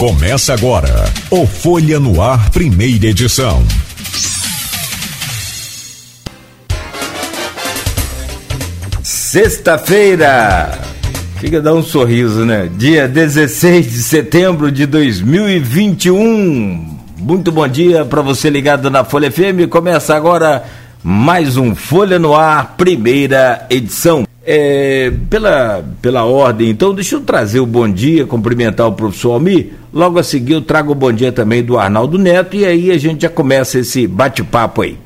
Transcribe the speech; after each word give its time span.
Começa 0.00 0.54
agora 0.54 0.88
o 1.30 1.46
Folha 1.46 2.00
no 2.00 2.22
Ar, 2.22 2.48
primeira 2.48 3.08
edição. 3.08 3.62
Sexta-feira. 9.02 10.70
Fica 11.38 11.58
a 11.58 11.60
dar 11.60 11.74
um 11.74 11.82
sorriso, 11.82 12.46
né? 12.46 12.70
Dia 12.78 13.06
16 13.06 13.92
de 13.92 14.02
setembro 14.02 14.72
de 14.72 14.86
2021. 14.86 16.96
Muito 17.18 17.52
bom 17.52 17.68
dia 17.68 18.02
para 18.02 18.22
você 18.22 18.48
ligado 18.48 18.88
na 18.88 19.04
Folha 19.04 19.30
FM. 19.30 19.68
Começa 19.68 20.16
agora 20.16 20.64
mais 21.04 21.58
um 21.58 21.74
Folha 21.74 22.18
no 22.18 22.34
Ar, 22.34 22.74
primeira 22.78 23.66
edição. 23.68 24.26
É, 24.42 25.12
pela, 25.28 25.84
pela 26.00 26.24
ordem, 26.24 26.70
então, 26.70 26.94
deixa 26.94 27.16
eu 27.16 27.20
trazer 27.20 27.60
o 27.60 27.66
bom 27.66 27.86
dia, 27.86 28.24
cumprimentar 28.24 28.86
o 28.86 28.92
professor 28.92 29.32
Almi. 29.32 29.78
Logo 29.92 30.18
a 30.18 30.22
seguir, 30.22 30.52
eu 30.52 30.62
trago 30.62 30.92
o 30.92 30.94
bom 30.94 31.12
dia 31.12 31.32
também 31.32 31.64
do 31.64 31.76
Arnaldo 31.76 32.16
Neto 32.16 32.56
e 32.56 32.64
aí 32.64 32.90
a 32.92 32.98
gente 32.98 33.22
já 33.22 33.28
começa 33.28 33.80
esse 33.80 34.06
bate-papo 34.06 34.82
aí. 34.82 34.96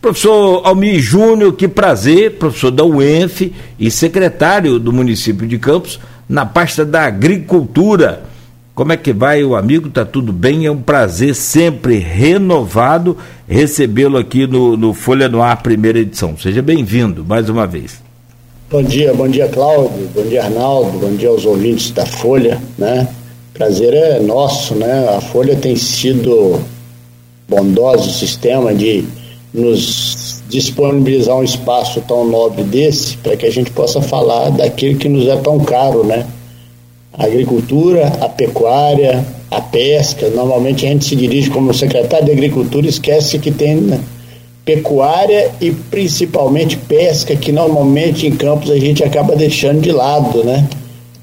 Professor 0.00 0.62
Almi 0.64 1.00
Júnior, 1.00 1.52
que 1.54 1.66
prazer, 1.66 2.36
professor 2.38 2.70
da 2.70 2.84
UENF 2.84 3.52
e 3.80 3.90
secretário 3.90 4.78
do 4.78 4.92
município 4.92 5.46
de 5.46 5.58
Campos 5.58 5.98
na 6.28 6.46
pasta 6.46 6.84
da 6.84 7.02
agricultura. 7.02 8.22
Como 8.76 8.92
é 8.92 8.96
que 8.96 9.12
vai, 9.12 9.42
o 9.42 9.56
amigo? 9.56 9.90
Tá 9.90 10.04
tudo 10.04 10.32
bem? 10.32 10.66
É 10.66 10.70
um 10.70 10.80
prazer 10.80 11.34
sempre 11.34 11.98
renovado 11.98 13.16
recebê-lo 13.48 14.16
aqui 14.16 14.46
no, 14.46 14.76
no 14.76 14.94
Folha 14.94 15.28
no 15.28 15.42
Ar, 15.42 15.60
primeira 15.62 15.98
edição. 15.98 16.36
Seja 16.38 16.62
bem-vindo 16.62 17.24
mais 17.24 17.48
uma 17.48 17.66
vez. 17.66 18.00
Bom 18.70 18.82
dia, 18.82 19.12
bom 19.14 19.26
dia 19.26 19.48
Cláudio, 19.48 20.08
bom 20.14 20.22
dia 20.22 20.44
Arnaldo, 20.44 20.98
bom 20.98 21.16
dia 21.16 21.30
aos 21.30 21.46
ouvintes 21.46 21.90
da 21.90 22.04
Folha, 22.04 22.60
né? 22.76 23.08
Prazer 23.58 23.92
é 23.92 24.20
nosso, 24.20 24.76
né? 24.76 25.08
A 25.16 25.20
Folha 25.20 25.56
tem 25.56 25.74
sido 25.74 26.60
bondoso 27.48 28.08
o 28.08 28.12
sistema 28.12 28.72
de 28.72 29.02
nos 29.52 30.44
disponibilizar 30.48 31.34
um 31.34 31.42
espaço 31.42 32.00
tão 32.06 32.24
nobre 32.24 32.62
desse 32.62 33.16
para 33.16 33.36
que 33.36 33.44
a 33.44 33.50
gente 33.50 33.72
possa 33.72 34.00
falar 34.00 34.50
daquilo 34.50 34.96
que 34.96 35.08
nos 35.08 35.26
é 35.26 35.34
tão 35.38 35.58
caro, 35.58 36.04
né? 36.04 36.24
A 37.12 37.24
agricultura, 37.24 38.06
a 38.20 38.28
pecuária, 38.28 39.26
a 39.50 39.60
pesca. 39.60 40.28
Normalmente 40.28 40.86
a 40.86 40.90
gente 40.90 41.06
se 41.06 41.16
dirige 41.16 41.50
como 41.50 41.74
secretário 41.74 42.26
de 42.26 42.30
Agricultura 42.32 42.86
e 42.86 42.90
esquece 42.90 43.40
que 43.40 43.50
tem 43.50 43.74
né? 43.74 44.00
pecuária 44.64 45.50
e 45.60 45.72
principalmente 45.72 46.76
pesca, 46.76 47.34
que 47.34 47.50
normalmente 47.50 48.24
em 48.24 48.36
campos 48.36 48.70
a 48.70 48.78
gente 48.78 49.02
acaba 49.02 49.34
deixando 49.34 49.80
de 49.80 49.90
lado, 49.90 50.44
né? 50.44 50.64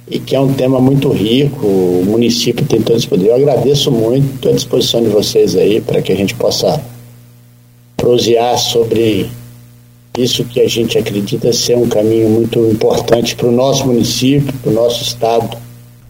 E 0.08 0.20
que 0.20 0.36
é 0.36 0.40
um 0.40 0.54
tema 0.54 0.80
muito 0.80 1.10
rico, 1.10 1.66
o 1.66 2.04
município 2.06 2.66
tem 2.66 2.82
todo 2.82 2.98
esse 2.98 3.08
poder. 3.08 3.30
Eu 3.30 3.36
agradeço 3.36 3.92
muito 3.92 4.48
a 4.48 4.52
disposição 4.52 5.02
de 5.02 5.10
vocês 5.10 5.56
aí 5.56 5.82
para 5.82 6.02
que 6.02 6.12
a 6.12 6.16
gente 6.16 6.36
possa 6.36 6.80
prosear 7.98 8.58
sobre 8.58 9.30
isso 10.18 10.46
que 10.46 10.62
a 10.62 10.68
gente 10.68 10.98
acredita 10.98 11.52
ser 11.52 11.76
um 11.76 11.88
caminho 11.88 12.30
muito 12.30 12.60
importante 12.68 13.36
para 13.36 13.48
o 13.48 13.52
nosso 13.52 13.86
município, 13.88 14.54
para 14.62 14.72
o 14.72 14.74
nosso 14.74 15.04
estado. 15.04 15.58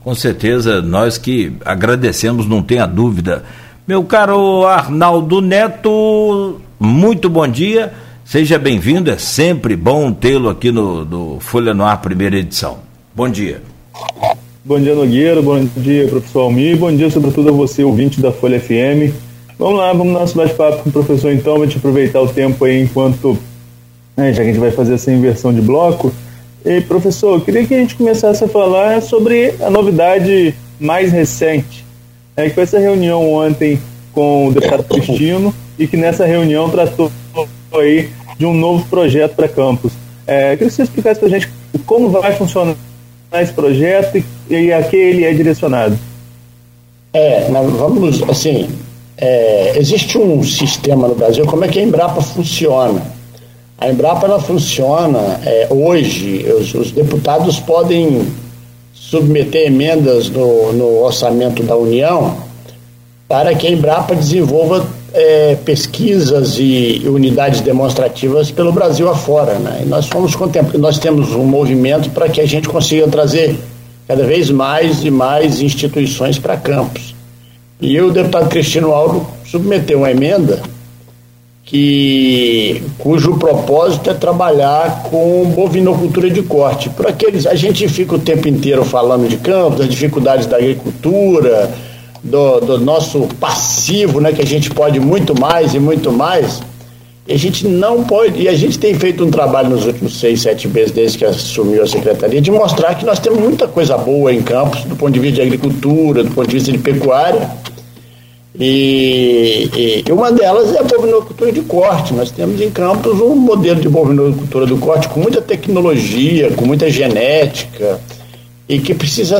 Com 0.04 0.14
certeza, 0.14 0.82
nós 0.82 1.18
que 1.18 1.54
agradecemos, 1.64 2.46
não 2.46 2.62
tenha 2.62 2.86
dúvida. 2.86 3.44
Meu 3.88 4.04
caro 4.04 4.66
Arnaldo 4.66 5.42
Neto, 5.42 6.60
muito 6.80 7.30
bom 7.30 7.48
dia, 7.48 7.94
seja 8.24 8.60
bem-vindo, 8.60 9.10
é 9.10 9.18
sempre 9.18 9.76
bom 9.76 10.12
tê-lo 10.12 10.50
aqui 10.50 10.72
no, 10.72 11.06
no 11.06 11.40
Folha 11.40 11.74
no 11.74 11.84
Ar, 11.84 12.02
primeira 12.02 12.38
edição. 12.38 12.80
Bom 13.16 13.30
dia. 13.30 13.62
Bom 14.64 14.80
dia, 14.80 14.96
Nogueira, 14.96 15.42
bom 15.44 15.64
dia, 15.78 16.08
professor 16.08 16.42
Almir, 16.42 16.76
bom 16.76 16.92
dia 16.92 17.08
sobretudo 17.12 17.50
a 17.50 17.52
você, 17.52 17.84
ouvinte 17.84 18.20
da 18.20 18.32
Folha 18.32 18.60
FM. 18.60 19.14
Vamos 19.60 19.78
lá, 19.78 19.94
vamos 19.94 20.08
no 20.08 20.20
nosso 20.20 20.36
bate-papo 20.36 20.82
com 20.82 20.90
o 20.90 20.92
professor 20.92 21.32
então, 21.32 21.58
vou 21.58 21.68
te 21.68 21.78
aproveitar 21.78 22.20
o 22.20 22.28
tempo 22.28 22.66
aí 22.66 22.82
enquanto, 22.82 23.38
né, 24.18 24.34
já 24.34 24.42
que 24.42 24.50
a 24.50 24.52
gente 24.52 24.60
vai 24.60 24.72
fazer 24.72 24.96
essa 24.96 25.12
inversão 25.12 25.54
de 25.54 25.62
bloco. 25.62 26.12
E, 26.66 26.82
professor, 26.82 27.36
eu 27.36 27.42
queria 27.42 27.64
que 27.64 27.76
a 27.76 27.78
gente 27.78 27.96
começasse 27.96 28.44
a 28.44 28.48
falar 28.48 29.04
sobre 29.04 29.54
a 29.62 29.70
novidade 29.70 30.56
mais 30.80 31.12
recente, 31.12 31.86
é, 32.36 32.50
que 32.50 32.56
foi 32.56 32.64
essa 32.64 32.80
reunião 32.80 33.32
ontem 33.32 33.80
com 34.14 34.48
o 34.48 34.52
deputado 34.52 34.84
Cristino, 34.86 35.54
e 35.78 35.86
que 35.86 35.96
nessa 35.96 36.26
reunião 36.26 36.72
tratou 36.72 37.12
aí 37.72 38.10
de 38.36 38.48
um 38.48 38.54
novo 38.54 38.84
projeto 38.90 39.36
para 39.36 39.48
campus. 39.48 39.94
É, 40.26 40.54
queria 40.54 40.70
que 40.70 40.74
você 40.74 40.82
explicasse 40.82 41.20
para 41.20 41.30
a 41.30 41.32
gente 41.32 41.50
como 41.86 42.10
vai 42.10 42.34
funcionar 42.34 42.76
esse 43.42 43.54
projeto 43.54 44.18
e, 44.50 44.56
e 44.56 44.74
a 44.74 44.84
que 44.84 44.96
ele 44.96 45.24
é 45.24 45.34
direcionado. 45.34 45.98
É, 47.14 47.48
vamos, 47.50 48.22
assim, 48.24 48.68
é, 49.18 49.78
existe 49.78 50.18
um 50.18 50.44
sistema 50.44 51.08
no 51.08 51.16
Brasil, 51.16 51.46
como 51.46 51.64
é 51.64 51.68
que 51.68 51.80
a 51.80 51.84
Embrapa 51.84 52.22
funciona? 52.22 53.02
A 53.78 53.90
Embrapa 53.90 54.26
ela 54.26 54.40
funciona 54.40 55.40
é, 55.46 55.68
hoje, 55.70 56.46
os, 56.60 56.74
os, 56.74 56.92
deputados 56.92 57.60
podem 57.60 58.28
submeter 58.94 59.68
emendas 59.68 60.30
no, 60.30 60.74
no 60.74 61.04
orçamento 61.04 61.64
da 61.64 61.76
União 61.76 62.38
para 63.28 63.54
que 63.56 63.68
a 63.68 63.72
Embrapa 63.72 64.16
desenvolva 64.16 64.86
é, 65.16 65.56
pesquisas 65.64 66.58
e 66.60 67.04
unidades 67.08 67.62
demonstrativas 67.62 68.52
pelo 68.52 68.74
Brasil 68.74 69.10
afora. 69.10 69.54
Né? 69.54 69.84
E 69.84 69.86
nós 69.86 70.08
fomos 70.08 70.36
nós 70.78 71.00
temos 71.00 71.32
um 71.32 71.46
movimento 71.46 72.10
para 72.10 72.28
que 72.28 72.42
a 72.42 72.46
gente 72.46 72.68
consiga 72.68 73.08
trazer 73.08 73.58
cada 74.06 74.26
vez 74.26 74.52
mais 74.52 75.04
e 75.06 75.10
mais 75.10 75.62
instituições 75.62 76.38
para 76.38 76.58
campos. 76.58 77.16
E 77.80 78.00
o 78.00 78.12
deputado 78.12 78.50
Cristino 78.50 78.92
Aldo 78.92 79.26
submeteu 79.46 80.00
uma 80.00 80.12
emenda 80.12 80.62
que 81.64 82.84
cujo 83.00 83.38
propósito 83.38 84.12
é 84.12 84.14
trabalhar 84.14 85.04
com 85.10 85.46
bovinocultura 85.56 86.30
de 86.30 86.44
corte. 86.44 86.90
Por 86.90 87.08
aqueles 87.08 87.48
a 87.48 87.56
gente 87.56 87.88
fica 87.88 88.16
o 88.16 88.20
tempo 88.20 88.48
inteiro 88.48 88.86
falando 88.86 89.28
de 89.28 89.38
campos, 89.38 89.80
das 89.80 89.90
dificuldades 89.90 90.46
da 90.46 90.58
agricultura, 90.58 91.72
do, 92.26 92.60
do, 92.60 92.80
nosso 92.80 93.28
passivo, 93.40 94.20
né, 94.20 94.34
que 94.34 94.42
a 94.42 94.46
gente 94.46 94.72
pode 94.72 95.00
muito 95.00 95.40
mais 95.40 95.76
e 95.76 95.80
muito 95.80 96.12
mais, 96.12 96.60
e 97.28 97.34
a 97.34 97.38
gente 97.38 97.68
não 97.68 98.04
pode, 98.04 98.42
e 98.42 98.48
a 98.48 98.54
gente 98.54 98.80
tem 98.80 98.96
feito 98.96 99.24
um 99.24 99.30
trabalho 99.30 99.70
nos 99.70 99.86
últimos 99.86 100.20
seis, 100.20 100.42
sete 100.42 100.68
meses 100.68 100.92
desde 100.92 101.20
que 101.20 101.26
assumiu 101.26 101.84
a 101.84 101.88
secretaria, 101.88 102.42
de 102.42 102.50
mostrar 102.50 102.96
que 102.96 103.06
nós 103.06 103.20
temos 103.20 103.40
muita 103.40 103.68
coisa 103.68 103.96
boa 103.96 104.34
em 104.34 104.42
Campos, 104.42 104.84
do 104.86 104.96
ponto 104.96 105.12
de 105.12 105.20
vista 105.20 105.36
de 105.36 105.42
agricultura, 105.44 106.24
do 106.24 106.32
ponto 106.32 106.48
de 106.48 106.56
vista 106.56 106.72
de 106.72 106.80
pecuária, 106.80 107.48
e, 108.58 110.04
e 110.08 110.12
uma 110.12 110.32
delas 110.32 110.74
é 110.74 110.80
a 110.80 110.84
bovinocultura 110.84 111.52
de 111.52 111.62
corte. 111.62 112.14
Nós 112.14 112.32
temos 112.32 112.62
em 112.62 112.72
Campos 112.72 113.20
um 113.20 113.36
modelo 113.36 113.82
de 113.82 113.90
bovinocultura 113.90 114.66
do 114.66 114.78
corte 114.78 115.10
com 115.10 115.20
muita 115.20 115.42
tecnologia, 115.42 116.52
com 116.52 116.66
muita 116.66 116.90
genética, 116.90 118.00
e 118.68 118.80
que 118.80 118.94
precisa. 118.94 119.40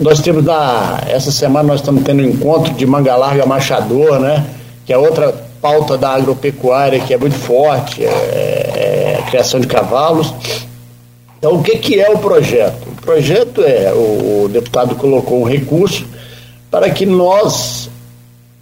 Nós 0.00 0.20
temos 0.20 0.44
na. 0.44 1.02
Essa 1.06 1.30
semana 1.30 1.68
nós 1.68 1.80
estamos 1.80 2.02
tendo 2.02 2.22
um 2.22 2.26
encontro 2.26 2.72
de 2.74 2.86
manga 2.86 3.16
larga 3.16 3.46
machador, 3.46 4.18
né? 4.18 4.44
Que 4.84 4.92
é 4.92 4.98
outra 4.98 5.32
pauta 5.62 5.96
da 5.96 6.10
agropecuária 6.10 7.00
que 7.00 7.14
é 7.14 7.16
muito 7.16 7.36
forte, 7.36 8.04
é, 8.04 8.08
é 8.08 9.18
a 9.20 9.30
criação 9.30 9.60
de 9.60 9.66
cavalos. 9.66 10.34
Então, 11.38 11.54
o 11.54 11.62
que, 11.62 11.78
que 11.78 12.00
é 12.00 12.10
o 12.10 12.18
projeto? 12.18 12.88
O 12.88 13.02
projeto 13.02 13.62
é: 13.62 13.92
o, 13.92 14.44
o 14.44 14.48
deputado 14.48 14.94
colocou 14.96 15.40
um 15.40 15.44
recurso 15.44 16.04
para 16.70 16.90
que 16.90 17.06
nós, 17.06 17.88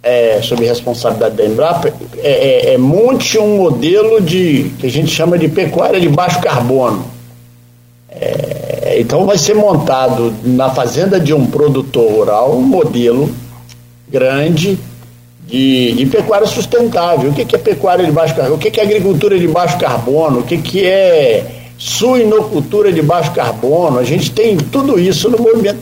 é, 0.03 0.39
sob 0.43 0.63
responsabilidade 0.63 1.35
da 1.35 1.45
Embrapa, 1.45 1.91
é, 2.17 2.71
é, 2.71 2.73
é, 2.73 2.77
monte 2.77 3.39
um 3.39 3.57
modelo 3.57 4.21
de 4.21 4.71
que 4.77 4.85
a 4.85 4.89
gente 4.89 5.07
chama 5.07 5.37
de 5.37 5.49
pecuária 5.49 5.99
de 5.99 6.07
baixo 6.07 6.39
carbono. 6.39 7.05
É, 8.09 8.62
então 8.99 9.25
vai 9.25 9.37
ser 9.37 9.55
montado 9.55 10.33
na 10.43 10.69
fazenda 10.69 11.19
de 11.19 11.33
um 11.33 11.45
produtor 11.45 12.11
rural 12.11 12.55
um 12.55 12.61
modelo 12.61 13.29
grande 14.09 14.77
de, 15.47 15.93
de 15.93 16.05
pecuária 16.05 16.47
sustentável. 16.47 17.29
O 17.29 17.33
que, 17.33 17.45
que 17.45 17.55
é 17.55 17.59
pecuária 17.59 18.05
de 18.05 18.11
baixo 18.11 18.35
carbono? 18.35 18.55
O 18.55 18.59
que, 18.59 18.71
que 18.71 18.79
é 18.79 18.83
agricultura 18.83 19.37
de 19.37 19.47
baixo 19.47 19.77
carbono? 19.77 20.39
O 20.39 20.43
que, 20.43 20.57
que 20.57 20.85
é 20.85 21.45
suinocultura 21.77 22.91
de 22.91 23.01
baixo 23.01 23.31
carbono? 23.31 23.99
A 23.99 24.03
gente 24.03 24.31
tem 24.31 24.57
tudo 24.57 24.99
isso 24.99 25.29
no 25.29 25.37
movimento. 25.37 25.79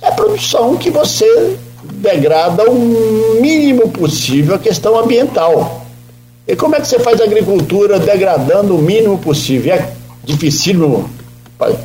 É 0.00 0.10
produção 0.10 0.76
que 0.76 0.90
você 0.90 1.56
degrada 1.94 2.70
o 2.70 3.40
mínimo 3.40 3.88
possível 3.90 4.54
a 4.54 4.58
questão 4.58 4.98
ambiental. 4.98 5.82
E 6.46 6.54
como 6.54 6.76
é 6.76 6.80
que 6.80 6.86
você 6.86 6.98
faz 6.98 7.20
agricultura 7.20 7.98
degradando 7.98 8.76
o 8.76 8.82
mínimo 8.82 9.18
possível? 9.18 9.74
É 9.74 9.88
dificílimo 10.24 11.08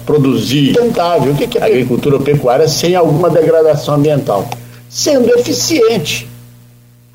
produzir 0.05 0.73
sustentável. 0.73 1.31
O 1.31 1.35
que 1.35 1.57
é 1.57 1.63
agricultura 1.63 2.19
pecuária 2.19 2.67
sem 2.67 2.95
alguma 2.95 3.29
degradação 3.29 3.95
ambiental? 3.95 4.47
Sendo 4.89 5.29
eficiente. 5.37 6.27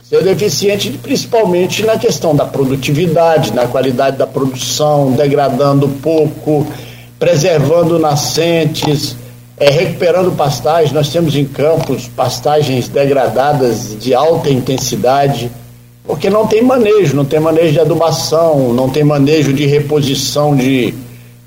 Sendo 0.09 0.29
eficiente 0.29 0.91
principalmente 1.03 1.85
na 1.85 1.99
questão 1.99 2.35
da 2.37 2.45
produtividade, 2.45 3.53
na 3.53 3.67
qualidade 3.67 4.17
da 4.17 4.27
produção, 4.27 5.13
degradando 5.13 5.89
pouco, 5.89 6.67
preservando 7.19 7.99
nascentes, 7.99 9.17
é, 9.57 9.71
recuperando 9.71 10.37
pastagens. 10.37 10.93
Nós 10.93 11.09
temos 11.09 11.35
em 11.37 11.45
campos 11.45 12.09
pastagens 12.09 12.89
degradadas 12.89 13.97
de 13.99 14.15
alta 14.15 14.51
intensidade, 14.51 15.51
porque 16.07 16.29
não 16.29 16.47
tem 16.47 16.63
manejo, 16.63 17.17
não 17.17 17.25
tem 17.25 17.41
manejo 17.41 17.73
de 17.73 17.81
adubação, 17.81 18.73
não 18.73 18.91
tem 18.91 19.03
manejo 19.03 19.53
de 19.53 19.65
reposição 19.67 20.55
de, 20.55 20.93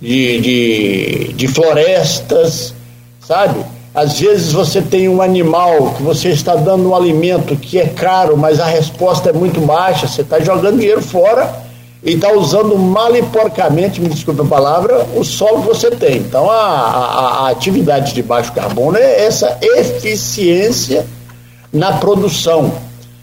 de, 0.02 0.42
de, 0.42 1.34
de 1.34 1.48
florestas, 1.48 2.74
sabe? 3.20 3.60
Às 3.94 4.20
vezes 4.20 4.52
você 4.52 4.82
tem 4.82 5.10
um 5.10 5.22
animal 5.22 5.94
que 5.96 6.04
você 6.04 6.30
está 6.30 6.56
dando 6.56 6.90
um 6.90 6.96
alimento 6.96 7.56
que 7.56 7.80
é 7.80 7.88
caro, 7.88 8.38
mas 8.38 8.60
a 8.60 8.66
resposta 8.66 9.30
é 9.30 9.34
muito 9.34 9.60
baixa, 9.62 10.08
você 10.08 10.22
está 10.22 10.40
jogando 10.40 10.78
dinheiro 10.78 11.02
fora 11.02 11.66
e 12.04 12.14
está 12.14 12.32
usando 12.32 12.78
mal 12.78 13.16
e 13.16 13.24
porcamente, 13.24 14.00
me 14.00 14.08
desculpe 14.08 14.42
a 14.42 14.46
palavra, 14.46 15.04
o 15.16 15.24
solo 15.24 15.62
que 15.62 15.68
você 15.68 15.90
tem. 15.90 16.18
Então 16.18 16.50
a, 16.50 16.56
a, 16.56 17.48
a 17.48 17.50
atividade 17.50 18.14
de 18.14 18.22
baixo 18.22 18.54
carbono 18.54 18.98
é 18.98 19.26
essa 19.26 19.58
eficiência 19.62 21.06
na 21.74 21.94
produção. 21.94 22.72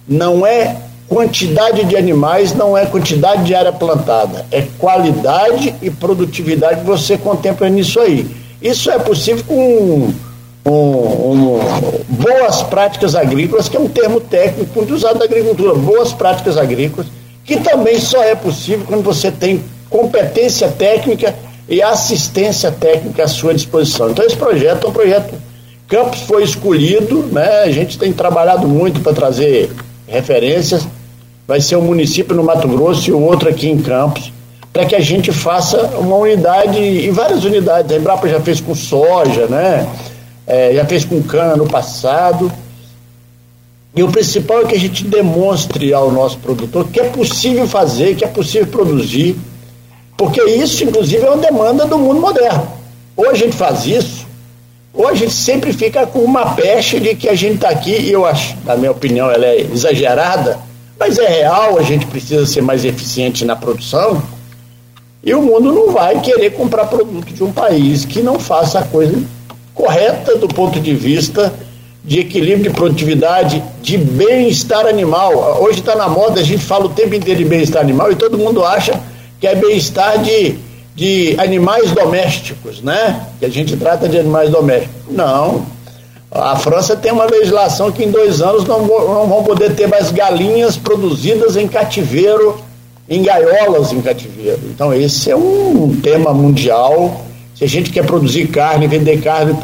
Não 0.09 0.45
é 0.45 0.77
quantidade 1.09 1.85
de 1.85 1.97
animais, 1.97 2.55
não 2.55 2.77
é 2.77 2.87
quantidade 2.87 3.45
de 3.45 3.55
área 3.55 3.73
plantada, 3.73 4.47
é 4.51 4.63
qualidade 4.79 5.75
e 5.83 5.91
produtividade 5.91 6.81
que 6.81 6.87
você 6.87 7.17
contempla 7.19 7.69
nisso 7.69 8.01
aí. 8.01 8.27
Isso 8.61 8.91
é 8.91 8.99
possível 8.99 9.45
com 9.47 10.15
um, 10.67 10.71
um, 10.71 11.61
boas 12.09 12.63
práticas 12.63 13.15
agrícolas, 13.15 13.69
que 13.69 13.77
é 13.77 13.81
um 13.81 13.89
termo 13.89 14.21
técnico 14.21 14.71
muito 14.75 14.95
usado 14.95 15.19
na 15.19 15.25
agricultura, 15.25 15.75
boas 15.75 16.13
práticas 16.13 16.57
agrícolas 16.57 17.07
que 17.45 17.61
também 17.61 18.01
só 18.01 18.23
é 18.23 18.35
possível 18.35 18.87
quando 18.87 19.03
você 19.03 19.31
tem 19.31 19.63
competência 19.91 20.69
técnica 20.69 21.35
e 21.69 21.83
assistência 21.83 22.71
técnica 22.73 23.25
à 23.25 23.29
sua 23.29 23.55
disposição. 23.55 24.11
Então, 24.11 24.25
esse 24.25 24.37
projeto 24.37 24.87
é 24.87 24.91
um 24.91 24.93
projeto. 24.93 25.35
Campos 25.87 26.21
foi 26.23 26.43
escolhido, 26.43 27.23
né? 27.31 27.63
a 27.63 27.71
gente 27.71 27.99
tem 27.99 28.13
trabalhado 28.13 28.67
muito 28.67 29.01
para 29.01 29.13
trazer 29.13 29.71
referências. 30.09 30.87
Vai 31.47 31.61
ser 31.61 31.77
um 31.77 31.83
município 31.83 32.35
no 32.35 32.43
Mato 32.43 32.67
Grosso 32.69 33.11
e 33.11 33.13
o 33.13 33.21
outro 33.21 33.49
aqui 33.49 33.69
em 33.69 33.79
Campos, 33.79 34.33
para 34.73 34.85
que 34.87 34.95
a 34.95 35.01
gente 35.01 35.31
faça 35.33 35.79
uma 35.99 36.17
unidade, 36.17 36.79
e 36.79 37.11
várias 37.11 37.45
unidades. 37.45 37.93
A 37.93 37.97
Embrapa 37.97 38.29
já 38.29 38.41
fez 38.41 38.61
com 38.61 38.75
soja, 38.75 39.47
né? 39.47 39.87
É, 40.47 40.75
já 40.75 40.85
fez 40.85 41.05
com 41.05 41.23
cana 41.23 41.57
no 41.57 41.67
passado 41.67 42.53
e 43.97 44.03
o 44.03 44.11
principal 44.11 44.63
é 44.63 44.65
que 44.65 44.75
a 44.75 44.79
gente 44.79 45.05
demonstre 45.05 45.95
ao 45.95 46.11
nosso 46.11 46.39
produtor 46.39 46.89
que 46.89 46.99
é 46.99 47.05
possível 47.05 47.69
fazer, 47.69 48.17
que 48.17 48.25
é 48.25 48.29
possível 48.29 48.67
produzir, 48.67 49.37
porque 50.17 50.43
isso, 50.43 50.83
inclusive, 50.83 51.25
é 51.25 51.31
uma 51.31 51.37
demanda 51.37 51.87
do 51.87 51.97
mundo 51.97 52.21
moderno. 52.21 52.67
Ou 53.17 53.31
a 53.31 53.35
gente 53.35 53.55
faz 53.55 53.87
isso, 53.87 54.27
ou 54.93 55.07
a 55.07 55.15
gente 55.15 55.33
sempre 55.33 55.73
fica 55.73 56.05
com 56.09 56.19
uma 56.19 56.57
peste 56.57 56.99
de 56.99 57.15
que 57.15 57.29
a 57.29 57.37
gente 57.37 57.55
está 57.55 57.69
aqui, 57.69 57.93
e 57.93 58.11
eu 58.11 58.27
acho, 58.27 58.57
na 58.65 58.77
minha 58.77 58.91
opinião, 58.91 59.31
ela 59.31 59.47
é 59.47 59.61
exagerada, 59.61 60.59
mas 60.99 61.19
é 61.19 61.27
real, 61.27 61.79
a 61.79 61.83
gente 61.83 62.07
precisa 62.07 62.47
ser 62.47 62.63
mais 62.63 62.85
eficiente 62.85 63.45
na 63.45 63.57
produção, 63.57 64.23
e 65.23 65.33
o 65.35 65.41
mundo 65.41 65.73
não 65.73 65.93
vai 65.93 66.21
querer 66.21 66.51
comprar 66.51 66.87
produto 66.87 67.33
de 67.33 67.43
um 67.43 67.51
país 67.51 68.05
que 68.05 68.23
não 68.23 68.39
faça 68.39 68.81
a 68.81 68.85
coisa 68.85 69.23
correta 69.75 70.37
do 70.37 70.47
ponto 70.47 70.79
de 70.79 70.95
vista 70.95 71.53
de 72.05 72.21
equilíbrio 72.21 72.71
de 72.71 72.71
produtividade, 72.71 73.65
de 73.81 73.97
bem-estar 73.97 74.87
animal. 74.87 75.63
Hoje 75.63 75.81
está 75.81 75.97
na 75.97 76.07
moda, 76.07 76.41
a 76.41 76.45
gente 76.45 76.63
fala 76.63 76.85
o 76.85 76.91
tempo 76.91 77.15
inteiro 77.15 77.39
de 77.39 77.47
bem-estar 77.47 77.81
animal 77.81 78.13
e 78.13 78.17
todo 78.17 78.37
mundo 78.37 78.63
acha 78.63 79.01
que 79.41 79.47
é 79.47 79.55
bem-estar 79.55 80.23
de, 80.23 80.57
de 80.95 81.35
animais 81.39 81.91
domésticos, 81.93 82.83
né? 82.83 83.27
Que 83.39 83.47
a 83.47 83.49
gente 83.49 83.75
trata 83.79 84.07
de 84.07 84.19
animais 84.19 84.51
domésticos. 84.51 84.95
Não. 85.09 85.65
A 86.35 86.57
França 86.57 86.97
tem 86.97 87.13
uma 87.13 87.27
legislação 87.27 87.93
que 87.93 88.03
em 88.03 88.11
dois 88.11 88.43
anos 88.43 88.65
não, 88.65 88.85
não 88.85 89.29
vão 89.29 89.45
poder 89.45 89.73
ter 89.77 89.87
mais 89.87 90.11
galinhas 90.11 90.77
produzidas 90.77 91.57
em 91.57 91.69
cativeiro, 91.69 92.59
em 93.09 93.23
gaiolas 93.23 93.93
em 93.93 94.01
cativeiro. 94.01 94.59
Então, 94.65 94.93
esse 94.93 95.31
é 95.31 95.37
um 95.37 95.95
tema 96.03 96.35
mundial. 96.35 97.25
Se 97.55 97.63
a 97.63 97.69
gente 97.69 97.91
quer 97.91 98.05
produzir 98.05 98.49
carne, 98.49 98.89
vender 98.89 99.21
carne 99.21 99.57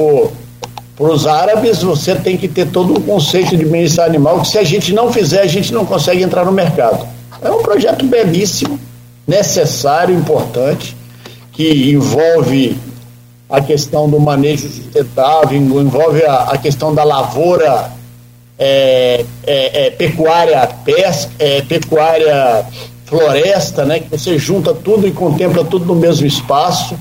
para 0.97 1.09
os 1.13 1.27
árabes, 1.27 1.83
você 1.83 2.15
tem 2.15 2.37
que 2.37 2.47
ter 2.47 2.69
todo 2.69 2.93
um 2.93 3.03
conceito 3.03 3.57
de 3.57 3.65
bem-estar 3.65 4.07
animal, 4.07 4.41
que 4.41 4.49
se 4.49 4.59
a 4.59 4.63
gente 4.63 4.93
não 4.93 5.13
fizer, 5.13 5.41
a 5.41 5.49
gente 5.49 5.75
não 5.75 5.85
consegue 5.85 6.23
entrar 6.23 6.45
no 6.45 6.53
mercado. 6.53 7.05
É 7.43 7.51
um 7.51 7.63
projeto 7.63 8.05
belíssimo, 8.05 8.79
necessário, 9.27 10.15
importante, 10.15 10.97
que 11.51 11.91
envolve 11.91 12.79
a 13.51 13.61
questão 13.61 14.09
do 14.09 14.21
manejo 14.21 14.69
sustentável, 14.69 15.59
envolve 15.59 16.23
a, 16.25 16.43
a 16.45 16.59
questão 16.59 16.95
da 16.95 17.03
lavoura 17.03 17.91
é, 18.59 19.25
é, 19.47 19.87
é, 19.87 19.91
pecuária 19.91 20.67
pesca, 20.85 21.33
é, 21.39 21.63
pecuária 21.63 22.65
floresta, 23.07 23.85
né, 23.85 24.01
que 24.01 24.09
você 24.09 24.39
junta 24.39 24.73
tudo 24.73 25.07
e 25.07 25.11
contempla 25.11 25.65
tudo 25.65 25.85
no 25.85 25.97
mesmo 25.97 26.27
espaço 26.27 26.97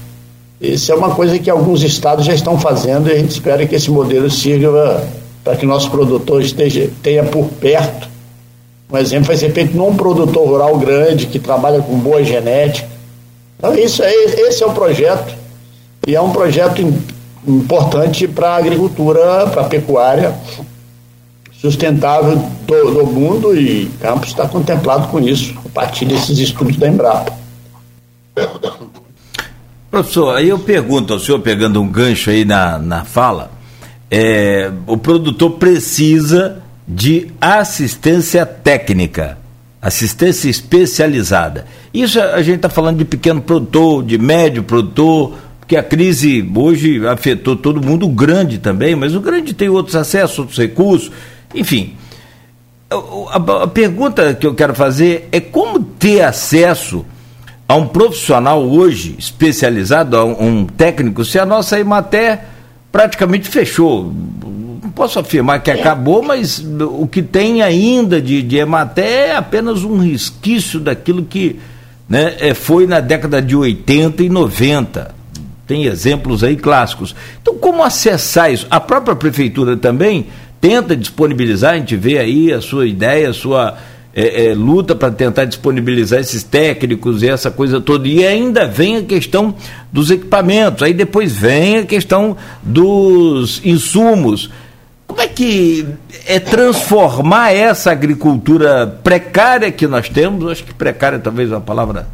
isso 0.60 0.92
é 0.92 0.96
uma 0.96 1.16
coisa 1.16 1.40
que 1.40 1.50
alguns 1.50 1.84
estados 1.84 2.26
já 2.26 2.34
estão 2.34 2.60
fazendo 2.60 3.08
e 3.08 3.14
a 3.14 3.16
gente 3.16 3.32
espera 3.32 3.66
que 3.66 3.76
esse 3.76 3.90
modelo 3.90 4.30
sirva 4.30 5.08
para 5.42 5.56
que 5.56 5.66
nosso 5.66 5.90
produtor 5.90 6.42
esteja, 6.42 6.90
tenha 7.02 7.24
por 7.24 7.46
perto. 7.46 8.10
Um 8.92 8.98
exemplo 8.98 9.36
ser 9.38 9.54
feito 9.54 9.78
num 9.78 9.96
produtor 9.96 10.46
rural 10.46 10.78
grande 10.78 11.28
que 11.28 11.40
trabalha 11.40 11.82
com 11.82 11.98
boa 11.98 12.22
genética. 12.26 12.90
Então, 13.58 13.74
isso 13.74 14.04
é, 14.04 14.12
esse 14.12 14.62
é 14.62 14.66
o 14.66 14.72
projeto. 14.72 15.34
E 16.08 16.16
é 16.16 16.22
um 16.22 16.32
projeto 16.32 16.82
importante 17.48 18.28
para 18.28 18.50
a 18.50 18.58
agricultura, 18.58 19.48
para 19.48 19.62
a 19.62 19.66
pecuária 19.66 20.36
sustentável 21.60 22.38
do, 22.66 22.92
do 22.94 23.06
mundo 23.06 23.56
e 23.56 23.88
Campos 24.00 24.30
está 24.30 24.48
contemplado 24.48 25.10
com 25.10 25.20
isso, 25.20 25.54
a 25.66 25.70
partir 25.70 26.06
desses 26.06 26.38
estudos 26.40 26.78
da 26.78 26.88
Embrapa. 26.88 27.34
Professor, 29.92 30.36
aí 30.36 30.48
eu 30.48 30.60
pergunto 30.60 31.14
ao 31.14 31.20
senhor, 31.20 31.40
pegando 31.40 31.82
um 31.82 31.88
gancho 31.88 32.30
aí 32.30 32.46
na, 32.46 32.78
na 32.78 33.04
fala, 33.04 33.52
é, 34.10 34.72
o 34.88 34.96
produtor 34.96 35.52
precisa 35.52 36.62
de 36.88 37.32
assistência 37.42 38.46
técnica, 38.46 39.38
assistência 39.82 40.50
especializada. 40.50 41.66
Isso 41.94 42.22
a 42.22 42.42
gente 42.42 42.58
está 42.58 42.70
falando 42.70 43.00
de 43.00 43.06
pequeno 43.06 43.42
produtor, 43.42 44.04
de 44.04 44.18
médio 44.18 44.64
produtor, 44.64 45.34
porque 45.70 45.78
a 45.78 45.84
crise 45.84 46.44
hoje 46.56 47.08
afetou 47.08 47.56
todo 47.56 47.80
mundo, 47.80 48.08
o 48.08 48.10
grande 48.10 48.58
também, 48.58 48.96
mas 48.96 49.14
o 49.14 49.22
grande 49.22 49.54
tem 49.54 49.70
outros 49.70 49.96
acessos, 49.96 50.40
outros 50.40 50.58
recursos, 50.58 51.12
enfim. 51.54 51.96
A, 52.90 53.36
a, 53.36 53.68
pergunta 53.68 54.34
que 54.34 54.48
eu 54.48 54.56
quero 54.56 54.74
fazer 54.74 55.30
é 55.32 55.40
como 55.40 55.80
ter 55.80 56.24
acesso 56.24 57.06
a 57.68 57.76
um 57.76 57.86
profissional 57.86 58.68
hoje 58.68 59.16
especializado, 59.20 60.18
a 60.18 60.26
um 60.26 60.66
técnico, 60.66 61.24
se 61.24 61.38
a 61.38 61.46
nossa 61.46 61.80
Imaté 61.80 62.46
praticamente 62.92 63.48
fechou. 63.48 64.12
Não 64.82 64.90
posso 64.90 65.20
afirmar 65.20 65.62
que 65.62 65.70
acabou, 65.70 66.24
mas 66.24 66.58
o 66.98 67.06
que 67.06 67.22
tem 67.22 67.62
ainda 67.62 68.20
de, 68.20 68.42
de 68.42 68.58
Ematé 68.58 69.28
é 69.28 69.36
apenas 69.36 69.84
um 69.84 70.00
resquício 70.00 70.80
daquilo 70.80 71.24
que 71.26 71.60
né, 72.10 72.38
é, 72.40 72.56
foi 72.56 72.88
na 72.88 73.00
década 73.00 73.40
de 73.40 73.56
80 73.56 74.24
e 74.24 74.30
90. 74.30 75.19
Tem 75.70 75.86
exemplos 75.86 76.44
aí 76.44 76.58
clássicos. 76.58 77.16
Então, 77.40 77.54
como 77.54 77.84
acessar 77.84 78.52
isso? 78.52 78.66
A 78.72 78.80
própria 78.80 79.16
prefeitura 79.16 79.78
também 79.78 80.26
tenta 80.60 80.98
disponibilizar, 80.98 81.76
a 81.76 81.78
gente 81.78 81.96
vê 81.96 82.18
aí 82.18 82.52
a 82.52 82.60
sua 82.60 82.88
ideia, 82.88 83.30
a 83.30 83.34
sua 83.34 83.78
é, 84.12 84.48
é, 84.48 84.56
luta 84.56 84.96
para 84.96 85.12
tentar 85.12 85.46
disponibilizar 85.46 86.22
esses 86.22 86.42
técnicos 86.42 87.22
e 87.22 87.30
essa 87.30 87.52
coisa 87.52 87.80
toda. 87.80 88.08
E 88.08 88.26
ainda 88.26 88.66
vem 88.68 88.98
a 88.98 89.04
questão 89.04 89.54
dos 89.94 90.10
equipamentos, 90.10 90.82
aí 90.82 90.92
depois 90.92 91.34
vem 91.34 91.78
a 91.78 91.86
questão 91.86 92.36
dos 92.64 93.62
insumos. 93.64 94.50
Como 95.06 95.22
é 95.22 95.28
que 95.28 95.86
é 96.26 96.40
transformar 96.40 97.52
essa 97.52 97.92
agricultura 97.92 98.88
precária 99.04 99.72
que 99.72 99.86
nós 99.86 100.10
temos? 100.10 100.52
Acho 100.52 100.64
que 100.64 100.74
precária 100.74 101.20
talvez 101.20 101.52
é 101.52 101.54
uma 101.54 101.62
palavra, 101.62 102.08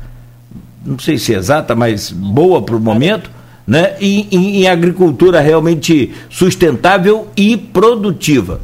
não 0.85 0.99
sei 0.99 1.17
se 1.17 1.33
é 1.33 1.37
exata, 1.37 1.73
mas 1.73 2.11
boa 2.11 2.61
para 2.61 2.75
o 2.75 2.81
momento, 2.81 3.31
né? 3.67 3.95
Em, 3.99 4.27
em, 4.31 4.61
em 4.61 4.67
agricultura 4.67 5.39
realmente 5.39 6.13
sustentável 6.29 7.27
e 7.35 7.57
produtiva. 7.57 8.61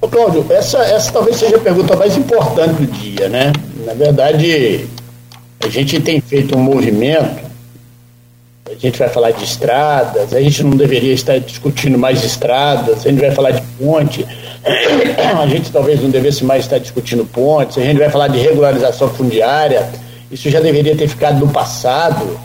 Ô, 0.00 0.08
Cláudio, 0.08 0.44
essa, 0.50 0.78
essa 0.78 1.10
talvez 1.10 1.36
seja 1.36 1.56
a 1.56 1.60
pergunta 1.60 1.96
mais 1.96 2.16
importante 2.16 2.74
do 2.74 2.86
dia, 2.86 3.28
né? 3.28 3.52
Na 3.86 3.94
verdade, 3.94 4.86
a 5.60 5.68
gente 5.68 5.98
tem 5.98 6.20
feito 6.20 6.56
um 6.56 6.60
movimento, 6.60 7.42
a 8.70 8.74
gente 8.74 8.98
vai 8.98 9.08
falar 9.08 9.30
de 9.30 9.44
estradas, 9.44 10.34
a 10.34 10.40
gente 10.40 10.62
não 10.62 10.76
deveria 10.76 11.14
estar 11.14 11.38
discutindo 11.38 11.96
mais 11.96 12.22
estradas, 12.22 13.06
a 13.06 13.08
gente 13.08 13.20
vai 13.20 13.30
falar 13.30 13.52
de 13.52 13.62
ponte, 13.78 14.26
a 15.40 15.46
gente 15.46 15.70
talvez 15.70 16.02
não 16.02 16.10
devesse 16.10 16.44
mais 16.44 16.64
estar 16.64 16.78
discutindo 16.78 17.24
pontes, 17.24 17.78
a 17.78 17.82
gente 17.82 17.98
vai 17.98 18.10
falar 18.10 18.28
de 18.28 18.38
regularização 18.38 19.08
fundiária, 19.08 19.88
isso 20.30 20.50
já 20.50 20.60
deveria 20.60 20.94
ter 20.94 21.08
ficado 21.08 21.38
no 21.38 21.48
passado, 21.48 22.38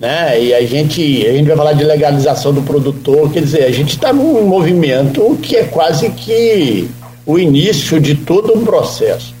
né? 0.00 0.42
E 0.42 0.54
a 0.54 0.62
gente, 0.62 1.26
a 1.26 1.32
gente 1.32 1.46
vai 1.46 1.56
falar 1.56 1.74
de 1.74 1.84
legalização 1.84 2.54
do 2.54 2.62
produtor, 2.62 3.30
quer 3.30 3.42
dizer, 3.42 3.64
a 3.64 3.70
gente 3.70 3.90
está 3.90 4.14
num 4.14 4.46
movimento 4.46 5.38
que 5.42 5.56
é 5.56 5.64
quase 5.64 6.08
que 6.08 6.88
o 7.26 7.38
início 7.38 8.00
de 8.00 8.14
todo 8.14 8.56
um 8.56 8.64
processo. 8.64 9.34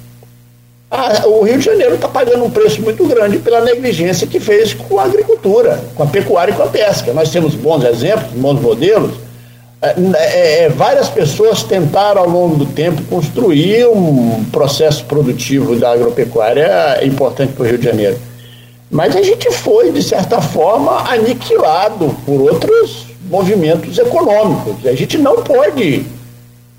Ah, 0.90 1.22
o 1.26 1.44
Rio 1.44 1.56
de 1.56 1.64
Janeiro 1.64 1.94
está 1.94 2.08
pagando 2.08 2.44
um 2.44 2.50
preço 2.50 2.82
muito 2.82 3.06
grande 3.06 3.38
pela 3.38 3.60
negligência 3.60 4.26
que 4.26 4.38
fez 4.38 4.74
com 4.74 4.98
a 4.98 5.04
agricultura, 5.04 5.80
com 5.94 6.02
a 6.02 6.06
pecuária 6.06 6.52
e 6.52 6.54
com 6.54 6.64
a 6.64 6.66
pesca. 6.66 7.12
Nós 7.14 7.30
temos 7.30 7.54
bons 7.54 7.82
exemplos, 7.84 8.32
bons 8.32 8.60
modelos. 8.60 9.12
É, 9.80 9.94
é, 10.14 10.64
é 10.64 10.68
várias 10.68 11.08
pessoas 11.08 11.62
tentaram 11.62 12.20
ao 12.20 12.28
longo 12.28 12.56
do 12.56 12.66
tempo 12.66 13.02
construir 13.04 13.86
um 13.86 14.44
processo 14.52 15.04
produtivo 15.06 15.76
da 15.76 15.92
agropecuária 15.92 17.02
importante 17.02 17.52
para 17.52 17.62
o 17.62 17.66
Rio 17.66 17.78
de 17.78 17.84
Janeiro. 17.84 18.29
Mas 18.90 19.14
a 19.14 19.22
gente 19.22 19.50
foi, 19.52 19.92
de 19.92 20.02
certa 20.02 20.40
forma, 20.40 21.08
aniquilado 21.10 22.14
por 22.26 22.40
outros 22.40 23.06
movimentos 23.30 23.96
econômicos. 23.96 24.84
A 24.84 24.94
gente 24.94 25.16
não 25.16 25.42
pode 25.42 26.04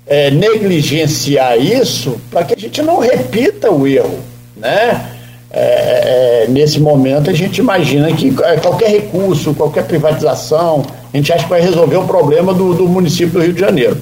é, 0.06 0.30
negligenciar 0.30 1.58
isso 1.58 2.20
para 2.30 2.44
que 2.44 2.54
a 2.54 2.58
gente 2.58 2.82
não 2.82 2.98
repita 2.98 3.70
o 3.70 3.86
erro. 3.86 4.18
Né? 4.54 5.10
É, 5.50 6.44
é, 6.44 6.46
nesse 6.48 6.78
momento, 6.80 7.30
a 7.30 7.32
gente 7.32 7.58
imagina 7.58 8.12
que 8.12 8.34
é, 8.44 8.56
qualquer 8.56 8.90
recurso, 8.90 9.54
qualquer 9.54 9.84
privatização, 9.84 10.84
a 11.12 11.16
gente 11.16 11.32
acha 11.32 11.44
que 11.44 11.50
vai 11.50 11.62
resolver 11.62 11.96
o 11.96 12.06
problema 12.06 12.52
do, 12.52 12.74
do 12.74 12.86
município 12.86 13.32
do 13.32 13.40
Rio 13.40 13.54
de 13.54 13.60
Janeiro. 13.60 13.96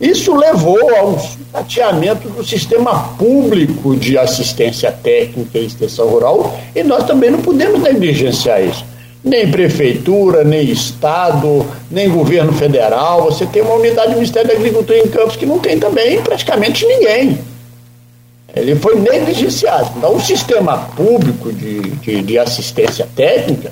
Isso 0.00 0.34
levou 0.34 0.78
ao 0.96 1.18
tateamento 1.52 2.26
do 2.30 2.42
sistema 2.42 3.10
público 3.18 3.94
de 3.94 4.16
assistência 4.16 4.90
técnica 4.90 5.58
e 5.58 5.66
extensão 5.66 6.08
rural, 6.08 6.58
e 6.74 6.82
nós 6.82 7.04
também 7.04 7.30
não 7.30 7.42
podemos 7.42 7.82
negligenciar 7.82 8.62
isso. 8.62 8.82
Nem 9.22 9.50
prefeitura, 9.50 10.42
nem 10.42 10.70
Estado, 10.70 11.66
nem 11.90 12.08
governo 12.08 12.54
federal. 12.54 13.24
Você 13.24 13.44
tem 13.44 13.60
uma 13.60 13.74
unidade 13.74 14.12
do 14.12 14.14
Ministério 14.14 14.48
da 14.48 14.54
Agricultura 14.54 14.98
em 14.98 15.08
Campos 15.08 15.36
que 15.36 15.44
não 15.44 15.58
tem 15.58 15.78
também 15.78 16.22
praticamente 16.22 16.86
ninguém. 16.86 17.38
Ele 18.56 18.74
foi 18.76 18.98
negligenciado. 18.98 19.90
Então, 19.98 20.16
o 20.16 20.20
sistema 20.20 20.78
público 20.96 21.52
de, 21.52 21.80
de, 21.80 22.22
de 22.22 22.38
assistência 22.38 23.06
técnica 23.14 23.70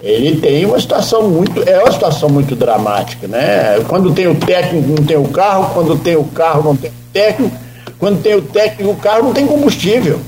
ele 0.00 0.40
tem 0.40 0.64
uma 0.64 0.78
situação 0.78 1.28
muito, 1.28 1.68
é 1.68 1.82
uma 1.82 1.92
situação 1.92 2.28
muito 2.28 2.54
dramática, 2.54 3.26
né? 3.26 3.82
Quando 3.88 4.14
tem 4.14 4.28
o 4.28 4.34
técnico, 4.34 4.88
não 4.88 5.04
tem 5.04 5.16
o 5.16 5.28
carro, 5.28 5.74
quando 5.74 5.98
tem 5.98 6.16
o 6.16 6.24
carro, 6.24 6.62
não 6.62 6.76
tem 6.76 6.90
o 6.90 6.94
técnico, 7.12 7.56
quando 7.98 8.22
tem 8.22 8.34
o 8.36 8.42
técnico, 8.42 8.90
o 8.92 8.96
carro 8.96 9.24
não 9.24 9.32
tem 9.32 9.46
combustível. 9.46 10.20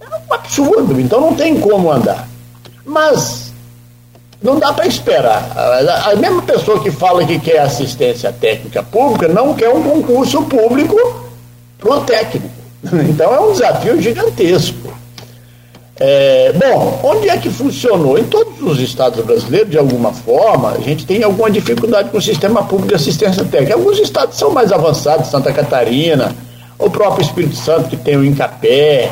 É 0.00 0.04
um 0.06 0.34
absurdo, 0.34 0.98
então 0.98 1.20
não 1.20 1.34
tem 1.34 1.60
como 1.60 1.92
andar. 1.92 2.26
Mas 2.84 3.52
não 4.42 4.58
dá 4.58 4.72
para 4.72 4.86
esperar. 4.86 5.52
A, 6.06 6.14
mesma 6.16 6.40
pessoa 6.42 6.82
que 6.82 6.90
fala 6.90 7.26
que 7.26 7.38
quer 7.38 7.58
assistência 7.58 8.32
técnica 8.32 8.82
pública 8.82 9.28
não 9.28 9.54
quer 9.54 9.68
um 9.68 9.82
concurso 9.82 10.42
público 10.44 10.96
para 11.78 11.90
o 11.90 12.00
técnico. 12.02 12.48
Então 13.08 13.34
é 13.34 13.40
um 13.40 13.52
desafio 13.52 14.00
gigantesco. 14.00 14.95
É, 15.98 16.52
bom, 16.52 17.00
onde 17.02 17.28
é 17.28 17.38
que 17.38 17.48
funcionou? 17.48 18.18
Em 18.18 18.24
todos 18.24 18.60
os 18.60 18.78
estados 18.80 19.24
brasileiros, 19.24 19.70
de 19.70 19.78
alguma 19.78 20.12
forma, 20.12 20.72
a 20.72 20.78
gente 20.78 21.06
tem 21.06 21.22
alguma 21.22 21.50
dificuldade 21.50 22.10
com 22.10 22.18
o 22.18 22.22
sistema 22.22 22.62
público 22.64 22.88
de 22.88 22.94
assistência 22.94 23.42
técnica. 23.44 23.74
Alguns 23.74 23.98
estados 23.98 24.36
são 24.36 24.50
mais 24.50 24.72
avançados, 24.72 25.28
Santa 25.28 25.52
Catarina, 25.52 26.36
o 26.78 26.90
próprio 26.90 27.24
Espírito 27.24 27.56
Santo, 27.56 27.88
que 27.88 27.96
tem 27.96 28.14
o 28.14 28.24
Incapé, 28.24 29.10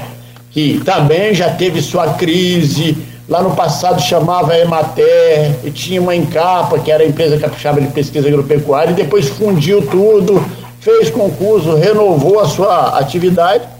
que 0.50 0.82
também 0.84 1.32
já 1.32 1.48
teve 1.50 1.80
sua 1.80 2.14
crise. 2.14 2.98
Lá 3.26 3.42
no 3.42 3.56
passado 3.56 4.02
chamava 4.02 4.54
Emater, 4.58 5.54
e 5.64 5.70
tinha 5.70 6.02
uma 6.02 6.14
Encapa, 6.14 6.78
que 6.78 6.92
era 6.92 7.02
a 7.02 7.06
empresa 7.06 7.38
capixaba 7.38 7.80
de 7.80 7.86
pesquisa 7.88 8.28
agropecuária, 8.28 8.90
e 8.90 8.94
depois 8.94 9.30
fundiu 9.30 9.80
tudo, 9.86 10.44
fez 10.80 11.08
concurso, 11.08 11.74
renovou 11.74 12.40
a 12.40 12.46
sua 12.46 12.98
atividade 12.98 13.73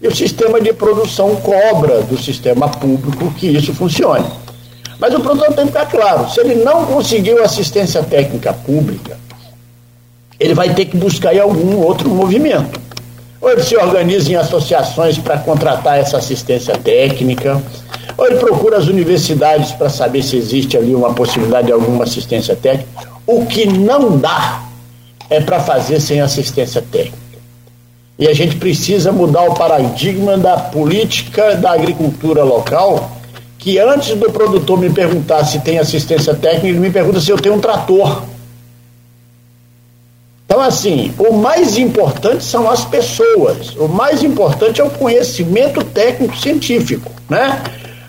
e 0.00 0.08
o 0.08 0.14
sistema 0.14 0.60
de 0.60 0.72
produção 0.72 1.36
cobra 1.36 2.02
do 2.02 2.18
sistema 2.18 2.68
público 2.68 3.32
que 3.36 3.48
isso 3.48 3.74
funcione. 3.74 4.26
Mas 4.98 5.14
o 5.14 5.20
produtor 5.20 5.54
tem 5.54 5.66
que 5.66 5.72
ficar 5.72 5.86
claro: 5.86 6.30
se 6.30 6.40
ele 6.40 6.56
não 6.56 6.86
conseguiu 6.86 7.42
assistência 7.42 8.02
técnica 8.02 8.52
pública, 8.52 9.18
ele 10.38 10.54
vai 10.54 10.72
ter 10.74 10.86
que 10.86 10.96
buscar 10.96 11.34
em 11.34 11.40
algum 11.40 11.76
outro 11.78 12.08
movimento. 12.08 12.80
Ou 13.40 13.50
ele 13.50 13.62
se 13.62 13.76
organiza 13.76 14.30
em 14.30 14.36
associações 14.36 15.16
para 15.16 15.38
contratar 15.38 15.98
essa 15.98 16.18
assistência 16.18 16.76
técnica, 16.76 17.60
ou 18.16 18.26
ele 18.26 18.36
procura 18.36 18.76
as 18.76 18.86
universidades 18.86 19.72
para 19.72 19.88
saber 19.88 20.22
se 20.22 20.36
existe 20.36 20.76
ali 20.76 20.94
uma 20.94 21.14
possibilidade 21.14 21.68
de 21.68 21.72
alguma 21.72 22.04
assistência 22.04 22.54
técnica. 22.54 23.08
O 23.26 23.46
que 23.46 23.66
não 23.66 24.18
dá 24.18 24.62
é 25.30 25.40
para 25.40 25.60
fazer 25.60 26.00
sem 26.00 26.20
assistência 26.20 26.82
técnica. 26.82 27.19
E 28.20 28.28
a 28.28 28.34
gente 28.34 28.56
precisa 28.56 29.10
mudar 29.10 29.44
o 29.44 29.54
paradigma 29.54 30.36
da 30.36 30.54
política 30.58 31.54
da 31.54 31.72
agricultura 31.72 32.44
local, 32.44 33.12
que 33.58 33.78
antes 33.78 34.14
do 34.14 34.30
produtor 34.30 34.78
me 34.78 34.90
perguntar 34.90 35.42
se 35.46 35.60
tem 35.60 35.78
assistência 35.78 36.34
técnica, 36.34 36.68
ele 36.68 36.78
me 36.78 36.90
pergunta 36.90 37.18
se 37.18 37.30
eu 37.30 37.38
tenho 37.38 37.54
um 37.54 37.60
trator. 37.60 38.24
Então, 40.44 40.60
assim, 40.60 41.14
o 41.16 41.32
mais 41.32 41.78
importante 41.78 42.44
são 42.44 42.68
as 42.68 42.84
pessoas, 42.84 43.74
o 43.76 43.88
mais 43.88 44.22
importante 44.22 44.82
é 44.82 44.84
o 44.84 44.90
conhecimento 44.90 45.82
técnico-científico, 45.82 47.10
né? 47.26 47.62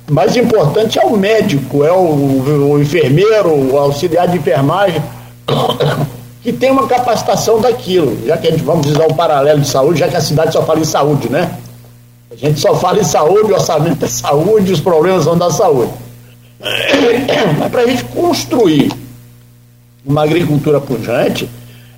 O 0.09 0.13
mais 0.13 0.35
importante 0.35 0.99
é 0.99 1.05
o 1.05 1.15
médico, 1.15 1.85
é 1.85 1.91
o, 1.93 2.73
o 2.73 2.81
enfermeiro, 2.81 3.49
o 3.49 3.77
auxiliar 3.77 4.27
de 4.27 4.39
enfermagem 4.39 5.01
que 6.41 6.51
tem 6.51 6.71
uma 6.71 6.87
capacitação 6.87 7.61
daquilo, 7.61 8.25
já 8.25 8.37
que 8.37 8.47
a 8.47 8.51
gente 8.51 8.63
vamos 8.63 8.87
usar 8.87 9.05
um 9.05 9.13
paralelo 9.13 9.61
de 9.61 9.67
saúde, 9.67 9.99
já 9.99 10.07
que 10.07 10.15
a 10.15 10.21
cidade 10.21 10.53
só 10.53 10.63
fala 10.63 10.79
em 10.79 10.85
saúde, 10.85 11.29
né? 11.29 11.57
A 12.31 12.35
gente 12.35 12.59
só 12.59 12.73
fala 12.75 12.99
em 12.99 13.03
saúde, 13.03 13.51
o 13.51 13.55
orçamento 13.55 14.05
é 14.05 14.07
saúde, 14.07 14.71
os 14.71 14.79
problemas 14.79 15.25
são 15.25 15.37
da 15.37 15.51
saúde. 15.51 15.91
Mas 17.59 17.71
para 17.71 17.81
a 17.81 17.87
gente 17.87 18.03
construir 18.05 18.91
uma 20.05 20.23
agricultura 20.23 20.79
pujante, 20.79 21.47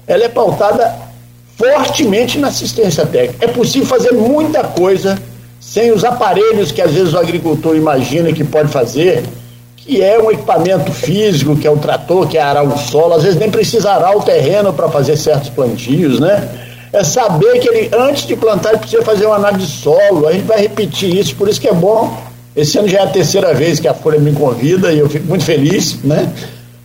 ela 0.05 0.25
é 0.25 0.29
pautada 0.29 0.93
fortemente 1.55 2.37
na 2.37 2.47
assistência 2.49 3.05
técnica. 3.05 3.45
É 3.45 3.47
possível 3.47 3.87
fazer 3.87 4.11
muita 4.11 4.63
coisa 4.63 5.21
sem 5.59 5.91
os 5.91 6.03
aparelhos 6.03 6.71
que 6.71 6.81
às 6.81 6.91
vezes 6.91 7.13
o 7.13 7.17
agricultor 7.17 7.75
imagina 7.75 8.33
que 8.33 8.43
pode 8.43 8.69
fazer 8.69 9.23
que 9.85 10.01
é 10.01 10.17
um 10.17 10.31
equipamento 10.31 10.91
físico, 10.93 11.57
que 11.57 11.67
é 11.67 11.69
o 11.71 11.77
trator, 11.77 12.27
que 12.27 12.37
é 12.37 12.41
arar 12.41 12.63
o 12.63 12.77
solo, 12.77 13.15
às 13.15 13.23
vezes 13.23 13.37
nem 13.37 13.51
precisa 13.51 13.91
arar 13.91 14.15
o 14.15 14.21
terreno 14.21 14.71
para 14.71 14.87
fazer 14.87 15.17
certos 15.17 15.49
plantios, 15.49 16.19
né? 16.19 16.49
É 16.93 17.03
saber 17.03 17.59
que 17.59 17.67
ele, 17.67 17.91
antes 17.93 18.25
de 18.25 18.35
plantar, 18.35 18.69
ele 18.69 18.79
precisa 18.79 19.03
fazer 19.03 19.25
uma 19.25 19.35
análise 19.35 19.65
de 19.65 19.71
solo. 19.73 20.27
A 20.27 20.31
gente 20.31 20.45
vai 20.45 20.61
repetir 20.61 21.13
isso, 21.13 21.35
por 21.35 21.49
isso 21.49 21.59
que 21.59 21.67
é 21.67 21.73
bom. 21.73 22.15
Esse 22.55 22.77
ano 22.77 22.87
já 22.87 22.99
é 22.99 23.03
a 23.03 23.07
terceira 23.07 23.53
vez 23.53 23.79
que 23.79 23.87
a 23.87 23.93
Folha 23.93 24.19
me 24.19 24.31
convida 24.31 24.93
e 24.93 24.99
eu 24.99 25.09
fico 25.09 25.27
muito 25.27 25.43
feliz, 25.43 26.01
né? 26.03 26.31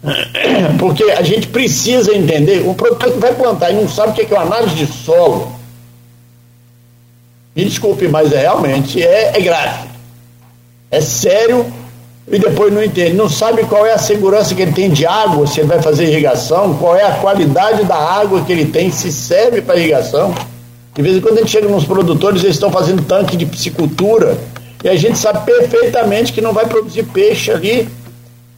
Porque 0.81 1.05
a 1.05 1.23
gente 1.23 1.47
precisa 1.49 2.15
entender, 2.15 2.67
o 2.67 2.75
produtor 2.75 3.13
que 3.13 3.19
vai 3.19 3.35
plantar 3.35 3.71
e 3.71 3.75
não 3.75 3.89
sabe 3.89 4.11
o 4.11 4.15
que 4.27 4.35
é 4.35 4.39
uma 4.39 4.47
análise 4.47 4.75
de 4.75 4.87
solo. 4.87 5.53
Me 7.55 7.65
desculpe, 7.65 8.09
mas 8.09 8.33
é 8.33 8.41
realmente 8.41 9.03
é, 9.03 9.37
é 9.37 9.41
grave. 9.41 9.89
É 10.91 11.01
sério 11.01 11.67
e 12.31 12.39
depois 12.39 12.73
não 12.73 12.83
entende, 12.83 13.15
não 13.15 13.29
sabe 13.29 13.65
qual 13.65 13.87
é 13.87 13.93
a 13.93 13.99
segurança 13.99 14.55
que 14.55 14.61
ele 14.61 14.73
tem 14.73 14.91
de 14.91 15.07
água, 15.07 15.47
se 15.47 15.61
ele 15.61 15.69
vai 15.69 15.81
fazer 15.81 16.05
irrigação, 16.05 16.75
qual 16.75 16.95
é 16.95 17.05
a 17.05 17.13
qualidade 17.13 17.85
da 17.85 17.97
água 17.97 18.43
que 18.43 18.53
ele 18.53 18.67
tem, 18.67 18.91
se 18.91 19.11
serve 19.11 19.63
para 19.63 19.77
irrigação. 19.77 20.35
De 20.95 21.01
vez 21.01 21.17
em 21.17 21.21
quando 21.21 21.39
a 21.39 21.41
gente 21.41 21.51
chega 21.51 21.69
nos 21.69 21.85
produtores, 21.85 22.43
eles 22.43 22.57
estão 22.57 22.71
fazendo 22.71 23.03
tanque 23.03 23.37
de 23.37 23.47
piscicultura, 23.47 24.37
e 24.85 24.89
a 24.89 24.97
gente 24.97 25.19
sabe 25.19 25.45
perfeitamente 25.45 26.33
que 26.33 26.41
não 26.41 26.53
vai 26.53 26.67
produzir 26.67 27.05
peixe 27.05 27.51
ali 27.51 27.89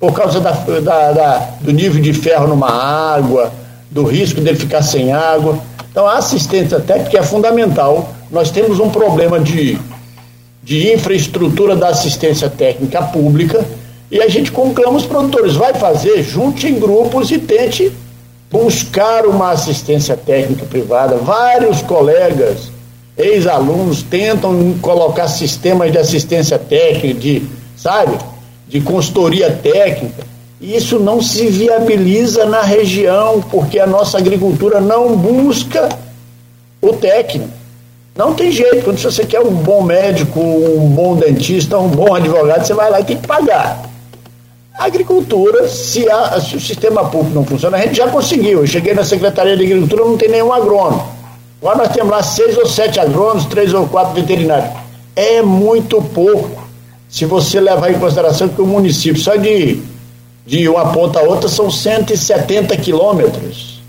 por 0.01 0.13
causa 0.13 0.41
da, 0.41 0.51
da, 0.51 1.13
da, 1.13 1.39
do 1.61 1.73
nível 1.73 2.03
de 2.03 2.13
ferro 2.13 2.49
numa 2.49 2.71
água, 2.71 3.53
do 3.91 4.05
risco 4.05 4.41
dele 4.41 4.59
ficar 4.59 4.83
sem 4.83 5.13
água. 5.13 5.59
Então 5.91 6.07
a 6.07 6.17
assistência 6.17 6.81
técnica 6.81 7.19
é 7.19 7.23
fundamental. 7.23 8.13
Nós 8.31 8.51
temos 8.51 8.81
um 8.81 8.91
problema 8.91 9.39
de 9.39 9.79
de 10.63 10.93
infraestrutura 10.93 11.75
da 11.75 11.89
assistência 11.89 12.49
técnica 12.49 13.03
pública 13.03 13.65
e 14.11 14.21
a 14.21 14.29
gente 14.29 14.51
conclama 14.51 14.99
os 14.99 15.07
produtores, 15.07 15.55
vai 15.55 15.73
fazer, 15.73 16.23
junte 16.23 16.67
em 16.67 16.79
grupos 16.79 17.31
e 17.31 17.39
tente 17.39 17.93
buscar 18.51 19.25
uma 19.25 19.53
assistência 19.53 20.17
técnica 20.17 20.67
privada. 20.67 21.17
Vários 21.17 21.81
colegas, 21.83 22.73
ex-alunos, 23.17 24.03
tentam 24.03 24.75
colocar 24.83 25.29
sistemas 25.29 25.93
de 25.93 25.99
assistência 25.99 26.59
técnica, 26.59 27.21
de, 27.21 27.43
sabe, 27.77 28.19
de 28.67 28.81
consultoria 28.81 29.51
técnica. 29.63 30.25
E 30.61 30.77
isso 30.77 30.99
não 30.99 31.23
se 31.23 31.47
viabiliza 31.47 32.45
na 32.45 32.63
região, 32.63 33.41
porque 33.41 33.79
a 33.79 33.87
nossa 33.87 34.19
agricultura 34.19 34.81
não 34.81 35.17
busca 35.17 35.89
o 36.83 36.93
técnico. 36.93 37.60
Não 38.17 38.35
tem 38.35 38.51
jeito, 38.51 38.85
quando 38.85 38.99
você 38.99 39.25
quer 39.25 39.41
um 39.41 39.53
bom 39.53 39.83
médico, 39.83 40.41
um 40.41 40.89
bom 40.89 41.17
dentista, 41.17 41.79
um 41.79 41.89
bom 41.89 42.15
advogado, 42.15 42.67
você 42.67 42.75
vai 42.75 42.91
lá 42.91 43.01
e 43.01 43.05
tem 43.05 43.17
que 43.17 43.27
pagar. 43.27 43.83
A 44.75 44.87
agricultura, 44.87 45.69
se, 45.69 46.09
a, 46.11 46.41
se 46.41 46.57
o 46.57 46.61
sistema 46.61 47.05
público 47.09 47.35
não 47.35 47.45
funciona, 47.45 47.77
a 47.77 47.81
gente 47.81 47.97
já 47.97 48.09
conseguiu. 48.09 48.61
Eu 48.61 48.67
cheguei 48.67 48.95
na 48.95 49.05
Secretaria 49.05 49.57
de 49.57 49.65
Agricultura, 49.65 50.05
não 50.05 50.17
tem 50.17 50.29
nenhum 50.29 50.53
agrônomo. 50.53 51.07
Agora 51.61 51.79
nós 51.79 51.89
temos 51.89 52.11
lá 52.11 52.23
seis 52.23 52.57
ou 52.57 52.67
sete 52.67 52.99
agrônomos, 52.99 53.45
três 53.45 53.75
ou 53.75 53.87
quatro 53.87 54.15
veterinários. 54.15 54.71
É 55.15 55.43
muito 55.43 56.01
pouco. 56.01 56.63
Se 57.09 57.27
você 57.27 57.61
levar 57.61 57.91
em 57.91 57.99
consideração 57.99 58.49
que 58.49 58.63
o 58.63 58.67
município, 58.67 59.21
só 59.21 59.37
de, 59.37 59.83
de 60.47 60.69
uma 60.69 60.93
ponta 60.93 61.21
a 61.21 61.23
outra, 61.23 61.49
são 61.49 61.71
170 61.71 62.77
quilômetros. 62.79 63.80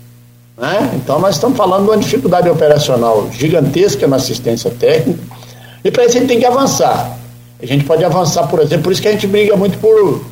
Né? 0.56 0.92
Então 0.94 1.18
nós 1.18 1.36
estamos 1.36 1.56
falando 1.56 1.84
de 1.84 1.90
uma 1.90 1.96
dificuldade 1.96 2.48
operacional 2.48 3.28
gigantesca 3.32 4.06
na 4.06 4.16
assistência 4.16 4.70
técnica. 4.70 5.20
E 5.84 5.90
para 5.90 6.04
isso 6.04 6.16
a 6.16 6.20
gente 6.20 6.28
tem 6.28 6.38
que 6.38 6.46
avançar. 6.46 7.18
A 7.60 7.66
gente 7.66 7.84
pode 7.84 8.04
avançar, 8.04 8.46
por 8.48 8.60
exemplo, 8.60 8.84
por 8.84 8.92
isso 8.92 9.02
que 9.02 9.08
a 9.08 9.12
gente 9.12 9.26
briga 9.26 9.56
muito 9.56 9.78
por 9.78 10.24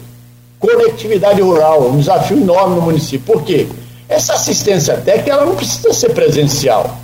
conectividade 0.58 1.40
rural, 1.40 1.88
um 1.88 1.98
desafio 1.98 2.36
enorme 2.36 2.76
no 2.76 2.82
município. 2.82 3.34
Por 3.34 3.42
quê? 3.42 3.66
Essa 4.08 4.34
assistência 4.34 4.96
técnica 4.96 5.30
ela 5.30 5.46
não 5.46 5.54
precisa 5.54 5.92
ser 5.92 6.10
presencial. 6.10 6.96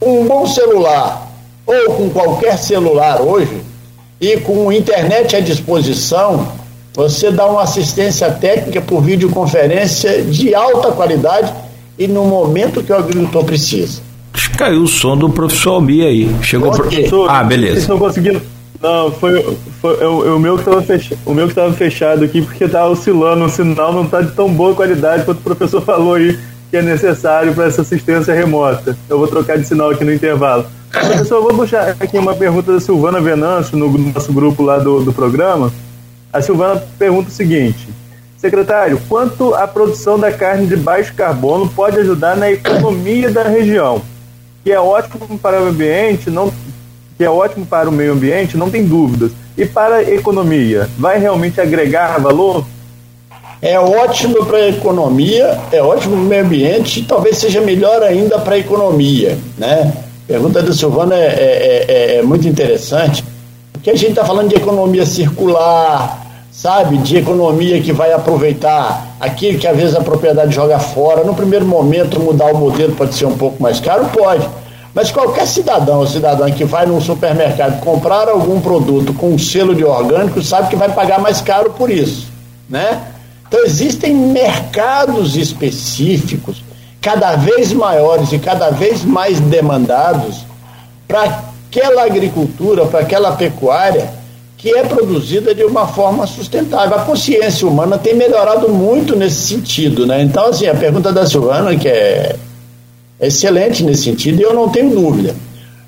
Um 0.00 0.26
bom 0.26 0.46
celular, 0.46 1.30
ou 1.66 1.94
com 1.94 2.10
qualquer 2.10 2.58
celular 2.58 3.20
hoje, 3.20 3.62
e 4.20 4.38
com 4.38 4.72
internet 4.72 5.36
à 5.36 5.40
disposição, 5.40 6.48
você 6.94 7.30
dá 7.30 7.46
uma 7.46 7.62
assistência 7.62 8.30
técnica 8.30 8.80
por 8.80 9.02
videoconferência 9.02 10.22
de 10.22 10.54
alta 10.54 10.92
qualidade 10.92 11.52
e 11.98 12.06
no 12.06 12.24
momento 12.24 12.82
que 12.82 12.92
o 12.92 12.96
agricultor 12.96 13.44
precisa. 13.44 14.02
Caiu 14.56 14.82
o 14.82 14.88
som 14.88 15.16
do 15.16 15.28
professor 15.30 15.74
Almir 15.74 16.04
aí. 16.04 16.36
Chegou 16.42 16.70
pro... 16.70 16.88
Ah, 17.28 17.42
beleza. 17.42 17.72
Vocês 17.72 17.82
estão 17.82 17.98
conseguindo 17.98 18.40
não, 18.84 19.10
foi, 19.12 19.42
foi, 19.80 19.96
foi 19.96 20.06
o, 20.06 20.36
o, 20.36 20.38
meu 20.38 20.56
que 20.56 20.60
estava 20.60 20.82
fechado, 20.82 21.18
o 21.24 21.32
meu 21.32 21.46
que 21.46 21.52
estava 21.52 21.72
fechado 21.72 22.22
aqui 22.22 22.42
porque 22.42 22.64
estava 22.64 22.90
oscilando, 22.90 23.42
o 23.42 23.48
sinal 23.48 23.94
não 23.94 24.04
está 24.04 24.20
de 24.20 24.32
tão 24.32 24.52
boa 24.52 24.74
qualidade 24.74 25.24
quanto 25.24 25.38
o 25.38 25.42
professor 25.42 25.80
falou 25.82 26.14
aí 26.14 26.38
que 26.70 26.76
é 26.76 26.82
necessário 26.82 27.54
para 27.54 27.64
essa 27.64 27.80
assistência 27.80 28.34
remota. 28.34 28.94
Eu 29.08 29.18
vou 29.18 29.26
trocar 29.26 29.56
de 29.56 29.66
sinal 29.66 29.88
aqui 29.88 30.04
no 30.04 30.12
intervalo. 30.12 30.66
Professor, 30.90 31.36
eu 31.36 31.42
vou 31.44 31.54
puxar 31.54 31.96
aqui 31.98 32.18
uma 32.18 32.34
pergunta 32.34 32.72
da 32.72 32.80
Silvana 32.80 33.22
Venâncio 33.22 33.78
no 33.78 33.88
nosso 33.96 34.30
grupo 34.34 34.62
lá 34.62 34.78
do, 34.78 35.02
do 35.02 35.14
programa. 35.14 35.72
A 36.30 36.42
Silvana 36.42 36.82
pergunta 36.98 37.30
o 37.30 37.32
seguinte: 37.32 37.88
Secretário, 38.44 39.00
quanto 39.08 39.54
a 39.54 39.66
produção 39.66 40.18
da 40.18 40.30
carne 40.30 40.66
de 40.66 40.76
baixo 40.76 41.14
carbono 41.14 41.66
pode 41.66 41.98
ajudar 41.98 42.36
na 42.36 42.52
economia 42.52 43.30
da 43.30 43.44
região? 43.44 44.02
Que 44.62 44.70
é 44.70 44.78
ótimo 44.78 45.38
para 45.38 45.62
o 45.62 45.68
ambiente, 45.68 46.28
não 46.28 46.52
que 47.16 47.24
é 47.24 47.30
ótimo 47.30 47.64
para 47.64 47.88
o 47.88 47.92
meio 47.92 48.12
ambiente, 48.12 48.58
não 48.58 48.68
tem 48.68 48.84
dúvidas. 48.84 49.32
E 49.56 49.64
para 49.64 49.96
a 49.96 50.02
economia, 50.02 50.90
vai 50.98 51.18
realmente 51.18 51.58
agregar 51.58 52.20
valor? 52.20 52.66
É 53.62 53.80
ótimo 53.80 54.44
para 54.44 54.58
a 54.58 54.68
economia, 54.68 55.58
é 55.72 55.80
ótimo 55.80 56.14
para 56.14 56.22
o 56.22 56.28
meio 56.28 56.44
ambiente 56.44 57.00
e 57.00 57.04
talvez 57.04 57.38
seja 57.38 57.62
melhor 57.62 58.02
ainda 58.02 58.38
para 58.38 58.56
a 58.56 58.58
economia. 58.58 59.38
Né? 59.56 59.90
A 60.24 60.26
pergunta 60.26 60.62
da 60.62 60.74
Silvana 60.74 61.14
é, 61.14 61.18
é, 61.18 61.84
é, 61.88 62.16
é 62.16 62.22
muito 62.22 62.46
interessante, 62.46 63.24
porque 63.72 63.88
a 63.88 63.96
gente 63.96 64.10
está 64.10 64.22
falando 64.22 64.50
de 64.50 64.56
economia 64.56 65.06
circular, 65.06 66.23
sabe? 66.64 66.96
De 66.96 67.18
economia 67.18 67.78
que 67.82 67.92
vai 67.92 68.10
aproveitar 68.10 69.16
aquilo 69.20 69.58
que 69.58 69.66
às 69.66 69.76
vezes 69.76 69.94
a 69.94 70.00
propriedade 70.00 70.54
joga 70.54 70.78
fora. 70.78 71.22
No 71.22 71.34
primeiro 71.34 71.66
momento, 71.66 72.18
mudar 72.18 72.54
o 72.54 72.56
modelo 72.56 72.94
pode 72.94 73.14
ser 73.14 73.26
um 73.26 73.36
pouco 73.36 73.62
mais 73.62 73.80
caro? 73.80 74.06
Pode 74.06 74.48
mas 74.94 75.10
qualquer 75.10 75.44
cidadão 75.48 75.98
ou 75.98 76.06
cidadã 76.06 76.48
que 76.52 76.64
vai 76.64 76.86
num 76.86 77.00
supermercado 77.00 77.80
comprar 77.80 78.28
algum 78.28 78.60
produto 78.60 79.12
com 79.12 79.30
um 79.34 79.38
selo 79.38 79.74
de 79.74 79.84
orgânico 79.84 80.40
sabe 80.40 80.68
que 80.68 80.76
vai 80.76 80.88
pagar 80.88 81.18
mais 81.18 81.40
caro 81.40 81.70
por 81.70 81.90
isso, 81.90 82.28
né? 82.70 83.02
Então 83.48 83.64
existem 83.64 84.14
mercados 84.14 85.34
específicos, 85.34 86.62
cada 87.00 87.34
vez 87.34 87.72
maiores 87.72 88.30
e 88.30 88.38
cada 88.38 88.70
vez 88.70 89.04
mais 89.04 89.40
demandados 89.40 90.46
para 91.08 91.24
aquela 91.24 92.04
agricultura, 92.04 92.86
para 92.86 93.00
aquela 93.00 93.32
pecuária 93.32 94.08
que 94.64 94.74
é 94.74 94.82
produzida 94.82 95.54
de 95.54 95.62
uma 95.62 95.86
forma 95.86 96.26
sustentável. 96.26 96.96
A 96.96 97.02
consciência 97.02 97.68
humana 97.68 97.98
tem 97.98 98.14
melhorado 98.14 98.70
muito 98.70 99.14
nesse 99.14 99.42
sentido, 99.42 100.06
né? 100.06 100.22
Então, 100.22 100.46
assim, 100.46 100.66
a 100.66 100.74
pergunta 100.74 101.12
da 101.12 101.26
Silvana, 101.26 101.76
que 101.76 101.86
é 101.86 102.34
excelente 103.20 103.84
nesse 103.84 104.04
sentido, 104.04 104.40
e 104.40 104.42
eu 104.42 104.54
não 104.54 104.70
tenho 104.70 104.88
dúvida. 104.88 105.36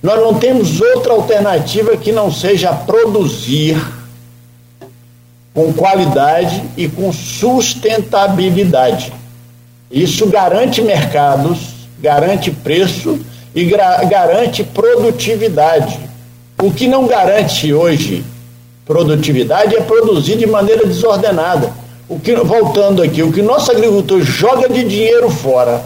Nós 0.02 0.20
não 0.20 0.34
temos 0.34 0.78
outra 0.78 1.14
alternativa 1.14 1.96
que 1.96 2.12
não 2.12 2.30
seja 2.30 2.70
produzir 2.70 3.82
com 5.54 5.72
qualidade 5.72 6.62
e 6.76 6.86
com 6.86 7.10
sustentabilidade. 7.14 9.10
Isso 9.90 10.26
garante 10.26 10.82
mercados, 10.82 11.60
garante 11.98 12.50
preço 12.50 13.18
e 13.54 13.64
garante 13.64 14.62
produtividade. 14.62 15.98
O 16.62 16.70
que 16.70 16.86
não 16.86 17.06
garante 17.06 17.72
hoje 17.72 18.22
produtividade 18.86 19.74
é 19.74 19.80
produzir 19.80 20.36
de 20.36 20.46
maneira 20.46 20.86
desordenada. 20.86 21.72
O 22.08 22.20
que, 22.20 22.36
voltando 22.36 23.02
aqui, 23.02 23.20
o 23.20 23.32
que 23.32 23.42
nosso 23.42 23.72
agricultor 23.72 24.22
joga 24.22 24.68
de 24.68 24.84
dinheiro 24.84 25.28
fora 25.28 25.82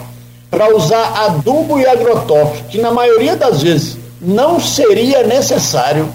para 0.51 0.77
usar 0.77 1.25
adubo 1.25 1.79
e 1.79 1.87
agrotóxico, 1.87 2.69
que 2.69 2.79
na 2.79 2.93
maioria 2.93 3.37
das 3.37 3.63
vezes 3.63 3.97
não 4.21 4.61
seria 4.61 5.23
necessário. 5.23 6.09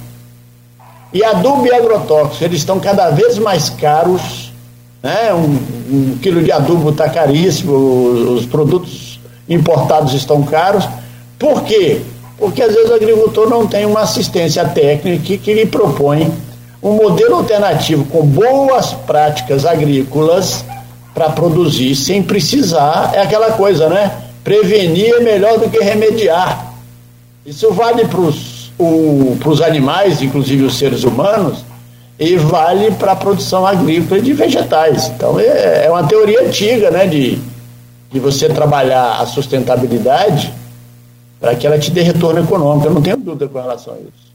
E 1.11 1.23
adubo 1.23 1.65
e 1.65 1.73
agrotóxico, 1.73 2.43
eles 2.43 2.59
estão 2.59 2.79
cada 2.79 3.09
vez 3.09 3.39
mais 3.39 3.69
caros. 3.69 4.53
Né? 5.01 5.33
Um, 5.33 5.57
um 5.91 6.17
quilo 6.21 6.43
de 6.43 6.51
adubo 6.51 6.91
está 6.91 7.09
caríssimo, 7.09 7.73
os 7.73 8.45
produtos 8.45 9.19
importados 9.49 10.13
estão 10.13 10.43
caros. 10.43 10.87
Por 11.39 11.63
quê? 11.63 12.01
Porque 12.37 12.61
às 12.61 12.75
vezes 12.75 12.91
o 12.91 12.95
agricultor 12.95 13.49
não 13.49 13.65
tem 13.65 13.85
uma 13.85 14.01
assistência 14.01 14.65
técnica 14.65 15.23
que, 15.23 15.37
que 15.37 15.53
lhe 15.53 15.65
propõe 15.65 16.31
um 16.85 16.93
modelo 16.93 17.37
alternativo 17.37 18.05
com 18.05 18.23
boas 18.23 18.93
práticas 18.93 19.65
agrícolas 19.65 20.63
para 21.15 21.31
produzir 21.31 21.95
sem 21.95 22.21
precisar. 22.21 23.09
É 23.15 23.21
aquela 23.21 23.53
coisa, 23.53 23.89
né? 23.89 24.11
Prevenir 24.43 25.15
é 25.15 25.19
melhor 25.19 25.57
do 25.57 25.67
que 25.67 25.79
remediar. 25.79 26.73
Isso 27.43 27.71
vale 27.73 28.05
para 28.05 28.19
os 28.21 29.61
animais, 29.63 30.21
inclusive 30.21 30.63
os 30.63 30.77
seres 30.77 31.03
humanos, 31.03 31.65
e 32.19 32.37
vale 32.37 32.91
para 32.91 33.13
a 33.13 33.15
produção 33.15 33.65
agrícola 33.65 34.21
de 34.21 34.33
vegetais. 34.33 35.07
Então 35.07 35.39
é, 35.39 35.85
é 35.85 35.89
uma 35.89 36.03
teoria 36.03 36.43
antiga, 36.43 36.91
né, 36.91 37.07
de, 37.07 37.39
de 38.11 38.19
você 38.19 38.47
trabalhar 38.47 39.21
a 39.21 39.25
sustentabilidade 39.25 40.53
para 41.39 41.55
que 41.55 41.65
ela 41.65 41.79
te 41.79 41.89
dê 41.89 42.03
retorno 42.03 42.41
econômico. 42.41 42.85
Eu 42.87 42.93
não 42.93 43.01
tenho 43.01 43.17
dúvida 43.17 43.47
com 43.47 43.59
relação 43.59 43.95
a 43.95 43.97
isso. 43.97 44.34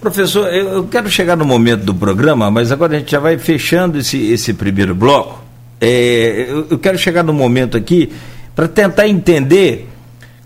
Professor, 0.00 0.52
eu 0.52 0.84
quero 0.84 1.10
chegar 1.10 1.36
no 1.36 1.44
momento 1.44 1.84
do 1.84 1.94
programa, 1.94 2.50
mas 2.50 2.72
agora 2.72 2.96
a 2.96 2.98
gente 2.98 3.12
já 3.12 3.20
vai 3.20 3.36
fechando 3.36 3.98
esse, 3.98 4.16
esse 4.32 4.54
primeiro 4.54 4.94
bloco. 4.94 5.44
É, 5.78 6.46
eu 6.70 6.78
quero 6.78 6.98
chegar 6.98 7.22
no 7.22 7.34
momento 7.34 7.76
aqui 7.76 8.10
para 8.54 8.66
tentar 8.66 9.06
entender 9.08 9.88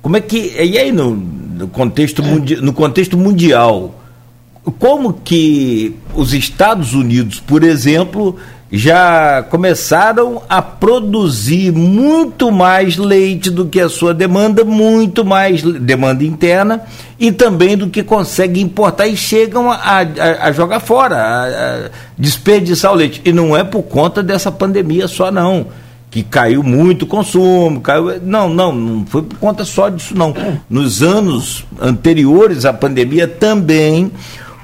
como 0.02 0.16
é 0.16 0.20
que. 0.20 0.54
E 0.60 0.76
aí, 0.76 0.90
no, 0.90 1.14
no 1.14 1.68
contexto, 1.68 2.22
mundi, 2.22 2.56
no 2.56 2.72
contexto 2.72 3.16
mundial, 3.16 4.02
como 4.78 5.12
que 5.12 5.94
os 6.14 6.34
Estados 6.34 6.92
Unidos, 6.92 7.38
por 7.38 7.62
exemplo, 7.62 8.36
já 8.76 9.40
começaram 9.50 10.42
a 10.48 10.60
produzir 10.60 11.70
muito 11.70 12.50
mais 12.50 12.96
leite 12.96 13.48
do 13.48 13.66
que 13.66 13.80
a 13.80 13.88
sua 13.88 14.12
demanda, 14.12 14.64
muito 14.64 15.24
mais 15.24 15.62
demanda 15.62 16.24
interna 16.24 16.80
e 17.18 17.30
também 17.30 17.76
do 17.76 17.88
que 17.88 18.02
conseguem 18.02 18.64
importar 18.64 19.06
e 19.06 19.16
chegam 19.16 19.70
a, 19.70 19.76
a, 19.76 20.48
a 20.48 20.52
jogar 20.52 20.80
fora, 20.80 21.16
a, 21.16 21.44
a 21.46 21.90
desperdiçar 22.18 22.92
o 22.92 22.96
leite. 22.96 23.22
E 23.24 23.32
não 23.32 23.56
é 23.56 23.62
por 23.62 23.84
conta 23.84 24.24
dessa 24.24 24.50
pandemia 24.50 25.06
só, 25.06 25.30
não 25.30 25.66
que 26.10 26.22
caiu 26.22 26.62
muito 26.62 27.02
o 27.02 27.06
consumo, 27.06 27.80
caiu. 27.80 28.20
Não, 28.22 28.48
não, 28.48 28.72
não 28.72 29.04
foi 29.04 29.22
por 29.22 29.36
conta 29.38 29.64
só 29.64 29.88
disso, 29.88 30.16
não. 30.16 30.32
Nos 30.70 31.02
anos 31.02 31.64
anteriores 31.80 32.64
à 32.64 32.72
pandemia 32.72 33.26
também, 33.26 34.12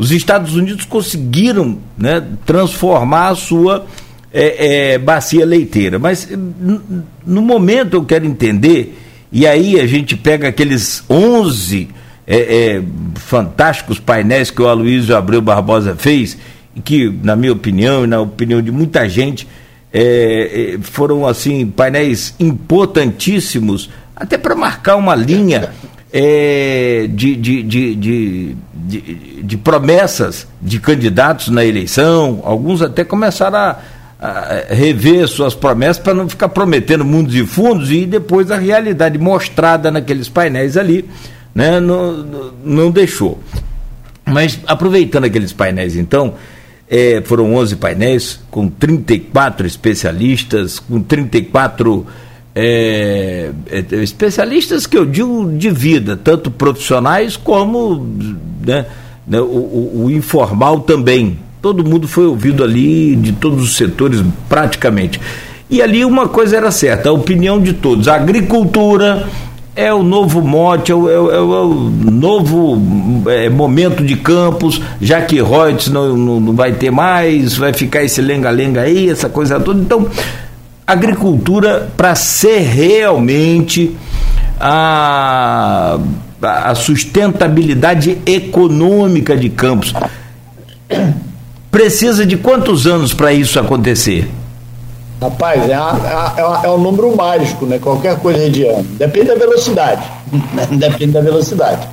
os 0.00 0.10
Estados 0.12 0.56
Unidos 0.56 0.86
conseguiram 0.86 1.76
né, 1.98 2.26
transformar 2.46 3.28
a 3.28 3.34
sua 3.34 3.84
é, 4.32 4.94
é, 4.94 4.98
bacia 4.98 5.44
leiteira. 5.44 5.98
Mas 5.98 6.26
no 7.26 7.42
momento 7.42 7.98
eu 7.98 8.04
quero 8.06 8.24
entender, 8.24 8.98
e 9.30 9.46
aí 9.46 9.78
a 9.78 9.86
gente 9.86 10.16
pega 10.16 10.48
aqueles 10.48 11.04
11 11.10 11.90
é, 12.26 12.36
é, 12.36 12.82
fantásticos 13.16 13.98
painéis 13.98 14.50
que 14.50 14.62
o 14.62 14.68
Aloysio 14.68 15.14
Abreu 15.14 15.42
Barbosa 15.42 15.94
fez, 15.94 16.38
que, 16.82 17.14
na 17.22 17.36
minha 17.36 17.52
opinião 17.52 18.04
e 18.04 18.06
na 18.06 18.22
opinião 18.22 18.62
de 18.62 18.72
muita 18.72 19.06
gente, 19.06 19.46
é, 19.92 20.76
é, 20.76 20.78
foram 20.80 21.26
assim 21.26 21.66
painéis 21.66 22.34
importantíssimos, 22.40 23.90
até 24.16 24.38
para 24.38 24.54
marcar 24.54 24.96
uma 24.96 25.14
linha 25.14 25.74
de, 26.10 27.36
de, 27.36 27.62
de, 27.62 27.94
de, 27.94 28.56
de, 28.90 29.42
de 29.42 29.56
promessas 29.56 30.46
de 30.60 30.80
candidatos 30.80 31.48
na 31.48 31.64
eleição. 31.64 32.40
Alguns 32.44 32.82
até 32.82 33.04
começaram 33.04 33.58
a, 33.58 33.78
a 34.20 34.74
rever 34.74 35.26
suas 35.28 35.54
promessas 35.54 35.98
para 35.98 36.14
não 36.14 36.28
ficar 36.28 36.48
prometendo 36.48 37.04
mundos 37.04 37.34
e 37.34 37.46
fundos 37.46 37.90
e 37.90 38.04
depois 38.04 38.50
a 38.50 38.56
realidade 38.56 39.18
mostrada 39.18 39.90
naqueles 39.90 40.28
painéis 40.28 40.76
ali 40.76 41.08
né, 41.54 41.80
não, 41.80 42.52
não 42.64 42.90
deixou. 42.90 43.38
Mas 44.24 44.58
aproveitando 44.66 45.24
aqueles 45.24 45.52
painéis 45.52 45.96
então, 45.96 46.34
é, 46.88 47.22
foram 47.24 47.54
11 47.54 47.76
painéis 47.76 48.40
com 48.50 48.68
34 48.68 49.66
especialistas, 49.66 50.78
com 50.78 51.00
34 51.00 52.06
é, 52.60 53.50
é, 53.70 53.96
especialistas 54.02 54.86
que 54.86 54.96
eu 54.96 55.06
digo 55.06 55.50
de 55.56 55.70
vida, 55.70 56.16
tanto 56.16 56.50
profissionais 56.50 57.36
como 57.36 58.06
né, 58.66 58.86
né, 59.26 59.40
o, 59.40 59.44
o, 59.44 60.04
o 60.04 60.10
informal 60.10 60.80
também, 60.80 61.38
Todo 61.62 61.84
mundo 61.84 62.08
foi 62.08 62.26
ouvido 62.26 62.64
ali, 62.64 63.14
de 63.14 63.32
todos 63.32 63.62
os 63.62 63.76
setores, 63.76 64.22
praticamente. 64.48 65.20
E 65.68 65.82
ali 65.82 66.04
uma 66.06 66.26
coisa 66.26 66.56
era 66.56 66.70
certa, 66.70 67.10
a 67.10 67.12
opinião 67.12 67.60
de 67.60 67.74
todos. 67.74 68.08
A 68.08 68.14
agricultura 68.14 69.26
é 69.76 69.92
o 69.92 70.02
novo 70.02 70.40
mote, 70.40 70.90
é 70.90 70.94
o, 70.94 71.10
é 71.10 71.18
o, 71.18 71.32
é 71.32 71.40
o 71.40 71.74
novo 72.10 72.80
é, 73.30 73.50
momento 73.50 74.02
de 74.02 74.16
campos, 74.16 74.80
já 75.02 75.20
que 75.20 75.36
Reuters 75.36 75.88
não, 75.88 76.16
não, 76.16 76.40
não, 76.40 76.52
vai 76.54 76.72
ter 76.72 76.90
mais, 76.90 77.58
vai 77.58 77.74
ficar 77.74 78.02
esse 78.02 78.22
lenga-lenga 78.22 78.80
aí, 78.80 79.10
essa 79.10 79.28
coisa 79.28 79.60
toda. 79.60 79.80
Então, 79.80 80.08
agricultura, 80.92 81.90
para 81.96 82.14
ser 82.14 82.60
realmente 82.60 83.96
a, 84.58 85.98
a 86.42 86.74
sustentabilidade 86.74 88.18
econômica 88.26 89.36
de 89.36 89.48
campos 89.48 89.94
Precisa 91.70 92.26
de 92.26 92.36
quantos 92.36 92.86
anos 92.86 93.14
para 93.14 93.32
isso 93.32 93.58
acontecer? 93.58 94.28
Rapaz, 95.20 95.68
é, 95.68 95.74
a, 95.74 96.34
é, 96.36 96.66
é, 96.66 96.70
um 96.70 96.78
número 96.78 97.14
mágico, 97.14 97.64
né? 97.64 97.78
Qualquer 97.78 98.18
coisa 98.18 98.50
de 98.50 98.66
ano. 98.66 98.82
Depende 98.98 99.26
da 99.26 99.34
velocidade. 99.36 100.02
Depende 100.72 101.12
da 101.12 101.20
velocidade. 101.20 101.86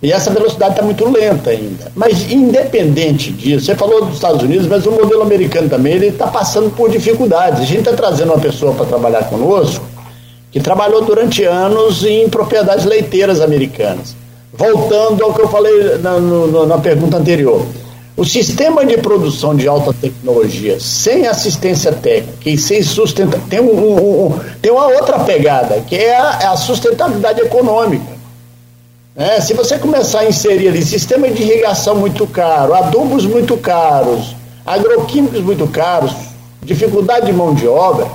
E 0.00 0.12
essa 0.12 0.30
velocidade 0.30 0.72
está 0.72 0.82
muito 0.84 1.08
lenta 1.08 1.50
ainda. 1.50 1.90
Mas 1.94 2.30
independente 2.30 3.32
disso, 3.32 3.66
você 3.66 3.74
falou 3.74 4.04
dos 4.04 4.14
Estados 4.14 4.42
Unidos, 4.42 4.66
mas 4.68 4.86
o 4.86 4.92
modelo 4.92 5.22
americano 5.22 5.68
também 5.68 5.94
ele 5.94 6.06
está 6.08 6.28
passando 6.28 6.70
por 6.70 6.88
dificuldades. 6.88 7.62
A 7.62 7.64
gente 7.64 7.80
está 7.80 7.92
trazendo 7.92 8.32
uma 8.32 8.40
pessoa 8.40 8.72
para 8.74 8.86
trabalhar 8.86 9.24
conosco 9.24 9.84
que 10.50 10.60
trabalhou 10.60 11.02
durante 11.02 11.44
anos 11.44 12.04
em 12.04 12.28
propriedades 12.28 12.84
leiteiras 12.84 13.40
americanas. 13.40 14.16
Voltando 14.52 15.22
ao 15.22 15.34
que 15.34 15.42
eu 15.42 15.48
falei 15.48 15.98
na, 15.98 16.18
no, 16.18 16.66
na 16.66 16.78
pergunta 16.78 17.16
anterior. 17.16 17.66
O 18.16 18.24
sistema 18.24 18.84
de 18.84 18.96
produção 18.96 19.54
de 19.54 19.68
alta 19.68 19.92
tecnologia 19.92 20.80
sem 20.80 21.28
assistência 21.28 21.92
técnica 21.92 22.50
e 22.50 22.58
sem 22.58 22.82
sustentabilidade 22.82 23.48
tem, 23.48 23.60
um, 23.60 23.78
um, 23.78 24.26
um, 24.26 24.40
tem 24.60 24.72
uma 24.72 24.88
outra 24.88 25.20
pegada, 25.20 25.80
que 25.86 25.94
é 25.94 26.16
a, 26.16 26.38
é 26.42 26.46
a 26.46 26.56
sustentabilidade 26.56 27.40
econômica. 27.40 28.17
É, 29.18 29.40
se 29.40 29.52
você 29.52 29.76
começar 29.76 30.20
a 30.20 30.28
inserir 30.28 30.68
ali 30.68 30.80
sistema 30.80 31.28
de 31.28 31.42
irrigação 31.42 31.96
muito 31.96 32.24
caro, 32.24 32.72
adubos 32.72 33.26
muito 33.26 33.56
caros, 33.56 34.36
agroquímicos 34.64 35.40
muito 35.40 35.66
caros, 35.66 36.12
dificuldade 36.62 37.26
de 37.26 37.32
mão 37.32 37.52
de 37.52 37.66
obra, 37.66 38.06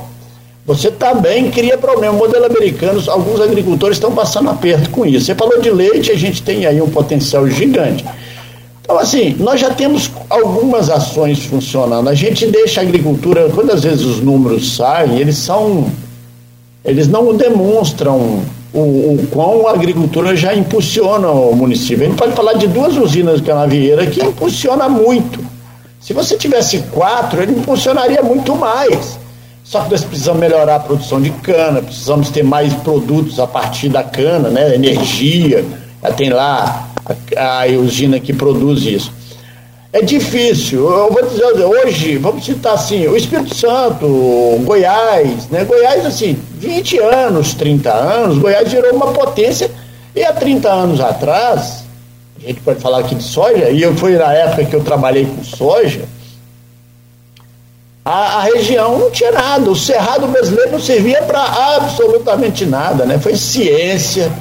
você 0.65 0.89
também 0.89 1.51
cria 1.51 1.77
problema. 1.77 2.13
O 2.13 2.19
modelo 2.19 2.45
americano, 2.45 3.03
alguns 3.11 3.41
agricultores 3.41 3.97
estão 3.97 4.13
passando 4.13 4.49
aperto 4.49 4.89
com 4.91 5.05
isso. 5.05 5.25
Você 5.25 5.35
falou 5.35 5.59
de 5.59 5.69
leite, 5.69 6.09
a 6.09 6.15
gente 6.15 6.41
tem 6.41 6.65
aí 6.65 6.81
um 6.81 6.89
potencial 6.89 7.49
gigante. 7.49 8.05
Então, 8.81 8.97
assim, 8.97 9.35
nós 9.37 9.59
já 9.59 9.71
temos 9.71 10.09
algumas 10.29 10.89
ações 10.89 11.43
funcionando. 11.43 12.07
A 12.07 12.13
gente 12.13 12.45
deixa 12.45 12.79
a 12.79 12.83
agricultura, 12.83 13.49
quando 13.53 13.71
às 13.71 13.83
vezes 13.83 14.05
os 14.05 14.21
números 14.21 14.77
saem, 14.77 15.19
eles 15.19 15.35
são. 15.35 15.91
Eles 16.85 17.09
não 17.09 17.35
demonstram 17.35 18.41
o, 18.73 18.79
o 18.79 19.27
quão 19.31 19.67
a 19.67 19.71
agricultura 19.71 20.35
já 20.35 20.53
impulsiona 20.53 21.29
o 21.29 21.55
município. 21.55 22.05
A 22.05 22.09
gente 22.09 22.17
pode 22.17 22.33
falar 22.33 22.53
de 22.53 22.67
duas 22.67 22.97
usinas 22.97 23.39
de 23.39 23.43
canavieira 23.43 24.05
que 24.07 24.23
impulsiona 24.23 24.89
muito. 24.89 25.39
Se 26.01 26.11
você 26.11 26.35
tivesse 26.35 26.79
quatro, 26.91 27.41
ele 27.41 27.53
impulsionaria 27.53 28.21
muito 28.21 28.55
mais. 28.55 29.19
Só 29.63 29.81
que 29.81 29.91
nós 29.91 30.03
precisamos 30.03 30.41
melhorar 30.41 30.75
a 30.75 30.79
produção 30.79 31.21
de 31.21 31.29
cana, 31.29 31.81
precisamos 31.81 32.29
ter 32.29 32.43
mais 32.43 32.73
produtos 32.73 33.39
a 33.39 33.47
partir 33.47 33.87
da 33.87 34.03
cana, 34.03 34.49
né? 34.49 34.75
Energia, 34.75 35.63
já 36.01 36.11
tem 36.11 36.29
lá 36.29 36.89
a, 37.37 37.63
a 37.63 37.67
usina 37.67 38.19
que 38.19 38.33
produz 38.33 38.83
isso. 38.83 39.13
É 39.93 40.01
difícil. 40.01 40.89
Eu 40.89 41.11
vou 41.11 41.21
dizer, 41.21 41.45
hoje, 41.45 42.17
vamos 42.17 42.43
citar 42.43 42.73
assim, 42.73 43.07
o 43.07 43.15
Espírito 43.15 43.53
Santo, 43.53 44.07
Goiás, 44.63 45.47
né? 45.49 45.63
Goiás, 45.63 46.03
assim, 46.03 46.35
20 46.57 46.97
anos, 46.97 47.53
30 47.53 47.93
anos, 47.93 48.39
Goiás 48.39 48.71
virou 48.71 48.91
uma 48.91 49.13
potência. 49.13 49.69
E 50.15 50.23
há 50.23 50.33
30 50.33 50.67
anos 50.67 50.99
atrás, 50.99 51.83
a 52.43 52.47
gente 52.47 52.59
pode 52.61 52.79
falar 52.79 52.99
aqui 52.99 53.13
de 53.13 53.23
soja, 53.23 53.69
e 53.69 53.83
eu 53.83 53.95
fui 53.95 54.17
na 54.17 54.33
época 54.33 54.65
que 54.65 54.75
eu 54.75 54.83
trabalhei 54.83 55.27
com 55.27 55.43
soja, 55.43 56.05
a, 58.03 58.39
a 58.39 58.41
região 58.41 58.97
não 58.97 59.11
tinha 59.11 59.31
nada. 59.31 59.69
O 59.69 59.75
Cerrado 59.75 60.27
brasileiro 60.27 60.71
não 60.71 60.79
servia 60.79 61.21
para 61.21 61.43
absolutamente 61.75 62.65
nada, 62.65 63.05
né? 63.05 63.19
Foi 63.19 63.35
ciência 63.35 64.31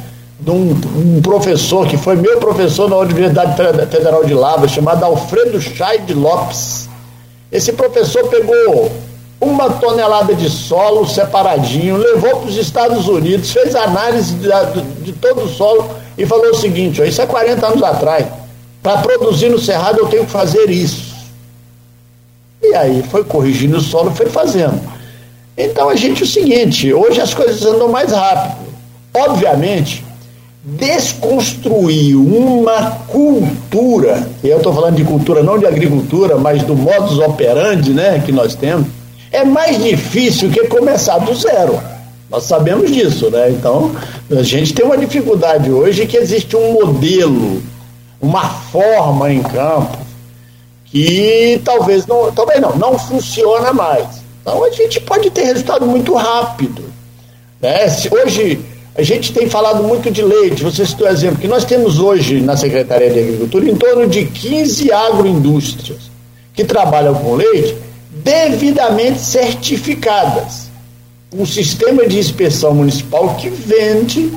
de 0.42 0.50
um, 0.50 0.72
um, 0.96 1.22
professor 1.22 1.86
que 1.86 1.96
foi 1.96 2.16
meu 2.16 2.38
professor 2.38 2.90
na 2.90 2.96
Universidade 2.96 3.56
Federal 3.88 4.24
de 4.24 4.34
Lavras, 4.34 4.72
chamado 4.72 5.04
Alfredo 5.04 5.60
Chay 5.60 6.02
Lopes. 6.12 6.88
Esse 7.50 7.72
professor 7.72 8.26
pegou 8.28 8.90
uma 9.40 9.70
tonelada 9.70 10.34
de 10.34 10.50
solo 10.50 11.06
separadinho, 11.06 11.96
levou 11.96 12.40
para 12.40 12.48
os 12.48 12.56
Estados 12.56 13.06
Unidos, 13.06 13.52
fez 13.52 13.76
análise 13.76 14.34
de, 14.34 14.48
de, 15.04 15.12
todo 15.12 15.44
o 15.44 15.48
solo 15.48 15.88
e 16.18 16.26
falou 16.26 16.50
o 16.50 16.54
seguinte: 16.54 17.00
ó, 17.00 17.04
isso 17.04 17.22
é 17.22 17.26
40 17.26 17.64
anos 17.64 17.82
atrás. 17.82 18.26
Para 18.82 18.98
produzir 18.98 19.48
no 19.48 19.60
Cerrado 19.60 20.00
eu 20.00 20.08
tenho 20.08 20.24
que 20.24 20.30
fazer 20.32 20.70
isso. 20.70 21.12
E 22.60 22.74
aí 22.74 23.04
foi 23.04 23.22
corrigindo 23.22 23.76
o 23.76 23.80
solo, 23.80 24.10
foi 24.10 24.26
fazendo. 24.26 24.80
Então 25.56 25.88
a 25.88 25.94
gente 25.94 26.24
o 26.24 26.26
seguinte: 26.26 26.92
hoje 26.92 27.20
as 27.20 27.32
coisas 27.32 27.64
andam 27.64 27.88
mais 27.88 28.10
rápido. 28.10 28.56
Obviamente, 29.14 30.04
desconstruir 30.64 32.16
uma 32.16 32.92
cultura, 33.08 34.28
e 34.44 34.48
eu 34.48 34.58
estou 34.58 34.72
falando 34.72 34.96
de 34.96 35.04
cultura 35.04 35.42
não 35.42 35.58
de 35.58 35.66
agricultura, 35.66 36.36
mas 36.36 36.62
do 36.62 36.76
modus 36.76 37.18
operandi 37.18 37.92
né, 37.92 38.22
que 38.24 38.30
nós 38.30 38.54
temos, 38.54 38.86
é 39.32 39.44
mais 39.44 39.82
difícil 39.82 40.50
que 40.50 40.66
começar 40.68 41.18
do 41.18 41.34
zero. 41.34 41.80
Nós 42.30 42.44
sabemos 42.44 42.90
disso, 42.90 43.28
né? 43.30 43.50
Então, 43.50 43.90
a 44.30 44.42
gente 44.42 44.72
tem 44.72 44.86
uma 44.86 44.96
dificuldade 44.96 45.70
hoje 45.70 46.06
que 46.06 46.16
existe 46.16 46.56
um 46.56 46.72
modelo, 46.72 47.62
uma 48.20 48.48
forma 48.48 49.32
em 49.32 49.42
campo 49.42 49.98
que 50.92 51.60
talvez 51.64 52.06
não, 52.06 52.30
talvez 52.30 52.60
não, 52.60 52.76
não 52.76 52.98
funciona 52.98 53.72
mais. 53.72 54.22
Então 54.42 54.62
a 54.62 54.70
gente 54.70 55.00
pode 55.00 55.30
ter 55.30 55.44
resultado 55.44 55.86
muito 55.86 56.14
rápido. 56.14 56.84
Né? 57.60 57.88
Se 57.88 58.12
hoje 58.12 58.60
a 58.94 59.02
gente 59.02 59.32
tem 59.32 59.48
falado 59.48 59.82
muito 59.82 60.10
de 60.10 60.22
leite, 60.22 60.62
você 60.62 60.84
citou 60.84 61.08
exemplo, 61.08 61.38
que 61.38 61.48
nós 61.48 61.64
temos 61.64 61.98
hoje 61.98 62.40
na 62.40 62.56
Secretaria 62.56 63.10
de 63.10 63.18
Agricultura 63.18 63.70
em 63.70 63.74
torno 63.74 64.06
de 64.06 64.26
15 64.26 64.92
agroindústrias 64.92 66.10
que 66.52 66.62
trabalham 66.62 67.14
com 67.14 67.34
leite 67.34 67.74
devidamente 68.10 69.18
certificadas. 69.18 70.70
Um 71.34 71.46
sistema 71.46 72.06
de 72.06 72.18
inspeção 72.18 72.74
municipal 72.74 73.34
que 73.36 73.48
vende 73.48 74.30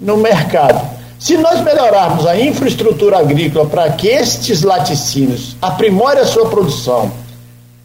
no 0.00 0.16
mercado. 0.16 0.84
Se 1.16 1.36
nós 1.36 1.60
melhorarmos 1.62 2.26
a 2.26 2.36
infraestrutura 2.36 3.18
agrícola 3.18 3.66
para 3.66 3.88
que 3.92 4.08
estes 4.08 4.62
laticínios 4.62 5.56
aprimorem 5.62 6.20
a 6.20 6.26
sua 6.26 6.48
produção, 6.48 7.12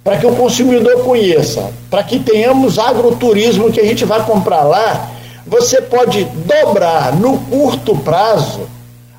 para 0.03 0.17
que 0.17 0.25
o 0.25 0.36
consumidor 0.36 1.03
conheça, 1.03 1.69
para 1.91 2.01
que 2.01 2.17
tenhamos 2.17 2.80
agroturismo 2.80 3.71
que 3.71 3.80
a 3.80 3.86
gente 3.86 4.06
vai 4.06 4.25
comprar 4.25 4.63
lá, 4.63 5.12
você 5.47 5.81
pode 5.81 6.23
dobrar 6.23 7.15
no 7.15 7.38
curto 7.39 7.95
prazo 7.97 8.67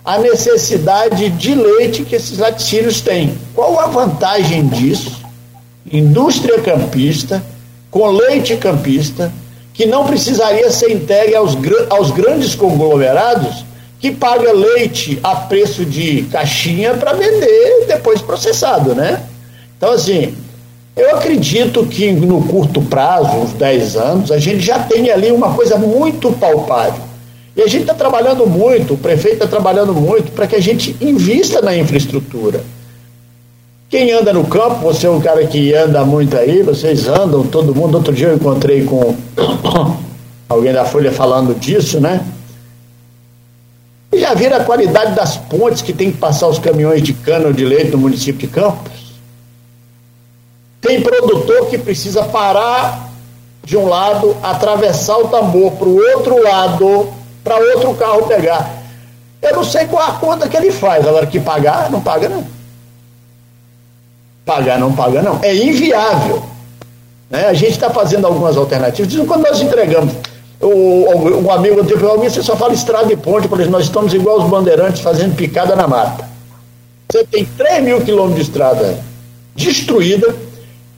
a 0.05 0.19
necessidade 0.19 1.31
de 1.31 1.55
leite 1.55 2.05
que 2.05 2.17
esses 2.17 2.39
laticínios 2.39 3.01
têm. 3.01 3.37
Qual 3.55 3.79
a 3.79 3.87
vantagem 3.87 4.67
disso? 4.67 5.21
Indústria 5.91 6.61
campista, 6.61 7.43
com 7.91 8.09
leite 8.11 8.57
campista, 8.57 9.33
que 9.73 9.87
não 9.87 10.07
precisaria 10.07 10.71
ser 10.71 10.91
entregue 10.91 11.35
aos, 11.35 11.57
aos 11.91 12.11
grandes 12.11 12.55
conglomerados 12.55 13.65
que 14.01 14.13
paga 14.13 14.53
leite 14.53 15.19
a 15.23 15.35
preço 15.37 15.85
de 15.85 16.23
caixinha 16.31 16.95
para 16.95 17.13
vender 17.13 17.87
depois 17.87 18.23
processado, 18.23 18.95
né? 18.95 19.23
Então, 19.77 19.93
assim, 19.93 20.37
eu 20.99 21.15
acredito 21.17 21.87
que 21.87 22.11
no 22.11 22.43
curto 22.43 22.83
prazo, 22.83 23.37
uns 23.37 23.53
10 23.53 23.97
anos, 23.97 24.33
a 24.33 24.39
gente 24.39 24.61
já 24.61 24.81
tem 24.81 25.11
ali 25.11 25.31
uma 25.31 25.55
coisa 25.55 25.77
muito 25.79 26.33
palpável. 26.33 27.05
E 27.57 27.63
a 27.63 27.67
gente 27.69 27.83
está 27.83 27.95
trabalhando 27.95 28.47
muito, 28.47 28.95
o 28.95 28.99
prefeito 28.99 29.35
está 29.35 29.47
trabalhando 29.47 29.95
muito 29.95 30.33
para 30.33 30.47
que 30.47 30.57
a 30.57 30.61
gente 30.61 30.97
invista 31.01 31.63
na 31.63 31.77
infraestrutura. 31.77 32.63
Quem 33.89 34.13
anda 34.13 34.33
no 34.33 34.45
campo, 34.45 34.81
você 34.81 35.07
é 35.07 35.11
um 35.11 35.21
cara 35.21 35.47
que 35.47 35.73
anda 35.73 36.05
muito 36.05 36.37
aí, 36.37 36.63
vocês 36.63 37.07
andam, 37.09 37.47
todo 37.47 37.75
mundo. 37.75 37.97
Outro 37.97 38.13
dia 38.13 38.29
eu 38.29 38.35
encontrei 38.35 38.85
com 38.85 39.15
alguém 40.49 40.73
da 40.73 40.85
Folha 40.85 41.11
falando 41.11 41.59
disso, 41.59 42.01
né? 42.01 42.25
E 44.13 44.19
já 44.19 44.35
viram 44.35 44.57
a 44.57 44.65
qualidade 44.65 45.15
das 45.15 45.37
pontes 45.37 45.81
que 45.81 45.93
tem 45.93 46.11
que 46.11 46.19
passar 46.19 46.49
os 46.49 46.59
caminhões 46.59 47.03
de 47.03 47.13
cana 47.13 47.53
de 47.53 47.65
leite 47.65 47.93
no 47.93 47.99
município 47.99 48.47
de 48.47 48.53
Campos? 48.53 48.98
Tem 50.81 51.03
produtor 51.03 51.67
que 51.67 51.79
precisa 51.79 52.25
parar 52.25 53.09
de 53.65 53.77
um 53.77 53.87
lado, 53.87 54.37
atravessar 54.43 55.19
o 55.19 55.29
tambor 55.29 55.73
para 55.73 55.89
o 55.89 55.97
outro 55.97 56.43
lado, 56.43 57.09
para 57.45 57.57
outro 57.57 57.95
carro 57.95 58.27
pegar. 58.27 58.79
Eu 59.43 59.57
não 59.57 59.65
sei 59.65 59.87
qual 59.87 60.03
a 60.03 60.13
conta 60.13 60.49
que 60.49 60.57
ele 60.57 60.73
faz, 60.73 61.07
agora 61.07 61.27
que 61.27 61.39
pagar, 61.39 61.91
não 61.91 62.01
paga 62.01 62.29
não. 62.29 62.45
Pagar 64.45 64.79
não 64.79 64.93
paga 64.93 65.23
não. 65.23 65.39
É 65.43 65.55
inviável. 65.55 66.43
Né? 67.31 67.47
A 67.47 67.53
gente 67.53 67.73
está 67.73 67.91
fazendo 67.91 68.27
algumas 68.27 68.57
alternativas. 68.57 69.15
Quando 69.27 69.43
nós 69.43 69.61
entregamos 69.61 70.15
o, 70.61 71.45
um 71.45 71.51
amigo 71.51 71.83
do 71.83 71.89
TPO, 71.89 72.19
você 72.19 72.43
só 72.43 72.57
fala 72.57 72.73
estrada 72.73 73.13
e 73.13 73.17
ponte, 73.17 73.47
porque 73.47 73.67
nós 73.67 73.85
estamos 73.85 74.15
igual 74.15 74.39
os 74.39 74.49
bandeirantes 74.49 75.03
fazendo 75.03 75.37
picada 75.37 75.77
na 75.77 75.87
mata. 75.87 76.29
Você 77.11 77.25
tem 77.25 77.45
3 77.45 77.85
mil 77.85 78.01
quilômetros 78.01 78.37
de 78.37 78.51
estrada 78.51 78.99
destruída, 79.55 80.35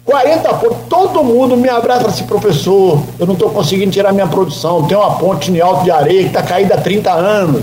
40 0.04 0.54
pontos, 0.54 0.78
todo 0.88 1.22
mundo 1.22 1.56
me 1.56 1.68
abraça 1.68 2.08
assim, 2.08 2.24
professor, 2.24 3.02
eu 3.18 3.26
não 3.26 3.34
estou 3.34 3.50
conseguindo 3.50 3.90
tirar 3.90 4.12
minha 4.12 4.26
produção, 4.26 4.86
tem 4.86 4.96
uma 4.96 5.16
ponte 5.16 5.50
em 5.50 5.60
alto 5.60 5.84
de 5.84 5.90
areia 5.90 6.22
que 6.22 6.28
está 6.28 6.42
caída 6.42 6.74
há 6.74 6.80
30 6.80 7.12
anos. 7.12 7.62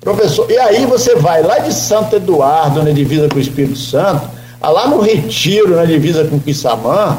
Professor, 0.00 0.50
e 0.50 0.58
aí 0.58 0.84
você 0.84 1.14
vai 1.14 1.42
lá 1.42 1.58
de 1.60 1.72
Santo 1.72 2.16
Eduardo, 2.16 2.82
na 2.82 2.90
divisa 2.90 3.28
com 3.28 3.36
o 3.36 3.40
Espírito 3.40 3.78
Santo, 3.78 4.28
lá 4.60 4.88
no 4.88 5.00
Retiro, 5.00 5.76
na 5.76 5.84
divisa 5.84 6.24
com 6.24 6.40
Quissamã, 6.40 7.18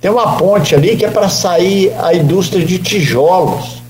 tem 0.00 0.10
uma 0.10 0.36
ponte 0.36 0.74
ali 0.74 0.96
que 0.96 1.04
é 1.04 1.10
para 1.10 1.28
sair 1.28 1.92
a 2.02 2.14
indústria 2.14 2.64
de 2.64 2.78
tijolos. 2.78 3.82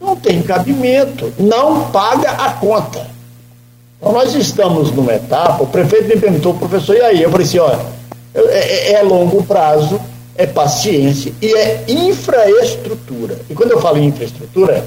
Não 0.00 0.16
tem 0.16 0.42
cabimento, 0.42 1.32
não 1.38 1.90
paga 1.90 2.32
a 2.32 2.50
conta. 2.50 3.06
Então 3.98 4.12
nós 4.12 4.34
estamos 4.34 4.90
numa 4.90 5.14
etapa, 5.14 5.62
o 5.62 5.66
prefeito 5.66 6.08
me 6.08 6.16
perguntou, 6.16 6.54
professor, 6.54 6.96
e 6.96 7.00
aí? 7.00 7.22
Eu 7.22 7.30
falei 7.30 7.46
assim, 7.46 7.58
olha, 7.58 7.78
é, 8.34 8.40
é, 8.40 8.92
é 8.92 9.02
longo 9.02 9.42
prazo, 9.44 10.00
é 10.36 10.46
paciência 10.46 11.32
e 11.40 11.52
é 11.52 11.84
infraestrutura. 11.88 13.38
E 13.48 13.54
quando 13.54 13.72
eu 13.72 13.80
falo 13.80 13.98
em 13.98 14.06
infraestrutura, 14.06 14.84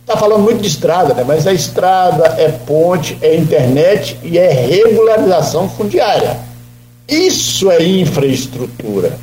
está 0.00 0.16
falando 0.16 0.42
muito 0.42 0.60
de 0.60 0.68
estrada, 0.68 1.14
né? 1.14 1.24
mas 1.26 1.46
a 1.46 1.52
estrada 1.52 2.34
é 2.38 2.48
ponte, 2.48 3.16
é 3.22 3.36
internet 3.36 4.18
e 4.22 4.38
é 4.38 4.50
regularização 4.50 5.68
fundiária. 5.68 6.36
Isso 7.08 7.70
é 7.70 7.82
infraestrutura. 7.82 9.18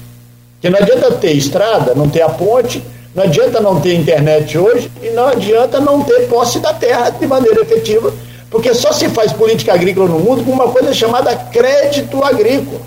Que 0.62 0.70
não 0.70 0.80
adianta 0.80 1.12
ter 1.12 1.34
estrada, 1.34 1.94
não 1.96 2.10
ter 2.10 2.22
a 2.22 2.30
ponte, 2.30 2.84
não 3.16 3.24
adianta 3.24 3.60
não 3.60 3.80
ter 3.82 3.96
internet 3.96 4.58
hoje 4.58 4.92
e 5.02 5.10
não 5.10 5.28
adianta 5.28 5.80
não 5.80 6.04
ter 6.04 6.28
posse 6.28 6.60
da 6.60 6.74
terra 6.74 7.10
de 7.10 7.26
maneira 7.26 7.62
efetiva, 7.62 8.14
porque 8.50 8.74
só 8.74 8.92
se 8.92 9.10
faz 9.10 9.32
política 9.34 9.74
agrícola 9.74 10.08
no 10.08 10.20
mundo 10.20 10.44
com 10.44 10.52
uma 10.52 10.70
coisa 10.70 10.94
chamada 10.94 11.36
crédito 11.36 12.24
agrícola. 12.24 12.82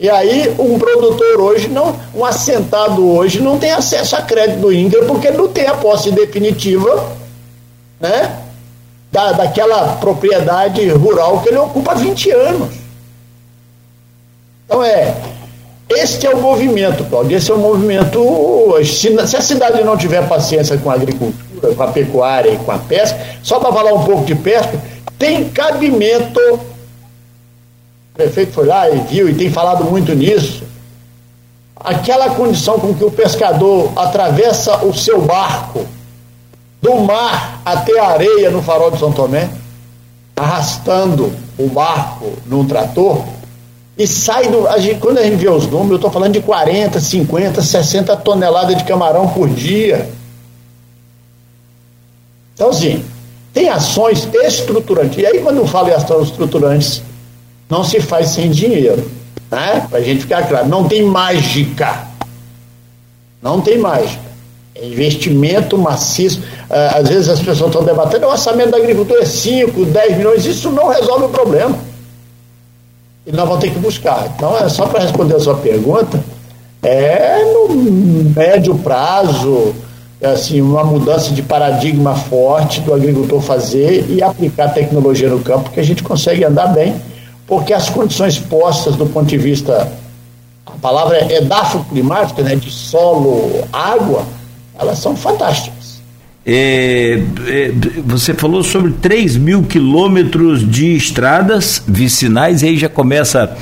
E 0.00 0.08
aí 0.08 0.54
um 0.58 0.78
produtor 0.78 1.42
hoje, 1.42 1.68
não, 1.68 1.94
um 2.14 2.24
assentado 2.24 3.06
hoje 3.06 3.38
não 3.38 3.58
tem 3.58 3.70
acesso 3.70 4.16
a 4.16 4.22
crédito 4.22 4.60
do 4.60 4.72
INCRA 4.72 5.04
porque 5.04 5.30
não 5.30 5.46
tem 5.46 5.66
a 5.66 5.74
posse 5.74 6.10
definitiva, 6.10 7.12
né? 8.00 8.38
Da, 9.12 9.32
daquela 9.32 9.96
propriedade 9.96 10.88
rural 10.88 11.42
que 11.42 11.50
ele 11.50 11.58
ocupa 11.58 11.92
há 11.92 11.94
20 11.96 12.30
anos. 12.30 12.74
Então 14.64 14.82
é, 14.82 15.14
este 15.90 16.26
é 16.26 16.30
o 16.30 16.40
movimento, 16.40 17.04
Claudio. 17.04 17.36
Esse 17.36 17.50
é 17.50 17.54
o 17.54 17.58
movimento. 17.58 18.74
Se, 18.84 19.26
se 19.26 19.36
a 19.36 19.40
cidade 19.42 19.84
não 19.84 19.98
tiver 19.98 20.26
paciência 20.26 20.78
com 20.78 20.88
a 20.88 20.94
agricultura, 20.94 21.74
com 21.74 21.82
a 21.82 21.88
pecuária 21.88 22.50
e 22.50 22.56
com 22.56 22.72
a 22.72 22.78
pesca, 22.78 23.18
só 23.42 23.58
para 23.58 23.70
falar 23.72 23.92
um 23.92 24.04
pouco 24.04 24.24
de 24.24 24.34
pesca, 24.34 24.80
tem 25.18 25.48
cabimento. 25.50 26.40
O 28.12 28.16
prefeito 28.16 28.52
foi 28.52 28.66
lá 28.66 28.88
e 28.90 28.98
viu 29.00 29.28
e 29.28 29.34
tem 29.34 29.50
falado 29.50 29.84
muito 29.84 30.14
nisso. 30.14 30.64
Aquela 31.76 32.30
condição 32.30 32.78
com 32.78 32.94
que 32.94 33.04
o 33.04 33.10
pescador 33.10 33.90
atravessa 33.96 34.84
o 34.84 34.92
seu 34.92 35.22
barco 35.22 35.86
do 36.82 36.96
mar 36.96 37.62
até 37.64 37.98
a 37.98 38.08
areia 38.08 38.50
no 38.50 38.62
farol 38.62 38.90
de 38.90 38.98
São 38.98 39.12
Tomé, 39.12 39.48
arrastando 40.36 41.32
o 41.58 41.68
barco 41.68 42.32
num 42.46 42.66
trator 42.66 43.22
e 44.00 44.06
sai 44.06 44.48
do. 44.48 44.66
A 44.66 44.78
gente, 44.78 44.98
quando 44.98 45.18
a 45.18 45.22
gente 45.22 45.36
vê 45.36 45.50
os 45.50 45.66
números, 45.66 45.90
eu 45.90 45.96
estou 45.96 46.10
falando 46.10 46.32
de 46.32 46.40
40, 46.40 46.98
50, 46.98 47.60
60 47.60 48.16
toneladas 48.16 48.76
de 48.78 48.84
camarão 48.84 49.28
por 49.28 49.46
dia. 49.46 50.08
Então, 52.54 52.70
assim, 52.70 53.04
tem 53.52 53.68
ações 53.68 54.26
estruturantes. 54.42 55.18
E 55.18 55.26
aí, 55.26 55.40
quando 55.42 55.58
eu 55.58 55.66
falo 55.66 55.90
em 55.90 55.92
ações 55.92 56.28
estruturantes, 56.28 57.02
não 57.70 57.84
se 57.84 58.00
faz 58.00 58.30
sem 58.30 58.50
dinheiro. 58.50 59.10
Né? 59.50 59.86
Para 59.88 59.98
a 59.98 60.02
gente 60.02 60.22
ficar 60.22 60.46
claro, 60.48 60.68
não 60.68 60.88
tem 60.88 61.02
mágica. 61.02 62.08
Não 63.40 63.60
tem 63.60 63.78
mágica. 63.78 64.30
É 64.74 64.86
investimento 64.86 65.78
maciço. 65.78 66.42
Ah, 66.68 66.98
às 66.98 67.08
vezes 67.08 67.28
as 67.28 67.40
pessoas 67.40 67.70
estão 67.70 67.84
debatendo, 67.84 68.26
o 68.26 68.30
orçamento 68.30 68.70
da 68.70 68.76
agricultura 68.76 69.22
é 69.22 69.26
5, 69.26 69.84
10 69.86 70.16
milhões, 70.16 70.44
isso 70.44 70.70
não 70.70 70.88
resolve 70.88 71.26
o 71.26 71.28
problema 71.28 71.90
e 73.26 73.32
nós 73.32 73.46
vamos 73.46 73.62
ter 73.62 73.70
que 73.70 73.78
buscar. 73.78 74.32
Então, 74.34 74.56
é 74.56 74.68
só 74.68 74.86
para 74.86 75.00
responder 75.00 75.36
a 75.36 75.40
sua 75.40 75.56
pergunta, 75.56 76.22
é 76.82 77.44
no 77.44 77.68
médio 78.34 78.74
prazo, 78.76 79.74
é 80.20 80.28
assim, 80.28 80.60
uma 80.60 80.84
mudança 80.84 81.32
de 81.32 81.42
paradigma 81.42 82.14
forte 82.14 82.80
do 82.80 82.92
agricultor 82.92 83.40
fazer 83.40 84.06
e 84.08 84.22
aplicar 84.22 84.68
tecnologia 84.68 85.28
no 85.28 85.40
campo 85.40 85.70
que 85.70 85.80
a 85.80 85.82
gente 85.82 86.02
consegue 86.02 86.44
andar 86.44 86.68
bem, 86.68 86.94
porque 87.50 87.72
as 87.72 87.90
condições 87.90 88.38
postas 88.38 88.94
do 88.94 89.06
ponto 89.06 89.26
de 89.26 89.36
vista, 89.36 89.92
a 90.64 90.70
palavra 90.80 91.16
é 91.16 91.38
edafoclimática, 91.38 92.44
né, 92.44 92.54
de 92.54 92.70
solo, 92.70 93.64
água, 93.72 94.24
elas 94.78 95.00
são 95.00 95.16
fantásticas. 95.16 96.00
É, 96.46 97.20
é, 97.48 97.72
você 98.06 98.34
falou 98.34 98.62
sobre 98.62 98.92
3 98.92 99.36
mil 99.36 99.64
quilômetros 99.64 100.66
de 100.66 100.94
estradas 100.94 101.82
vicinais, 101.88 102.62
e 102.62 102.66
aí 102.66 102.78
já 102.78 102.88
começa 102.88 103.56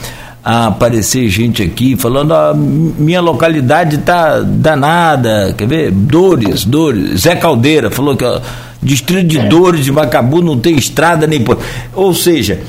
a 0.44 0.66
aparecer 0.66 1.26
gente 1.28 1.62
aqui 1.62 1.96
falando: 1.96 2.34
a 2.34 2.50
ah, 2.50 2.54
minha 2.54 3.22
localidade 3.22 3.98
tá 3.98 4.40
danada. 4.40 5.54
Quer 5.56 5.66
ver? 5.66 5.90
Dores, 5.90 6.64
Dores. 6.64 7.22
Zé 7.22 7.34
Caldeira 7.36 7.90
falou 7.90 8.16
que 8.16 8.24
ó, 8.24 8.38
distrito 8.82 9.26
de 9.26 9.38
Dores 9.48 9.84
de 9.84 9.90
Macabu 9.90 10.42
não 10.42 10.58
tem 10.58 10.76
estrada 10.76 11.26
nem. 11.26 11.44
Ou 11.94 12.14
seja, 12.14 12.60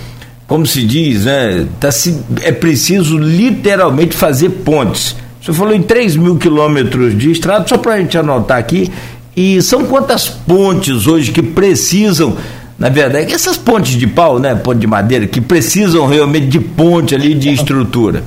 como 0.50 0.66
se 0.66 0.84
diz, 0.84 1.26
né, 1.26 1.68
tá 1.80 1.92
se, 1.92 2.20
é 2.42 2.52
preciso 2.52 3.20
literalmente 3.20 4.18
fazer 4.18 4.50
pontes. 4.50 5.16
Você 5.40 5.54
falou 5.54 5.76
em 5.76 5.82
3 5.82 6.16
mil 6.16 6.38
quilômetros 6.38 7.16
de 7.16 7.32
estrada, 7.32 7.68
só 7.68 7.78
para 7.78 7.94
a 7.94 7.98
gente 8.00 8.18
anotar 8.18 8.58
aqui, 8.58 8.92
e 9.38 9.62
são 9.62 9.86
quantas 9.86 10.28
pontes 10.28 11.06
hoje 11.06 11.32
que 11.32 11.44
precisam, 11.44 12.36
na 12.80 12.90
verdade, 12.90 13.32
essas 13.32 13.58
pontes 13.58 13.94
de 13.94 14.08
pau, 14.08 14.40
né, 14.40 14.56
ponte 14.56 14.80
de 14.80 14.88
madeira, 14.88 15.28
que 15.28 15.40
precisam 15.40 16.08
realmente 16.08 16.48
de 16.48 16.60
ponte 16.60 17.14
ali, 17.14 17.36
de 17.36 17.54
estrutura? 17.54 18.24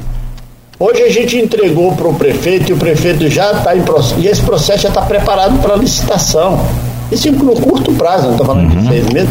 Hoje 0.78 1.02
a 1.02 1.10
gente 1.10 1.36
entregou 1.36 1.92
para 1.96 2.06
o 2.06 2.14
prefeito 2.14 2.70
e 2.70 2.72
o 2.72 2.76
prefeito 2.76 3.28
já 3.28 3.50
está 3.50 3.76
em 3.76 3.82
processo, 3.82 4.20
e 4.20 4.28
esse 4.28 4.42
processo 4.42 4.82
já 4.84 4.88
está 4.90 5.02
preparado 5.02 5.60
para 5.60 5.74
licitação. 5.74 6.64
Isso 7.10 7.30
no 7.32 7.56
curto 7.56 7.92
prazo, 7.94 8.26
não 8.26 8.32
estou 8.32 8.46
falando 8.46 8.72
uhum. 8.72 8.80
de 8.80 8.88
seis 8.88 9.08
meses. 9.08 9.30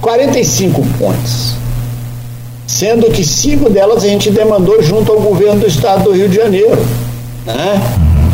45 0.00 0.84
pontes. 0.98 1.65
Sendo 2.66 3.10
que 3.10 3.24
cinco 3.24 3.70
delas 3.70 4.02
a 4.02 4.08
gente 4.08 4.30
demandou 4.30 4.82
junto 4.82 5.12
ao 5.12 5.20
governo 5.20 5.60
do 5.60 5.66
estado 5.66 6.04
do 6.04 6.12
Rio 6.12 6.28
de 6.28 6.36
Janeiro. 6.36 6.78
Né? 7.44 7.80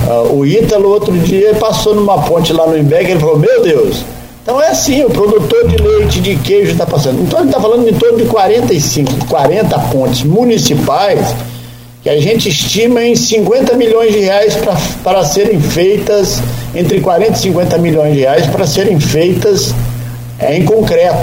Uh, 0.09 0.39
o 0.39 0.47
Ítalo, 0.47 0.89
outro 0.89 1.17
dia, 1.19 1.55
passou 1.55 1.95
numa 1.95 2.23
ponte 2.23 2.53
lá 2.53 2.67
no 2.67 2.77
Imbé, 2.77 3.03
ele 3.03 3.21
falou: 3.21 3.39
Meu 3.39 3.63
Deus, 3.63 4.03
então 4.43 4.61
é 4.61 4.69
assim: 4.69 5.05
o 5.05 5.11
produtor 5.11 5.69
de 5.69 5.77
leite, 5.77 6.21
de 6.21 6.37
queijo 6.37 6.73
está 6.73 6.85
passando. 6.85 7.23
Então 7.23 7.41
ele 7.41 7.49
está 7.49 7.61
falando 7.61 7.89
em 7.89 7.95
torno 7.95 8.19
de 8.19 8.25
45, 8.25 9.27
40 9.27 9.79
pontes 9.79 10.23
municipais 10.25 11.35
que 12.03 12.11
a 12.11 12.21
gente 12.21 12.49
estima 12.49 13.05
em 13.05 13.15
50 13.15 13.77
milhões 13.77 14.13
de 14.13 14.19
reais 14.19 14.59
para 15.05 15.25
serem 15.25 15.61
feitas, 15.61 16.43
entre 16.75 17.01
40 17.01 17.33
e 17.33 17.39
50 17.39 17.79
milhões 17.79 18.15
de 18.15 18.21
reais 18.21 18.45
para 18.47 18.67
serem 18.67 18.99
feitas 18.99 19.73
é, 20.37 20.57
em 20.57 20.65
concreto. 20.65 21.17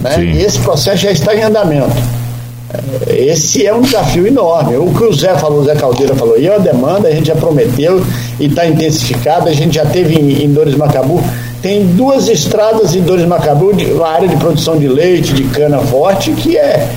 Né? 0.00 0.24
E 0.24 0.42
esse 0.42 0.58
processo 0.58 0.96
já 0.96 1.12
está 1.12 1.36
em 1.36 1.42
andamento. 1.42 1.94
Esse 3.06 3.66
é 3.66 3.74
um 3.74 3.80
desafio 3.80 4.26
enorme. 4.26 4.76
O 4.76 4.92
que 4.92 5.04
o 5.04 5.12
Zé 5.12 5.34
falou, 5.34 5.60
o 5.60 5.64
Zé 5.64 5.74
Caldeira 5.74 6.14
falou, 6.14 6.38
e 6.38 6.48
a 6.48 6.58
demanda 6.58 7.08
a 7.08 7.10
gente 7.10 7.26
já 7.26 7.36
prometeu 7.36 8.04
e 8.38 8.46
está 8.46 8.66
intensificada. 8.66 9.50
A 9.50 9.54
gente 9.54 9.74
já 9.74 9.86
teve 9.86 10.14
em, 10.14 10.44
em 10.44 10.52
Dores 10.52 10.74
Macabu, 10.74 11.22
tem 11.62 11.86
duas 11.86 12.28
estradas 12.28 12.94
em 12.94 13.00
Dores 13.00 13.26
Macabu, 13.26 13.72
de, 13.72 13.84
uma 13.86 14.08
área 14.08 14.28
de 14.28 14.36
produção 14.36 14.78
de 14.78 14.88
leite, 14.88 15.32
de 15.32 15.44
cana 15.44 15.78
forte, 15.78 16.32
que 16.32 16.56
é 16.56 16.88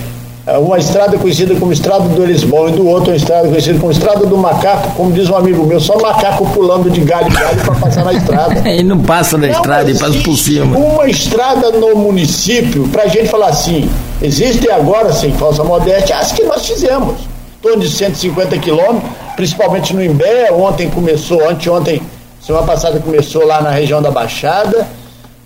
é, 0.48 0.58
uma 0.58 0.78
estrada 0.78 1.18
conhecida 1.18 1.54
como 1.56 1.74
Estrada 1.74 2.08
do 2.08 2.24
Elisbon 2.24 2.70
e 2.70 2.72
do 2.72 2.88
outro 2.88 3.10
uma 3.10 3.18
estrada 3.18 3.50
conhecida 3.50 3.78
como 3.80 3.92
Estrada 3.92 4.26
do 4.26 4.38
Macaco, 4.38 4.92
como 4.96 5.12
diz 5.12 5.30
um 5.30 5.36
amigo 5.36 5.66
meu, 5.66 5.78
só 5.78 6.00
macaco 6.00 6.50
pulando 6.52 6.90
de 6.90 7.02
galho 7.02 7.28
em 7.28 7.34
galho 7.34 7.60
para 7.66 7.76
passar 7.76 8.06
na 8.06 8.14
estrada. 8.14 8.58
e 8.72 8.82
não 8.82 8.98
passa 8.98 9.38
na 9.38 9.48
não 9.48 9.54
estrada, 9.54 9.90
ele 9.90 10.00
passa 10.00 10.18
por 10.20 10.38
cima. 10.38 10.78
Uma 10.78 11.10
estrada 11.10 11.70
no 11.72 11.98
município, 11.98 12.88
para 12.88 13.04
a 13.04 13.08
gente 13.08 13.28
falar 13.28 13.50
assim, 13.50 13.90
existem 14.22 14.72
agora, 14.72 15.12
sem 15.14 15.32
falsa 15.34 15.64
modéstia, 15.64 16.18
as 16.18 16.32
que 16.32 16.44
nós 16.44 16.66
fizemos. 16.66 17.16
Em 17.22 17.62
torno 17.62 17.82
de 17.82 17.90
150 17.90 18.58
quilômetros, 18.60 19.12
principalmente 19.36 19.96
no 19.96 20.04
Imbé, 20.04 20.52
ontem 20.52 20.90
começou, 20.90 21.50
anteontem, 21.50 22.02
semana 22.40 22.66
passada 22.66 23.00
começou 23.00 23.46
lá 23.46 23.62
na 23.62 23.72
região 23.72 24.02
da 24.02 24.12
Baixada 24.12 24.88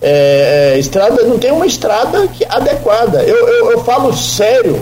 é, 0.01 0.73
é, 0.73 0.79
estrada, 0.79 1.23
não 1.23 1.37
tem 1.37 1.51
uma 1.51 1.65
estrada 1.65 2.27
que, 2.27 2.43
adequada. 2.45 3.21
Eu, 3.23 3.47
eu, 3.47 3.71
eu 3.71 3.83
falo 3.83 4.15
sério 4.15 4.81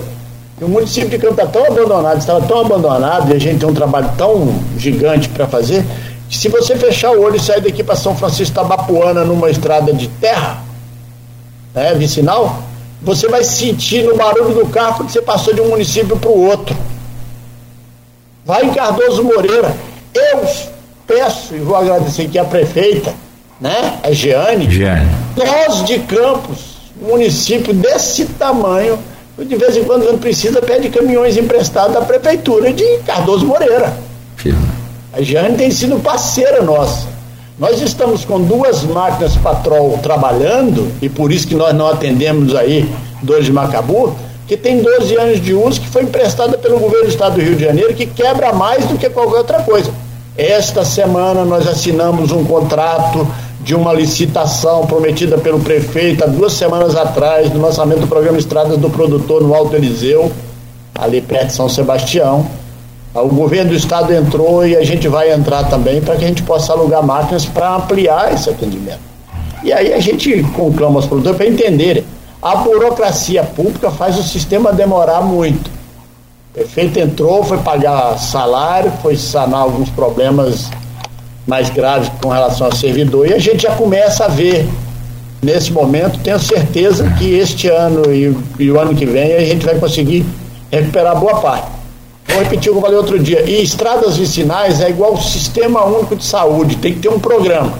o 0.61 0.67
município 0.67 1.09
de 1.09 1.17
Campo 1.17 1.41
está 1.41 1.45
tão 1.45 1.65
abandonado, 1.65 2.19
estava 2.19 2.45
tão 2.45 2.59
abandonado, 2.59 3.31
e 3.31 3.35
a 3.35 3.39
gente 3.39 3.59
tem 3.59 3.69
um 3.69 3.73
trabalho 3.73 4.11
tão 4.17 4.53
gigante 4.77 5.29
para 5.29 5.47
fazer, 5.47 5.85
que 6.27 6.37
se 6.37 6.49
você 6.49 6.75
fechar 6.75 7.11
o 7.11 7.21
olho 7.21 7.37
e 7.37 7.39
sair 7.39 7.61
daqui 7.61 7.81
para 7.81 7.95
São 7.95 8.13
Francisco 8.13 8.55
Tabapuana 8.55 9.23
numa 9.23 9.49
estrada 9.49 9.93
de 9.93 10.07
terra, 10.07 10.61
né, 11.73 11.93
vicinal, 11.93 12.61
você 13.01 13.27
vai 13.27 13.43
sentir 13.43 14.03
no 14.03 14.15
barulho 14.15 14.53
do 14.53 14.67
carro 14.67 15.05
que 15.05 15.11
você 15.11 15.21
passou 15.21 15.53
de 15.53 15.61
um 15.61 15.69
município 15.69 16.17
para 16.17 16.29
o 16.29 16.45
outro. 16.47 16.75
Vai 18.45 18.65
em 18.65 18.73
Cardoso 18.73 19.23
Moreira. 19.23 19.75
Eu 20.13 20.45
peço 21.07 21.55
e 21.55 21.59
vou 21.59 21.75
agradecer 21.75 22.23
aqui 22.23 22.37
a 22.37 22.43
prefeita, 22.43 23.13
né? 23.59 23.99
A 24.03 24.11
Jeane. 24.11 24.69
Jeane. 24.69 25.09
Nós 25.37 25.85
de 25.85 25.99
Campos, 25.99 26.59
município 27.01 27.73
desse 27.73 28.25
tamanho, 28.25 28.99
de 29.37 29.55
vez 29.55 29.77
em 29.77 29.83
quando, 29.83 30.03
quando 30.05 30.19
precisa, 30.19 30.61
pede 30.61 30.89
caminhões 30.89 31.37
emprestados 31.37 31.93
da 31.93 32.01
prefeitura 32.01 32.73
de 32.73 32.85
Cardoso 33.05 33.45
Moreira. 33.45 33.93
A 35.13 35.21
Jeane 35.21 35.57
tem 35.57 35.71
sido 35.71 36.01
parceira 36.01 36.61
nossa. 36.61 37.07
Nós 37.59 37.81
estamos 37.81 38.23
com 38.23 38.39
duas 38.39 38.83
máquinas 38.83 39.35
Patrol 39.35 39.99
trabalhando, 40.01 40.89
e 41.01 41.09
por 41.09 41.29
isso 41.29 41.45
que 41.45 41.55
nós 41.55 41.75
não 41.75 41.89
atendemos 41.89 42.55
aí 42.55 42.89
dois 43.21 43.45
de 43.45 43.51
Macabu, 43.51 44.15
que 44.47 44.55
tem 44.55 44.81
12 44.81 45.15
anos 45.17 45.41
de 45.41 45.53
uso, 45.53 45.81
que 45.81 45.87
foi 45.89 46.03
emprestada 46.03 46.57
pelo 46.57 46.79
governo 46.79 47.07
do 47.07 47.11
estado 47.11 47.35
do 47.35 47.41
Rio 47.41 47.55
de 47.55 47.65
Janeiro, 47.65 47.93
que 47.93 48.05
quebra 48.05 48.53
mais 48.53 48.85
do 48.85 48.97
que 48.97 49.09
qualquer 49.09 49.39
outra 49.39 49.61
coisa. 49.61 49.91
Esta 50.37 50.85
semana 50.85 51.43
nós 51.43 51.67
assinamos 51.67 52.31
um 52.31 52.45
contrato 52.45 53.27
de 53.59 53.75
uma 53.75 53.91
licitação 53.91 54.87
prometida 54.87 55.37
pelo 55.37 55.59
prefeito 55.59 56.23
há 56.23 56.27
duas 56.27 56.53
semanas 56.53 56.95
atrás, 56.95 57.51
no 57.53 57.61
lançamento 57.61 57.99
do 57.99 58.07
programa 58.07 58.37
Estradas 58.37 58.77
do 58.77 58.89
Produtor 58.89 59.43
no 59.43 59.53
Alto 59.53 59.75
Eliseu, 59.75 60.31
ali 60.95 61.19
perto 61.19 61.47
de 61.47 61.53
São 61.53 61.67
Sebastião. 61.67 62.47
O 63.13 63.27
governo 63.27 63.71
do 63.71 63.75
estado 63.75 64.13
entrou 64.13 64.65
e 64.65 64.75
a 64.75 64.83
gente 64.83 65.07
vai 65.07 65.31
entrar 65.31 65.63
também 65.63 65.99
para 65.99 66.15
que 66.15 66.23
a 66.23 66.27
gente 66.27 66.43
possa 66.43 66.73
alugar 66.73 67.03
máquinas 67.03 67.45
para 67.45 67.75
ampliar 67.75 68.33
esse 68.33 68.49
atendimento. 68.49 68.99
E 69.63 69.73
aí 69.73 69.93
a 69.93 69.99
gente 69.99 70.43
conclama 70.55 70.99
os 70.99 71.05
produtores 71.07 71.37
para 71.37 71.47
entenderem. 71.47 72.03
A 72.41 72.57
burocracia 72.57 73.43
pública 73.43 73.91
faz 73.91 74.17
o 74.17 74.23
sistema 74.23 74.71
demorar 74.71 75.21
muito. 75.21 75.69
O 75.69 76.53
prefeito 76.53 76.99
entrou, 76.99 77.43
foi 77.43 77.57
pagar 77.57 78.17
salário, 78.17 78.91
foi 79.01 79.17
sanar 79.17 79.61
alguns 79.61 79.89
problemas 79.89 80.69
mais 81.47 81.69
graves 81.69 82.09
com 82.21 82.29
relação 82.29 82.67
ao 82.67 82.75
servidor 82.75 83.27
e 83.27 83.33
a 83.33 83.39
gente 83.39 83.63
já 83.63 83.75
começa 83.75 84.25
a 84.25 84.27
ver 84.27 84.69
nesse 85.41 85.73
momento, 85.73 86.19
tenho 86.19 86.39
certeza 86.39 87.09
que 87.17 87.33
este 87.33 87.67
ano 87.67 88.13
e, 88.13 88.37
e, 88.59 88.69
o 88.69 88.79
ano 88.79 88.93
que 88.93 89.05
vem 89.05 89.33
a 89.33 89.43
gente 89.43 89.65
vai 89.65 89.75
conseguir 89.79 90.25
recuperar 90.71 91.19
boa 91.19 91.39
parte. 91.39 91.78
Vou 92.29 92.43
repetir 92.43 92.71
o 92.71 92.73
que 92.73 92.77
eu 92.77 92.81
falei 92.81 92.97
outro 92.97 93.19
dia. 93.19 93.41
E 93.49 93.61
estradas 93.61 94.17
vicinais 94.17 94.81
é 94.81 94.89
igual 94.89 95.13
o 95.13 95.21
sistema 95.21 95.83
único 95.85 96.15
de 96.15 96.23
saúde, 96.23 96.75
tem 96.75 96.93
que 96.93 96.99
ter 96.99 97.09
um 97.09 97.19
programa. 97.19 97.73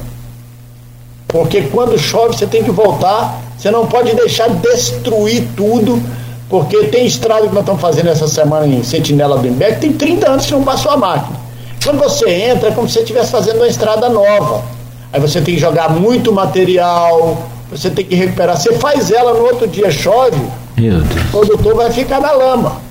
Porque 1.27 1.61
quando 1.63 1.97
chove 1.97 2.35
você 2.35 2.47
tem 2.47 2.63
que 2.63 2.71
voltar, 2.71 3.39
você 3.57 3.69
não 3.69 3.85
pode 3.85 4.15
deixar 4.15 4.49
destruir 4.49 5.47
tudo, 5.55 6.01
porque 6.49 6.85
tem 6.85 7.05
estrada 7.05 7.47
que 7.47 7.53
nós 7.53 7.61
estamos 7.61 7.81
fazendo 7.81 8.09
essa 8.09 8.27
semana 8.27 8.65
em 8.65 8.83
Sentinela 8.83 9.37
do 9.37 9.47
que 9.47 9.73
tem 9.75 9.93
30 9.93 10.31
anos 10.31 10.45
que 10.45 10.51
não 10.53 10.63
passou 10.63 10.91
a 10.91 10.97
máquina. 10.97 11.37
Quando 11.83 11.99
você 11.99 12.29
entra, 12.29 12.69
é 12.69 12.71
como 12.71 12.87
se 12.87 12.95
você 12.95 12.99
estivesse 13.01 13.31
fazendo 13.31 13.57
uma 13.57 13.67
estrada 13.67 14.09
nova. 14.09 14.63
Aí 15.13 15.19
você 15.19 15.39
tem 15.41 15.55
que 15.55 15.61
jogar 15.61 15.89
muito 15.89 16.33
material, 16.33 17.37
você 17.69 17.89
tem 17.89 18.03
que 18.03 18.15
recuperar. 18.15 18.57
Você 18.57 18.73
faz 18.73 19.11
ela 19.11 19.33
no 19.33 19.41
outro 19.41 19.67
dia, 19.67 19.91
chove, 19.91 20.39
o 20.77 21.31
produtor 21.31 21.75
vai 21.75 21.91
ficar 21.91 22.19
na 22.19 22.31
lama. 22.31 22.88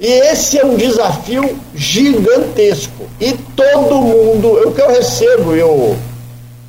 E 0.00 0.06
esse 0.06 0.58
é 0.58 0.64
um 0.64 0.76
desafio 0.76 1.58
gigantesco. 1.74 3.04
E 3.20 3.34
todo 3.54 4.00
mundo, 4.00 4.48
o 4.66 4.72
que 4.72 4.80
eu 4.80 4.88
recebo, 4.88 5.54
eu, 5.54 5.94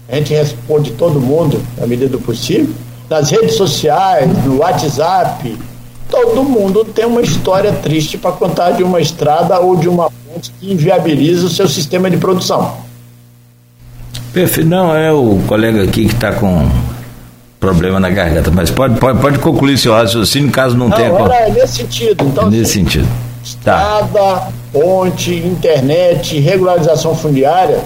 a 0.10 0.16
gente 0.18 0.34
responde 0.34 0.92
todo 0.92 1.22
mundo, 1.22 1.62
na 1.78 1.88
medida 1.88 2.10
do 2.10 2.20
possível, 2.20 2.74
nas 3.10 3.30
redes 3.30 3.56
sociais, 3.56 4.30
no 4.44 4.58
WhatsApp, 4.58 5.58
todo 6.10 6.44
mundo 6.44 6.84
tem 6.84 7.06
uma 7.06 7.22
história 7.22 7.72
triste 7.72 8.18
para 8.18 8.34
contar 8.34 8.72
de 8.72 8.84
uma 8.84 9.00
estrada 9.00 9.58
ou 9.62 9.78
de 9.78 9.88
uma 9.88 10.12
ponte 10.12 10.52
que 10.60 10.70
inviabiliza 10.70 11.46
o 11.48 11.50
seu 11.50 11.70
sistema 11.70 12.10
de 12.10 12.18
produção. 12.18 12.76
Perfeito. 14.34 14.70
Não, 14.70 14.94
é 14.94 15.12
o 15.12 15.40
colega 15.48 15.84
aqui 15.84 16.06
que 16.06 16.14
está 16.14 16.34
com 16.34 16.70
problema 17.62 18.00
na 18.00 18.10
garganta, 18.10 18.50
mas 18.52 18.72
pode, 18.72 19.00
pode, 19.00 19.22
pode 19.22 19.40
concluir 19.40 19.78
seu 19.78 19.94
raciocínio 19.94 20.52
caso 20.52 20.76
não, 20.76 20.90
não 20.90 20.98
tenha. 20.98 21.10
É 21.10 21.52
nesse 21.52 21.78
sentido. 21.78 22.26
Então, 22.26 22.50
nesse 22.50 22.64
assim, 22.64 22.74
sentido. 22.80 23.08
Estrada, 23.44 24.20
tá. 24.20 24.48
ponte, 24.74 25.34
internet, 25.34 26.40
regularização 26.40 27.16
fundiária. 27.16 27.80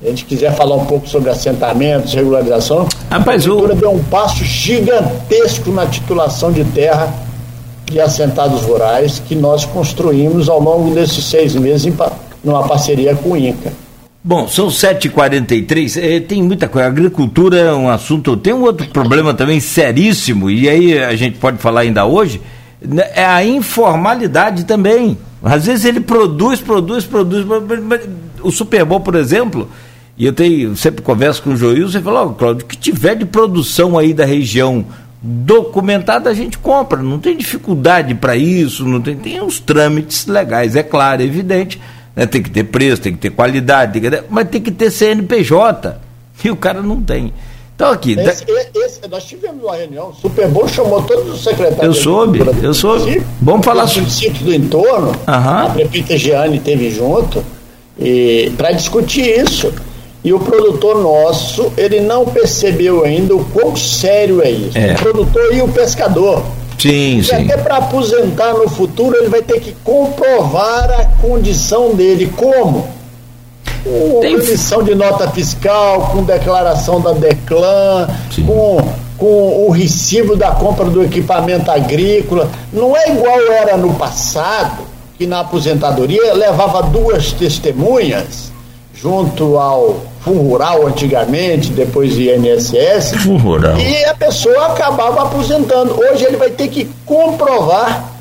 Se 0.00 0.06
a 0.06 0.10
gente 0.10 0.24
quiser 0.26 0.54
falar 0.54 0.76
um 0.76 0.84
pouco 0.84 1.08
sobre 1.08 1.30
assentamentos, 1.30 2.12
regularização, 2.12 2.86
Rapaz, 3.10 3.46
a 3.46 3.48
prefeitura 3.48 3.72
o... 3.72 3.76
deu 3.76 3.90
um 3.90 4.04
passo 4.04 4.44
gigantesco 4.44 5.72
na 5.72 5.86
titulação 5.86 6.52
de 6.52 6.62
terra 6.64 7.12
de 7.86 7.98
assentados 7.98 8.62
rurais 8.62 9.22
que 9.26 9.34
nós 9.34 9.64
construímos 9.64 10.50
ao 10.50 10.60
longo 10.60 10.94
desses 10.94 11.24
seis 11.24 11.54
meses 11.54 11.86
em, 11.86 11.96
numa 12.44 12.68
parceria 12.68 13.14
com 13.14 13.30
o 13.30 13.36
INCA. 13.36 13.72
Bom, 14.26 14.48
são 14.48 14.66
7h43, 14.66 16.02
é, 16.02 16.18
tem 16.18 16.42
muita 16.42 16.66
coisa. 16.66 16.88
Agricultura 16.88 17.58
é 17.58 17.72
um 17.72 17.88
assunto. 17.88 18.36
Tem 18.36 18.52
um 18.52 18.62
outro 18.62 18.84
problema 18.88 19.32
também 19.32 19.60
seríssimo, 19.60 20.50
e 20.50 20.68
aí 20.68 20.98
a 20.98 21.14
gente 21.14 21.38
pode 21.38 21.58
falar 21.58 21.82
ainda 21.82 22.04
hoje, 22.04 22.40
né, 22.84 23.04
é 23.14 23.24
a 23.24 23.44
informalidade 23.44 24.64
também. 24.64 25.16
Às 25.40 25.66
vezes 25.66 25.84
ele 25.84 26.00
produz, 26.00 26.60
produz, 26.60 27.04
produz. 27.04 27.46
O 28.42 28.50
Super 28.50 28.84
Bowl, 28.84 28.98
por 28.98 29.14
exemplo, 29.14 29.68
e 30.18 30.26
eu 30.26 30.32
tenho, 30.32 30.74
sempre 30.74 31.02
converso 31.02 31.40
com 31.40 31.50
o 31.50 31.56
Joil, 31.56 31.88
você 31.88 32.00
fala, 32.00 32.24
oh, 32.24 32.30
Cláudio, 32.30 32.66
que 32.66 32.76
tiver 32.76 33.14
de 33.14 33.24
produção 33.24 33.96
aí 33.96 34.12
da 34.12 34.24
região 34.24 34.84
documentada 35.22 36.28
a 36.28 36.34
gente 36.34 36.58
compra, 36.58 37.00
não 37.00 37.20
tem 37.20 37.36
dificuldade 37.36 38.12
para 38.16 38.36
isso, 38.36 38.84
não 38.84 39.00
tem, 39.00 39.16
tem 39.16 39.40
os 39.40 39.60
trâmites 39.60 40.26
legais, 40.26 40.74
é 40.74 40.82
claro, 40.82 41.22
é 41.22 41.24
evidente, 41.24 41.80
né? 42.16 42.26
tem 42.26 42.42
que 42.42 42.50
ter 42.50 42.64
preço, 42.64 43.02
tem 43.02 43.12
que 43.12 43.18
ter 43.18 43.30
qualidade, 43.30 43.92
tem 43.92 44.02
que 44.02 44.10
ter, 44.10 44.24
mas 44.30 44.48
tem 44.48 44.60
que 44.60 44.70
ter 44.70 44.90
CNPJ, 44.90 45.98
e 46.42 46.50
o 46.50 46.56
cara 46.56 46.80
não 46.80 47.00
tem. 47.02 47.32
Então 47.74 47.92
aqui. 47.92 48.18
Esse, 48.18 48.44
esse, 48.74 49.06
nós 49.08 49.24
tivemos 49.24 49.62
uma 49.62 49.76
reunião, 49.76 50.08
o 50.08 50.14
Super 50.14 50.48
Bowl 50.48 50.66
chamou 50.66 51.02
todos 51.02 51.34
os 51.34 51.44
secretários. 51.44 51.82
Eu 51.82 52.02
soube, 52.02 52.40
eu 52.62 52.72
soube. 52.72 53.22
Vamos 53.40 53.64
falar 53.64 53.86
sobre. 53.86 54.00
municípios 54.00 54.40
do 54.40 54.54
entorno, 54.54 55.08
uhum. 55.08 55.14
a 55.26 55.70
prefeita 55.74 56.16
Giane 56.16 56.58
teve 56.58 56.90
junto, 56.90 57.44
para 58.56 58.72
discutir 58.72 59.38
isso. 59.38 59.72
E 60.24 60.32
o 60.32 60.40
produtor 60.40 61.00
nosso, 61.00 61.72
ele 61.76 62.00
não 62.00 62.24
percebeu 62.24 63.04
ainda 63.04 63.36
o 63.36 63.44
quão 63.44 63.76
sério 63.76 64.42
é 64.42 64.50
isso. 64.50 64.76
É. 64.76 64.94
O 64.94 64.96
produtor 64.96 65.54
e 65.54 65.62
o 65.62 65.68
pescador. 65.68 66.44
Sim, 66.78 67.18
e 67.18 67.24
sim. 67.24 67.34
até 67.34 67.56
para 67.56 67.78
aposentar 67.78 68.52
no 68.54 68.68
futuro, 68.68 69.16
ele 69.16 69.28
vai 69.28 69.42
ter 69.42 69.60
que 69.60 69.72
comprovar 69.84 70.90
a 70.90 71.04
condição 71.20 71.94
dele. 71.94 72.32
Como? 72.36 72.88
Com 73.84 74.20
Tem... 74.20 74.34
emissão 74.34 74.82
de 74.82 74.94
nota 74.94 75.30
fiscal, 75.30 76.10
com 76.12 76.22
declaração 76.22 77.00
da 77.00 77.12
Declan, 77.12 78.08
com, 78.46 78.78
com 79.16 79.66
o 79.66 79.70
recibo 79.70 80.36
da 80.36 80.50
compra 80.50 80.86
do 80.86 81.02
equipamento 81.02 81.70
agrícola. 81.70 82.50
Não 82.72 82.96
é 82.96 83.10
igual 83.10 83.40
era 83.52 83.76
no 83.76 83.94
passado, 83.94 84.82
que 85.16 85.26
na 85.26 85.40
aposentadoria 85.40 86.34
levava 86.34 86.82
duas 86.82 87.32
testemunhas 87.32 88.55
junto 89.00 89.58
ao 89.58 90.00
Fundo 90.20 90.40
Rural 90.40 90.86
antigamente, 90.86 91.70
depois 91.70 92.16
INSS. 92.18 93.12
Fundo 93.22 93.42
Rural. 93.42 93.78
E 93.78 94.04
a 94.04 94.14
pessoa 94.14 94.66
acabava 94.66 95.22
aposentando. 95.22 95.98
Hoje 96.00 96.24
ele 96.24 96.36
vai 96.36 96.50
ter 96.50 96.68
que 96.68 96.88
comprovar. 97.04 98.12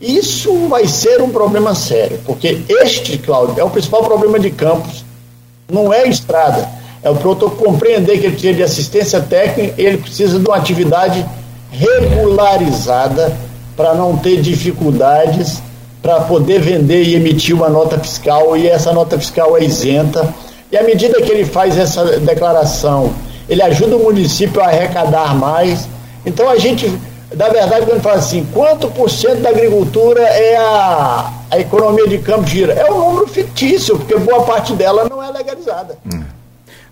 Isso 0.00 0.66
vai 0.68 0.88
ser 0.88 1.22
um 1.22 1.30
problema 1.30 1.76
sério, 1.76 2.18
porque 2.26 2.60
este, 2.68 3.18
Cláudio, 3.18 3.60
é 3.60 3.64
o 3.64 3.70
principal 3.70 4.02
problema 4.02 4.40
de 4.40 4.50
Campos. 4.50 5.04
Não 5.70 5.92
é 5.92 6.08
estrada. 6.08 6.68
É 7.04 7.10
o 7.10 7.14
produtor 7.14 7.52
compreender 7.56 8.18
que 8.18 8.26
ele 8.26 8.32
precisa 8.32 8.54
de 8.54 8.62
assistência 8.62 9.20
técnica, 9.20 9.80
ele 9.80 9.98
precisa 9.98 10.38
de 10.38 10.44
uma 10.44 10.56
atividade 10.56 11.24
regularizada 11.70 13.36
para 13.76 13.94
não 13.94 14.16
ter 14.16 14.40
dificuldades 14.40 15.62
para 16.02 16.20
poder 16.22 16.60
vender 16.60 17.04
e 17.04 17.14
emitir 17.14 17.54
uma 17.54 17.68
nota 17.68 17.98
fiscal 17.98 18.56
e 18.56 18.66
essa 18.66 18.92
nota 18.92 19.16
fiscal 19.18 19.56
é 19.56 19.64
isenta. 19.64 20.34
E 20.70 20.76
à 20.76 20.82
medida 20.82 21.22
que 21.22 21.30
ele 21.30 21.44
faz 21.44 21.78
essa 21.78 22.18
declaração, 22.18 23.12
ele 23.48 23.62
ajuda 23.62 23.96
o 23.96 24.02
município 24.02 24.60
a 24.60 24.66
arrecadar 24.66 25.34
mais. 25.36 25.88
Então 26.26 26.48
a 26.48 26.56
gente, 26.56 26.92
na 27.36 27.48
verdade, 27.48 27.86
quando 27.86 28.00
fala 28.00 28.16
assim, 28.16 28.46
quanto 28.52 28.88
por 28.88 29.08
cento 29.08 29.42
da 29.42 29.50
agricultura 29.50 30.22
é 30.22 30.56
a, 30.56 31.32
a 31.50 31.58
economia 31.60 32.08
de 32.08 32.18
campo 32.18 32.48
gira? 32.48 32.72
É 32.72 32.90
um 32.90 33.10
número 33.10 33.28
fictício, 33.28 33.96
porque 33.96 34.16
boa 34.16 34.42
parte 34.42 34.72
dela 34.72 35.06
não 35.08 35.22
é 35.22 35.30
legalizada. 35.30 35.96
Hum. 36.04 36.22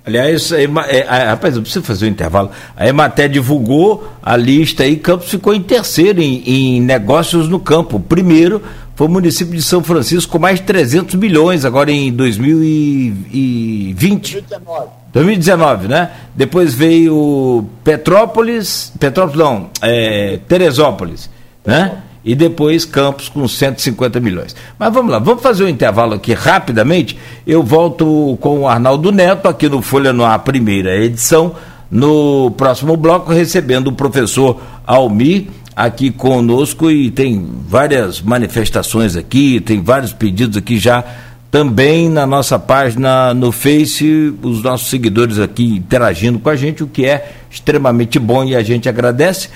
Aliás, 0.05 0.51
é, 0.51 0.65
é, 0.65 1.25
rapaz, 1.25 1.55
eu 1.55 1.63
preciso 1.63 1.85
fazer 1.85 2.07
um 2.07 2.09
intervalo. 2.09 2.51
A 2.77 2.89
Ematé 2.89 3.29
divulgou 3.29 4.09
a 4.23 4.35
lista 4.35 4.87
e 4.87 4.97
Campos 4.97 5.29
ficou 5.29 5.55
em 5.55 5.63
terceiro 5.63 6.23
em, 6.23 6.43
em 6.47 6.81
negócios 6.81 7.49
no 7.49 7.61
campo. 7.61 8.01
Primeiro 8.01 8.63
foi 9.01 9.09
o 9.09 9.11
município 9.11 9.55
de 9.55 9.63
São 9.63 9.83
Francisco 9.83 10.33
com 10.33 10.39
mais 10.39 10.61
de 10.61 10.67
300 10.67 11.15
milhões 11.15 11.65
agora 11.65 11.91
em 11.91 12.13
2020. 12.13 13.95
2019. 13.95 14.89
2019, 15.11 15.89
né? 15.89 16.11
Depois 16.35 16.75
veio 16.75 17.65
Petrópolis, 17.83 18.93
Petrópolis 19.01 19.39
não, 19.39 19.71
é, 19.81 20.39
Teresópolis, 20.47 21.31
né? 21.65 22.03
e 22.23 22.35
depois 22.35 22.85
Campos 22.85 23.31
com 23.31 23.49
150 23.49 24.21
milhões. 24.21 24.55
Mas 24.79 24.93
vamos 24.93 25.11
lá, 25.11 25.19
vamos 25.19 25.43
fazer 25.43 25.65
um 25.65 25.69
intervalo 25.69 26.13
aqui 26.13 26.35
rapidamente. 26.35 27.19
Eu 27.47 27.63
volto 27.63 28.37
com 28.39 28.61
o 28.61 28.69
Arnaldo 28.69 29.11
Neto 29.11 29.49
aqui 29.49 29.67
no 29.67 29.81
Folha 29.81 30.13
no 30.13 30.27
primeira 30.41 30.95
edição, 31.03 31.55
no 31.91 32.51
próximo 32.51 32.99
bloco, 32.99 33.33
recebendo 33.33 33.87
o 33.87 33.93
professor 33.93 34.61
Almir 34.87 35.47
aqui 35.75 36.11
conosco 36.11 36.91
e 36.91 37.11
tem 37.11 37.47
várias 37.69 38.21
manifestações 38.21 39.17
aqui, 39.17 39.61
tem 39.61 39.81
vários 39.81 40.13
pedidos 40.13 40.57
aqui 40.57 40.79
já 40.79 41.05
também 41.51 42.09
na 42.09 42.27
nossa 42.27 42.59
página 42.59 43.35
no 43.35 43.51
Face, 43.51 44.33
os 44.43 44.63
nossos 44.63 44.89
seguidores 44.89 45.39
aqui 45.39 45.77
interagindo 45.77 46.39
com 46.39 46.49
a 46.49 46.57
gente, 46.57 46.85
o 46.85 46.87
que 46.87 47.07
é 47.07 47.33
extremamente 47.51 48.19
bom 48.19 48.45
e 48.45 48.55
a 48.55 48.63
gente 48.63 48.89
agradece. 48.89 49.49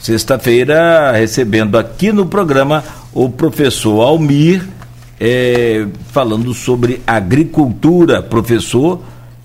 Sexta-feira, 0.00 1.12
recebendo 1.12 1.78
aqui 1.78 2.10
no 2.10 2.26
programa 2.26 2.82
o 3.12 3.28
professor 3.28 4.00
Almir, 4.00 4.66
é, 5.20 5.86
falando 6.10 6.52
sobre 6.54 7.00
agricultura, 7.06 8.22
professor 8.22 9.00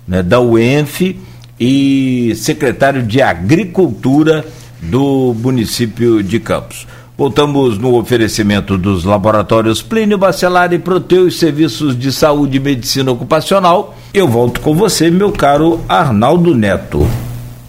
né, 0.06 0.22
da 0.22 0.40
UENF 0.40 1.16
e 1.60 2.32
secretário 2.36 3.02
de 3.02 3.20
Agricultura 3.20 4.44
do 4.80 5.34
município 5.38 6.22
de 6.22 6.38
Campos. 6.40 6.86
Voltamos 7.16 7.78
no 7.78 7.96
oferecimento 7.96 8.78
dos 8.78 9.04
laboratórios 9.04 9.82
Plínio 9.82 10.16
Bacelar 10.16 10.72
e 10.72 10.78
Proteus 10.78 11.38
Serviços 11.38 11.98
de 11.98 12.12
Saúde 12.12 12.58
e 12.58 12.60
Medicina 12.60 13.10
Ocupacional. 13.10 13.96
Eu 14.14 14.28
volto 14.28 14.60
com 14.60 14.74
você, 14.74 15.10
meu 15.10 15.32
caro 15.32 15.80
Arnaldo 15.88 16.54
Neto. 16.54 17.04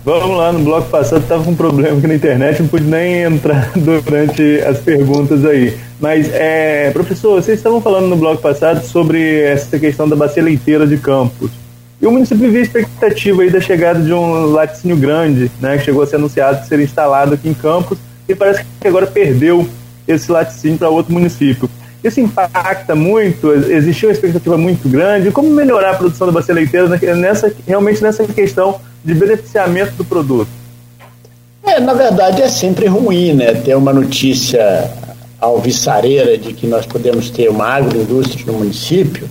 Vamos 0.05 0.37
lá, 0.37 0.53
no 0.53 0.59
bloco 0.59 0.89
passado 0.89 1.21
estava 1.21 1.43
com 1.43 1.51
um 1.51 1.55
problema 1.55 1.97
aqui 1.97 2.07
na 2.07 2.15
internet, 2.15 2.61
não 2.61 2.69
pude 2.69 2.85
nem 2.85 3.23
entrar 3.23 3.71
durante 3.75 4.61
as 4.61 4.79
perguntas 4.79 5.43
aí. 5.43 5.75
Mas, 5.99 6.29
é, 6.31 6.91
professor, 6.91 7.41
vocês 7.41 7.57
estavam 7.57 7.81
falando 7.81 8.07
no 8.07 8.15
bloco 8.15 8.41
passado 8.41 8.85
sobre 8.85 9.41
essa 9.41 9.77
questão 9.77 10.07
da 10.07 10.15
bacia 10.15 10.41
leiteira 10.41 10.87
de 10.87 10.97
Campos. 10.97 11.51
E 12.01 12.07
o 12.07 12.11
município 12.11 12.45
vivia 12.45 12.61
expectativa 12.61 13.41
aí 13.41 13.49
da 13.49 13.59
chegada 13.59 13.99
de 13.99 14.13
um 14.13 14.45
laticínio 14.51 14.95
grande, 14.95 15.51
né, 15.59 15.77
que 15.77 15.83
chegou 15.83 16.01
a 16.01 16.07
ser 16.07 16.15
anunciado 16.15 16.61
que 16.61 16.67
seria 16.67 16.85
instalado 16.85 17.33
aqui 17.33 17.49
em 17.49 17.53
Campos, 17.53 17.97
e 18.27 18.33
parece 18.33 18.63
que 18.79 18.87
agora 18.87 19.05
perdeu 19.05 19.67
esse 20.07 20.31
laticínio 20.31 20.77
para 20.77 20.89
outro 20.89 21.11
município. 21.11 21.69
Isso 22.01 22.21
impacta 22.21 22.95
muito? 22.95 23.51
Existiu 23.51 24.07
uma 24.07 24.13
expectativa 24.13 24.57
muito 24.57 24.87
grande? 24.87 25.31
Como 25.31 25.49
melhorar 25.49 25.91
a 25.91 25.95
produção 25.95 26.27
da 26.27 26.33
bacia 26.33 26.55
leiteira 26.55 26.87
nessa, 27.15 27.53
realmente 27.67 28.01
nessa 28.01 28.23
questão 28.25 28.79
de 29.03 29.13
beneficiamento 29.13 29.93
do 29.93 30.05
produto? 30.05 30.47
É, 31.65 31.81
na 31.81 31.93
verdade 31.93 32.41
é 32.41 32.47
sempre 32.47 32.87
ruim, 32.87 33.33
né? 33.33 33.53
Ter 33.53 33.75
uma 33.75 33.91
notícia 33.91 34.89
alvissareira 35.41 36.37
de 36.37 36.53
que 36.53 36.65
nós 36.65 36.85
podemos 36.85 37.29
ter 37.29 37.49
uma 37.49 37.65
agroindústria 37.65 38.45
no 38.45 38.53
município 38.53 39.29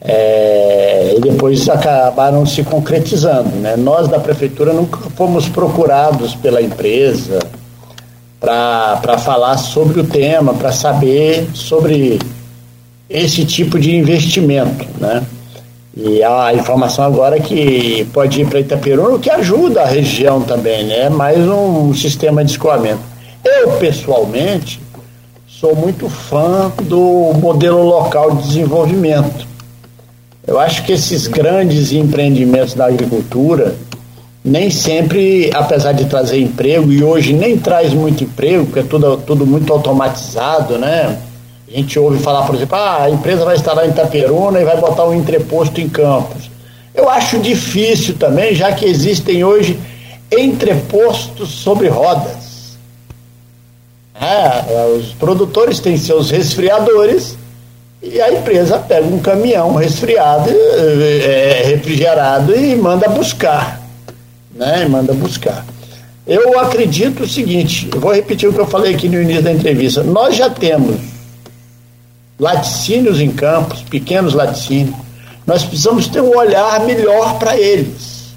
é, 0.00 0.85
e 1.16 1.20
depois 1.20 1.66
acabaram 1.68 2.44
se 2.44 2.62
concretizando, 2.62 3.48
né? 3.56 3.74
Nós 3.74 4.06
da 4.06 4.20
prefeitura 4.20 4.72
nunca 4.72 4.98
fomos 5.16 5.48
procurados 5.48 6.34
pela 6.34 6.60
empresa 6.60 7.38
para 8.38 9.16
falar 9.18 9.56
sobre 9.56 10.00
o 10.00 10.04
tema, 10.04 10.52
para 10.52 10.70
saber 10.72 11.48
sobre 11.54 12.18
esse 13.08 13.46
tipo 13.46 13.78
de 13.78 13.96
investimento, 13.96 14.86
né? 15.00 15.24
E 15.96 16.22
a 16.22 16.52
informação 16.52 17.06
agora 17.06 17.38
é 17.38 17.40
que 17.40 18.06
pode 18.12 18.42
ir 18.42 18.46
para 18.46 18.60
Itaperuna, 18.60 19.14
o 19.16 19.18
que 19.18 19.30
ajuda 19.30 19.80
a 19.80 19.86
região 19.86 20.42
também, 20.42 20.84
né? 20.84 21.08
Mais 21.08 21.38
um 21.38 21.94
sistema 21.94 22.44
de 22.44 22.50
escoamento. 22.50 23.00
Eu, 23.42 23.72
pessoalmente, 23.78 24.78
sou 25.48 25.74
muito 25.74 26.10
fã 26.10 26.70
do 26.82 27.32
modelo 27.40 27.82
local 27.82 28.32
de 28.32 28.48
desenvolvimento. 28.48 29.55
Eu 30.46 30.60
acho 30.60 30.84
que 30.84 30.92
esses 30.92 31.26
grandes 31.26 31.90
empreendimentos 31.90 32.74
da 32.74 32.86
agricultura, 32.86 33.74
nem 34.44 34.70
sempre, 34.70 35.50
apesar 35.52 35.92
de 35.92 36.04
trazer 36.04 36.40
emprego, 36.40 36.92
e 36.92 37.02
hoje 37.02 37.32
nem 37.32 37.58
traz 37.58 37.92
muito 37.92 38.22
emprego, 38.22 38.64
porque 38.66 38.78
é 38.78 38.82
tudo, 38.84 39.16
tudo 39.16 39.44
muito 39.44 39.72
automatizado, 39.72 40.78
né? 40.78 41.18
A 41.66 41.76
gente 41.76 41.98
ouve 41.98 42.20
falar, 42.20 42.46
por 42.46 42.54
exemplo, 42.54 42.76
ah, 42.76 43.02
a 43.02 43.10
empresa 43.10 43.44
vai 43.44 43.56
instalar 43.56 43.86
em 43.86 43.90
Itaperuna 43.90 44.60
e 44.60 44.64
vai 44.64 44.76
botar 44.76 45.04
um 45.04 45.14
entreposto 45.14 45.80
em 45.80 45.88
Campos. 45.88 46.48
Eu 46.94 47.10
acho 47.10 47.40
difícil 47.40 48.14
também, 48.14 48.54
já 48.54 48.70
que 48.72 48.84
existem 48.84 49.42
hoje 49.42 49.78
entrepostos 50.30 51.48
sobre 51.48 51.88
rodas. 51.88 52.76
É, 54.18 54.96
os 54.96 55.12
produtores 55.14 55.80
têm 55.80 55.96
seus 55.96 56.30
resfriadores 56.30 57.36
e 58.12 58.20
a 58.20 58.32
empresa 58.32 58.78
pega 58.78 59.06
um 59.06 59.18
caminhão 59.18 59.74
resfriado, 59.74 60.50
é, 60.50 61.62
refrigerado 61.66 62.54
e 62.54 62.76
manda 62.76 63.08
buscar. 63.08 63.80
Né? 64.54 64.86
Manda 64.88 65.12
buscar. 65.12 65.64
Eu 66.26 66.58
acredito 66.58 67.22
o 67.22 67.28
seguinte, 67.28 67.88
vou 67.96 68.12
repetir 68.12 68.48
o 68.48 68.52
que 68.52 68.60
eu 68.60 68.66
falei 68.66 68.94
aqui 68.94 69.08
no 69.08 69.20
início 69.20 69.42
da 69.42 69.52
entrevista. 69.52 70.02
Nós 70.02 70.36
já 70.36 70.50
temos 70.50 70.96
laticínios 72.38 73.20
em 73.20 73.30
campos, 73.30 73.82
pequenos 73.82 74.34
laticínios, 74.34 74.96
nós 75.46 75.62
precisamos 75.62 76.08
ter 76.08 76.20
um 76.20 76.36
olhar 76.36 76.80
melhor 76.80 77.38
para 77.38 77.56
eles. 77.56 78.34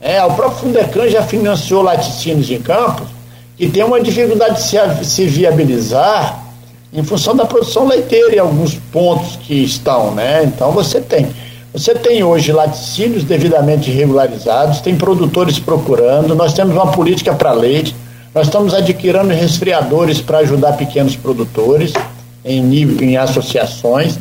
É, 0.00 0.22
o 0.24 0.32
próprio 0.34 0.58
Fundecan 0.58 1.08
já 1.08 1.22
financiou 1.22 1.82
laticínios 1.82 2.50
em 2.50 2.60
campos 2.60 3.08
que 3.56 3.68
tem 3.68 3.82
uma 3.82 4.00
dificuldade 4.00 4.56
de 4.56 4.62
se, 4.62 5.04
se 5.04 5.26
viabilizar 5.26 6.45
em 6.92 7.02
função 7.02 7.34
da 7.34 7.44
produção 7.44 7.86
leiteira 7.86 8.36
em 8.36 8.38
alguns 8.38 8.74
pontos 8.74 9.36
que 9.36 9.54
estão, 9.54 10.14
né? 10.14 10.44
Então 10.44 10.72
você 10.72 11.00
tem. 11.00 11.28
Você 11.72 11.94
tem 11.94 12.24
hoje 12.24 12.52
laticínios 12.52 13.22
devidamente 13.22 13.90
regularizados, 13.90 14.80
tem 14.80 14.96
produtores 14.96 15.58
procurando, 15.58 16.34
nós 16.34 16.54
temos 16.54 16.74
uma 16.74 16.90
política 16.90 17.34
para 17.34 17.52
leite, 17.52 17.94
nós 18.34 18.46
estamos 18.46 18.72
adquirindo 18.72 19.28
resfriadores 19.28 20.20
para 20.20 20.38
ajudar 20.38 20.72
pequenos 20.72 21.16
produtores 21.16 21.92
em 22.42 22.62
nível, 22.62 23.06
em 23.06 23.18
associações. 23.18 24.18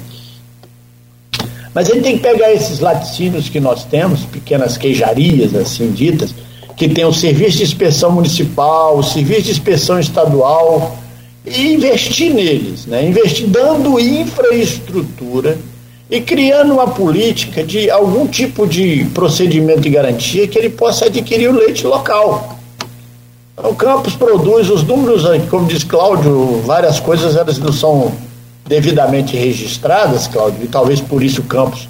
Mas 1.73 1.87
gente 1.87 2.01
tem 2.01 2.17
que 2.17 2.23
pegar 2.23 2.51
esses 2.51 2.79
laticínios 2.79 3.47
que 3.47 3.59
nós 3.59 3.85
temos, 3.85 4.25
pequenas 4.25 4.77
queijarias 4.77 5.55
assim 5.55 5.91
ditas, 5.91 6.33
que 6.75 6.89
tem 6.89 7.05
o 7.05 7.13
serviço 7.13 7.57
de 7.57 7.63
inspeção 7.63 8.11
municipal, 8.11 8.97
o 8.97 9.03
serviço 9.03 9.43
de 9.43 9.51
inspeção 9.51 9.97
estadual, 9.97 10.97
e 11.45 11.73
investir 11.73 12.33
neles, 12.33 12.85
né? 12.85 13.05
investir 13.05 13.47
dando 13.47 13.99
infraestrutura 13.99 15.57
e 16.09 16.21
criando 16.21 16.73
uma 16.73 16.87
política 16.87 17.63
de 17.63 17.89
algum 17.89 18.27
tipo 18.27 18.67
de 18.67 19.05
procedimento 19.13 19.81
de 19.81 19.89
garantia 19.89 20.47
que 20.47 20.57
ele 20.57 20.69
possa 20.69 21.05
adquirir 21.05 21.49
o 21.49 21.57
leite 21.57 21.85
local. 21.85 22.59
O 23.57 23.73
Campos 23.73 24.15
produz 24.15 24.69
os 24.69 24.83
números, 24.83 25.23
como 25.49 25.65
diz 25.65 25.83
Cláudio, 25.83 26.61
várias 26.65 26.99
coisas 26.99 27.35
elas 27.35 27.57
não 27.57 27.71
são 27.71 28.11
devidamente 28.67 29.37
registradas, 29.37 30.27
Cláudio, 30.27 30.63
e 30.63 30.67
talvez 30.67 30.99
por 30.99 31.23
isso 31.23 31.41
o 31.41 31.45
Campos 31.45 31.87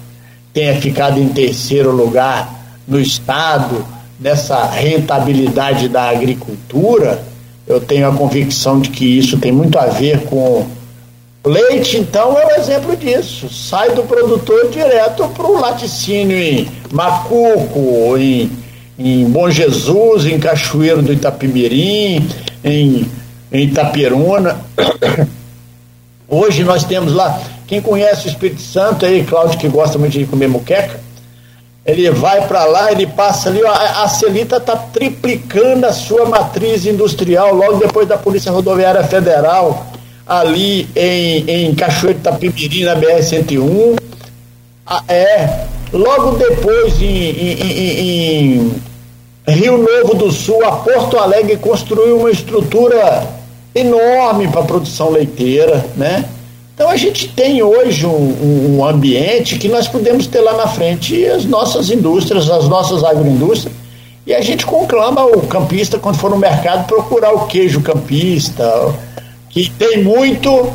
tenha 0.52 0.80
ficado 0.80 1.18
em 1.20 1.28
terceiro 1.28 1.90
lugar 1.90 2.54
no 2.86 3.00
estado 3.00 3.84
nessa 4.18 4.64
rentabilidade 4.64 5.88
da 5.88 6.08
agricultura. 6.08 7.22
Eu 7.66 7.80
tenho 7.80 8.08
a 8.08 8.12
convicção 8.12 8.80
de 8.80 8.90
que 8.90 9.18
isso 9.18 9.38
tem 9.38 9.50
muito 9.50 9.78
a 9.78 9.86
ver 9.86 10.24
com 10.24 10.66
leite, 11.44 11.96
então 11.98 12.38
é 12.38 12.46
um 12.46 12.60
exemplo 12.60 12.96
disso. 12.96 13.48
Sai 13.52 13.90
do 13.90 14.02
produtor 14.04 14.70
direto 14.70 15.28
para 15.28 15.46
o 15.46 15.60
laticínio 15.60 16.36
em 16.36 16.68
Macuco, 16.90 18.16
em 18.16 18.50
em 18.98 19.26
Bom 19.26 19.50
Jesus, 19.50 20.24
em 20.24 20.38
Cachoeiro 20.38 21.02
do 21.02 21.12
Itapimirim, 21.12 22.26
em 22.64 23.06
em 23.52 23.64
Itaperuna. 23.64 24.56
Hoje 26.28 26.64
nós 26.64 26.84
temos 26.84 27.12
lá, 27.12 27.40
quem 27.66 27.80
conhece 27.80 28.26
o 28.26 28.30
Espírito 28.30 28.60
Santo 28.60 29.06
aí, 29.06 29.22
Cláudio, 29.22 29.58
que 29.58 29.68
gosta 29.68 29.96
muito 29.98 30.18
de 30.18 30.26
comer 30.26 30.48
muqueca, 30.48 30.98
ele 31.86 32.10
vai 32.10 32.46
para 32.48 32.64
lá, 32.64 32.90
ele 32.90 33.06
passa 33.06 33.48
ali, 33.48 33.64
a, 33.64 34.02
a 34.02 34.08
Celita 34.08 34.56
está 34.56 34.74
triplicando 34.76 35.86
a 35.86 35.92
sua 35.92 36.26
matriz 36.26 36.84
industrial 36.84 37.54
logo 37.54 37.76
depois 37.76 38.08
da 38.08 38.18
Polícia 38.18 38.50
Rodoviária 38.50 39.04
Federal, 39.04 39.86
ali 40.26 40.88
em, 40.96 41.48
em 41.48 41.74
Cachoeiro 41.76 42.18
Itapimirim, 42.18 42.82
na 42.82 42.96
BR-101. 42.96 43.98
Ah, 44.84 45.02
é, 45.08 45.66
logo 45.92 46.36
depois 46.36 47.00
em, 47.00 47.06
em, 47.06 48.80
em, 49.46 49.52
Rio 49.52 49.78
Novo 49.78 50.14
do 50.14 50.32
Sul, 50.32 50.64
a 50.64 50.72
Porto 50.72 51.16
Alegre 51.16 51.56
construiu 51.56 52.18
uma 52.18 52.32
estrutura 52.32 53.28
enorme 53.72 54.48
para 54.48 54.62
a 54.62 54.64
produção 54.64 55.10
leiteira, 55.10 55.86
né? 55.96 56.24
Então 56.76 56.90
a 56.90 56.96
gente 56.96 57.28
tem 57.28 57.62
hoje 57.62 58.04
um, 58.04 58.76
um, 58.76 58.84
ambiente 58.86 59.56
que 59.56 59.66
nós 59.66 59.88
podemos 59.88 60.26
ter 60.26 60.40
lá 60.40 60.52
na 60.52 60.66
frente 60.66 61.24
as 61.24 61.46
nossas 61.46 61.88
indústrias, 61.88 62.50
as 62.50 62.68
nossas 62.68 63.02
agroindústrias, 63.02 63.74
e 64.26 64.34
a 64.34 64.42
gente 64.42 64.66
conclama 64.66 65.24
o 65.24 65.46
campista, 65.46 65.98
quando 65.98 66.16
for 66.18 66.30
no 66.30 66.36
mercado, 66.36 66.86
procurar 66.86 67.32
o 67.32 67.46
queijo 67.46 67.80
campista, 67.80 68.94
que 69.48 69.70
tem 69.70 70.04
muito, 70.04 70.70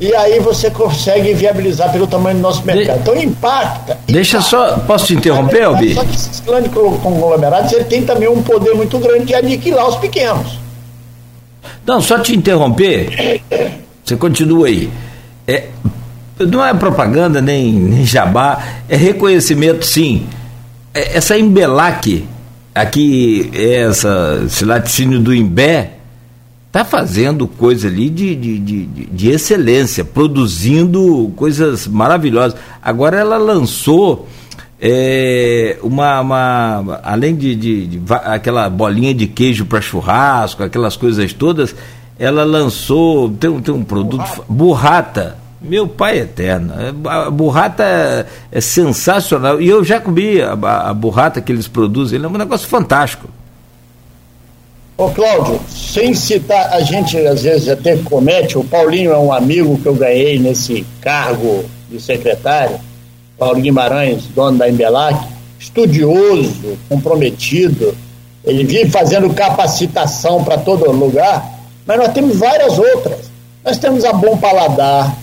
e 0.00 0.14
aí 0.14 0.40
você 0.40 0.70
consegue 0.70 1.34
viabilizar 1.34 1.92
pelo 1.92 2.06
tamanho 2.06 2.36
do 2.36 2.42
nosso 2.42 2.64
mercado. 2.64 2.96
De... 2.96 3.02
Então 3.02 3.22
impacta. 3.22 3.98
Deixa 4.06 4.38
impacta. 4.38 4.56
só, 4.56 4.78
posso 4.86 5.04
te 5.04 5.14
interromper, 5.14 5.64
Albi? 5.64 5.92
Só 5.92 6.02
que 6.02 6.14
esses 6.14 6.40
grandes 6.40 6.72
conglomerados 6.72 7.70
ele 7.74 7.84
tem 7.84 8.02
também 8.02 8.26
um 8.26 8.42
poder 8.42 8.74
muito 8.74 8.98
grande 8.98 9.26
de 9.26 9.34
aniquilar 9.34 9.86
os 9.86 9.96
pequenos. 9.96 10.58
Não, 11.84 12.00
só 12.00 12.18
te 12.20 12.34
interromper, 12.34 13.42
você 14.02 14.16
continua 14.16 14.68
aí. 14.68 14.90
É, 15.46 15.68
não 16.38 16.64
é 16.64 16.72
propaganda 16.74 17.40
nem, 17.40 17.72
nem 17.72 18.04
jabá, 18.04 18.62
é 18.88 18.96
reconhecimento 18.96 19.84
sim. 19.84 20.26
É, 20.94 21.16
essa 21.16 21.38
Embelac, 21.38 22.24
aqui, 22.74 23.50
essa, 23.54 24.42
esse 24.46 24.64
laticínio 24.64 25.20
do 25.20 25.34
Imbé, 25.34 25.94
está 26.72 26.86
fazendo 26.86 27.46
coisa 27.46 27.86
ali 27.86 28.08
de, 28.08 28.34
de, 28.34 28.58
de, 28.58 28.86
de, 28.86 29.28
excelência, 29.28 30.04
produzindo 30.04 31.30
coisas 31.36 31.86
maravilhosas. 31.86 32.58
Agora 32.82 33.18
ela 33.18 33.36
lançou 33.36 34.26
é, 34.80 35.78
uma, 35.82 36.20
uma, 36.20 37.00
além 37.02 37.36
de, 37.36 37.54
de, 37.54 37.86
de, 37.86 38.02
aquela 38.24 38.70
bolinha 38.70 39.12
de 39.12 39.26
queijo 39.26 39.66
para 39.66 39.82
churrasco, 39.82 40.62
aquelas 40.62 40.96
coisas 40.96 41.34
todas, 41.34 41.74
ela 42.22 42.44
lançou 42.44 43.28
tem, 43.30 43.60
tem 43.60 43.74
um 43.74 43.82
produto 43.82 44.22
burrata. 44.22 44.44
burrata. 44.48 45.42
Meu 45.60 45.88
pai 45.88 46.18
eterno, 46.18 46.72
é, 46.74 47.08
a 47.08 47.30
burrata 47.30 47.84
é, 47.84 48.26
é 48.50 48.60
sensacional 48.60 49.60
e 49.60 49.68
eu 49.68 49.84
já 49.84 50.00
comi 50.00 50.40
a, 50.40 50.52
a, 50.52 50.94
burrata 50.94 51.40
que 51.40 51.50
eles 51.50 51.68
produzem, 51.68 52.22
é 52.22 52.26
um 52.26 52.32
negócio 52.32 52.66
fantástico. 52.68 53.28
Ô 54.96 55.08
Cláudio, 55.10 55.60
sem 55.68 56.14
citar, 56.14 56.72
a 56.72 56.80
gente 56.80 57.16
às 57.26 57.42
vezes 57.42 57.68
até 57.68 57.96
comete, 57.96 58.58
o 58.58 58.64
Paulinho 58.64 59.12
é 59.12 59.18
um 59.18 59.32
amigo 59.32 59.78
que 59.78 59.86
eu 59.86 59.94
ganhei 59.94 60.38
nesse 60.38 60.84
cargo 61.00 61.64
de 61.88 62.00
secretário, 62.00 62.78
Paulo 63.38 63.60
Guimarães, 63.60 64.24
dono 64.34 64.58
da 64.58 64.68
Embelac, 64.68 65.28
estudioso, 65.58 66.76
comprometido, 66.88 67.94
ele 68.44 68.64
vive 68.64 68.90
fazendo 68.90 69.32
capacitação 69.32 70.42
para 70.42 70.58
todo 70.58 70.90
lugar, 70.90 71.61
mas 71.86 71.98
nós 71.98 72.12
temos 72.12 72.36
várias 72.36 72.78
outras. 72.78 73.30
Nós 73.64 73.78
temos 73.78 74.04
a 74.04 74.12
Bom 74.12 74.36
Paladar, 74.36 75.16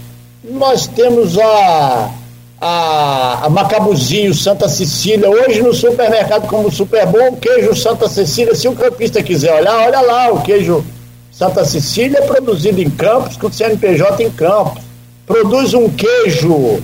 nós 0.43 0.87
temos 0.87 1.37
a, 1.37 2.09
a, 2.61 3.45
a 3.45 3.49
Macabuzinho 3.49 4.33
Santa 4.33 4.69
Cecília, 4.69 5.29
hoje 5.29 5.61
no 5.61 5.73
supermercado 5.73 6.47
como 6.47 6.71
Super 6.71 7.05
Bom, 7.07 7.35
queijo 7.35 7.75
Santa 7.75 8.07
Cecília, 8.07 8.55
se 8.55 8.67
o 8.67 8.75
campista 8.75 9.21
quiser 9.21 9.53
olhar, 9.53 9.75
olha 9.85 9.99
lá, 9.99 10.31
o 10.31 10.41
queijo 10.41 10.85
Santa 11.31 11.65
Cecília 11.65 12.21
produzido 12.21 12.81
em 12.81 12.89
Campos, 12.89 13.35
com 13.35 13.51
CNPJ 13.51 14.23
em 14.23 14.31
Campos. 14.31 14.83
Produz 15.25 15.73
um 15.73 15.89
queijo 15.89 16.81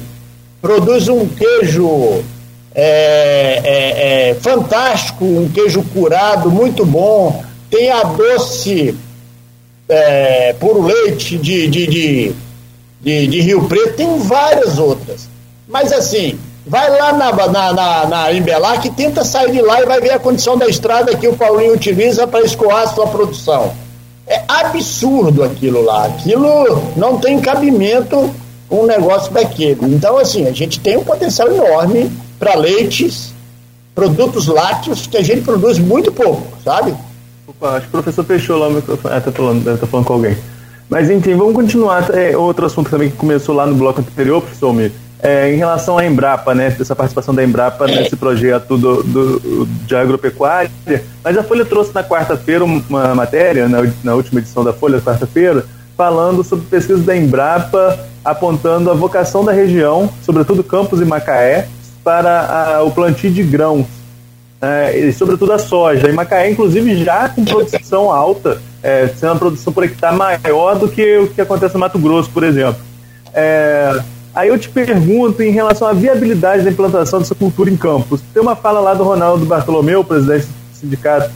produz 0.66 1.08
um 1.08 1.28
queijo 1.28 2.24
é, 2.74 3.62
é, 3.64 4.30
é, 4.30 4.34
fantástico, 4.34 5.24
um 5.24 5.48
queijo 5.48 5.84
curado, 5.94 6.50
muito 6.50 6.84
bom. 6.84 7.44
Tem 7.70 7.92
a 7.92 8.02
doce 8.02 8.96
é, 9.88 10.54
puro 10.54 10.82
leite 10.82 11.38
de, 11.38 11.68
de, 11.68 11.88
de, 11.88 13.28
de, 13.28 13.42
Rio 13.42 13.68
Preto, 13.68 13.96
tem 13.96 14.20
várias 14.20 14.78
outras. 14.80 15.28
Mas 15.68 15.92
assim, 15.92 16.38
vai 16.66 16.90
lá 16.90 17.14
na, 17.14 17.32
na, 17.32 17.74
na, 17.74 18.06
na 18.06 18.34
Embelac, 18.34 18.90
tenta 18.92 19.24
sair 19.24 19.52
de 19.52 19.62
lá 19.62 19.82
e 19.82 19.86
vai 19.86 20.02
ver 20.02 20.12
a 20.12 20.20
condição 20.20 20.58
da 20.58 20.68
estrada 20.68 21.16
que 21.16 21.28
o 21.28 21.36
Paulinho 21.36 21.74
utiliza 21.74 22.28
para 22.28 22.46
escoar 22.46 22.84
a 22.84 22.88
sua 22.88 23.08
produção. 23.08 23.74
É 24.28 24.42
absurdo 24.48 25.44
aquilo 25.44 25.84
lá. 25.84 26.06
Aquilo 26.06 26.82
não 26.96 27.20
tem 27.20 27.40
cabimento 27.40 28.34
um 28.70 28.86
negócio 28.86 29.32
daquele. 29.32 29.94
Então, 29.94 30.18
assim, 30.18 30.48
a 30.48 30.52
gente 30.52 30.80
tem 30.80 30.98
um 30.98 31.04
potencial 31.04 31.48
enorme 31.50 32.12
para 32.40 32.56
leites, 32.56 33.34
produtos 33.94 34.48
lácteos, 34.48 35.06
que 35.06 35.18
a 35.18 35.24
gente 35.24 35.42
produz 35.42 35.78
muito 35.78 36.12
pouco, 36.12 36.46
sabe? 36.64 36.96
Opa, 37.48 37.78
acho 37.78 37.82
que 37.82 37.88
o 37.88 37.92
professor 37.92 38.24
fechou 38.24 38.58
lá 38.58 38.68
o 38.68 38.72
microfone. 38.72 39.14
Ah, 39.14 39.22
tá 39.22 39.32
falando, 39.32 39.80
tá 39.80 39.88
falando 39.88 40.06
com 40.06 40.14
alguém. 40.14 40.38
Mas 40.90 41.10
enfim, 41.10 41.36
vamos 41.36 41.54
continuar. 41.54 42.10
É, 42.16 42.36
outro 42.36 42.66
assunto 42.66 42.90
também 42.90 43.10
que 43.10 43.18
começou 43.18 43.56
lá 43.56 43.66
no 43.66 43.76
bloco 43.76 44.02
anterior, 44.02 44.42
professor 44.42 44.74
Mir, 44.74 44.92
é, 45.20 45.52
em 45.54 45.58
relação 45.58 45.98
à 45.98 46.06
Embrapa, 46.06 46.54
né, 46.54 46.76
essa 46.80 46.96
participação 46.96 47.34
da 47.34 47.44
Embrapa 47.44 47.88
nesse 47.88 48.16
projeto 48.16 48.78
do, 48.78 49.04
do, 49.04 49.66
de 49.66 49.96
agropecuária. 49.96 50.70
Mas 51.24 51.38
a 51.38 51.44
Folha 51.44 51.66
trouxe 51.66 51.94
na 51.94 52.04
quarta-feira 52.04 52.64
uma 52.64 53.16
matéria, 53.16 53.68
na, 53.68 53.80
na 54.04 54.14
última 54.14 54.40
edição 54.40 54.64
da 54.64 54.74
Folha, 54.74 55.02
quarta-feira, 55.02 55.66
falando 55.98 56.44
sobre 56.44 56.66
pesquisa 56.66 57.02
da 57.02 57.16
Embrapa 57.16 57.98
apontando 58.24 58.90
a 58.90 58.94
vocação 58.96 59.46
da 59.46 59.52
região, 59.52 60.10
sobretudo 60.24 60.64
Campos 60.64 61.00
e 61.00 61.06
Macaé, 61.06 61.68
para 62.04 62.78
a, 62.78 62.84
o 62.84 62.92
plantio 62.92 63.32
de 63.32 63.44
grãos, 63.44 63.86
é, 64.66 64.98
e 64.98 65.14
sobretudo 65.14 65.54
a 65.54 65.60
soja. 65.60 66.10
E 66.10 66.14
Macaé, 66.14 66.50
inclusive, 66.50 67.04
já 67.04 67.30
com 67.30 67.44
produção 67.46 68.12
alta, 68.12 68.62
é, 68.82 69.08
sendo 69.08 69.34
a 69.34 69.36
produção 69.36 69.72
por 69.72 69.84
hectare 69.84 70.16
maior 70.16 70.78
do 70.78 70.88
que 70.88 71.18
o 71.18 71.28
que 71.28 71.42
acontece 71.42 71.74
no 71.74 71.80
Mato 71.80 72.00
Grosso, 72.00 72.30
por 72.30 72.44
exemplo. 72.44 72.82
É, 73.34 74.00
aí 74.34 74.50
eu 74.50 74.58
te 74.58 74.70
pergunto 74.70 75.44
em 75.44 75.52
relação 75.52 75.88
à 75.88 75.94
viabilidade 75.94 76.64
da 76.64 76.72
implantação 76.72 77.20
dessa 77.20 77.36
cultura 77.36 77.70
em 77.70 77.78
Campos. 77.78 78.22
Tem 78.34 78.42
uma 78.42 78.56
fala 78.56 78.80
lá 78.80 78.94
do 78.94 79.04
Ronaldo 79.04 79.46
Bartolomeu, 79.46 80.04
presidente 80.04 80.46
do 80.46 80.78
sindicato 80.78 81.32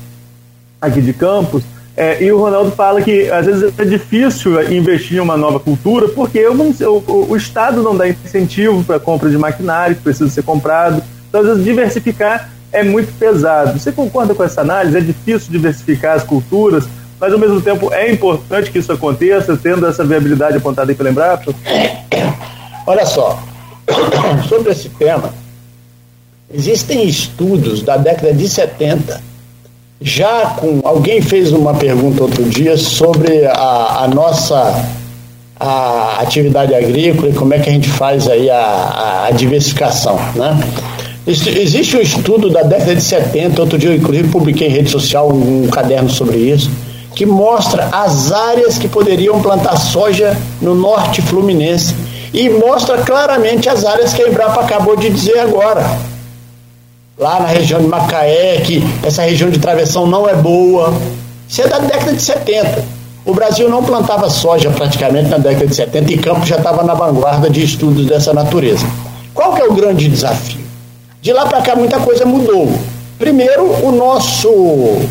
aqui 0.81 1.01
de 1.01 1.13
Campos, 1.13 1.63
é, 1.97 2.23
e 2.23 2.31
o 2.31 2.39
Ronaldo 2.39 2.71
fala 2.71 3.01
que 3.01 3.29
às 3.29 3.45
vezes 3.45 3.73
é 3.77 3.83
difícil 3.83 4.61
investir 4.71 5.17
em 5.17 5.19
uma 5.19 5.35
nova 5.35 5.59
cultura 5.59 6.07
porque 6.07 6.47
o, 6.47 6.53
o, 6.53 7.31
o 7.31 7.35
Estado 7.35 7.83
não 7.83 7.93
dá 7.93 8.07
incentivo 8.07 8.81
para 8.85 8.95
a 8.95 8.99
compra 8.99 9.29
de 9.29 9.37
maquinário 9.37 9.97
que 9.97 10.01
precisa 10.01 10.29
ser 10.29 10.43
comprado. 10.43 11.03
Então, 11.27 11.41
às 11.41 11.47
vezes, 11.47 11.63
diversificar 11.63 12.49
é 12.71 12.83
muito 12.83 13.11
pesado. 13.17 13.77
Você 13.77 13.91
concorda 13.91 14.33
com 14.33 14.43
essa 14.43 14.61
análise? 14.61 14.97
É 14.97 15.01
difícil 15.01 15.51
diversificar 15.51 16.15
as 16.15 16.23
culturas, 16.23 16.85
mas 17.19 17.33
ao 17.33 17.39
mesmo 17.39 17.61
tempo 17.61 17.93
é 17.93 18.11
importante 18.11 18.71
que 18.71 18.79
isso 18.79 18.91
aconteça, 18.91 19.57
tendo 19.57 19.85
essa 19.85 20.03
viabilidade 20.03 20.57
apontada 20.57 20.91
aí 20.91 20.95
pela 20.95 21.09
Embrapa? 21.09 21.53
Olha 22.85 23.05
só, 23.05 23.41
sobre 24.47 24.71
esse 24.71 24.89
tema, 24.89 25.33
existem 26.53 27.07
estudos 27.07 27.81
da 27.81 27.97
década 27.97 28.33
de 28.33 28.47
70 28.47 29.29
já 30.01 30.55
com. 30.57 30.79
Alguém 30.83 31.21
fez 31.21 31.51
uma 31.51 31.73
pergunta 31.73 32.23
outro 32.23 32.43
dia 32.45 32.77
sobre 32.77 33.45
a, 33.45 34.03
a 34.03 34.07
nossa 34.07 34.85
a 35.59 36.21
atividade 36.21 36.73
agrícola 36.73 37.29
e 37.29 37.33
como 37.33 37.53
é 37.53 37.59
que 37.59 37.69
a 37.69 37.73
gente 37.73 37.89
faz 37.89 38.29
aí 38.29 38.49
a, 38.49 39.25
a 39.27 39.31
diversificação, 39.31 40.15
né? 40.35 40.57
Existe 41.27 41.97
um 41.97 42.01
estudo 42.01 42.49
da 42.49 42.63
década 42.63 42.95
de 42.95 43.01
70, 43.01 43.61
outro 43.61 43.77
dia 43.77 43.89
eu 43.89 43.95
inclusive 43.95 44.29
publiquei 44.29 44.67
em 44.67 44.71
rede 44.71 44.89
social 44.89 45.29
um, 45.31 45.67
caderno 45.67 46.09
sobre 46.09 46.37
isso, 46.37 46.71
que 47.15 47.25
mostra 47.25 47.89
as 47.91 48.31
áreas 48.31 48.77
que 48.77 48.87
poderiam 48.87 49.41
plantar 49.41 49.77
soja 49.77 50.35
no 50.61 50.73
norte 50.73 51.21
fluminense 51.21 51.93
e 52.33 52.49
mostra 52.49 52.97
claramente 52.99 53.67
as 53.67 53.85
áreas 53.85 54.13
que 54.13 54.21
a 54.21 54.29
Embrapa 54.29 54.61
acabou 54.61 54.95
de 54.95 55.09
dizer 55.09 55.37
agora 55.39 55.85
lá 57.19 57.41
na 57.41 57.47
região 57.47 57.81
de 57.81 57.87
Macaé, 57.87 58.61
que 58.61 58.81
essa 59.03 59.23
região 59.23 59.49
de 59.49 59.59
travessão 59.59 60.07
não 60.07 60.27
é 60.27 60.33
boa. 60.33 60.93
Isso 61.47 61.61
é 61.61 61.67
da 61.67 61.79
década 61.79 62.13
de 62.13 62.21
70. 62.21 62.85
O 63.25 63.33
Brasil 63.33 63.69
não 63.69 63.83
plantava 63.83 64.29
soja 64.29 64.71
praticamente 64.71 65.29
na 65.29 65.37
década 65.37 65.67
de 65.67 65.75
70 65.75 66.13
e 66.13 66.17
Campos 66.17 66.47
já 66.47 66.55
estava 66.55 66.81
na 66.83 66.93
vanguarda 66.93 67.49
de 67.49 67.63
estudos 67.63 68.05
dessa 68.05 68.33
natureza. 68.33 68.85
Qual 69.33 69.53
que 69.53 69.61
é 69.61 69.65
o 69.65 69.73
grande 69.73 70.07
desafio? 70.07 70.58
De 71.21 71.33
lá 71.33 71.45
para 71.45 71.61
cá 71.61 71.75
muita 71.75 71.99
coisa 71.99 72.25
mudou. 72.25 72.71
Primeiro, 73.17 73.65
o 73.85 73.91
nosso 73.91 74.49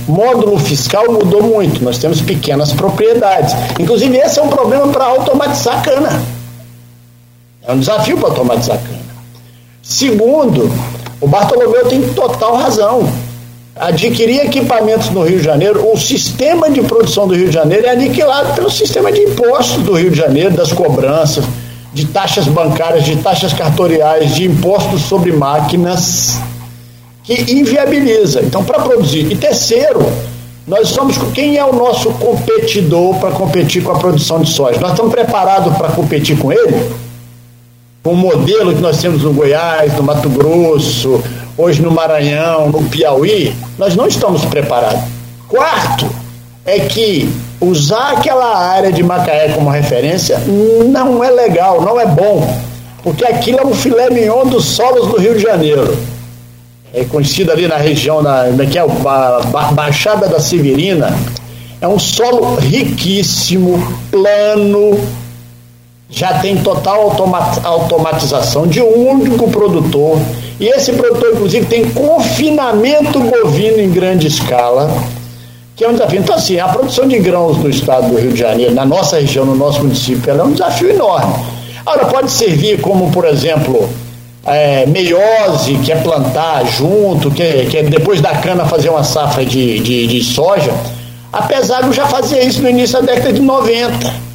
módulo 0.08 0.58
fiscal 0.58 1.12
mudou 1.12 1.42
muito. 1.42 1.84
Nós 1.84 1.98
temos 1.98 2.22
pequenas 2.22 2.72
propriedades. 2.72 3.54
Inclusive, 3.78 4.16
esse 4.16 4.38
é 4.38 4.42
um 4.42 4.48
problema 4.48 4.88
para 4.88 5.04
automatizar 5.04 5.78
a 5.78 5.82
cana. 5.82 6.22
É 7.66 7.72
um 7.72 7.78
desafio 7.78 8.16
para 8.16 8.30
automatizar 8.30 8.76
a 8.76 8.78
cana. 8.78 8.98
Segundo, 9.82 10.72
o 11.20 11.28
Bartolomeu 11.28 11.84
tem 11.86 12.00
total 12.14 12.56
razão. 12.56 13.06
Adquirir 13.76 14.40
equipamentos 14.40 15.10
no 15.10 15.22
Rio 15.22 15.38
de 15.38 15.44
Janeiro, 15.44 15.92
o 15.92 15.96
sistema 15.96 16.70
de 16.70 16.80
produção 16.80 17.28
do 17.28 17.34
Rio 17.34 17.48
de 17.48 17.54
Janeiro 17.54 17.86
é 17.86 17.90
aniquilado 17.90 18.54
pelo 18.54 18.70
sistema 18.70 19.12
de 19.12 19.20
impostos 19.20 19.82
do 19.84 19.94
Rio 19.94 20.10
de 20.10 20.16
Janeiro, 20.16 20.50
das 20.50 20.72
cobranças, 20.72 21.44
de 21.92 22.06
taxas 22.06 22.46
bancárias, 22.46 23.04
de 23.04 23.16
taxas 23.16 23.52
cartoriais, 23.52 24.34
de 24.34 24.44
impostos 24.44 25.02
sobre 25.02 25.32
máquinas, 25.32 26.38
que 27.22 27.52
inviabiliza. 27.52 28.40
Então, 28.42 28.64
para 28.64 28.80
produzir. 28.82 29.30
E 29.30 29.36
terceiro, 29.36 30.00
nós 30.66 30.88
somos 30.88 31.16
quem 31.32 31.56
é 31.56 31.64
o 31.64 31.72
nosso 31.72 32.10
competidor 32.12 33.16
para 33.16 33.30
competir 33.30 33.82
com 33.82 33.92
a 33.92 33.98
produção 33.98 34.40
de 34.40 34.50
soja? 34.50 34.78
Nós 34.80 34.90
estamos 34.90 35.12
preparados 35.12 35.76
para 35.76 35.88
competir 35.88 36.38
com 36.38 36.52
ele? 36.52 36.90
Com 38.02 38.12
o 38.12 38.16
modelo 38.16 38.74
que 38.74 38.80
nós 38.80 38.98
temos 38.98 39.22
no 39.22 39.32
Goiás, 39.32 39.94
no 39.94 40.02
Mato 40.02 40.28
Grosso, 40.28 41.22
hoje 41.56 41.82
no 41.82 41.90
Maranhão, 41.90 42.68
no 42.68 42.82
Piauí, 42.84 43.54
nós 43.78 43.96
não 43.96 44.06
estamos 44.06 44.44
preparados. 44.44 45.02
Quarto, 45.48 46.06
é 46.68 46.80
que 46.80 47.26
usar 47.58 48.12
aquela 48.18 48.58
área 48.58 48.92
de 48.92 49.02
Macaé 49.02 49.48
como 49.54 49.70
referência 49.70 50.38
não 50.38 51.24
é 51.24 51.30
legal, 51.30 51.80
não 51.80 51.98
é 51.98 52.04
bom, 52.04 52.46
porque 53.02 53.24
aquilo 53.24 53.58
é 53.58 53.66
um 53.66 53.74
filé 53.74 54.10
mignon 54.10 54.44
dos 54.44 54.66
solos 54.66 55.08
do 55.08 55.18
Rio 55.18 55.34
de 55.34 55.40
Janeiro. 55.40 55.96
É 56.92 57.04
conhecido 57.04 57.52
ali 57.52 57.66
na 57.66 57.76
região, 57.76 58.20
na, 58.20 58.44
que 58.70 58.78
é 58.78 58.82
a 58.82 59.72
Baixada 59.72 60.28
da 60.28 60.40
Severina, 60.40 61.16
é 61.80 61.88
um 61.88 61.98
solo 61.98 62.56
riquíssimo, 62.56 63.82
plano, 64.10 65.00
já 66.10 66.38
tem 66.40 66.58
total 66.58 67.14
automatização 67.64 68.66
de 68.66 68.82
um 68.82 69.08
único 69.08 69.50
produtor. 69.50 70.18
E 70.60 70.66
esse 70.66 70.92
produtor, 70.92 71.32
inclusive, 71.32 71.66
tem 71.66 71.88
confinamento 71.90 73.20
bovino 73.20 73.80
em 73.80 73.90
grande 73.90 74.26
escala, 74.26 74.90
que 75.78 75.84
é 75.84 75.88
um 75.88 75.92
desafio. 75.92 76.18
Então, 76.18 76.34
assim, 76.34 76.58
a 76.58 76.66
produção 76.66 77.06
de 77.06 77.20
grãos 77.20 77.56
no 77.58 77.70
estado 77.70 78.08
do 78.08 78.18
Rio 78.18 78.32
de 78.32 78.40
Janeiro, 78.40 78.74
na 78.74 78.84
nossa 78.84 79.20
região, 79.20 79.44
no 79.44 79.54
nosso 79.54 79.78
município, 79.78 80.28
ela 80.28 80.42
é 80.42 80.44
um 80.44 80.50
desafio 80.50 80.90
enorme. 80.90 81.32
Agora, 81.86 82.06
pode 82.06 82.32
servir 82.32 82.80
como, 82.80 83.12
por 83.12 83.24
exemplo, 83.24 83.88
é, 84.44 84.84
meiose, 84.86 85.78
que 85.84 85.92
é 85.92 85.96
plantar 85.96 86.66
junto, 86.66 87.30
que 87.30 87.42
é, 87.44 87.66
que 87.70 87.78
é 87.78 87.82
depois 87.84 88.20
da 88.20 88.34
cana 88.34 88.64
fazer 88.64 88.88
uma 88.88 89.04
safra 89.04 89.46
de, 89.46 89.78
de, 89.78 90.08
de 90.08 90.24
soja. 90.24 90.74
Apesar 91.32 91.82
de 91.82 91.86
eu 91.86 91.92
já 91.92 92.06
fazer 92.06 92.40
isso 92.40 92.60
no 92.60 92.68
início 92.68 93.00
da 93.00 93.12
década 93.12 93.32
de 93.32 93.40
90. 93.40 94.28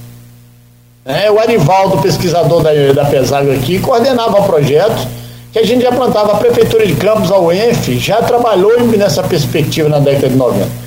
É, 1.05 1.29
o 1.29 1.37
Arivaldo, 1.37 1.97
pesquisador 1.97 2.63
da, 2.63 2.71
da 2.93 3.03
Pesago 3.03 3.51
aqui, 3.51 3.79
coordenava 3.79 4.43
projetos 4.43 5.05
que 5.51 5.59
a 5.59 5.65
gente 5.65 5.81
já 5.81 5.91
plantava. 5.91 6.31
A 6.31 6.35
Prefeitura 6.37 6.87
de 6.87 6.93
Campos, 6.93 7.29
a 7.29 7.37
UENF, 7.37 7.99
já 7.99 8.21
trabalhou 8.21 8.79
nessa 8.97 9.21
perspectiva 9.23 9.89
na 9.89 9.99
década 9.99 10.29
de 10.29 10.35
90. 10.35 10.82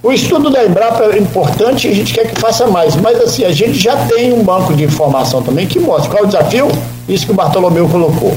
O 0.00 0.12
estudo 0.12 0.48
da 0.48 0.64
Embrapa 0.64 1.04
é 1.04 1.18
importante 1.18 1.88
e 1.88 1.90
a 1.90 1.94
gente 1.94 2.14
quer 2.14 2.28
que 2.28 2.40
faça 2.40 2.68
mais, 2.68 2.94
mas 2.94 3.20
assim, 3.20 3.44
a 3.44 3.50
gente 3.50 3.74
já 3.74 3.96
tem 4.06 4.32
um 4.32 4.44
banco 4.44 4.72
de 4.72 4.84
informação 4.84 5.42
também 5.42 5.66
que 5.66 5.80
mostra 5.80 6.08
qual 6.08 6.22
é 6.22 6.26
o 6.26 6.28
desafio, 6.28 6.68
isso 7.08 7.26
que 7.26 7.32
o 7.32 7.34
Bartolomeu 7.34 7.88
colocou. 7.88 8.36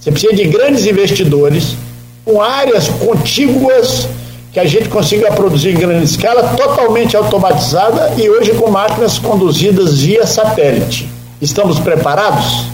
Você 0.00 0.10
precisa 0.10 0.34
de 0.34 0.44
grandes 0.44 0.86
investidores 0.86 1.76
com 2.24 2.40
áreas 2.40 2.88
contíguas 2.88 4.08
que 4.50 4.58
a 4.58 4.64
gente 4.64 4.88
consiga 4.88 5.30
produzir 5.32 5.70
em 5.70 5.78
grande 5.78 6.04
escala, 6.04 6.54
totalmente 6.56 7.14
automatizada 7.16 8.14
e 8.16 8.30
hoje 8.30 8.52
com 8.52 8.70
máquinas 8.70 9.18
conduzidas 9.18 10.00
via 10.00 10.26
satélite. 10.26 11.06
Estamos 11.40 11.78
preparados? 11.78 12.64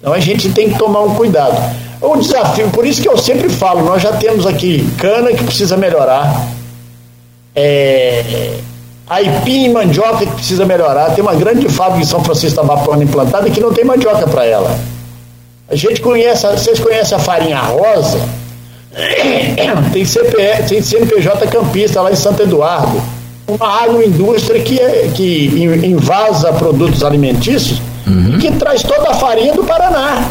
Então 0.00 0.14
a 0.14 0.20
gente 0.20 0.48
tem 0.50 0.70
que 0.70 0.78
tomar 0.78 1.00
um 1.00 1.14
cuidado. 1.14 1.56
Um 2.02 2.18
desafio, 2.18 2.70
por 2.70 2.86
isso 2.86 3.02
que 3.02 3.08
eu 3.08 3.18
sempre 3.18 3.50
falo, 3.50 3.84
nós 3.84 4.00
já 4.00 4.12
temos 4.12 4.46
aqui 4.46 4.88
cana 4.96 5.32
que 5.32 5.44
precisa 5.44 5.76
melhorar, 5.76 6.48
é, 7.54 8.54
aipim 9.08 9.64
e 9.64 9.68
mandioca 9.68 10.26
que 10.26 10.32
precisa 10.32 10.64
melhorar. 10.64 11.14
Tem 11.14 11.22
uma 11.22 11.34
grande 11.34 11.68
fábrica 11.68 12.02
em 12.02 12.06
São 12.06 12.22
Francisco 12.24 12.56
da 12.56 12.62
Mapona 12.62 13.04
implantada 13.04 13.48
que 13.50 13.60
não 13.60 13.72
tem 13.72 13.84
mandioca 13.84 14.26
para 14.26 14.44
ela. 14.44 14.78
A 15.68 15.76
gente 15.76 16.00
conhece, 16.00 16.46
vocês 16.46 16.78
conhecem 16.78 17.16
a 17.16 17.20
farinha 17.20 17.58
rosa? 17.60 18.20
Tem, 19.92 20.04
CPE, 20.04 20.68
tem 20.68 20.80
CNPJ 20.80 21.48
campista 21.48 22.00
lá 22.00 22.12
em 22.12 22.14
Santo 22.16 22.42
Eduardo. 22.42 23.02
Uma 23.48 23.82
agroindústria 23.82 24.60
que, 24.62 24.78
é, 24.78 25.10
que 25.12 25.46
invasa 25.84 26.52
produtos 26.52 27.02
alimentícios 27.02 27.82
uhum. 28.06 28.38
que 28.38 28.52
traz 28.52 28.82
toda 28.82 29.10
a 29.10 29.14
farinha 29.14 29.52
do 29.52 29.64
Paraná. 29.64 30.30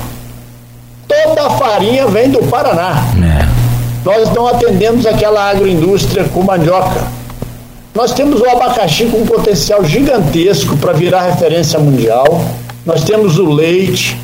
Toda 1.07 1.47
a 1.47 1.49
farinha 1.51 2.07
vem 2.07 2.29
do 2.29 2.39
Paraná. 2.47 3.03
É. 3.21 3.32
Nós 4.03 4.33
não 4.33 4.47
atendemos 4.47 5.05
aquela 5.05 5.49
agroindústria 5.49 6.25
com 6.25 6.43
mandioca. 6.43 7.07
Nós 7.95 8.13
temos 8.13 8.41
o 8.41 8.49
abacaxi 8.49 9.05
com 9.05 9.17
um 9.17 9.25
potencial 9.25 9.85
gigantesco 9.85 10.75
para 10.77 10.93
virar 10.93 11.21
referência 11.21 11.79
mundial. 11.79 12.43
Nós 12.85 13.03
temos 13.03 13.37
o 13.37 13.49
leite 13.49 14.17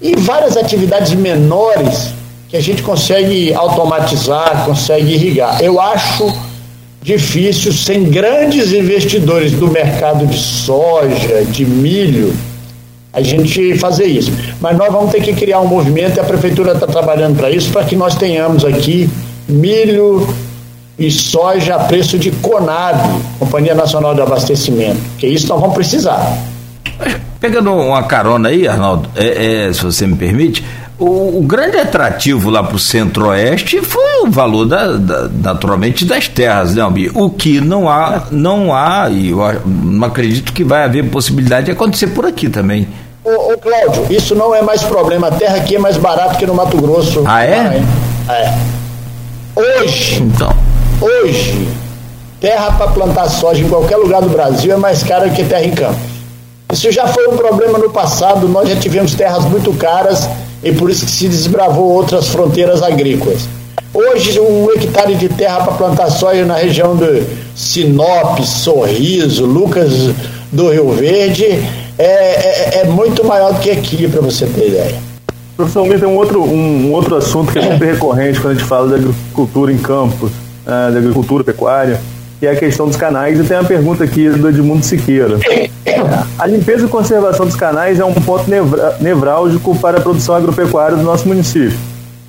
e 0.00 0.14
várias 0.14 0.56
atividades 0.56 1.14
menores 1.14 2.10
que 2.48 2.56
a 2.56 2.60
gente 2.60 2.82
consegue 2.82 3.52
automatizar, 3.52 4.64
consegue 4.64 5.14
irrigar. 5.14 5.60
Eu 5.62 5.80
acho 5.80 6.32
difícil, 7.02 7.72
sem 7.72 8.04
grandes 8.04 8.72
investidores 8.72 9.52
do 9.52 9.68
mercado 9.68 10.26
de 10.26 10.38
soja, 10.38 11.44
de 11.44 11.64
milho, 11.64 12.32
a 13.18 13.22
gente 13.22 13.76
fazer 13.78 14.06
isso. 14.06 14.32
Mas 14.60 14.76
nós 14.76 14.92
vamos 14.92 15.10
ter 15.10 15.20
que 15.20 15.32
criar 15.32 15.60
um 15.60 15.66
movimento 15.66 16.16
e 16.16 16.20
a 16.20 16.24
prefeitura 16.24 16.72
está 16.72 16.86
trabalhando 16.86 17.36
para 17.36 17.50
isso, 17.50 17.70
para 17.70 17.84
que 17.84 17.96
nós 17.96 18.14
tenhamos 18.14 18.64
aqui 18.64 19.08
milho 19.48 20.26
e 20.98 21.10
soja 21.10 21.76
a 21.76 21.84
preço 21.84 22.18
de 22.18 22.30
Conab, 22.30 22.98
Companhia 23.38 23.74
Nacional 23.74 24.14
de 24.14 24.20
Abastecimento, 24.20 25.00
que 25.18 25.26
isso 25.26 25.48
nós 25.48 25.60
vamos 25.60 25.74
precisar. 25.74 26.36
Pegando 27.40 27.72
uma 27.72 28.02
carona 28.02 28.48
aí, 28.48 28.66
Arnaldo, 28.66 29.08
é, 29.14 29.66
é, 29.68 29.72
se 29.72 29.84
você 29.84 30.06
me 30.06 30.16
permite, 30.16 30.64
o, 30.98 31.38
o, 31.38 31.42
grande 31.42 31.76
atrativo 31.76 32.50
lá 32.50 32.64
para 32.64 32.74
o 32.74 32.78
centro-oeste 32.78 33.80
foi 33.80 34.22
o 34.26 34.30
valor 34.30 34.64
da, 34.64 34.96
da, 34.96 35.28
naturalmente 35.28 36.04
das 36.04 36.26
terras, 36.26 36.74
né, 36.74 36.82
Albi? 36.82 37.08
O 37.14 37.30
que 37.30 37.60
não 37.60 37.88
há, 37.88 38.24
não 38.32 38.74
há, 38.74 39.08
e 39.08 39.30
eu 39.30 39.38
não 39.64 40.08
acredito 40.08 40.52
que 40.52 40.64
vai 40.64 40.82
haver 40.82 41.08
possibilidade 41.08 41.66
de 41.66 41.72
acontecer 41.72 42.08
por 42.08 42.26
aqui 42.26 42.48
também. 42.48 42.88
Ô, 43.28 43.52
ô 43.52 43.58
Cláudio, 43.58 44.06
isso 44.08 44.34
não 44.34 44.54
é 44.54 44.62
mais 44.62 44.82
problema. 44.82 45.26
A 45.26 45.30
terra 45.30 45.56
aqui 45.56 45.76
é 45.76 45.78
mais 45.78 45.98
barata 45.98 46.36
que 46.36 46.46
no 46.46 46.54
Mato 46.54 46.80
Grosso. 46.80 47.22
Ah, 47.26 47.44
é? 47.44 47.82
É. 48.26 48.54
Hoje. 49.54 50.22
Então. 50.22 50.50
Hoje, 51.00 51.68
terra 52.40 52.72
para 52.72 52.88
plantar 52.88 53.28
soja 53.28 53.62
em 53.62 53.68
qualquer 53.68 53.96
lugar 53.96 54.22
do 54.22 54.30
Brasil 54.30 54.72
é 54.72 54.76
mais 54.76 55.02
cara 55.02 55.28
que 55.28 55.44
terra 55.44 55.64
em 55.64 55.72
campo. 55.72 55.98
Isso 56.72 56.90
já 56.90 57.06
foi 57.06 57.28
um 57.28 57.36
problema 57.36 57.78
no 57.78 57.90
passado. 57.90 58.48
Nós 58.48 58.66
já 58.68 58.76
tivemos 58.76 59.14
terras 59.14 59.44
muito 59.44 59.74
caras 59.74 60.26
e 60.62 60.72
por 60.72 60.88
isso 60.88 61.04
que 61.04 61.10
se 61.10 61.28
desbravou 61.28 61.92
outras 61.92 62.28
fronteiras 62.28 62.82
agrícolas. 62.82 63.46
Hoje, 63.92 64.40
um 64.40 64.70
hectare 64.70 65.14
de 65.16 65.28
terra 65.28 65.64
para 65.64 65.72
plantar 65.74 66.10
soja 66.10 66.46
na 66.46 66.56
região 66.56 66.96
de 66.96 67.24
Sinop, 67.54 68.40
Sorriso, 68.42 69.44
Lucas 69.44 70.14
do 70.50 70.70
Rio 70.70 70.90
Verde 70.92 71.87
é, 71.98 72.04
é, 72.04 72.80
é 72.80 72.84
muito 72.84 73.24
maior 73.24 73.52
do 73.52 73.60
que 73.60 73.70
aqui, 73.70 74.08
para 74.08 74.20
você 74.20 74.46
ter 74.46 74.68
ideia. 74.68 74.94
Professor 75.56 75.88
tem 75.98 76.08
um 76.08 76.14
outro, 76.14 76.40
um, 76.40 76.86
um, 76.86 76.92
outro 76.92 77.16
assunto 77.16 77.52
que 77.52 77.58
é 77.58 77.62
sempre 77.62 77.90
recorrente 77.90 78.40
quando 78.40 78.52
a 78.52 78.54
gente 78.54 78.68
fala 78.68 78.88
da 78.88 78.94
agricultura 78.94 79.72
em 79.72 79.78
campos, 79.78 80.30
uh, 80.30 80.92
da 80.92 80.98
agricultura 80.98 81.42
pecuária, 81.42 82.00
que 82.38 82.46
é 82.46 82.52
a 82.52 82.56
questão 82.56 82.86
dos 82.86 82.96
canais. 82.96 83.40
E 83.40 83.42
tem 83.42 83.56
uma 83.56 83.64
pergunta 83.64 84.04
aqui 84.04 84.28
do 84.30 84.48
Edmundo 84.48 84.84
Siqueira. 84.84 85.36
A 86.38 86.46
limpeza 86.46 86.86
e 86.86 86.88
conservação 86.88 87.44
dos 87.44 87.56
canais 87.56 87.98
é 87.98 88.04
um 88.04 88.14
ponto 88.14 88.48
nevra, 88.48 88.96
nevrálgico 89.00 89.76
para 89.80 89.98
a 89.98 90.00
produção 90.00 90.36
agropecuária 90.36 90.96
do 90.96 91.02
nosso 91.02 91.26
município. 91.26 91.76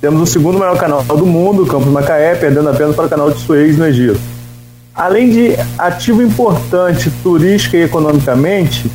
Temos 0.00 0.20
o 0.22 0.26
segundo 0.26 0.58
maior 0.58 0.76
canal 0.76 1.04
do 1.04 1.24
mundo, 1.24 1.62
o 1.62 1.66
Campos 1.66 1.92
Macaé, 1.92 2.34
perdendo 2.34 2.68
apenas 2.68 2.96
para 2.96 3.06
o 3.06 3.08
canal 3.08 3.30
de 3.30 3.38
Suez, 3.38 3.78
no 3.78 3.86
Egito. 3.86 4.18
Além 4.92 5.30
de 5.30 5.56
ativo 5.78 6.20
importante 6.20 7.12
turística 7.22 7.76
e 7.76 7.82
economicamente, 7.82 8.90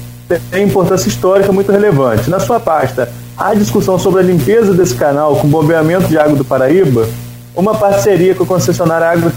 tem 0.51 0.63
importância 0.63 1.07
histórica 1.07 1.51
muito 1.51 1.71
relevante. 1.71 2.29
Na 2.29 2.39
sua 2.39 2.59
pasta, 2.59 3.09
há 3.37 3.53
discussão 3.53 3.99
sobre 3.99 4.21
a 4.21 4.23
limpeza 4.23 4.73
desse 4.73 4.95
canal 4.95 5.35
com 5.37 5.47
bombeamento 5.47 6.07
de 6.07 6.17
água 6.17 6.35
do 6.35 6.45
Paraíba, 6.45 7.07
uma 7.55 7.75
parceria 7.75 8.35
com 8.35 8.43
a 8.43 8.47
concessionária 8.47 9.07
Água 9.07 9.31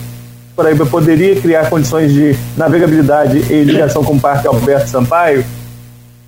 Paraíba 0.58 0.84
poderia 0.84 1.40
criar 1.40 1.70
condições 1.70 2.12
de 2.12 2.36
navegabilidade 2.56 3.44
e 3.48 3.62
ligação 3.62 4.02
com 4.02 4.14
o 4.14 4.20
Parque 4.20 4.48
Alberto 4.48 4.88
Sampaio? 4.88 5.44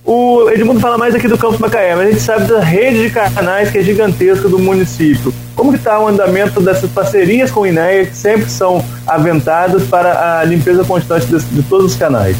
O 0.05 0.49
Edmundo 0.49 0.79
fala 0.79 0.97
mais 0.97 1.13
aqui 1.13 1.27
do 1.27 1.37
Campos 1.37 1.59
Macaé, 1.59 1.93
mas 1.95 2.07
a 2.07 2.11
gente 2.11 2.21
sabe 2.21 2.45
da 2.45 2.61
rede 2.61 3.03
de 3.03 3.09
canais 3.09 3.69
que 3.69 3.79
é 3.79 3.83
gigantesca 3.83 4.47
do 4.47 4.57
município. 4.57 5.33
Como 5.53 5.75
está 5.75 5.99
o 5.99 6.07
andamento 6.07 6.61
dessas 6.61 6.89
parcerias 6.89 7.51
com 7.51 7.61
o 7.61 7.67
INEA, 7.67 8.05
que 8.05 8.15
sempre 8.15 8.49
são 8.49 8.83
aventadas 9.05 9.83
para 9.83 10.39
a 10.39 10.45
limpeza 10.45 10.85
constante 10.85 11.25
de, 11.25 11.37
de 11.37 11.63
todos 11.63 11.91
os 11.91 11.97
canais? 11.97 12.37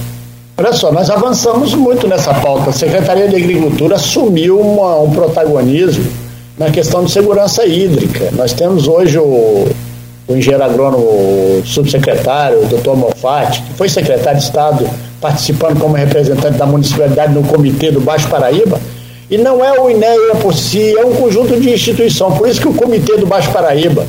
Olha 0.64 0.74
só, 0.74 0.92
nós 0.92 1.10
avançamos 1.10 1.74
muito 1.74 2.08
nessa 2.08 2.36
pauta. 2.36 2.70
A 2.70 2.72
Secretaria 2.72 3.28
de 3.28 3.36
Agricultura 3.36 3.96
assumiu 3.96 4.60
uma, 4.60 5.00
um 5.00 5.10
protagonismo 5.10 6.06
na 6.56 6.70
questão 6.70 7.04
de 7.04 7.10
segurança 7.10 7.66
hídrica. 7.66 8.30
Nós 8.34 8.54
temos 8.54 8.88
hoje 8.88 9.18
o, 9.18 9.68
o 10.28 10.36
engenheiro 10.36 10.64
agrônomo 10.64 11.64
subsecretário, 11.66 12.62
o 12.62 12.66
doutor 12.68 12.96
Mofatti, 12.96 13.64
que 13.64 13.74
foi 13.74 13.90
secretário 13.90 14.38
de 14.38 14.46
Estado, 14.46 14.88
participando 15.20 15.80
como 15.80 15.96
representante 15.96 16.60
da 16.60 16.68
municipalidade 16.68 17.34
no 17.34 17.42
comitê 17.42 17.90
do 17.90 18.00
Baixo 18.00 18.30
Paraíba. 18.30 18.80
E 19.32 19.40
não 19.40 19.66
é 19.66 19.80
o 19.80 19.90
INEA 19.90 20.36
por 20.44 20.54
si, 20.54 20.96
é 20.96 21.04
um 21.04 21.14
conjunto 21.14 21.60
de 21.60 21.72
instituição. 21.72 22.34
Por 22.34 22.48
isso 22.48 22.62
que 22.62 22.68
o 22.68 22.74
comitê 22.76 23.18
do 23.18 23.26
Baixo 23.26 23.50
Paraíba, 23.50 24.06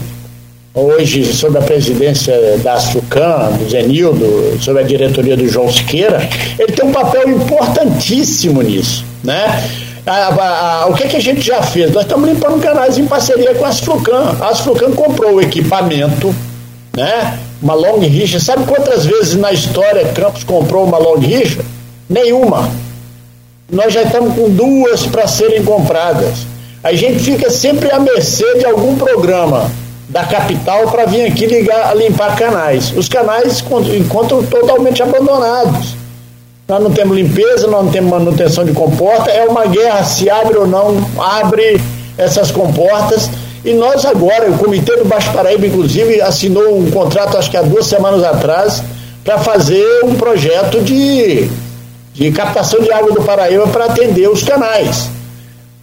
hoje 0.74 1.24
sob 1.32 1.58
a 1.58 1.62
presidência 1.62 2.34
da 2.58 2.78
Sucan, 2.80 3.52
do 3.58 3.68
Zenildo, 3.68 4.58
sob 4.60 4.80
a 4.80 4.82
diretoria 4.82 5.36
do 5.36 5.46
João 5.48 5.70
Siqueira, 5.70 6.28
ele 6.58 6.72
tem 6.72 6.86
um 6.86 6.92
papel 6.92 7.28
importantíssimo 7.28 8.62
nisso, 8.62 9.04
né? 9.22 9.68
A, 10.06 10.12
a, 10.12 10.82
a, 10.82 10.86
o 10.86 10.94
que, 10.94 11.06
que 11.06 11.16
a 11.16 11.20
gente 11.20 11.42
já 11.42 11.62
fez? 11.62 11.92
Nós 11.92 12.02
estamos 12.02 12.28
limpando 12.28 12.60
canais 12.60 12.98
em 12.98 13.06
parceria 13.06 13.54
com 13.54 13.64
a 13.64 13.68
Asflucan. 13.68 14.36
A 14.40 14.48
Asflucan 14.48 14.90
comprou 14.92 15.34
o 15.34 15.40
equipamento, 15.40 16.34
né? 16.96 17.38
Uma 17.62 17.74
long 17.74 18.00
rixa. 18.00 18.40
Sabe 18.40 18.64
quantas 18.64 19.06
vezes 19.06 19.36
na 19.36 19.52
história 19.52 20.04
Campos 20.12 20.42
comprou 20.42 20.84
uma 20.84 20.98
long 20.98 21.18
rixa? 21.18 21.64
Nenhuma. 22.08 22.68
Nós 23.70 23.92
já 23.92 24.02
estamos 24.02 24.34
com 24.34 24.50
duas 24.50 25.06
para 25.06 25.28
serem 25.28 25.62
compradas. 25.62 26.46
A 26.82 26.92
gente 26.94 27.20
fica 27.20 27.48
sempre 27.48 27.88
à 27.92 28.00
mercê 28.00 28.58
de 28.58 28.64
algum 28.64 28.96
programa 28.96 29.70
da 30.12 30.24
capital 30.24 30.90
para 30.90 31.06
vir 31.06 31.24
aqui 31.24 31.46
ligar, 31.46 31.96
limpar 31.96 32.36
canais. 32.36 32.92
Os 32.94 33.08
canais 33.08 33.64
encontram 33.96 34.44
totalmente 34.44 35.02
abandonados. 35.02 35.96
Nós 36.68 36.82
não 36.82 36.90
temos 36.90 37.16
limpeza, 37.16 37.66
nós 37.66 37.86
não 37.86 37.90
temos 37.90 38.10
manutenção 38.10 38.64
de 38.64 38.72
comporta, 38.72 39.30
é 39.30 39.44
uma 39.44 39.64
guerra 39.66 40.04
se 40.04 40.28
abre 40.28 40.56
ou 40.58 40.66
não 40.66 40.96
abre 41.18 41.80
essas 42.16 42.50
comportas. 42.50 43.30
E 43.64 43.72
nós 43.72 44.04
agora, 44.04 44.50
o 44.50 44.58
Comitê 44.58 44.96
do 44.96 45.06
Baixo 45.06 45.32
Paraíba, 45.32 45.66
inclusive, 45.66 46.20
assinou 46.20 46.78
um 46.78 46.90
contrato, 46.90 47.38
acho 47.38 47.50
que 47.50 47.56
há 47.56 47.62
duas 47.62 47.86
semanas 47.86 48.22
atrás, 48.22 48.82
para 49.24 49.38
fazer 49.38 50.04
um 50.04 50.14
projeto 50.14 50.82
de, 50.82 51.48
de 52.12 52.32
captação 52.32 52.80
de 52.80 52.92
água 52.92 53.12
do 53.12 53.22
Paraíba 53.22 53.66
para 53.68 53.86
atender 53.86 54.28
os 54.28 54.42
canais. 54.42 55.08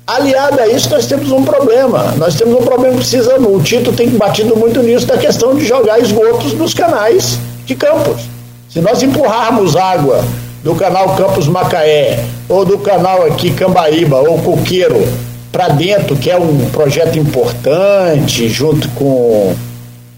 Aliado 0.10 0.60
a 0.60 0.68
isso, 0.68 0.90
nós 0.90 1.06
temos 1.06 1.32
um 1.32 1.44
problema. 1.44 2.16
Nós 2.18 2.34
temos 2.34 2.60
um 2.60 2.64
problema 2.64 2.96
que 2.96 3.02
precisa. 3.02 3.40
O 3.40 3.62
Tito 3.62 3.92
tem 3.94 4.10
batido 4.10 4.56
muito 4.56 4.82
nisso 4.82 5.06
da 5.06 5.16
questão 5.16 5.54
de 5.54 5.64
jogar 5.64 6.00
esgotos 6.00 6.54
nos 6.54 6.74
canais 6.74 7.38
de 7.64 7.76
campos. 7.76 8.22
Se 8.68 8.82
nós 8.82 9.04
empurrarmos 9.04 9.76
água 9.76 10.26
do 10.64 10.74
canal 10.74 11.16
Campos 11.16 11.48
Macaé, 11.48 12.26
ou 12.48 12.66
do 12.66 12.80
canal 12.80 13.24
aqui 13.28 13.52
Cambaíba, 13.52 14.18
ou 14.18 14.40
Coqueiro, 14.40 15.08
para 15.52 15.68
dentro, 15.68 16.16
que 16.16 16.32
é 16.32 16.38
um 16.38 16.72
projeto 16.72 17.20
importante, 17.20 18.50
junto 18.50 18.90
com 18.90 19.54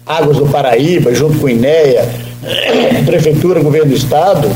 Águas 0.06 0.38
do 0.38 0.46
Paraíba, 0.46 1.14
junto 1.14 1.38
com 1.38 1.50
INEA, 1.50 2.08
Prefeitura, 3.04 3.60
Governo 3.60 3.90
do 3.90 3.96
Estado, 3.96 4.50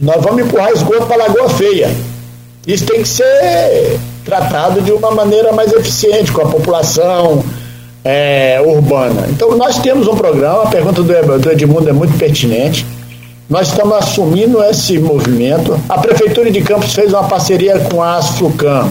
nós 0.00 0.20
vamos 0.20 0.42
empurrar 0.42 0.72
esgoto 0.72 1.06
para 1.06 1.18
Lagoa 1.18 1.48
Feia. 1.50 1.88
Isso 2.68 2.86
tem 2.86 3.02
que 3.02 3.08
ser 3.08 3.98
tratado 4.24 4.80
de 4.80 4.92
uma 4.92 5.10
maneira 5.10 5.52
mais 5.52 5.72
eficiente 5.72 6.30
com 6.30 6.42
a 6.42 6.46
população 6.46 7.42
é, 8.04 8.62
urbana. 8.64 9.26
Então, 9.30 9.56
nós 9.56 9.78
temos 9.78 10.06
um 10.06 10.14
programa, 10.14 10.62
a 10.62 10.66
pergunta 10.66 11.02
do 11.02 11.50
Edmundo 11.50 11.88
é 11.88 11.92
muito 11.92 12.16
pertinente 12.16 12.86
nós 13.48 13.68
estamos 13.68 13.96
assumindo 13.96 14.62
esse 14.62 14.98
movimento. 14.98 15.80
A 15.88 15.96
Prefeitura 15.96 16.50
de 16.50 16.60
Campos 16.60 16.92
fez 16.92 17.14
uma 17.14 17.24
parceria 17.24 17.78
com 17.78 18.02
a 18.02 18.16
Asflucan. 18.16 18.90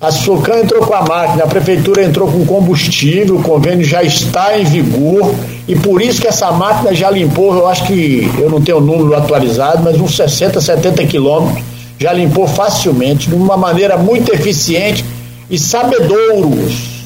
A 0.00 0.06
Asflucan 0.06 0.60
entrou 0.60 0.86
com 0.86 0.94
a 0.94 1.02
máquina, 1.02 1.44
a 1.44 1.46
Prefeitura 1.46 2.02
entrou 2.02 2.30
com 2.32 2.46
combustível, 2.46 3.36
o 3.36 3.42
convênio 3.42 3.84
já 3.84 4.02
está 4.02 4.58
em 4.58 4.64
vigor 4.64 5.34
e 5.66 5.76
por 5.76 6.00
isso 6.00 6.18
que 6.18 6.26
essa 6.26 6.50
máquina 6.50 6.94
já 6.94 7.10
limpou, 7.10 7.52
eu 7.52 7.66
acho 7.66 7.84
que, 7.84 8.30
eu 8.38 8.48
não 8.48 8.62
tenho 8.62 8.78
o 8.78 8.80
número 8.80 9.14
atualizado, 9.14 9.82
mas 9.82 10.00
uns 10.00 10.16
60, 10.16 10.60
70 10.62 11.04
quilômetros, 11.04 11.62
já 11.98 12.12
limpou 12.12 12.46
facilmente, 12.46 13.28
de 13.28 13.34
uma 13.34 13.56
maneira 13.56 13.96
muito 13.96 14.32
eficiente 14.32 15.04
e 15.50 15.58
sabedouros. 15.58 17.02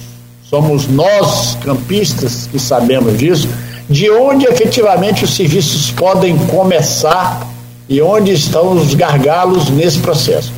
Somos 0.49 0.87
nós, 0.87 1.57
campistas, 1.65 2.49
que 2.51 2.59
sabemos 2.59 3.17
disso 3.17 3.49
de 3.89 4.11
onde 4.11 4.47
efetivamente 4.47 5.25
os 5.25 5.35
serviços 5.35 5.91
podem 5.91 6.37
começar 6.47 7.47
e 7.89 8.01
onde 8.01 8.33
estão 8.33 8.73
os 8.73 8.95
gargalos 8.95 9.69
nesse 9.69 9.99
processo. 9.99 10.53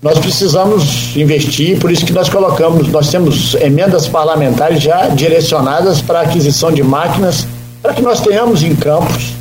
Nós 0.00 0.18
precisamos 0.18 1.16
investir, 1.16 1.78
por 1.78 1.90
isso 1.90 2.04
que 2.04 2.12
nós 2.12 2.28
colocamos, 2.28 2.86
nós 2.88 3.10
temos 3.10 3.54
emendas 3.54 4.06
parlamentares 4.06 4.80
já 4.80 5.08
direcionadas 5.08 6.00
para 6.00 6.20
a 6.20 6.22
aquisição 6.22 6.70
de 6.70 6.82
máquinas, 6.82 7.46
para 7.82 7.94
que 7.94 8.02
nós 8.02 8.20
tenhamos 8.20 8.62
em 8.62 8.76
campos 8.76 9.32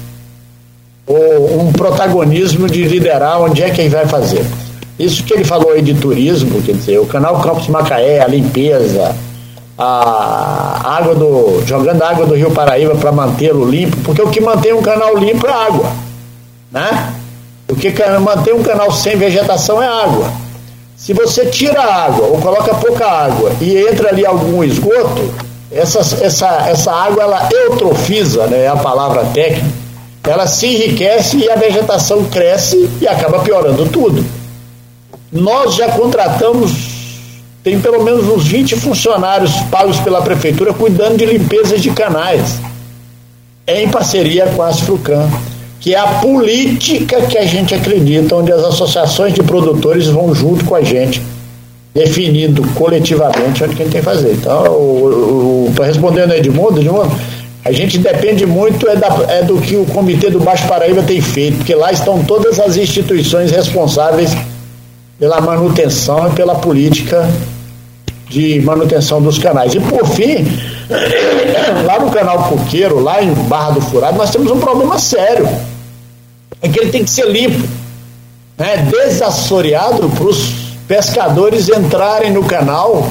um 1.07 1.71
protagonismo 1.71 2.67
de 2.67 2.83
liderar 2.83 3.41
onde 3.41 3.61
é 3.61 3.69
que 3.69 3.81
ele 3.81 3.89
vai 3.89 4.07
fazer. 4.07 4.45
Isso 4.97 5.23
que 5.23 5.33
ele 5.33 5.43
falou 5.43 5.71
aí 5.71 5.81
de 5.81 5.93
turismo, 5.93 6.61
quer 6.61 6.73
dizer, 6.73 6.99
o 6.99 7.05
canal 7.05 7.41
Campos 7.41 7.67
Macaé, 7.67 8.21
a 8.21 8.27
limpeza, 8.27 9.15
a 9.77 10.97
água 10.97 11.13
do. 11.13 11.63
jogando 11.65 12.01
água 12.01 12.25
do 12.25 12.33
Rio 12.33 12.51
Paraíba 12.51 12.95
para 12.95 13.11
mantê-lo 13.11 13.69
limpo, 13.69 13.97
porque 13.97 14.21
o 14.21 14.29
que 14.29 14.39
mantém 14.39 14.73
um 14.73 14.81
canal 14.81 15.17
limpo 15.17 15.45
é 15.45 15.51
água. 15.51 15.91
Né? 16.71 17.13
O 17.69 17.75
que 17.75 17.93
mantém 18.19 18.53
um 18.53 18.63
canal 18.63 18.91
sem 18.91 19.17
vegetação 19.17 19.81
é 19.81 19.87
água. 19.87 20.31
Se 20.95 21.13
você 21.13 21.45
tira 21.47 21.81
a 21.81 22.05
água 22.05 22.27
ou 22.27 22.37
coloca 22.37 22.73
pouca 22.75 23.05
água 23.05 23.51
e 23.59 23.77
entra 23.77 24.09
ali 24.09 24.25
algum 24.25 24.63
esgoto, 24.63 25.33
essa, 25.71 25.99
essa, 26.23 26.47
essa 26.69 26.91
água 26.91 27.23
ela 27.23 27.49
eutrofiza, 27.51 28.47
né, 28.47 28.63
é 28.63 28.67
a 28.67 28.77
palavra 28.77 29.25
técnica, 29.33 29.84
ela 30.28 30.47
se 30.47 30.67
enriquece 30.67 31.38
e 31.38 31.49
a 31.49 31.55
vegetação 31.55 32.26
cresce 32.26 32.89
e 33.01 33.07
acaba 33.07 33.39
piorando 33.39 33.88
tudo. 33.88 34.26
Nós 35.32 35.76
já 35.76 35.89
contratamos 35.89 36.95
tem 37.65 37.80
pelo 37.80 38.03
menos 38.03 38.28
uns 38.28 38.45
20 38.45 38.76
funcionários 38.76 39.51
pagos 39.71 39.99
pela 40.01 40.21
prefeitura 40.21 40.71
cuidando 40.71 41.17
de 41.17 41.26
limpeza 41.26 41.80
de 41.80 41.89
canais, 41.89 42.59
em 43.65 43.89
parceria 43.89 44.45
com 44.55 44.61
a 44.61 44.67
Asfrucan, 44.67 45.28
que 45.80 45.95
é 45.95 45.97
a 45.97 46.05
política 46.19 47.23
que 47.23 47.36
a 47.36 47.43
gente 47.43 47.73
acredita, 47.73 48.36
onde 48.36 48.51
as 48.51 48.63
associações 48.63 49.34
de 49.34 49.41
produtores 49.41 50.05
vão 50.05 50.36
junto 50.36 50.63
com 50.63 50.76
a 50.76 50.84
gente, 50.84 51.19
definindo 51.91 52.61
coletivamente 52.76 53.63
onde 53.63 53.76
que 53.76 53.82
a 53.82 53.86
gente 53.86 53.93
tem 53.93 54.01
que 54.01 54.05
fazer. 54.05 54.34
Então, 54.34 55.71
para 55.76 55.86
responder 55.86 56.28
no 56.28 56.36
Edmundo, 56.36 56.82
Edmundo, 56.82 57.19
a 57.66 57.72
gente 57.72 57.97
depende 57.97 58.45
muito 58.45 58.88
é, 58.88 58.95
da, 58.95 59.07
é 59.28 59.41
do 59.41 59.59
que 59.59 59.76
o 59.76 59.86
Comitê 59.86 60.30
do 60.30 60.39
Baixo 60.39 60.68
Paraíba 60.68 61.01
tem 61.01 61.20
feito, 61.20 61.57
porque 61.57 61.74
lá 61.74 61.91
estão 61.91 62.24
todas 62.24 62.59
as 62.59 62.78
instituições 62.78 63.49
responsáveis 63.49 64.38
pela 65.18 65.41
manutenção 65.41 66.28
e 66.28 66.36
pela 66.36 66.53
política 66.53 67.28
de 68.30 68.61
manutenção 68.61 69.20
dos 69.20 69.39
canais. 69.39 69.74
E 69.74 69.80
por 69.80 70.05
fim, 70.05 70.45
lá 71.88 71.99
no 71.99 72.11
canal 72.11 72.49
Coqueiro, 72.49 72.99
lá 72.99 73.24
em 73.24 73.34
Barra 73.34 73.72
do 73.72 73.82
Furado, 73.82 74.16
nós 74.16 74.30
temos 74.30 74.51
um 74.51 74.59
problema 74.59 74.99
sério. 74.99 75.49
É 76.61 76.70
que 76.70 76.80
ele 76.80 76.91
tem 76.91 77.03
que 77.03 77.09
ser 77.09 77.28
limpo, 77.28 77.68
né? 78.59 78.88
desassoreado 78.91 80.07
para 80.09 80.26
os 80.26 80.53
pescadores 80.88 81.68
entrarem 81.68 82.32
no 82.32 82.43
canal 82.43 83.09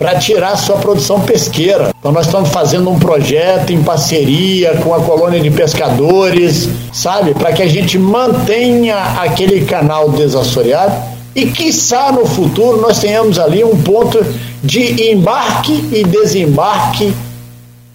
para 0.00 0.18
tirar 0.18 0.56
sua 0.56 0.76
produção 0.76 1.20
pesqueira. 1.20 1.90
Então 1.98 2.10
nós 2.10 2.24
estamos 2.24 2.48
fazendo 2.48 2.88
um 2.88 2.98
projeto 2.98 3.70
em 3.70 3.82
parceria 3.82 4.78
com 4.82 4.94
a 4.94 5.00
colônia 5.00 5.38
de 5.38 5.50
pescadores, 5.50 6.70
sabe, 6.90 7.34
para 7.34 7.52
que 7.52 7.62
a 7.62 7.68
gente 7.68 7.98
mantenha 7.98 8.96
aquele 9.20 9.66
canal 9.66 10.08
desassoreado 10.08 10.94
e 11.36 11.46
quiçá 11.46 12.10
no 12.10 12.24
futuro 12.24 12.80
nós 12.80 12.98
tenhamos 12.98 13.38
ali 13.38 13.62
um 13.62 13.76
ponto 13.82 14.24
de 14.64 15.10
embarque 15.10 15.90
e 15.92 16.02
desembarque 16.02 17.14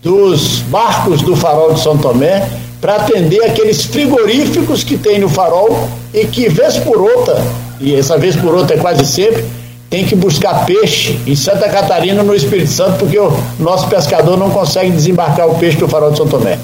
dos 0.03 0.59
barcos 0.59 1.23
do 1.23 1.35
farol 1.35 1.73
de 1.73 1.81
São 1.81 1.97
Tomé 1.97 2.47
para 2.79 2.97
atender 2.97 3.43
aqueles 3.43 3.83
frigoríficos 3.83 4.83
que 4.83 4.95
tem 4.95 5.17
no 5.17 5.27
farol 5.27 5.89
e 6.13 6.27
que 6.27 6.47
vez 6.49 6.77
por 6.77 7.01
outra, 7.01 7.43
e 7.81 7.95
essa 7.95 8.15
vez 8.15 8.35
por 8.35 8.53
outra 8.53 8.75
é 8.75 8.79
quase 8.79 9.03
sempre, 9.07 9.43
tem 9.89 10.05
que 10.05 10.15
buscar 10.15 10.65
peixe 10.65 11.19
em 11.25 11.35
Santa 11.35 11.69
Catarina 11.69 12.23
no 12.23 12.35
Espírito 12.35 12.71
Santo 12.71 12.99
porque 12.99 13.17
o 13.17 13.37
nosso 13.59 13.87
pescador 13.87 14.37
não 14.37 14.49
consegue 14.49 14.91
desembarcar 14.91 15.47
o 15.47 15.55
peixe 15.55 15.77
do 15.77 15.87
farol 15.87 16.11
de 16.11 16.17
São 16.17 16.27
Tomé. 16.27 16.57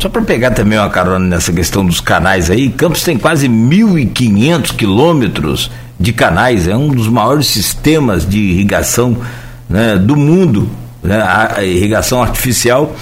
Só 0.00 0.08
para 0.08 0.22
pegar 0.22 0.50
também 0.50 0.78
uma 0.78 0.90
carona 0.90 1.24
nessa 1.24 1.52
questão 1.52 1.84
dos 1.84 2.00
canais 2.00 2.50
aí, 2.50 2.68
Campos 2.68 3.02
tem 3.02 3.16
quase 3.16 3.48
1.500 3.48 4.74
quilômetros 4.76 5.70
de 5.98 6.12
canais, 6.12 6.68
é 6.68 6.76
um 6.76 6.88
dos 6.88 7.08
maiores 7.08 7.46
sistemas 7.46 8.28
de 8.28 8.38
irrigação 8.38 9.16
né, 9.68 9.96
do 9.96 10.16
mundo, 10.16 10.68
né, 11.02 11.22
a 11.22 11.62
irrigação 11.62 12.22
artificial 12.22 12.94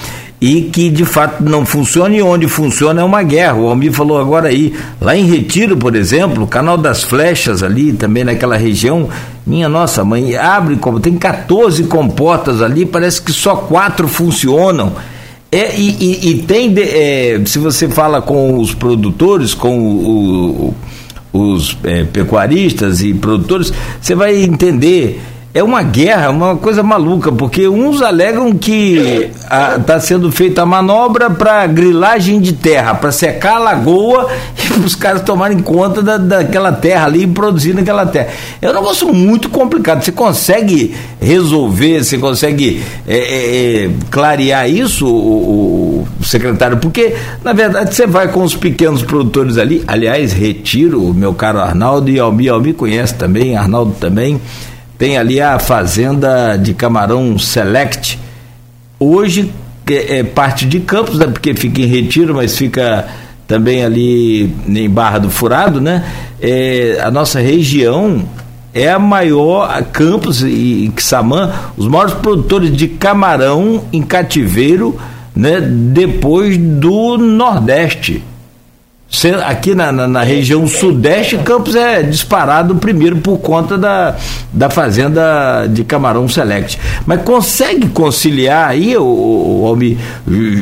e 0.43 0.63
que 0.63 0.89
de 0.89 1.05
fato 1.05 1.41
não 1.41 1.65
funciona 1.65 2.13
e 2.17 2.21
onde 2.21 2.49
funciona 2.49 2.99
é 2.99 3.03
uma 3.03 3.23
guerra. 3.23 3.55
O 3.55 3.69
Almir 3.69 3.93
falou 3.93 4.19
agora 4.19 4.49
aí, 4.49 4.73
lá 4.99 5.15
em 5.15 5.25
Retiro, 5.25 5.77
por 5.77 5.95
exemplo, 5.95 6.43
o 6.43 6.47
canal 6.47 6.77
das 6.77 7.01
flechas 7.01 7.63
ali, 7.63 7.93
também 7.93 8.25
naquela 8.25 8.57
região, 8.57 9.07
minha 9.47 9.69
nossa 9.69 10.03
mãe, 10.03 10.35
abre 10.35 10.75
como 10.75 10.99
tem 10.99 11.17
14 11.17 11.85
comportas 11.85 12.61
ali, 12.61 12.85
parece 12.85 13.21
que 13.21 13.31
só 13.31 13.55
quatro 13.55 14.05
funcionam. 14.05 14.91
É, 15.49 15.77
e, 15.77 15.95
e, 15.97 16.29
e 16.31 16.37
tem, 16.39 16.73
de, 16.73 16.81
é, 16.81 17.41
se 17.45 17.57
você 17.57 17.87
fala 17.87 18.21
com 18.21 18.59
os 18.59 18.73
produtores, 18.73 19.53
com 19.53 19.79
o, 19.79 20.75
o, 21.31 21.39
os 21.55 21.77
é, 21.85 22.03
pecuaristas 22.03 23.01
e 23.01 23.13
produtores, 23.13 23.71
você 24.01 24.13
vai 24.13 24.43
entender 24.43 25.21
é 25.55 25.61
uma 25.61 25.83
guerra, 25.83 26.31
uma 26.31 26.57
coisa 26.57 26.81
maluca, 26.81 27.31
porque 27.31 27.67
uns 27.67 28.01
alegam 28.01 28.53
que 28.53 29.29
está 29.77 29.99
sendo 29.99 30.31
feita 30.31 30.63
a 30.63 30.65
manobra 30.65 31.29
para 31.29 31.67
grilagem 31.67 32.41
de 32.41 32.53
terra, 32.53 32.95
para 32.95 33.11
secar 33.11 33.57
a 33.57 33.59
lagoa 33.59 34.31
e 34.57 34.79
os 34.83 34.95
caras 34.95 35.21
tomarem 35.21 35.59
conta 35.59 36.01
da, 36.01 36.17
daquela 36.17 36.71
terra 36.71 37.05
ali 37.05 37.23
e 37.23 37.27
produzir 37.27 37.75
naquela 37.75 38.03
terra. 38.03 38.29
É 38.59 38.67
um 38.67 38.73
negócio 38.73 39.13
muito 39.13 39.47
complicado. 39.47 40.03
Você 40.03 40.11
consegue 40.11 40.95
resolver, 41.21 42.03
você 42.03 42.17
consegue 42.17 42.81
é, 43.07 43.15
é, 43.15 43.85
é 43.85 43.89
clarear 44.09 44.67
isso, 44.67 45.05
o, 45.05 46.07
o, 46.19 46.23
secretário? 46.25 46.77
Porque, 46.77 47.13
na 47.43 47.53
verdade, 47.53 47.93
você 47.93 48.07
vai 48.07 48.27
com 48.27 48.41
os 48.41 48.55
pequenos 48.55 49.03
produtores 49.03 49.59
ali, 49.59 49.83
aliás, 49.85 50.33
retiro 50.33 51.03
o 51.03 51.13
meu 51.13 51.35
caro 51.35 51.59
Arnaldo 51.59 52.09
e 52.09 52.19
Almi, 52.19 52.49
Almi 52.49 52.73
conhece 52.73 53.13
também, 53.13 53.55
Arnaldo 53.55 53.93
também 53.99 54.41
tem 55.03 55.17
ali 55.17 55.41
a 55.41 55.59
fazenda 55.59 56.55
de 56.55 56.73
camarão 56.73 57.37
Select. 57.37 58.17
Hoje 58.97 59.51
é, 59.85 60.19
é 60.19 60.23
parte 60.23 60.65
de 60.65 60.79
Campos, 60.79 61.19
né, 61.19 61.27
porque 61.27 61.53
fica 61.53 61.81
em 61.81 61.87
Retiro, 61.87 62.33
mas 62.33 62.57
fica 62.57 63.05
também 63.45 63.83
ali 63.83 64.55
em 64.65 64.89
Barra 64.89 65.19
do 65.19 65.29
Furado, 65.29 65.81
né? 65.81 66.05
É, 66.41 67.01
a 67.03 67.11
nossa 67.11 67.41
região 67.41 68.23
é 68.73 68.89
a 68.89 68.97
maior, 68.97 69.83
Campos 69.91 70.41
e 70.41 70.89
Xamã, 70.97 71.51
os 71.75 71.85
maiores 71.85 72.13
produtores 72.13 72.73
de 72.73 72.87
camarão 72.87 73.83
em 73.91 74.01
cativeiro, 74.01 74.97
né? 75.35 75.59
Depois 75.59 76.57
do 76.57 77.17
Nordeste. 77.17 78.23
Aqui 79.45 79.75
na, 79.75 79.91
na, 79.91 80.07
na, 80.07 80.23
região 80.23 80.67
sudeste, 80.67 81.37
Campos 81.37 81.75
é 81.75 82.01
disparado 82.01 82.75
primeiro 82.77 83.17
por 83.17 83.37
conta 83.37 83.77
da, 83.77 84.17
da 84.51 84.71
fazenda 84.71 85.67
de 85.67 85.83
Camarão 85.83 86.27
Select. 86.27 86.79
Mas 87.05 87.21
consegue 87.21 87.89
conciliar 87.89 88.69
aí, 88.69 88.97
o, 88.97 89.03
o, 89.03 89.83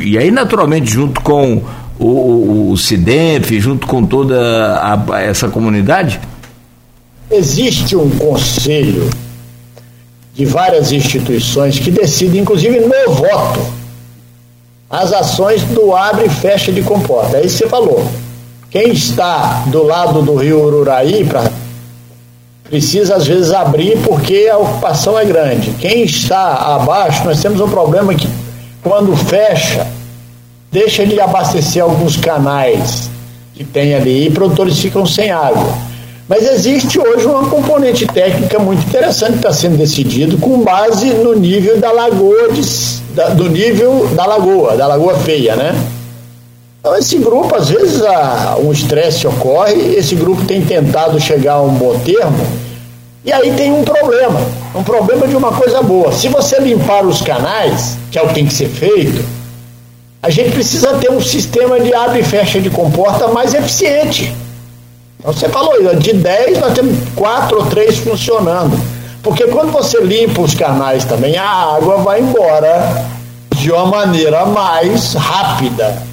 e 0.04 0.18
aí 0.18 0.30
naturalmente 0.30 0.92
junto 0.92 1.22
com 1.22 1.62
o, 1.98 2.06
o, 2.06 2.72
o 2.72 2.78
junto 2.78 3.88
com 3.88 4.06
toda 4.06 4.38
a, 4.38 5.22
essa 5.22 5.48
comunidade? 5.48 6.20
Existe 7.32 7.96
um 7.96 8.10
conselho 8.10 9.10
de 10.34 10.46
várias 10.46 10.92
instituições 10.92 11.80
que 11.80 11.90
decidem, 11.90 12.42
inclusive 12.42 12.82
no 12.82 12.90
voto, 13.14 13.66
as 14.90 15.14
ações 15.14 15.64
do 15.64 15.96
abre 15.96 16.26
e 16.26 16.30
fecha 16.30 16.70
de 16.70 16.82
comporta. 16.82 17.38
É 17.38 17.46
isso 17.46 17.58
que 17.58 17.64
você 17.64 17.70
falou. 17.70 18.12
Quem 18.72 18.94
está 18.94 19.66
do 19.68 19.84
lado 19.84 20.22
do 20.22 20.34
rio 20.36 20.64
Ururaí 20.64 21.26
pra, 21.26 21.52
precisa 22.64 23.18
às 23.18 23.28
vezes 23.28 23.52
abrir 23.52 23.98
porque 23.98 24.48
a 24.50 24.58
ocupação 24.58 25.20
é 25.20 25.26
grande. 25.26 25.72
Quem 25.72 26.04
está 26.04 26.54
abaixo, 26.76 27.26
nós 27.26 27.42
temos 27.42 27.60
um 27.60 27.70
problema 27.70 28.16
que 28.16 28.30
quando 28.82 29.14
fecha, 29.14 29.86
deixa 30.72 31.06
de 31.06 31.20
abastecer 31.20 31.84
alguns 31.84 32.16
canais 32.16 33.10
que 33.54 33.66
tem 33.66 33.94
ali 33.94 34.28
e 34.28 34.32
produtores 34.32 34.80
ficam 34.80 35.06
sem 35.06 35.30
água. 35.32 35.78
Mas 36.30 36.48
existe 36.48 36.98
hoje 36.98 37.26
uma 37.26 37.50
componente 37.50 38.08
técnica 38.08 38.58
muito 38.58 38.88
interessante 38.88 39.34
que 39.34 39.38
está 39.40 39.52
sendo 39.52 39.76
decidido 39.76 40.38
com 40.38 40.64
base 40.64 41.10
no 41.10 41.36
nível 41.36 41.78
da 41.78 41.92
lagoa, 41.92 42.54
de, 42.54 42.62
da, 43.14 43.30
do 43.32 43.50
nível 43.50 44.08
da 44.16 44.26
lagoa, 44.26 44.78
da 44.78 44.88
lagoa 44.88 45.16
feia, 45.20 45.58
né? 45.58 45.76
Esse 46.98 47.20
grupo, 47.20 47.56
às 47.56 47.70
vezes, 47.70 48.02
um 48.64 48.72
estresse 48.72 49.28
ocorre, 49.28 49.96
esse 49.96 50.16
grupo 50.16 50.44
tem 50.46 50.66
tentado 50.66 51.20
chegar 51.20 51.54
a 51.54 51.62
um 51.62 51.74
bom 51.76 52.00
termo, 52.00 52.46
e 53.24 53.32
aí 53.32 53.54
tem 53.54 53.72
um 53.72 53.84
problema, 53.84 54.42
um 54.74 54.84
problema 54.84 55.28
de 55.28 55.36
uma 55.36 55.52
coisa 55.52 55.84
boa. 55.84 56.12
Se 56.12 56.28
você 56.28 56.60
limpar 56.60 57.06
os 57.06 57.22
canais, 57.22 57.98
que 58.10 58.18
é 58.18 58.24
o 58.24 58.30
que 58.30 58.34
tem 58.34 58.48
que 58.48 58.54
ser 58.54 58.68
feito, 58.68 59.24
a 60.24 60.32
gente 60.32 60.52
precisa 60.52 60.96
ter 60.96 61.12
um 61.12 61.22
sistema 61.22 61.80
de 61.80 61.94
abre 61.94 62.22
e 62.22 62.24
fecha 62.24 62.60
de 62.60 62.72
comporta 62.72 63.28
mais 63.28 63.54
eficiente. 63.54 64.34
Então, 65.20 65.32
você 65.32 65.48
falou, 65.50 65.96
de 65.96 66.14
10 66.14 66.60
nós 66.60 66.74
temos 66.74 66.98
4 67.16 67.60
ou 67.60 67.66
3 67.68 68.00
funcionando. 68.00 68.76
Porque 69.22 69.46
quando 69.46 69.72
você 69.72 70.00
limpa 70.02 70.42
os 70.42 70.56
canais 70.56 71.06
também, 71.06 71.38
a 71.38 71.48
água 71.48 71.98
vai 71.98 72.22
embora 72.22 73.06
de 73.56 73.72
uma 73.72 73.86
maneira 73.86 74.48
mais 74.48 75.14
rápida. 75.14 76.10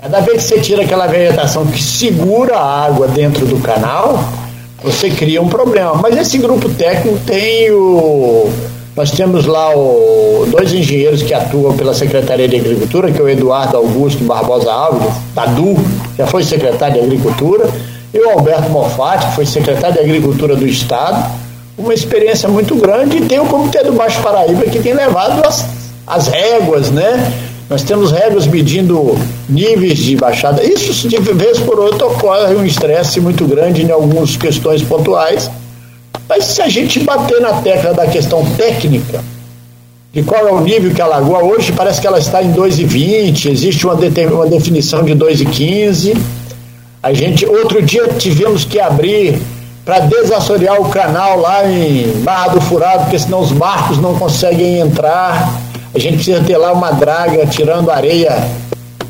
Cada 0.00 0.20
vez 0.20 0.44
que 0.44 0.48
você 0.48 0.60
tira 0.60 0.82
aquela 0.82 1.08
vegetação 1.08 1.66
que 1.66 1.82
segura 1.82 2.56
a 2.56 2.84
água 2.86 3.08
dentro 3.08 3.44
do 3.46 3.58
canal, 3.60 4.16
você 4.80 5.10
cria 5.10 5.42
um 5.42 5.48
problema. 5.48 5.94
Mas 5.94 6.16
esse 6.16 6.38
grupo 6.38 6.68
técnico 6.68 7.18
tem 7.26 7.68
o. 7.72 8.48
Nós 8.94 9.10
temos 9.10 9.44
lá 9.44 9.76
o, 9.76 10.46
dois 10.48 10.72
engenheiros 10.72 11.22
que 11.22 11.34
atuam 11.34 11.76
pela 11.76 11.92
Secretaria 11.92 12.46
de 12.46 12.56
Agricultura, 12.56 13.10
que 13.10 13.20
é 13.20 13.22
o 13.22 13.28
Eduardo 13.28 13.76
Augusto 13.76 14.22
Barbosa 14.22 14.72
Alves, 14.72 15.12
da 15.34 15.46
DU, 15.46 15.76
já 16.16 16.28
foi 16.28 16.44
secretário 16.44 16.94
de 16.94 17.06
Agricultura, 17.06 17.68
e 18.14 18.18
o 18.18 18.30
Alberto 18.30 18.70
Moffat, 18.70 19.26
que 19.26 19.34
foi 19.34 19.46
secretário 19.46 19.96
de 19.96 20.00
Agricultura 20.02 20.54
do 20.54 20.66
Estado. 20.66 21.28
Uma 21.76 21.94
experiência 21.94 22.48
muito 22.48 22.76
grande, 22.76 23.18
e 23.18 23.20
tem 23.22 23.40
o 23.40 23.46
Comitê 23.46 23.82
do 23.82 23.92
Baixo 23.92 24.20
Paraíba, 24.22 24.62
que 24.62 24.78
tem 24.78 24.94
levado 24.94 25.44
as, 25.46 25.64
as 26.06 26.28
réguas, 26.28 26.90
né? 26.90 27.47
Nós 27.68 27.82
temos 27.82 28.10
regras 28.10 28.46
medindo 28.46 29.14
níveis 29.48 29.98
de 29.98 30.16
baixada. 30.16 30.62
Isso, 30.62 31.06
de 31.06 31.18
vez 31.18 31.58
por 31.58 31.78
outra, 31.78 32.06
ocorre 32.06 32.54
um 32.54 32.64
estresse 32.64 33.20
muito 33.20 33.46
grande 33.46 33.82
em 33.82 33.90
algumas 33.90 34.36
questões 34.36 34.82
pontuais. 34.82 35.50
Mas 36.26 36.44
se 36.44 36.62
a 36.62 36.68
gente 36.68 37.00
bater 37.00 37.40
na 37.40 37.60
tecla 37.60 37.92
da 37.92 38.06
questão 38.06 38.44
técnica, 38.56 39.22
de 40.12 40.22
qual 40.22 40.48
é 40.48 40.52
o 40.52 40.60
nível 40.60 40.94
que 40.94 41.02
a 41.02 41.06
lagoa 41.06 41.44
hoje, 41.44 41.72
parece 41.72 42.00
que 42.00 42.06
ela 42.06 42.18
está 42.18 42.42
em 42.42 42.52
2,20, 42.52 43.50
existe 43.50 43.86
uma, 43.86 43.94
uma 43.94 44.46
definição 44.46 45.04
de 45.04 45.12
2,15. 45.12 46.16
A 47.02 47.12
gente, 47.12 47.44
outro 47.46 47.82
dia, 47.82 48.08
tivemos 48.18 48.64
que 48.64 48.80
abrir 48.80 49.38
para 49.84 50.00
desassorear 50.00 50.80
o 50.80 50.88
canal 50.88 51.38
lá 51.38 51.70
em 51.70 52.08
Barra 52.22 52.48
do 52.48 52.60
Furado, 52.60 53.04
porque 53.04 53.18
senão 53.18 53.40
os 53.40 53.52
barcos 53.52 53.98
não 53.98 54.14
conseguem 54.14 54.80
entrar. 54.80 55.50
A 55.98 56.00
gente 56.00 56.14
precisa 56.14 56.40
ter 56.44 56.56
lá 56.56 56.72
uma 56.72 56.92
draga 56.92 57.44
tirando 57.44 57.90
areia 57.90 58.48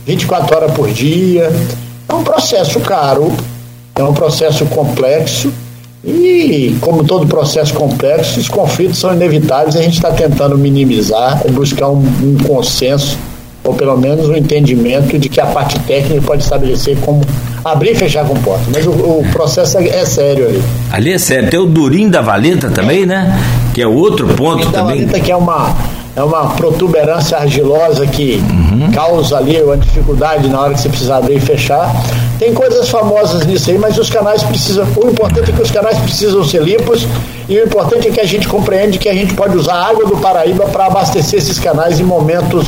24 0.07 0.57
horas 0.57 0.73
por 0.73 0.91
dia. 0.91 1.53
É 2.09 2.15
um 2.15 2.25
processo 2.25 2.81
caro, 2.81 3.31
é 3.95 4.03
um 4.03 4.15
processo 4.15 4.65
complexo 4.65 5.53
e, 6.03 6.75
como 6.81 7.05
todo 7.05 7.27
processo 7.27 7.75
complexo, 7.75 8.41
os 8.41 8.49
conflitos 8.49 8.99
são 8.99 9.13
inevitáveis. 9.13 9.77
A 9.77 9.83
gente 9.83 9.97
está 9.97 10.11
tentando 10.11 10.57
minimizar 10.57 11.43
buscar 11.53 11.91
um, 11.91 11.99
um 11.99 12.39
consenso 12.47 13.19
ou 13.69 13.75
pelo 13.75 13.97
menos 13.97 14.29
um 14.29 14.35
entendimento 14.35 15.19
de 15.19 15.29
que 15.29 15.41
a 15.41 15.47
parte 15.47 15.79
técnica 15.81 16.23
pode 16.23 16.43
estabelecer 16.43 16.97
como 17.01 17.21
abrir 17.65 17.93
e 17.93 17.95
fechar 17.95 18.25
com 18.27 18.35
porta. 18.37 18.65
Mas 18.73 18.87
o, 18.87 18.91
o 18.91 19.27
processo 19.31 19.79
é, 19.79 19.89
é, 19.89 20.05
sério 20.07 20.47
ali. 20.47 20.63
Ali 20.91 21.13
é 21.13 21.19
sério. 21.19 21.51
Tem 21.51 21.61
o 21.61 21.67
Durim 21.67 22.09
da 22.09 22.23
Valeta 22.23 22.71
também, 22.71 23.05
né? 23.05 23.39
Que 23.75 23.83
é 23.83 23.87
outro 23.87 24.27
ponto 24.29 24.59
Durim 24.59 24.71
também. 24.71 24.73
Da 24.73 25.07
Valeta 25.07 25.21
que 25.21 25.31
é 25.31 25.37
uma 25.37 25.77
é 26.17 26.23
uma 26.23 26.49
protuberância 26.55 27.39
argilosa 27.39 28.05
que 28.05 28.43
uhum. 28.51 28.91
causa 28.91 29.37
ali 29.37 29.63
uma 29.63 29.77
dificuldade 29.77 30.49
na 30.49 30.61
hora 30.61 30.75
que 30.75 30.81
você 30.81 30.89
precisa 30.89 31.17
abrir 31.17 31.37
e 31.37 31.41
fechar. 31.41 31.95
Tem 32.41 32.53
coisas 32.53 32.89
famosas 32.89 33.47
nisso 33.47 33.71
aí, 33.71 33.79
mas 33.79 33.97
os 33.99 34.11
canais 34.11 34.43
precisam. 34.43 34.85
O 34.97 35.09
importante 35.09 35.51
é 35.51 35.55
que 35.55 35.63
os 35.63 35.71
canais 35.71 35.97
precisam 35.99 36.43
ser 36.43 36.63
limpos 36.63 37.07
e 37.49 37.57
o 37.57 37.65
importante 37.65 38.09
é 38.09 38.11
que 38.11 38.21
a 38.21 38.25
gente 38.25 38.49
compreende 38.49 38.99
que 38.99 39.09
a 39.09 39.15
gente 39.15 39.35
pode 39.35 39.57
usar 39.57 39.75
a 39.75 39.89
água 39.91 40.07
do 40.07 40.17
Paraíba 40.17 40.65
para 40.67 40.87
abastecer 40.87 41.39
esses 41.39 41.59
canais 41.59 42.01
em 42.01 42.05
momentos 42.05 42.67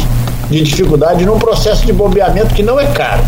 de 0.51 0.62
dificuldade, 0.62 1.24
num 1.24 1.38
processo 1.38 1.86
de 1.86 1.92
bombeamento 1.92 2.55
que 2.55 2.62
não 2.62 2.78
é 2.78 2.86
caro. 2.86 3.22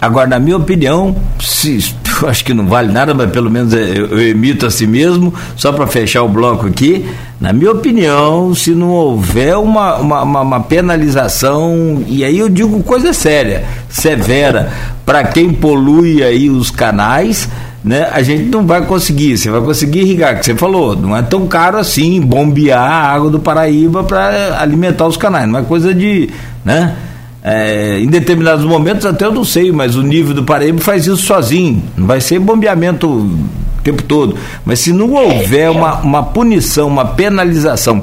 Agora, 0.00 0.26
na 0.26 0.38
minha 0.38 0.56
opinião, 0.56 1.16
se 1.40 1.94
eu 2.22 2.28
acho 2.28 2.44
que 2.44 2.52
não 2.52 2.66
vale 2.66 2.92
nada, 2.92 3.14
mas 3.14 3.30
pelo 3.30 3.50
menos 3.50 3.72
é, 3.72 3.80
eu, 3.80 4.06
eu 4.06 4.20
emito 4.20 4.66
a 4.66 4.70
si 4.70 4.86
mesmo, 4.86 5.32
só 5.56 5.72
para 5.72 5.86
fechar 5.86 6.22
o 6.22 6.28
bloco 6.28 6.66
aqui. 6.66 7.08
Na 7.40 7.52
minha 7.52 7.72
opinião, 7.72 8.54
se 8.54 8.70
não 8.70 8.90
houver 8.90 9.56
uma, 9.56 9.96
uma, 9.96 10.22
uma, 10.22 10.40
uma 10.42 10.60
penalização, 10.60 12.04
e 12.06 12.24
aí 12.24 12.38
eu 12.38 12.48
digo 12.48 12.82
coisa 12.82 13.12
séria, 13.12 13.64
severa, 13.88 14.70
para 15.04 15.24
quem 15.24 15.52
polui 15.52 16.22
aí 16.22 16.48
os 16.50 16.70
canais, 16.70 17.48
né, 17.86 18.08
a 18.12 18.20
gente 18.20 18.50
não 18.50 18.66
vai 18.66 18.84
conseguir. 18.84 19.38
Você 19.38 19.48
vai 19.48 19.60
conseguir 19.60 20.00
irrigar, 20.00 20.40
que 20.40 20.44
você 20.44 20.56
falou, 20.56 20.96
não 20.96 21.16
é 21.16 21.22
tão 21.22 21.46
caro 21.46 21.78
assim 21.78 22.20
bombear 22.20 22.82
a 22.82 23.12
água 23.12 23.30
do 23.30 23.38
Paraíba 23.38 24.02
para 24.02 24.60
alimentar 24.60 25.06
os 25.06 25.16
canais, 25.16 25.48
não 25.48 25.60
é 25.60 25.62
coisa 25.62 25.94
de. 25.94 26.28
Né, 26.64 26.96
é, 27.44 28.00
em 28.00 28.08
determinados 28.08 28.64
momentos, 28.64 29.06
até 29.06 29.24
eu 29.24 29.32
não 29.32 29.44
sei, 29.44 29.70
mas 29.70 29.94
o 29.94 30.02
nível 30.02 30.34
do 30.34 30.42
Paraíba 30.42 30.80
faz 30.80 31.06
isso 31.06 31.18
sozinho. 31.18 31.80
Não 31.96 32.04
vai 32.04 32.20
ser 32.20 32.40
bombeamento 32.40 33.06
o 33.08 33.38
tempo 33.84 34.02
todo. 34.02 34.34
Mas 34.64 34.80
se 34.80 34.92
não 34.92 35.12
houver 35.12 35.70
uma, 35.70 36.00
uma 36.00 36.22
punição, 36.24 36.88
uma 36.88 37.04
penalização, 37.04 38.02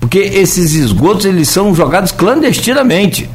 porque 0.00 0.18
esses 0.20 0.72
esgotos 0.72 1.26
eles 1.26 1.50
são 1.50 1.74
jogados 1.74 2.12
clandestinamente 2.12 3.28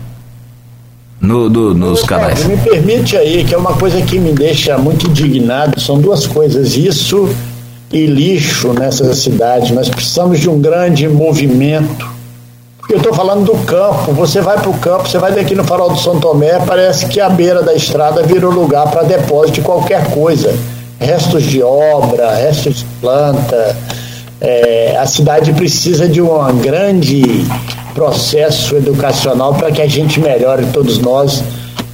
no, 1.24 1.49
do, 1.49 1.74
nos 1.74 2.03
canais. 2.03 2.43
Me 2.45 2.57
permite 2.57 3.15
aí, 3.15 3.45
que 3.45 3.55
é 3.55 3.57
uma 3.57 3.74
coisa 3.74 4.01
que 4.01 4.19
me 4.19 4.34
deixa 4.34 4.78
muito 4.78 5.07
indignado, 5.07 5.80
são 5.80 5.99
duas 5.99 6.28
coisas, 6.28 6.76
isso 6.76 7.34
e 7.91 8.05
lixo 8.05 8.74
nessa 8.74 9.13
cidade. 9.13 9.74
Nós 9.74 9.88
precisamos 9.88 10.39
de 10.39 10.49
um 10.49 10.59
grande 10.59 11.07
movimento. 11.07 12.11
Porque 12.78 12.95
eu 12.95 12.97
estou 12.97 13.13
falando 13.13 13.45
do 13.45 13.57
campo, 13.65 14.11
você 14.11 14.41
vai 14.41 14.59
para 14.59 14.69
o 14.69 14.78
campo, 14.78 15.07
você 15.07 15.17
vai 15.17 15.32
daqui 15.32 15.55
no 15.55 15.63
farol 15.63 15.91
do 15.91 15.99
São 15.99 16.19
Tomé, 16.19 16.59
parece 16.65 17.05
que 17.05 17.21
a 17.21 17.30
beira 17.30 17.63
da 17.63 17.74
estrada 17.74 18.21
virou 18.24 18.51
lugar 18.51 18.91
para 18.91 19.03
depósito 19.03 19.53
de 19.53 19.61
qualquer 19.61 20.11
coisa. 20.11 20.53
Restos 20.99 21.43
de 21.43 21.63
obra, 21.63 22.36
restos 22.36 22.80
de 22.80 22.86
planta. 22.99 23.78
É, 24.41 24.97
a 24.99 25.05
cidade 25.05 25.53
precisa 25.53 26.09
de 26.09 26.21
um 26.21 26.57
grande 26.57 27.45
processo 27.93 28.75
educacional 28.75 29.53
para 29.55 29.71
que 29.71 29.81
a 29.81 29.87
gente 29.87 30.19
melhore 30.19 30.65
todos 30.73 30.97
nós 30.99 31.43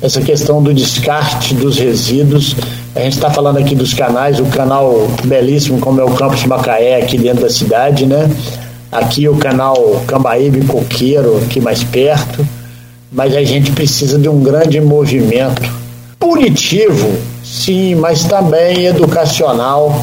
essa 0.02 0.22
questão 0.22 0.64
do 0.64 0.74
descarte 0.74 1.54
dos 1.54 1.78
resíduos. 1.78 2.56
A 2.96 3.02
gente 3.02 3.14
está 3.14 3.30
falando 3.30 3.58
aqui 3.58 3.76
dos 3.76 3.94
canais, 3.94 4.40
o 4.40 4.46
canal 4.46 5.08
belíssimo 5.26 5.80
como 5.80 6.00
é 6.00 6.04
o 6.04 6.12
Campus 6.12 6.46
Macaé 6.46 7.02
aqui 7.02 7.18
dentro 7.18 7.42
da 7.42 7.50
cidade, 7.50 8.06
né? 8.06 8.30
Aqui 8.92 9.28
o 9.28 9.36
canal 9.36 9.76
Cambaíbe 10.08 10.66
Coqueiro, 10.66 11.38
aqui 11.46 11.60
mais 11.60 11.84
perto. 11.84 12.48
Mas 13.12 13.36
a 13.36 13.44
gente 13.44 13.72
precisa 13.72 14.18
de 14.18 14.30
um 14.30 14.42
grande 14.42 14.80
movimento 14.80 15.62
punitivo, 16.20 17.12
sim, 17.44 17.96
mas 17.96 18.24
também 18.24 18.86
educacional 18.86 19.94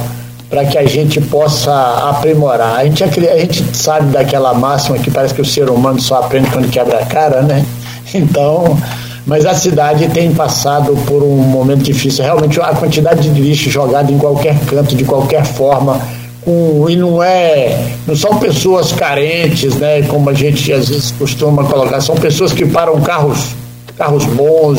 para 0.49 0.65
que 0.65 0.79
a 0.79 0.87
gente 0.87 1.21
possa 1.21 1.73
aprimorar. 2.11 2.77
A 2.77 2.85
gente, 2.85 3.03
a 3.03 3.39
gente 3.39 3.77
sabe 3.77 4.13
daquela 4.13 4.55
máxima 4.55 4.99
que 4.99 5.11
parece 5.11 5.35
que 5.35 5.41
o 5.41 5.45
ser 5.45 5.69
humano 5.69 6.01
só 6.01 6.21
aprende 6.21 6.51
quando 6.51 6.71
quebra 6.71 7.01
a 7.01 7.07
cara, 7.07 7.43
né? 7.43 7.65
Então, 8.15 8.79
mas 9.27 9.45
a 9.45 9.53
cidade 9.53 10.09
tem 10.11 10.33
passado 10.33 10.97
por 11.07 11.25
um 11.25 11.37
momento 11.39 11.83
difícil. 11.83 12.25
Realmente, 12.25 12.61
a 12.61 12.69
quantidade 12.69 13.29
de 13.29 13.41
lixo 13.41 13.69
jogado 13.69 14.13
em 14.13 14.17
qualquer 14.17 14.57
canto, 14.61 14.95
de 14.95 15.05
qualquer 15.05 15.45
forma, 15.45 16.01
um, 16.47 16.89
e 16.89 16.95
não 16.95 17.21
é. 17.21 17.89
Não 18.07 18.15
são 18.15 18.39
pessoas 18.39 18.93
carentes, 18.93 19.75
né? 19.75 20.03
Como 20.03 20.31
a 20.31 20.33
gente 20.33 20.73
às 20.73 20.89
vezes 20.89 21.11
costuma 21.11 21.65
colocar, 21.65 22.01
são 22.01 22.15
pessoas 22.15 22.53
que 22.53 22.65
param 22.65 23.01
carros, 23.01 23.49
carros 23.97 24.25
bons 24.25 24.79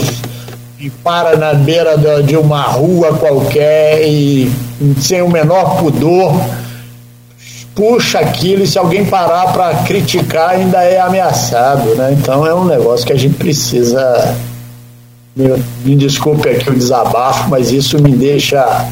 e 0.79 0.89
para 0.89 1.35
na 1.35 1.53
beira 1.53 1.97
de 2.23 2.37
uma 2.37 2.61
rua 2.61 3.17
qualquer 3.17 4.07
e 4.07 4.49
sem 4.99 5.21
o 5.21 5.29
menor 5.29 5.77
pudor 5.77 6.39
puxa 7.77 8.19
aquilo 8.19 8.63
e 8.63 8.67
se 8.67 8.79
alguém 8.79 9.05
parar 9.05 9.53
para 9.53 9.83
criticar 9.83 10.49
ainda 10.49 10.83
é 10.83 10.99
ameaçado, 10.99 11.93
né? 11.95 12.15
Então 12.19 12.45
é 12.45 12.53
um 12.53 12.65
negócio 12.65 13.05
que 13.05 13.13
a 13.13 13.17
gente 13.17 13.35
precisa 13.35 14.35
me, 15.85 15.95
desculpe 15.95 16.49
aqui 16.49 16.69
o 16.71 16.73
desabafo, 16.73 17.47
mas 17.49 17.71
isso 17.71 18.01
me 18.01 18.11
deixa 18.11 18.89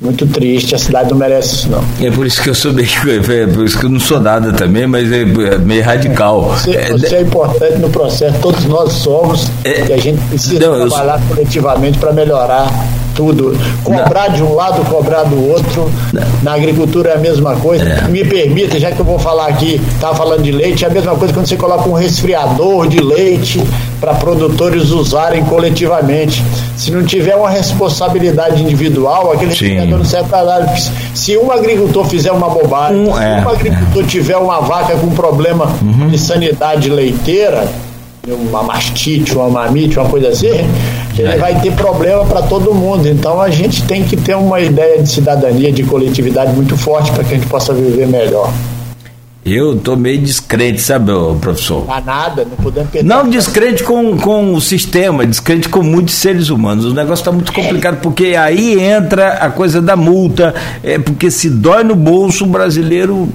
muito 0.00 0.26
triste, 0.26 0.74
a 0.74 0.78
cidade 0.78 1.10
não 1.10 1.16
merece 1.16 1.54
isso 1.54 1.70
não. 1.70 1.84
É 2.00 2.10
por 2.10 2.26
isso 2.26 2.42
que 2.42 2.50
eu 2.50 2.54
sou 2.54 2.72
meio, 2.72 2.88
é 3.06 3.46
por 3.46 3.64
isso 3.64 3.78
que 3.78 3.86
eu 3.86 3.90
não 3.90 4.00
sou 4.00 4.18
nada 4.18 4.52
também, 4.52 4.88
mas 4.88 5.12
é, 5.12 5.22
é 5.22 5.58
meio 5.58 5.84
radical. 5.84 6.42
Você 6.42 6.72
é, 6.72 6.90
você 6.90 7.16
é 7.16 7.22
importante 7.22 7.78
no 7.78 7.90
processo, 7.90 8.36
todos 8.40 8.64
nós 8.64 8.92
somos, 8.94 9.48
é, 9.64 9.86
e 9.86 9.92
a 9.92 9.98
gente 9.98 10.20
precisa 10.28 10.58
não, 10.58 10.88
trabalhar 10.88 11.20
eu... 11.20 11.36
coletivamente 11.36 11.98
para 11.98 12.12
melhorar 12.12 12.68
tudo. 13.18 13.58
Cobrar 13.82 14.28
não. 14.28 14.36
de 14.36 14.42
um 14.44 14.54
lado, 14.54 14.84
cobrar 14.88 15.24
do 15.24 15.50
outro. 15.50 15.90
Não. 16.12 16.22
Na 16.44 16.54
agricultura 16.54 17.10
é 17.10 17.14
a 17.14 17.18
mesma 17.18 17.56
coisa. 17.56 17.84
É. 17.84 18.08
Me 18.08 18.24
permita, 18.24 18.78
já 18.78 18.92
que 18.92 19.00
eu 19.00 19.04
vou 19.04 19.18
falar 19.18 19.48
aqui, 19.48 19.80
estava 19.94 20.14
falando 20.14 20.44
de 20.44 20.52
leite, 20.52 20.84
é 20.84 20.86
a 20.88 20.90
mesma 20.90 21.16
coisa 21.16 21.34
quando 21.34 21.46
você 21.46 21.56
coloca 21.56 21.88
um 21.88 21.94
resfriador 21.94 22.86
de 22.86 23.00
leite 23.02 23.60
para 24.00 24.14
produtores 24.14 24.90
usarem 24.90 25.44
coletivamente. 25.44 26.44
Se 26.76 26.92
não 26.92 27.04
tiver 27.04 27.34
uma 27.34 27.50
responsabilidade 27.50 28.62
individual, 28.62 29.32
aquele 29.32 29.50
resfriador 29.50 29.98
não 29.98 30.04
serve 30.04 30.28
para 30.28 30.44
nada. 30.44 30.76
Se 31.12 31.36
um 31.36 31.50
agricultor 31.50 32.04
fizer 32.06 32.30
uma 32.30 32.48
bobagem, 32.48 33.00
um, 33.00 33.20
é, 33.20 33.40
se 33.40 33.46
um 33.46 33.50
agricultor 33.50 34.04
é. 34.04 34.06
tiver 34.06 34.36
uma 34.36 34.60
vaca 34.60 34.96
com 34.96 35.08
problema 35.08 35.66
uhum. 35.82 36.08
de 36.08 36.18
sanidade 36.18 36.88
leiteira, 36.88 37.66
uma 38.26 38.62
mastite, 38.62 39.34
uma 39.34 39.48
mamite, 39.48 39.98
uma 39.98 40.08
coisa 40.08 40.28
assim, 40.28 40.48
ele 41.16 41.28
é. 41.28 41.38
vai 41.38 41.60
ter 41.60 41.72
problema 41.72 42.24
para 42.24 42.42
todo 42.42 42.74
mundo. 42.74 43.08
Então 43.08 43.40
a 43.40 43.50
gente 43.50 43.82
tem 43.84 44.04
que 44.04 44.16
ter 44.16 44.36
uma 44.36 44.60
ideia 44.60 45.02
de 45.02 45.08
cidadania, 45.08 45.72
de 45.72 45.82
coletividade 45.82 46.52
muito 46.52 46.76
forte 46.76 47.10
para 47.12 47.24
que 47.24 47.34
a 47.34 47.36
gente 47.36 47.48
possa 47.48 47.72
viver 47.72 48.06
melhor. 48.06 48.52
Eu 49.50 49.76
tô 49.76 49.96
meio 49.96 50.18
descrente, 50.18 50.80
sabe, 50.82 51.10
professor? 51.40 51.86
Não 51.86 52.04
nada, 52.04 52.44
não 52.44 52.56
podemos 52.56 52.90
perder. 52.90 53.08
Não 53.08 53.28
descrente 53.28 53.82
com, 53.82 54.16
com 54.18 54.52
o 54.52 54.60
sistema, 54.60 55.24
descrente 55.24 55.70
com 55.70 55.82
muitos 55.82 56.14
seres 56.16 56.50
humanos. 56.50 56.84
O 56.84 56.92
negócio 56.92 57.22
está 57.22 57.32
muito 57.32 57.52
complicado, 57.52 58.00
porque 58.02 58.36
aí 58.36 58.78
entra 58.78 59.34
a 59.34 59.48
coisa 59.48 59.80
da 59.80 59.96
multa, 59.96 60.54
é 60.82 60.98
porque 60.98 61.30
se 61.30 61.48
dói 61.48 61.82
no 61.82 61.94
bolso, 61.94 62.44
o 62.44 62.46
brasileiro 62.46 63.28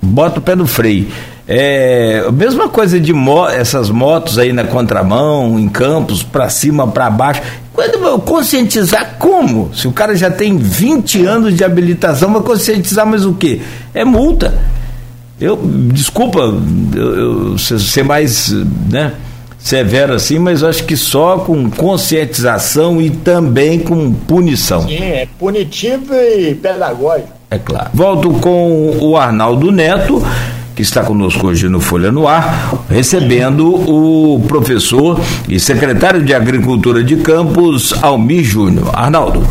bota 0.00 0.38
o 0.38 0.42
pé 0.42 0.54
no 0.54 0.66
freio. 0.68 1.08
É, 1.48 2.28
mesma 2.32 2.68
coisa 2.68 2.98
de 2.98 3.12
mo 3.12 3.46
essas 3.48 3.88
motos 3.88 4.36
aí 4.36 4.52
na 4.52 4.64
contramão, 4.64 5.58
em 5.58 5.68
campos, 5.68 6.22
para 6.22 6.48
cima, 6.48 6.88
para 6.88 7.08
baixo. 7.08 7.40
Quando 7.72 8.18
conscientizar 8.20 9.16
como? 9.18 9.72
Se 9.74 9.86
o 9.86 9.92
cara 9.92 10.16
já 10.16 10.30
tem 10.30 10.56
20 10.56 11.24
anos 11.24 11.54
de 11.54 11.62
habilitação, 11.62 12.32
vai 12.32 12.42
conscientizar 12.42 13.06
mais 13.06 13.24
o 13.24 13.34
quê? 13.34 13.60
É 13.94 14.04
multa. 14.04 14.58
Eu, 15.40 15.56
desculpa 15.92 16.38
eu, 16.94 17.52
eu 17.52 17.58
ser 17.58 18.02
mais 18.02 18.50
né, 18.90 19.12
severo 19.58 20.14
assim, 20.14 20.38
mas 20.38 20.64
acho 20.64 20.84
que 20.84 20.96
só 20.96 21.38
com 21.38 21.70
conscientização 21.70 23.00
e 23.00 23.10
também 23.10 23.78
com 23.78 24.12
punição. 24.12 24.82
Sim, 24.88 24.96
é 24.96 25.28
punitivo 25.38 26.14
e 26.14 26.54
pedagógico. 26.54 27.28
É 27.50 27.58
claro. 27.58 27.90
Volto 27.92 28.30
com 28.40 28.96
o 29.00 29.16
Arnaldo 29.16 29.70
Neto 29.70 30.22
que 30.76 30.82
está 30.82 31.02
conosco 31.02 31.46
hoje 31.46 31.70
no 31.70 31.80
Folha 31.80 32.12
no 32.12 32.28
Ar, 32.28 32.84
recebendo 32.90 33.66
o 33.66 34.38
professor 34.46 35.18
e 35.48 35.58
secretário 35.58 36.22
de 36.22 36.34
Agricultura 36.34 37.02
de 37.02 37.16
Campos, 37.16 37.94
Almir 38.02 38.44
Júnior. 38.44 38.90
Arnaldo. 38.92 39.42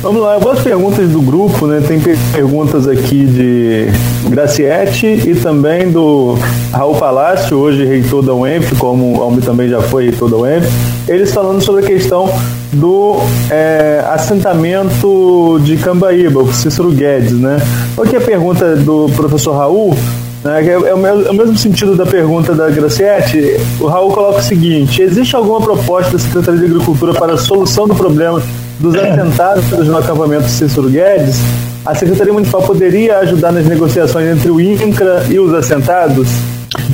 Vamos 0.00 0.22
lá, 0.22 0.34
algumas 0.34 0.60
perguntas 0.60 1.08
do 1.08 1.20
grupo, 1.20 1.66
né? 1.66 1.82
Tem 1.84 1.98
perguntas 2.32 2.86
aqui 2.86 3.26
de 3.26 3.86
Graciete 4.30 5.06
e 5.06 5.34
também 5.34 5.90
do 5.90 6.38
Raul 6.72 6.94
Palácio, 6.94 7.56
hoje 7.56 7.84
reitor 7.84 8.22
da 8.22 8.32
UEMP, 8.32 8.76
como 8.78 9.18
o 9.18 9.22
Almir 9.22 9.42
também 9.42 9.68
já 9.68 9.82
foi 9.82 10.04
reitor 10.04 10.30
da 10.30 10.36
UEMP. 10.36 10.64
Eles 11.08 11.34
falando 11.34 11.60
sobre 11.60 11.84
a 11.84 11.86
questão 11.88 12.30
do 12.76 13.16
é, 13.50 14.04
assentamento 14.08 15.58
de 15.62 15.76
Cambaíba, 15.76 16.40
o 16.40 16.52
Cícero 16.52 16.90
Guedes, 16.90 17.32
né? 17.32 17.58
Qual 17.94 18.06
que 18.06 18.16
é 18.16 18.18
a 18.18 18.22
pergunta 18.22 18.76
do 18.76 19.08
professor 19.16 19.56
Raul? 19.56 19.96
Né, 20.44 20.64
é, 20.64 20.72
é, 20.72 20.94
o 20.94 20.98
mesmo, 20.98 21.26
é 21.26 21.30
o 21.30 21.34
mesmo 21.34 21.56
sentido 21.56 21.96
da 21.96 22.06
pergunta 22.06 22.54
da 22.54 22.68
Graciete. 22.68 23.56
O 23.80 23.86
Raul 23.86 24.12
coloca 24.12 24.38
o 24.38 24.42
seguinte: 24.42 25.02
existe 25.02 25.34
alguma 25.34 25.60
proposta 25.60 26.12
da 26.12 26.18
Secretaria 26.18 26.60
de 26.60 26.66
Agricultura 26.66 27.14
para 27.14 27.34
a 27.34 27.38
solução 27.38 27.88
do 27.88 27.94
problema 27.94 28.42
dos 28.78 28.94
assentados 28.94 29.64
no 29.86 29.96
acampamento 29.96 30.48
Cícero 30.48 30.88
Guedes? 30.88 31.40
A 31.84 31.94
Secretaria 31.94 32.32
Municipal 32.32 32.62
poderia 32.62 33.18
ajudar 33.18 33.52
nas 33.52 33.64
negociações 33.64 34.36
entre 34.36 34.50
o 34.50 34.60
INCRA 34.60 35.24
e 35.30 35.38
os 35.38 35.54
assentados? 35.54 36.28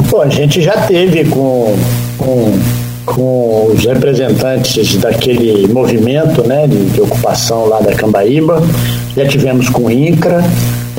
Pô, 0.09 0.21
a 0.21 0.29
gente 0.29 0.61
já 0.61 0.77
teve 0.87 1.25
com, 1.25 1.75
com 2.19 2.59
com 3.15 3.67
os 3.73 3.85
representantes 3.85 4.97
daquele 4.97 5.67
movimento 5.69 6.47
né, 6.47 6.67
de, 6.67 6.85
de, 6.87 7.01
ocupação 7.01 7.67
lá 7.67 7.81
da 7.81 7.93
Cambaíba, 7.93 8.63
já 9.15 9.27
tivemos 9.27 9.69
com 9.69 9.85
o 9.85 9.91
INCRA, 9.91 10.43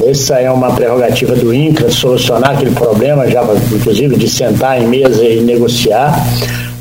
Essa 0.05 0.35
é 0.39 0.49
uma 0.51 0.71
prerrogativa 0.71 1.35
do 1.35 1.53
INCRA 1.53 1.89
solucionar 1.89 2.51
aquele 2.51 2.71
problema, 2.71 3.27
já 3.29 3.43
inclusive 3.71 4.15
de 4.15 4.29
sentar 4.29 4.81
em 4.81 4.87
mesa 4.87 5.23
e 5.23 5.41
negociar. 5.41 6.13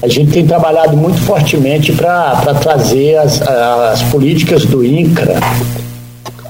A 0.02 0.08
gente 0.08 0.32
tem 0.32 0.46
trabalhado 0.46 0.96
muito 0.96 1.20
fortemente 1.22 1.92
para 1.92 2.54
trazer 2.60 3.16
as, 3.16 3.40
as 3.40 4.02
políticas 4.04 4.64
do 4.66 4.84
INCRA 4.84 5.36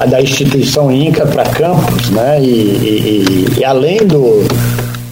da 0.08 0.20
instituição 0.20 0.90
INCA 0.90 1.26
para 1.26 1.44
campos, 1.44 2.10
né? 2.10 2.40
E, 2.40 2.46
e, 2.46 3.46
e, 3.58 3.64
além 3.64 3.98
do, 3.98 4.44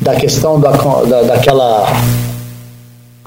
da 0.00 0.16
questão 0.16 0.58
da, 0.58 0.70
da, 0.70 1.22
daquela 1.22 1.86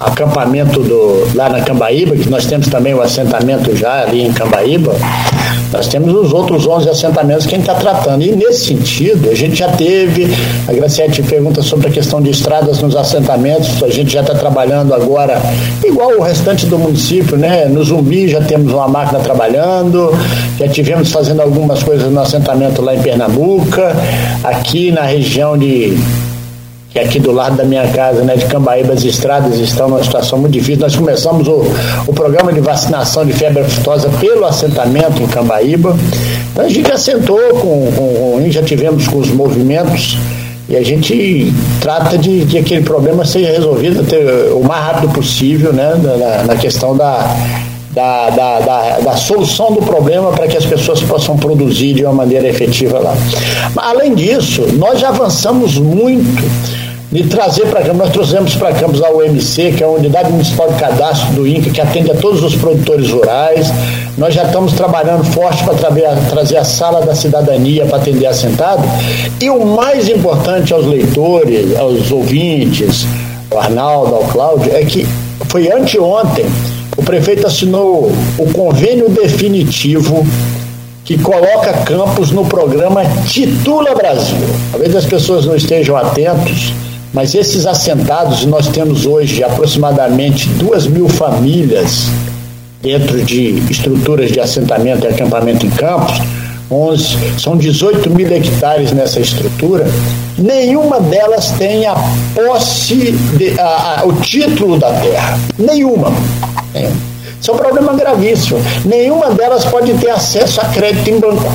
acampamento 0.03 0.79
do, 0.81 1.27
lá 1.35 1.49
na 1.49 1.61
Cambaíba, 1.61 2.15
que 2.15 2.29
nós 2.29 2.45
temos 2.45 2.67
também 2.67 2.93
o 2.93 3.01
assentamento 3.01 3.75
já 3.75 4.01
ali 4.01 4.21
em 4.21 4.33
Cambaíba, 4.33 4.95
nós 5.73 5.87
temos 5.87 6.13
os 6.13 6.31
outros 6.31 6.67
11 6.67 6.87
assentamentos 6.87 7.47
que 7.47 7.55
a 7.55 7.57
gente 7.57 7.67
está 7.67 7.79
tratando. 7.79 8.21
E 8.21 8.35
nesse 8.35 8.65
sentido, 8.65 9.29
a 9.31 9.35
gente 9.35 9.55
já 9.55 9.69
teve, 9.69 10.27
a 10.67 10.71
Graciete 10.71 11.23
pergunta 11.23 11.63
sobre 11.63 11.87
a 11.87 11.91
questão 11.91 12.21
de 12.21 12.29
estradas 12.29 12.79
nos 12.79 12.95
assentamentos, 12.95 13.81
a 13.81 13.89
gente 13.89 14.13
já 14.13 14.21
está 14.21 14.35
trabalhando 14.35 14.93
agora, 14.93 15.41
igual 15.83 16.11
o 16.19 16.21
restante 16.21 16.67
do 16.67 16.77
município, 16.77 17.35
né? 17.35 17.65
No 17.65 17.83
Zumbi 17.83 18.27
já 18.27 18.41
temos 18.41 18.71
uma 18.71 18.87
máquina 18.87 19.19
trabalhando, 19.19 20.11
já 20.59 20.67
tivemos 20.67 21.11
fazendo 21.11 21.41
algumas 21.41 21.81
coisas 21.81 22.11
no 22.11 22.19
assentamento 22.19 22.81
lá 22.81 22.93
em 22.93 23.01
Pernambuco, 23.01 23.81
aqui 24.43 24.91
na 24.91 25.01
região 25.01 25.57
de 25.57 25.97
que 26.93 26.99
aqui 26.99 27.19
do 27.19 27.31
lado 27.31 27.57
da 27.57 27.63
minha 27.63 27.87
casa, 27.87 28.21
né, 28.21 28.35
de 28.35 28.45
Cambaíba, 28.45 28.93
as 28.93 29.03
estradas 29.03 29.57
estão 29.57 29.89
numa 29.89 30.03
situação 30.03 30.37
muito 30.37 30.53
difícil. 30.53 30.79
Nós 30.79 30.95
começamos 30.95 31.47
o, 31.47 31.65
o 32.05 32.13
programa 32.13 32.53
de 32.53 32.59
vacinação 32.59 33.25
de 33.25 33.33
febre 33.33 33.63
aftosa 33.63 34.09
pelo 34.19 34.45
assentamento 34.45 35.21
em 35.21 35.27
Cambaíba. 35.27 35.97
Então 36.51 36.63
a 36.63 36.69
gente 36.69 36.91
assentou 36.91 37.39
com, 37.55 37.91
com, 37.93 38.45
já 38.51 38.61
tivemos 38.61 39.07
com 39.07 39.17
os 39.17 39.29
movimentos 39.29 40.19
e 40.69 40.75
a 40.75 40.83
gente 40.83 41.51
trata 41.81 42.15
de 42.15 42.45
que 42.45 42.59
aquele 42.59 42.83
problema 42.83 43.25
seja 43.25 43.51
resolvido 43.51 44.05
o 44.55 44.63
mais 44.63 44.85
rápido 44.85 45.11
possível, 45.11 45.73
né, 45.73 45.95
na, 45.95 46.43
na 46.43 46.55
questão 46.55 46.95
da, 46.95 47.35
da, 47.89 48.29
da, 48.29 48.59
da, 48.59 48.99
da, 48.99 49.17
solução 49.17 49.71
do 49.73 49.81
problema 49.81 50.31
para 50.31 50.47
que 50.47 50.55
as 50.55 50.65
pessoas 50.65 51.01
possam 51.01 51.37
produzir 51.37 51.95
de 51.95 52.03
uma 52.03 52.13
maneira 52.13 52.47
efetiva 52.47 52.99
lá. 52.99 53.15
Além 53.77 54.13
disso, 54.13 54.61
nós 54.73 54.99
já 54.99 55.09
avançamos 55.09 55.79
muito 55.79 56.82
de 57.13 57.23
trazer 57.27 57.67
para 57.67 57.81
Campos, 57.81 57.97
nós 57.99 58.09
trouxemos 58.09 58.55
para 58.55 58.73
Campos 58.73 59.01
a 59.01 59.09
UMC, 59.11 59.73
que 59.73 59.83
é 59.83 59.85
a 59.85 59.89
Unidade 59.89 60.31
Municipal 60.31 60.67
de 60.71 60.79
Cadastro 60.79 61.33
do 61.33 61.47
INCA, 61.47 61.69
que 61.69 61.79
atende 61.79 62.09
a 62.09 62.15
todos 62.15 62.43
os 62.43 62.55
produtores 62.55 63.11
rurais. 63.11 63.71
Nós 64.17 64.33
já 64.33 64.43
estamos 64.43 64.73
trabalhando 64.73 65.23
forte 65.23 65.63
para 65.63 65.75
trazer 66.29 66.57
a 66.57 66.63
sala 66.63 67.05
da 67.05 67.13
cidadania 67.13 67.85
para 67.85 67.97
atender 67.97 68.25
assentado. 68.25 68.81
E 69.39 69.49
o 69.49 69.63
mais 69.63 70.09
importante 70.09 70.73
aos 70.73 70.87
leitores, 70.87 71.77
aos 71.77 72.11
ouvintes, 72.11 73.05
ao 73.51 73.59
Arnaldo, 73.59 74.15
ao 74.15 74.23
Cláudio, 74.23 74.75
é 74.75 74.83
que 74.83 75.07
foi 75.47 75.71
anteontem 75.71 76.45
o 76.95 77.01
prefeito 77.03 77.47
assinou 77.47 78.11
o 78.37 78.53
convênio 78.53 79.09
definitivo 79.09 80.25
que 81.03 81.17
coloca 81.17 81.73
Campos 81.85 82.31
no 82.31 82.45
programa 82.45 83.01
Titula 83.27 83.95
Brasil. 83.95 84.37
Talvez 84.71 84.95
as 84.95 85.05
pessoas 85.05 85.45
não 85.45 85.55
estejam 85.55 85.97
atentos, 85.97 86.71
mas 87.13 87.35
esses 87.35 87.67
assentados, 87.67 88.43
nós 88.45 88.67
temos 88.67 89.05
hoje 89.05 89.43
aproximadamente 89.43 90.49
duas 90.49 90.87
mil 90.87 91.07
famílias 91.07 92.07
dentro 92.81 93.23
de 93.23 93.63
estruturas 93.69 94.31
de 94.31 94.39
assentamento 94.39 95.05
e 95.05 95.07
acampamento 95.07 95.65
em 95.65 95.69
Campos, 95.69 96.19
11, 96.71 97.39
são 97.39 97.55
18 97.55 98.09
mil 98.09 98.27
hectares 98.33 98.91
nessa 98.91 99.19
estrutura, 99.19 99.85
nenhuma 100.37 100.99
delas 100.99 101.51
tem 101.51 101.85
a 101.85 101.95
posse, 102.33 103.11
de, 103.37 103.59
a, 103.59 103.99
a, 104.01 104.05
o 104.05 104.13
título 104.13 104.79
da 104.79 104.91
terra. 104.93 105.39
Nenhuma. 105.57 106.11
nenhuma. 106.73 107.13
Isso 107.39 107.51
é 107.51 107.53
um 107.53 107.57
problema 107.57 107.93
gravíssimo. 107.93 108.57
Nenhuma 108.85 109.31
delas 109.31 109.65
pode 109.65 109.93
ter 109.95 110.09
acesso 110.09 110.61
a 110.61 110.65
crédito 110.65 111.09
em 111.09 111.19
banco. 111.19 111.51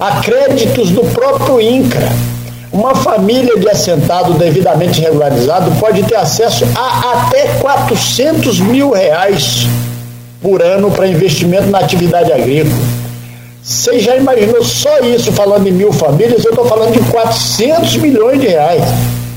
A 0.00 0.22
créditos 0.22 0.90
do 0.90 1.02
próprio 1.12 1.60
INCRA 1.60 2.08
uma 2.72 2.94
família 2.94 3.58
de 3.58 3.68
assentado 3.68 4.32
devidamente 4.34 5.00
regularizado 5.00 5.70
pode 5.78 6.02
ter 6.04 6.16
acesso 6.16 6.64
a 6.74 7.26
até 7.26 7.46
400 7.60 8.60
mil 8.60 8.90
reais 8.90 9.66
por 10.40 10.62
ano 10.62 10.90
para 10.90 11.06
investimento 11.06 11.66
na 11.66 11.78
atividade 11.78 12.32
agrícola. 12.32 12.82
Você 13.62 14.00
já 14.00 14.16
imaginou 14.16 14.64
só 14.64 15.00
isso 15.00 15.30
falando 15.32 15.66
em 15.68 15.72
mil 15.72 15.92
famílias? 15.92 16.44
Eu 16.44 16.50
estou 16.50 16.64
falando 16.64 16.92
de 16.92 17.10
400 17.10 17.96
milhões 17.96 18.40
de 18.40 18.48
reais. 18.48 18.82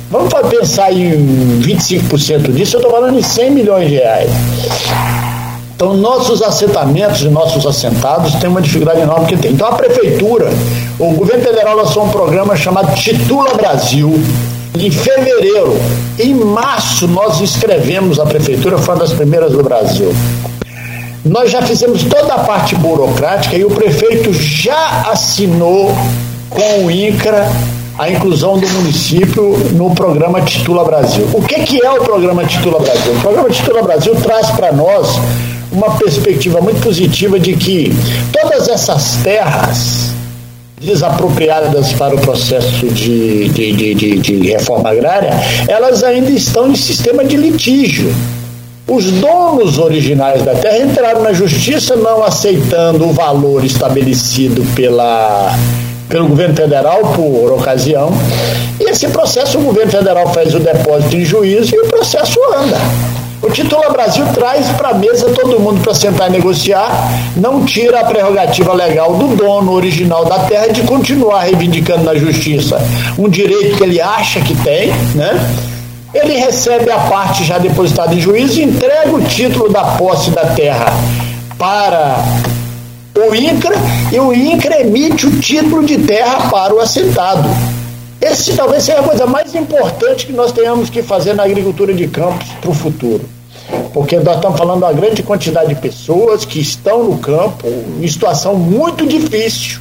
Vamos 0.10 0.34
pensar 0.50 0.92
em 0.94 1.60
25% 1.62 2.54
disso, 2.54 2.78
eu 2.78 2.80
estou 2.80 2.92
falando 2.92 3.20
em 3.20 3.22
100 3.22 3.52
milhões 3.52 3.90
de 3.90 3.96
reais. 3.96 4.30
Então, 5.76 5.94
nossos 5.94 6.42
assentamentos 6.42 7.22
e 7.22 7.28
nossos 7.28 7.66
assentados 7.66 8.34
têm 8.36 8.50
uma 8.50 8.62
dificuldade 8.62 9.02
enorme 9.02 9.28
que 9.28 9.36
tem. 9.36 9.52
Então, 9.52 9.68
a 9.68 9.74
prefeitura, 9.74 10.50
o 10.98 11.12
governo 11.12 11.44
federal 11.44 11.76
lançou 11.76 12.06
um 12.06 12.10
programa 12.10 12.56
chamado 12.56 12.96
Titula 12.96 13.54
Brasil, 13.56 14.14
em 14.80 14.90
fevereiro. 14.90 15.78
Em 16.18 16.34
março, 16.34 17.10
nós 17.10 17.42
escrevemos 17.42 18.22
a 18.22 18.26
prefeitura, 18.26 18.78
foi 18.78 18.94
uma 18.94 19.02
das 19.02 19.12
primeiras 19.12 19.52
do 19.52 19.62
Brasil. 19.62 20.16
Nós 21.26 21.52
já 21.52 21.62
fizemos 21.62 22.04
toda 22.04 22.36
a 22.36 22.40
parte 22.40 22.74
burocrática 22.76 23.58
e 23.58 23.66
o 23.66 23.70
prefeito 23.70 24.32
já 24.32 25.10
assinou 25.12 25.94
com 26.50 26.86
o 26.86 26.92
INCRA 26.92 27.50
a 27.98 28.10
inclusão 28.10 28.58
do 28.58 28.68
município 28.68 29.58
no 29.74 29.96
programa 29.96 30.42
Titula 30.42 30.84
Brasil. 30.84 31.28
O 31.34 31.42
que, 31.42 31.62
que 31.62 31.86
é 31.86 31.92
o 31.92 32.04
programa 32.04 32.44
Titula 32.46 32.80
Brasil? 32.80 33.14
O 33.14 33.22
programa 33.22 33.50
Titula 33.50 33.84
Brasil 33.84 34.16
traz 34.16 34.50
para 34.52 34.72
nós 34.74 35.18
uma 35.72 35.92
perspectiva 35.98 36.60
muito 36.60 36.82
positiva 36.82 37.40
de 37.40 37.56
que 37.56 37.94
todas 38.34 38.68
essas 38.68 39.18
terras 39.24 40.14
desapropriadas 40.82 41.94
para 41.94 42.16
o 42.16 42.20
processo 42.20 42.86
de, 42.88 43.50
de, 43.50 43.94
de, 43.96 44.18
de, 44.20 44.48
reforma 44.52 44.90
agrária, 44.90 45.32
elas 45.68 46.04
ainda 46.04 46.30
estão 46.30 46.70
em 46.70 46.76
sistema 46.76 47.24
de 47.24 47.38
litígio. 47.38 48.14
Os 48.88 49.10
donos 49.10 49.80
originais 49.80 50.44
da 50.44 50.54
terra 50.54 50.78
entraram 50.80 51.24
na 51.24 51.34
justiça 51.34 51.96
não 51.96 52.24
aceitando 52.24 53.08
o 53.08 53.14
valor 53.14 53.64
estabelecido 53.64 54.64
pela, 54.76 55.58
pelo 56.10 56.28
governo 56.28 56.56
federal 56.56 57.00
por 57.16 57.52
ocasião. 57.54 58.12
E 58.80 58.90
esse 58.90 59.08
processo 59.08 59.58
o 59.58 59.62
governo 59.62 59.92
federal 59.92 60.34
faz 60.34 60.54
o 60.54 60.60
depósito 60.60 61.16
em 61.16 61.26
juízo 61.26 61.76
e 61.76 61.80
o 61.80 61.88
processo 61.88 62.40
anda. 62.56 62.78
O 63.42 63.50
Titula 63.52 63.90
Brasil 63.90 64.26
traz 64.34 64.68
para 64.70 64.90
a 64.90 64.94
mesa 64.96 65.30
todo 65.30 65.60
mundo 65.60 65.80
para 65.82 65.94
sentar 65.94 66.30
e 66.30 66.32
negociar, 66.32 66.90
não 67.36 67.64
tira 67.64 68.00
a 68.00 68.06
prerrogativa 68.06 68.74
legal 68.74 69.16
do 69.16 69.36
dono 69.36 69.72
original 69.72 70.26
da 70.26 70.40
terra 70.40 70.70
de 70.70 70.82
continuar 70.82 71.42
reivindicando 71.42 72.04
na 72.04 72.16
justiça 72.16 72.82
um 73.20 73.30
direito 73.30 73.78
que 73.78 73.84
ele 73.84 74.02
acha 74.02 74.40
que 74.42 74.56
tem, 74.64 74.88
né? 75.14 75.40
Ele 76.12 76.38
recebe 76.38 76.90
a 76.90 76.98
parte 76.98 77.44
já 77.44 77.58
depositada 77.58 78.16
em 78.16 78.20
juízo 78.20 78.60
e 78.60 78.64
entrega 78.64 79.14
o 79.14 79.22
título 79.22 79.70
da 79.70 79.84
posse 79.84 80.32
da 80.32 80.46
terra 80.46 80.92
para 81.58 82.24
o 83.18 83.34
INCRA 83.34 83.76
e 84.12 84.20
o 84.20 84.34
INCRA 84.34 84.82
emite 84.82 85.26
o 85.26 85.40
título 85.40 85.86
de 85.86 85.98
terra 86.00 86.50
para 86.50 86.76
o 86.76 86.80
assentado. 86.80 87.48
Esse 88.22 88.54
talvez 88.54 88.84
seja 88.84 89.00
a 89.00 89.04
coisa 89.04 89.26
mais 89.26 89.56
importante 89.56 90.26
que 90.26 90.34
nós 90.34 90.52
tenhamos 90.52 90.90
que 90.90 91.02
fazer 91.02 91.34
na 91.34 91.44
agricultura 91.44 91.94
de 91.94 92.08
campos 92.08 92.48
para 92.60 92.70
o 92.70 92.74
futuro. 92.74 93.24
Porque 93.94 94.20
nós 94.20 94.36
estamos 94.36 94.58
falando 94.58 94.80
de 94.80 94.86
uma 94.86 94.94
grande 94.94 95.24
quantidade 95.24 95.70
de 95.70 95.76
pessoas 95.76 96.44
que 96.44 96.60
estão 96.60 97.04
no 97.04 97.18
campo 97.20 97.68
em 98.02 98.08
situação 98.08 98.56
muito 98.56 99.08
difícil. 99.08 99.80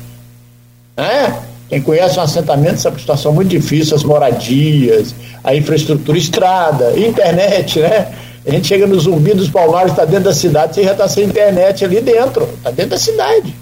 Né? 0.97 1.37
Quem 1.69 1.83
conhece 1.83 2.19
um 2.19 2.23
assentamento 2.23 2.81
sabe 2.81 2.97
que 2.97 3.03
situação 3.03 3.33
muito 3.33 3.49
difícil, 3.49 3.97
as 3.97 4.05
moradias, 4.05 5.15
a 5.43 5.55
infraestrutura, 5.57 6.17
estrada, 6.17 6.99
internet, 6.99 7.81
né? 7.81 8.13
A 8.47 8.51
gente 8.51 8.67
chega 8.67 8.87
no 8.87 8.99
zumbi 9.01 9.33
dos 9.33 9.49
palmares, 9.49 9.93
está 9.93 10.05
dentro 10.05 10.25
da 10.25 10.35
cidade, 10.35 10.75
você 10.75 10.85
já 10.85 10.93
está 10.93 11.09
sem 11.09 11.25
internet 11.25 11.85
ali 11.85 12.01
dentro, 12.01 12.45
está 12.57 12.71
dentro 12.71 12.91
da 12.91 12.99
cidade. 12.99 13.55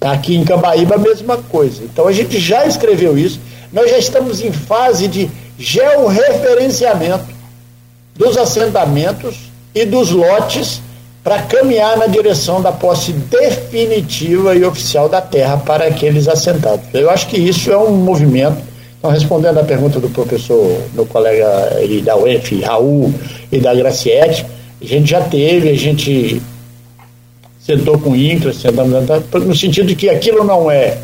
Aqui 0.00 0.36
em 0.36 0.44
Cambaíba 0.44 0.94
a 0.94 0.98
mesma 0.98 1.38
coisa. 1.38 1.82
Então 1.82 2.06
a 2.06 2.12
gente 2.12 2.38
já 2.38 2.64
escreveu 2.64 3.18
isso, 3.18 3.40
nós 3.72 3.90
já 3.90 3.98
estamos 3.98 4.40
em 4.40 4.52
fase 4.52 5.08
de 5.08 5.28
georreferenciamento 5.58 7.26
dos 8.14 8.36
assentamentos 8.36 9.50
e 9.74 9.84
dos 9.84 10.10
lotes 10.10 10.80
para 11.22 11.42
caminhar 11.42 11.96
na 11.96 12.06
direção 12.06 12.62
da 12.62 12.72
posse 12.72 13.12
definitiva 13.12 14.54
e 14.54 14.64
oficial 14.64 15.08
da 15.08 15.20
terra 15.20 15.58
para 15.58 15.86
aqueles 15.86 16.28
assentados. 16.28 16.86
Eu 16.94 17.10
acho 17.10 17.26
que 17.26 17.36
isso 17.36 17.70
é 17.70 17.76
um 17.76 17.90
movimento. 17.90 18.56
Então, 18.98 19.10
respondendo 19.12 19.58
à 19.58 19.64
pergunta 19.64 20.00
do 20.00 20.10
professor, 20.10 20.76
meu 20.92 21.06
colega 21.06 21.46
da 22.04 22.16
UF, 22.16 22.60
Raul 22.62 23.14
e 23.50 23.60
da 23.60 23.72
Graciete, 23.72 24.44
a 24.80 24.84
gente 24.84 25.10
já 25.10 25.20
teve, 25.20 25.68
a 25.68 25.76
gente 25.76 26.42
sentou 27.60 27.98
com 27.98 28.16
INCRA, 28.16 28.52
sentamos 28.52 28.92
no 29.46 29.54
sentido 29.54 29.86
de 29.86 29.94
que 29.94 30.08
aquilo 30.08 30.42
não 30.42 30.68
é 30.68 30.98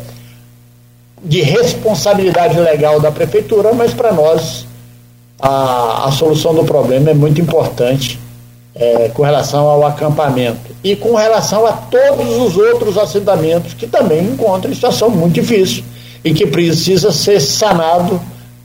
de 1.23 1.41
responsabilidade 1.41 2.59
legal 2.59 2.99
da 2.99 3.11
prefeitura, 3.11 3.71
mas 3.73 3.93
para 3.93 4.11
nós 4.11 4.65
a, 5.39 6.07
a 6.07 6.11
solução 6.11 6.53
do 6.53 6.65
problema 6.65 7.11
é 7.11 7.13
muito 7.13 7.39
importante 7.39 8.19
é, 8.75 9.09
com 9.13 9.23
relação 9.23 9.69
ao 9.69 9.85
acampamento 9.85 10.75
e 10.83 10.97
com 10.97 11.15
relação 11.15 11.65
a 11.65 11.71
todos 11.71 12.37
os 12.37 12.57
outros 12.57 12.97
assentamentos 12.97 13.73
que 13.73 13.87
também 13.87 14.21
encontram 14.21 14.73
situação 14.73 15.09
muito 15.09 15.35
difícil 15.35 15.83
e 16.25 16.33
que 16.33 16.47
precisa 16.47 17.11
ser 17.11 17.39
sanado 17.39 18.19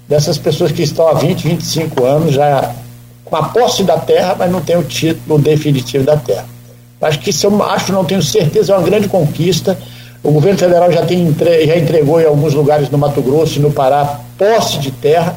dessas 0.08 0.38
pessoas 0.38 0.72
que 0.72 0.82
estão 0.82 1.06
há 1.06 1.12
20, 1.12 1.46
25 1.46 2.04
anos 2.04 2.34
já 2.34 2.74
com 3.22 3.36
a 3.36 3.44
posse 3.44 3.84
da 3.84 3.98
terra, 3.98 4.34
mas 4.36 4.50
não 4.50 4.62
tem 4.62 4.78
o 4.78 4.82
título 4.82 5.38
definitivo 5.38 6.02
da 6.02 6.16
terra. 6.16 6.46
Acho 7.02 7.18
que 7.20 7.30
isso 7.30 7.46
eu 7.46 7.62
acho, 7.62 7.92
não 7.92 8.04
tenho 8.04 8.22
certeza, 8.22 8.72
é 8.72 8.76
uma 8.76 8.84
grande 8.84 9.08
conquista. 9.08 9.78
O 10.22 10.32
governo 10.32 10.58
federal 10.58 10.90
já, 10.90 11.04
tem, 11.04 11.34
já 11.38 11.76
entregou 11.76 12.18
em 12.20 12.24
alguns 12.24 12.54
lugares 12.54 12.88
no 12.90 12.96
Mato 12.96 13.20
Grosso 13.20 13.58
e 13.58 13.62
no 13.62 13.70
Pará 13.70 14.20
posse 14.38 14.78
de 14.78 14.90
terra 14.90 15.36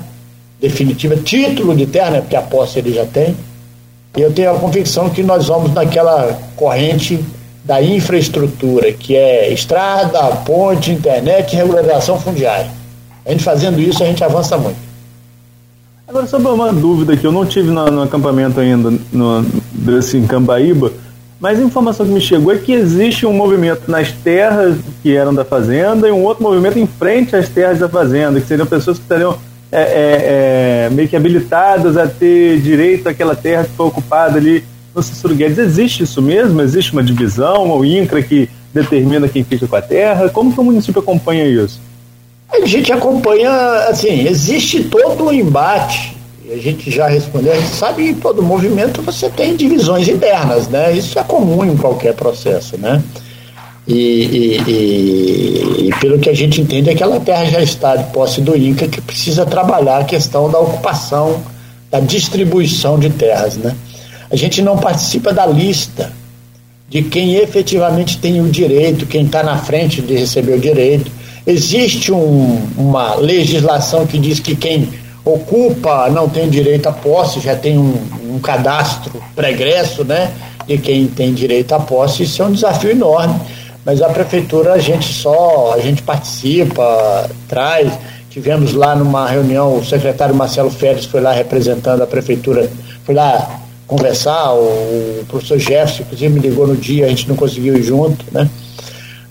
definitiva, 0.62 1.18
título 1.18 1.76
de 1.76 1.86
terra, 1.86 2.10
né, 2.10 2.22
porque 2.22 2.38
a 2.38 2.42
posse 2.42 2.80
ele 2.80 2.94
já 2.94 3.06
tem. 3.06 3.36
E 4.16 4.22
eu 4.22 4.32
tenho 4.32 4.52
a 4.52 4.60
convicção 4.60 5.10
que 5.10 5.22
nós 5.22 5.48
vamos 5.48 5.74
naquela 5.74 6.40
corrente 6.56 7.20
da 7.64 7.82
infraestrutura, 7.82 8.92
que 8.92 9.16
é 9.16 9.52
estrada, 9.54 10.20
ponte, 10.46 10.92
internet 10.92 11.54
e 11.54 11.56
regularização 11.56 12.20
fundiária. 12.20 12.70
A 13.26 13.32
gente 13.32 13.44
fazendo 13.44 13.80
isso, 13.80 14.04
a 14.04 14.06
gente 14.06 14.24
avança 14.24 14.58
muito. 14.58 14.78
Agora, 16.06 16.28
sobre 16.28 16.50
uma 16.50 16.74
dúvida 16.74 17.16
que 17.16 17.26
eu 17.26 17.32
não 17.32 17.46
tive 17.46 17.72
no, 17.72 17.86
no 17.86 18.02
acampamento 18.02 18.60
ainda, 18.60 18.94
no, 19.12 19.46
desse 19.72 20.18
em 20.18 20.28
Cambaíba, 20.28 20.92
mas 21.40 21.60
a 21.60 21.64
informação 21.64 22.06
que 22.06 22.12
me 22.12 22.22
chegou 22.22 22.54
é 22.54 22.58
que 22.58 22.74
existe 22.74 23.26
um 23.26 23.34
movimento 23.34 23.90
nas 23.90 24.12
terras 24.12 24.78
que 25.02 25.16
eram 25.16 25.34
da 25.34 25.44
fazenda 25.44 26.08
e 26.08 26.12
um 26.12 26.24
outro 26.24 26.44
movimento 26.44 26.78
em 26.78 26.88
frente 26.88 27.36
às 27.36 27.50
terras 27.50 27.80
da 27.80 27.90
fazenda, 27.90 28.40
que 28.40 28.48
seriam 28.48 28.68
pessoas 28.68 28.98
que 28.98 29.04
estariam 29.04 29.38
é, 29.72 29.82
é, 29.82 30.86
é, 30.86 30.90
meio 30.92 31.10
que 31.10 31.16
habilitadas 31.16 31.98
a 31.98 32.06
ter 32.06 32.62
direito 32.62 33.10
àquela 33.10 33.36
terra 33.36 33.64
que 33.64 33.72
foi 33.72 33.88
ocupada 33.88 34.38
ali 34.38 34.64
Cícero 35.02 35.36
Guedes. 35.36 35.58
Existe 35.58 36.04
isso 36.04 36.22
mesmo? 36.22 36.62
Existe 36.62 36.92
uma 36.94 37.04
divisão, 37.04 37.72
o 37.72 37.86
INCRA 37.86 38.22
que 38.22 38.50
determina 38.74 39.28
quem 39.28 39.44
fica 39.44 39.68
com 39.68 39.76
a 39.76 39.82
terra? 39.82 40.30
Como 40.30 40.52
que 40.54 40.60
o 40.60 40.64
município 40.64 41.02
acompanha 41.02 41.46
isso? 41.46 41.80
A 42.52 42.66
gente 42.66 42.92
acompanha, 42.92 43.50
assim, 43.90 44.28
existe 44.28 44.84
todo 44.84 45.26
um 45.26 45.34
embate, 45.34 46.16
a 46.52 46.58
gente 46.58 46.92
já 46.92 47.08
respondeu, 47.08 47.52
a 47.52 47.56
gente 47.56 47.74
sabe 47.74 48.14
que 48.14 48.22
todo 48.22 48.44
movimento 48.44 49.02
você 49.02 49.30
tem 49.30 49.56
divisões 49.56 50.08
internas, 50.08 50.68
né? 50.68 50.96
Isso 50.96 51.18
é 51.18 51.24
comum 51.24 51.66
em 51.66 51.76
qualquer 51.76 52.14
processo, 52.14 52.78
né? 52.78 53.02
E, 53.88 53.94
e, 53.96 54.62
e, 54.68 55.88
e, 55.88 55.90
pelo 56.00 56.20
que 56.20 56.30
a 56.30 56.34
gente 56.34 56.62
entende, 56.62 56.90
aquela 56.90 57.20
terra 57.20 57.46
já 57.46 57.62
está 57.62 57.96
de 57.96 58.06
posse 58.14 58.40
do 58.40 58.56
INCA, 58.56 58.88
que 58.88 59.02
precisa 59.02 59.46
trabalhar 59.46 59.98
a 59.98 60.04
questão 60.04 60.50
da 60.50 60.60
ocupação, 60.60 61.42
da 61.92 62.00
distribuição 62.00 62.98
de 62.98 63.10
terras. 63.10 63.58
Né? 63.58 63.76
A 64.32 64.36
gente 64.36 64.62
não 64.62 64.78
participa 64.78 65.34
da 65.34 65.46
lista 65.46 66.12
de 66.90 67.02
quem 67.02 67.36
efetivamente 67.36 68.18
tem 68.18 68.42
o 68.42 68.50
direito, 68.50 69.06
quem 69.06 69.26
está 69.26 69.42
na 69.42 69.58
frente 69.58 70.02
de 70.02 70.16
receber 70.16 70.54
o 70.54 70.60
direito. 70.60 71.12
Existe 71.46 72.12
um, 72.12 72.62
uma 72.78 73.16
legislação 73.16 74.06
que 74.06 74.18
diz 74.18 74.40
que 74.40 74.56
quem 74.56 74.90
ocupa 75.26 76.10
não 76.10 76.30
tem 76.30 76.50
direito 76.50 76.88
à 76.88 76.92
posse, 76.92 77.40
já 77.40 77.56
tem 77.56 77.78
um, 77.78 77.96
um 78.30 78.40
cadastro 78.40 79.22
pregresso 79.36 80.04
né, 80.04 80.32
de 80.68 80.78
quem 80.78 81.08
tem 81.08 81.34
direito 81.34 81.74
à 81.74 81.80
posse. 81.80 82.24
Isso 82.24 82.42
é 82.42 82.46
um 82.46 82.52
desafio 82.52 82.92
enorme 82.92 83.40
mas 83.86 84.02
a 84.02 84.10
prefeitura 84.10 84.74
a 84.74 84.80
gente 84.80 85.14
só, 85.14 85.74
a 85.76 85.80
gente 85.80 86.02
participa, 86.02 87.30
traz. 87.48 87.92
Tivemos 88.30 88.74
lá 88.74 88.96
numa 88.96 89.28
reunião, 89.28 89.78
o 89.78 89.86
secretário 89.86 90.34
Marcelo 90.34 90.72
Félix 90.72 91.06
foi 91.06 91.22
lá 91.22 91.32
representando 91.32 92.02
a 92.02 92.08
prefeitura, 92.08 92.70
foi 93.04 93.14
lá 93.14 93.60
conversar, 93.94 94.54
o, 94.54 95.24
professor 95.28 95.60
Jefferson, 95.60 96.02
inclusive, 96.02 96.34
me 96.34 96.40
ligou 96.40 96.66
no 96.66 96.76
dia, 96.76 97.06
a 97.06 97.10
gente 97.10 97.30
não 97.30 97.36
conseguiu 97.36 97.78
ir 97.78 97.84
junto, 97.84 98.26
né? 98.32 98.50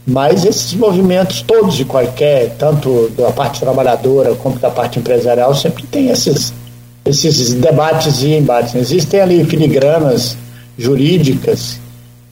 Mas 0.06 0.44
esses 0.44 0.72
movimentos, 0.74 1.42
todos 1.42 1.78
e 1.80 1.84
qualquer, 1.84 2.54
tanto 2.58 3.10
da 3.16 3.30
parte 3.30 3.60
trabalhadora 3.60 4.34
como 4.36 4.58
da 4.58 4.70
parte 4.70 4.98
empresarial, 4.98 5.54
sempre 5.54 5.84
tem 5.84 6.10
esses, 6.10 6.52
esses 7.04 7.54
debates 7.54 8.22
e 8.22 8.34
embates. 8.34 8.74
Existem 8.74 9.20
ali 9.20 9.44
filigranas 9.44 10.36
jurídicas 10.76 11.78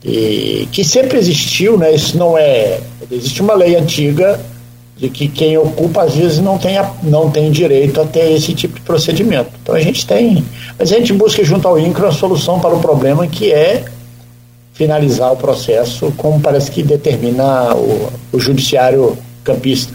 e 0.03 0.67
que 0.71 0.83
sempre 0.83 1.17
existiu, 1.17 1.77
né? 1.77 1.93
Isso 1.93 2.17
não 2.17 2.37
é. 2.37 2.79
Existe 3.09 3.41
uma 3.41 3.53
lei 3.53 3.75
antiga 3.75 4.39
de 5.01 5.09
que 5.09 5.27
quem 5.27 5.57
ocupa 5.57 6.03
às 6.03 6.13
vezes 6.13 6.39
não 6.39 6.59
tem, 6.59 6.77
não 7.01 7.31
tem 7.31 7.49
direito 7.49 7.99
a 7.99 8.05
ter 8.05 8.33
esse 8.33 8.53
tipo 8.53 8.75
de 8.75 8.81
procedimento. 8.81 9.49
Então 9.63 9.73
a 9.73 9.79
gente 9.79 10.05
tem, 10.05 10.45
mas 10.77 10.91
a 10.91 10.95
gente 10.95 11.11
busca 11.11 11.43
junto 11.43 11.67
ao 11.67 11.79
INCRA 11.79 12.09
a 12.09 12.11
solução 12.11 12.59
para 12.59 12.75
o 12.75 12.79
problema 12.79 13.25
que 13.25 13.51
é 13.51 13.83
finalizar 14.73 15.33
o 15.33 15.37
processo 15.37 16.13
como 16.15 16.39
parece 16.39 16.69
que 16.69 16.83
determina 16.83 17.73
o, 17.73 18.11
o 18.31 18.39
judiciário 18.39 19.17
campista 19.43 19.91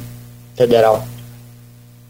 federal. 0.57 1.07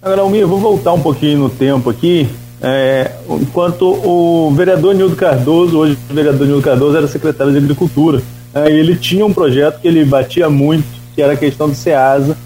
Agora, 0.01 0.23
Almir, 0.23 0.47
vou 0.47 0.59
voltar 0.59 0.95
um 0.95 1.01
pouquinho 1.01 1.39
no 1.39 1.51
tempo 1.51 1.91
aqui 1.91 2.27
é, 2.63 3.13
enquanto 3.29 3.83
o 3.85 4.51
vereador 4.55 4.95
Nildo 4.95 5.17
Cardoso, 5.17 5.77
hoje 5.77 5.99
o 6.11 6.15
vereador 6.15 6.47
Nildo 6.47 6.63
Cardoso 6.63 6.97
era 6.97 7.07
secretário 7.07 7.53
de 7.53 7.59
Agricultura, 7.59 8.23
é, 8.55 8.71
ele 8.71 8.97
tinha 8.97 9.27
um 9.27 9.35
projeto 9.35 9.81
que 9.81 9.89
ele 9.89 10.03
batia 10.03 10.49
muito, 10.49 10.87
que 11.15 11.21
era 11.21 11.35
a 11.35 11.37
questão 11.37 11.69
do 11.69 11.75
SEASA, 11.75 12.37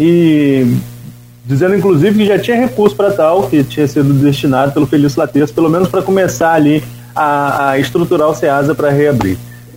e 0.00 0.66
dizendo 1.44 1.76
inclusive 1.76 2.18
que 2.18 2.26
já 2.26 2.38
tinha 2.38 2.56
recurso 2.56 2.96
para 2.96 3.10
tal, 3.10 3.48
que 3.48 3.62
tinha 3.62 3.86
sido 3.86 4.14
destinado 4.14 4.72
pelo 4.72 4.86
Felício 4.86 5.20
Lates, 5.20 5.50
pelo 5.50 5.68
menos 5.68 5.88
para 5.88 6.00
começar 6.00 6.54
ali 6.54 6.82
a, 7.14 7.70
a, 7.70 7.78
estruturar 7.78 8.28
o 8.28 8.34
SEASA 8.34 8.74
para 8.74 8.88
reabrir. 8.88 9.36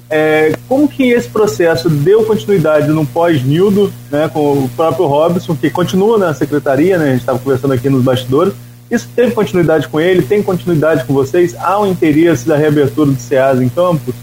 É, 0.10 0.54
como 0.70 0.88
que 0.88 1.10
esse 1.10 1.28
processo 1.28 1.90
deu 1.90 2.24
continuidade 2.24 2.88
no 2.88 3.06
pós-Nildo, 3.06 3.92
né, 4.10 4.30
com 4.32 4.54
o 4.54 4.70
próprio 4.76 5.08
Robson, 5.08 5.56
que 5.56 5.70
continua 5.70 6.18
na 6.18 6.34
secretaria, 6.34 6.98
né, 6.98 7.06
a 7.06 7.12
gente 7.12 7.22
estava 7.22 7.40
conversando 7.40 7.74
aqui 7.74 7.90
nos 7.90 8.04
bastidores, 8.04 8.54
isso 8.90 9.10
teve 9.16 9.32
continuidade 9.32 9.88
com 9.88 10.00
ele? 10.00 10.22
Tem 10.22 10.44
continuidade 10.44 11.04
com 11.06 11.14
vocês? 11.14 11.56
Há 11.60 11.80
um 11.80 11.88
interesse 11.88 12.48
da 12.48 12.56
reabertura 12.56 13.12
do 13.12 13.20
SEAS 13.20 13.60
em 13.60 13.68
Campos? 13.68 14.14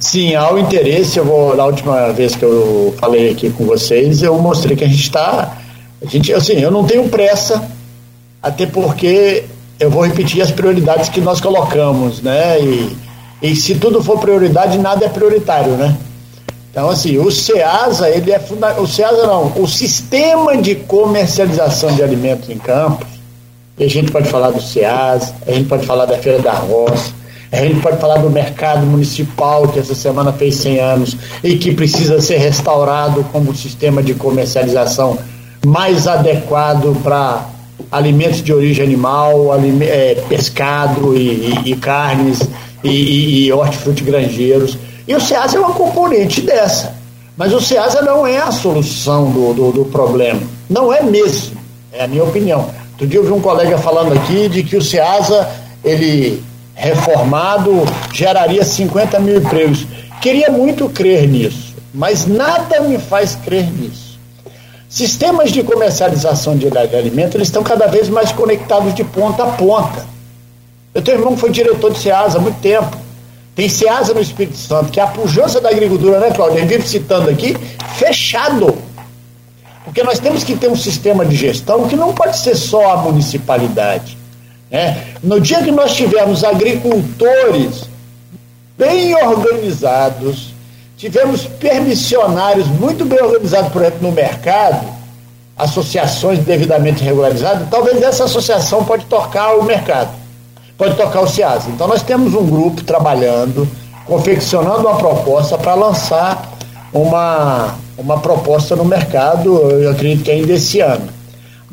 Sim, 0.00 0.34
há 0.34 0.52
o 0.52 0.58
interesse. 0.58 1.18
Eu 1.18 1.24
vou, 1.24 1.56
na 1.56 1.64
última 1.64 2.12
vez 2.12 2.34
que 2.34 2.44
eu 2.44 2.94
falei 2.98 3.30
aqui 3.30 3.50
com 3.50 3.64
vocês, 3.64 4.22
eu 4.22 4.38
mostrei 4.38 4.76
que 4.76 4.84
a 4.84 4.88
gente 4.88 5.02
está. 5.02 5.56
A 6.02 6.06
gente, 6.06 6.32
assim, 6.32 6.54
eu 6.54 6.70
não 6.70 6.84
tenho 6.84 7.08
pressa, 7.08 7.68
até 8.42 8.66
porque 8.66 9.44
eu 9.78 9.90
vou 9.90 10.04
repetir 10.04 10.42
as 10.42 10.50
prioridades 10.50 11.08
que 11.08 11.20
nós 11.20 11.40
colocamos, 11.40 12.20
né? 12.20 12.60
E, 12.60 12.96
e 13.42 13.56
se 13.56 13.74
tudo 13.76 14.02
for 14.02 14.18
prioridade, 14.18 14.78
nada 14.78 15.04
é 15.04 15.08
prioritário, 15.08 15.72
né? 15.72 15.96
Então, 16.70 16.90
assim, 16.90 17.18
o 17.18 17.30
SEASA, 17.30 18.10
ele 18.10 18.32
é. 18.32 18.40
O 18.78 18.86
SEASA 18.86 19.26
não, 19.26 19.52
o 19.56 19.66
sistema 19.68 20.56
de 20.56 20.74
comercialização 20.74 21.94
de 21.94 22.02
alimentos 22.02 22.50
em 22.50 22.58
Campos, 22.58 23.06
e 23.78 23.84
a 23.84 23.88
gente 23.88 24.10
pode 24.10 24.28
falar 24.28 24.50
do 24.50 24.60
SEAS, 24.60 25.32
a 25.46 25.52
gente 25.52 25.68
pode 25.68 25.86
falar 25.86 26.06
da 26.06 26.18
Feira 26.18 26.40
da 26.40 26.52
Roça, 26.52 27.12
a 27.54 27.66
gente 27.66 27.80
pode 27.80 27.98
falar 27.98 28.18
do 28.18 28.30
mercado 28.30 28.86
municipal, 28.86 29.68
que 29.68 29.78
essa 29.78 29.94
semana 29.94 30.32
fez 30.32 30.56
100 30.56 30.80
anos 30.80 31.16
e 31.42 31.56
que 31.56 31.72
precisa 31.72 32.20
ser 32.20 32.38
restaurado 32.38 33.24
como 33.32 33.54
sistema 33.54 34.02
de 34.02 34.14
comercialização 34.14 35.18
mais 35.64 36.06
adequado 36.06 36.96
para 37.02 37.48
alimentos 37.90 38.42
de 38.42 38.52
origem 38.52 38.84
animal, 38.84 39.50
é, 39.82 40.14
pescado 40.28 41.16
e, 41.16 41.62
e, 41.64 41.72
e 41.72 41.76
carnes 41.76 42.40
e, 42.82 42.88
e, 42.90 43.46
e 43.46 43.52
hortifrutigranjeiros. 43.52 44.76
E 45.06 45.14
o 45.14 45.20
SEAS 45.20 45.54
é 45.54 45.60
uma 45.60 45.72
componente 45.72 46.40
dessa. 46.40 46.94
Mas 47.36 47.52
o 47.52 47.60
SEASA 47.60 48.02
não 48.02 48.26
é 48.26 48.38
a 48.38 48.52
solução 48.52 49.30
do, 49.30 49.52
do, 49.52 49.72
do 49.72 49.84
problema. 49.86 50.40
Não 50.68 50.92
é 50.92 51.02
mesmo, 51.02 51.56
é 51.92 52.04
a 52.04 52.08
minha 52.08 52.24
opinião. 52.24 52.70
Outro 52.92 53.06
dia 53.06 53.18
eu 53.18 53.24
vi 53.24 53.32
um 53.32 53.40
colega 53.40 53.76
falando 53.76 54.12
aqui 54.12 54.48
de 54.48 54.62
que 54.62 54.76
o 54.76 54.82
SEASA, 54.82 55.48
ele 55.84 56.42
reformado, 56.74 57.84
geraria 58.12 58.64
50 58.64 59.18
mil 59.20 59.38
empregos. 59.38 59.86
Queria 60.20 60.50
muito 60.50 60.88
crer 60.88 61.28
nisso, 61.28 61.74
mas 61.92 62.26
nada 62.26 62.80
me 62.80 62.98
faz 62.98 63.36
crer 63.36 63.70
nisso. 63.70 64.18
Sistemas 64.88 65.50
de 65.50 65.62
comercialização 65.62 66.56
de 66.56 66.68
alimentos 66.68 67.34
eles 67.34 67.48
estão 67.48 67.62
cada 67.62 67.86
vez 67.86 68.08
mais 68.08 68.30
conectados 68.30 68.94
de 68.94 69.02
ponta 69.02 69.42
a 69.42 69.46
ponta. 69.46 70.06
Eu 70.94 71.02
tenho 71.02 71.16
um 71.16 71.20
irmão 71.20 71.34
que 71.34 71.40
foi 71.40 71.50
diretor 71.50 71.92
de 71.92 71.98
SEASA 71.98 72.38
há 72.38 72.40
muito 72.40 72.60
tempo. 72.60 72.96
Tem 73.56 73.68
SEASA 73.68 74.14
no 74.14 74.20
Espírito 74.20 74.56
Santo, 74.56 74.92
que 74.92 75.00
é 75.00 75.02
a 75.02 75.08
pujança 75.08 75.60
da 75.60 75.68
agricultura, 75.68 76.20
né, 76.20 76.30
Cláudio? 76.30 76.60
Eu 76.60 76.66
vivo 76.66 76.86
citando 76.86 77.28
aqui, 77.28 77.56
fechado. 77.96 78.76
Porque 79.84 80.02
nós 80.02 80.18
temos 80.18 80.44
que 80.44 80.56
ter 80.56 80.68
um 80.68 80.76
sistema 80.76 81.24
de 81.24 81.34
gestão 81.36 81.88
que 81.88 81.96
não 81.96 82.12
pode 82.12 82.38
ser 82.38 82.54
só 82.54 82.92
a 82.92 82.96
municipalidade. 82.96 84.16
Né? 84.74 85.04
No 85.22 85.40
dia 85.40 85.62
que 85.62 85.70
nós 85.70 85.94
tivermos 85.94 86.42
agricultores 86.42 87.84
bem 88.76 89.14
organizados, 89.14 90.52
tivemos 90.96 91.46
permissionários 91.46 92.66
muito 92.66 93.04
bem 93.04 93.22
organizados, 93.22 93.70
por 93.70 93.82
exemplo, 93.82 94.00
no 94.02 94.10
mercado, 94.10 94.84
associações 95.56 96.40
devidamente 96.40 97.04
regularizadas, 97.04 97.68
talvez 97.70 98.02
essa 98.02 98.24
associação 98.24 98.84
pode 98.84 99.04
tocar 99.04 99.54
o 99.54 99.62
mercado, 99.62 100.10
pode 100.76 100.96
tocar 100.96 101.20
o 101.20 101.28
SEASA. 101.28 101.70
Então 101.70 101.86
nós 101.86 102.02
temos 102.02 102.34
um 102.34 102.44
grupo 102.44 102.82
trabalhando, 102.82 103.68
confeccionando 104.04 104.88
uma 104.88 104.96
proposta 104.96 105.56
para 105.56 105.74
lançar 105.74 106.52
uma, 106.92 107.76
uma 107.96 108.18
proposta 108.18 108.74
no 108.74 108.84
mercado, 108.84 109.56
eu 109.70 109.92
acredito 109.92 110.24
que 110.24 110.32
ainda 110.32 110.52
esse 110.52 110.80
ano. 110.80 111.08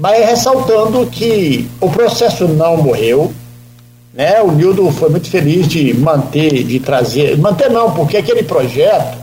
Mas 0.02 0.26
ressaltando 0.26 1.06
que 1.06 1.69
o 1.80 1.88
processo 1.88 2.48
não 2.48 2.76
morreu, 2.76 3.32
né? 4.11 4.41
O 4.41 4.52
Nildo 4.52 4.91
foi 4.91 5.10
muito 5.10 5.30
feliz 5.30 5.68
de 5.68 5.94
manter, 5.94 6.64
de 6.64 6.80
trazer, 6.80 7.38
manter 7.38 7.69
não, 7.69 7.91
porque 7.91 8.18
aquele 8.18 8.41
projeto 8.41 9.19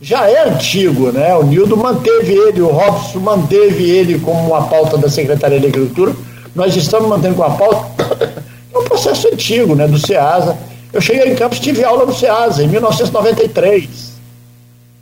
já 0.00 0.26
é 0.26 0.48
antigo, 0.48 1.12
né? 1.12 1.36
O 1.36 1.42
Nildo 1.42 1.76
manteve 1.76 2.32
ele, 2.32 2.62
o 2.62 2.68
Robson 2.68 3.18
manteve 3.18 3.84
ele 3.84 4.18
como 4.18 4.48
uma 4.48 4.66
pauta 4.66 4.96
da 4.96 5.10
Secretaria 5.10 5.60
de 5.60 5.66
Agricultura. 5.66 6.16
Nós 6.54 6.74
estamos 6.74 7.06
mantendo 7.06 7.34
com 7.34 7.44
a 7.44 7.50
pauta. 7.50 8.42
É 8.74 8.78
um 8.78 8.82
processo 8.82 9.28
antigo, 9.28 9.76
né? 9.76 9.86
Do 9.86 9.98
SEASA. 9.98 10.58
Eu 10.92 11.00
cheguei 11.00 11.30
em 11.30 11.36
Campos, 11.36 11.60
tive 11.60 11.84
aula 11.84 12.04
no 12.04 12.12
SEASA 12.12 12.64
em 12.64 12.66
1993, 12.66 14.14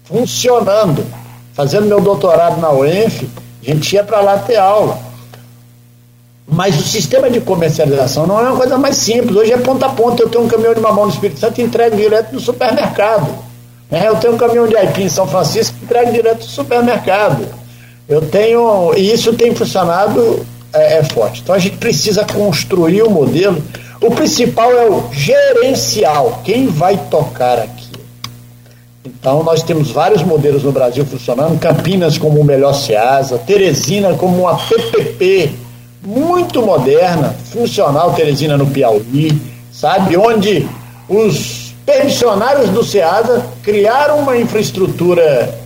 funcionando, 0.04 1.06
fazendo 1.54 1.86
meu 1.86 1.98
doutorado 1.98 2.60
na 2.60 2.70
UENF, 2.70 3.26
a 3.62 3.64
gente 3.64 3.94
ia 3.94 4.04
para 4.04 4.20
lá 4.20 4.36
ter 4.36 4.56
aula. 4.56 5.11
Mas 6.46 6.78
o 6.78 6.82
sistema 6.82 7.30
de 7.30 7.40
comercialização 7.40 8.26
não 8.26 8.38
é 8.38 8.42
uma 8.42 8.56
coisa 8.56 8.76
mais 8.76 8.96
simples. 8.96 9.36
Hoje 9.36 9.52
é 9.52 9.58
ponta 9.58 9.86
a 9.86 9.88
ponta. 9.90 10.22
Eu 10.22 10.28
tenho 10.28 10.44
um 10.44 10.48
caminhão 10.48 10.74
de 10.74 10.80
mamão 10.80 11.06
no 11.06 11.12
Espírito 11.12 11.40
Santo 11.40 11.60
e 11.60 11.64
entrego 11.64 11.96
direto 11.96 12.32
no 12.32 12.40
supermercado. 12.40 13.28
É, 13.90 14.08
eu 14.08 14.16
tenho 14.16 14.34
um 14.34 14.38
caminhão 14.38 14.66
de 14.66 14.76
aipim 14.76 15.04
em 15.04 15.08
São 15.08 15.26
Francisco 15.26 15.76
e 15.80 15.84
entrego 15.84 16.12
direto 16.12 16.38
no 16.38 16.48
supermercado. 16.48 17.46
Eu 18.08 18.22
tenho. 18.22 18.92
E 18.96 19.12
isso 19.12 19.32
tem 19.34 19.54
funcionado 19.54 20.44
é, 20.72 20.98
é 20.98 21.04
forte. 21.04 21.40
Então 21.42 21.54
a 21.54 21.58
gente 21.58 21.76
precisa 21.76 22.24
construir 22.24 23.02
o 23.02 23.08
um 23.08 23.10
modelo. 23.10 23.62
O 24.00 24.10
principal 24.10 24.72
é 24.72 24.90
o 24.90 25.04
gerencial. 25.12 26.40
Quem 26.44 26.66
vai 26.66 26.96
tocar 27.08 27.58
aqui? 27.58 27.92
Então, 29.04 29.42
nós 29.42 29.62
temos 29.62 29.90
vários 29.90 30.22
modelos 30.22 30.62
no 30.62 30.72
Brasil 30.72 31.04
funcionando: 31.04 31.58
Campinas 31.58 32.18
como 32.18 32.40
o 32.40 32.44
melhor 32.44 32.72
SEASA, 32.72 33.38
Teresina 33.38 34.14
como 34.14 34.42
uma 34.42 34.56
PPP 34.56 35.61
muito 36.02 36.62
moderna, 36.62 37.34
funcional, 37.52 38.12
Teresina 38.14 38.56
no 38.56 38.66
Piauí, 38.66 39.40
sabe? 39.72 40.16
Onde 40.16 40.68
os 41.08 41.74
permissionários 41.86 42.70
do 42.70 42.82
SEASA 42.82 43.46
criaram 43.62 44.18
uma 44.18 44.36
infraestrutura 44.36 45.58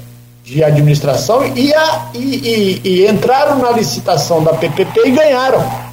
de 0.44 0.62
administração 0.62 1.44
e, 1.56 1.74
a, 1.74 2.10
e, 2.14 2.18
e, 2.18 2.80
e 2.84 3.06
entraram 3.08 3.58
na 3.58 3.70
licitação 3.72 4.42
da 4.44 4.52
PPP 4.52 5.06
e 5.06 5.10
ganharam. 5.10 5.86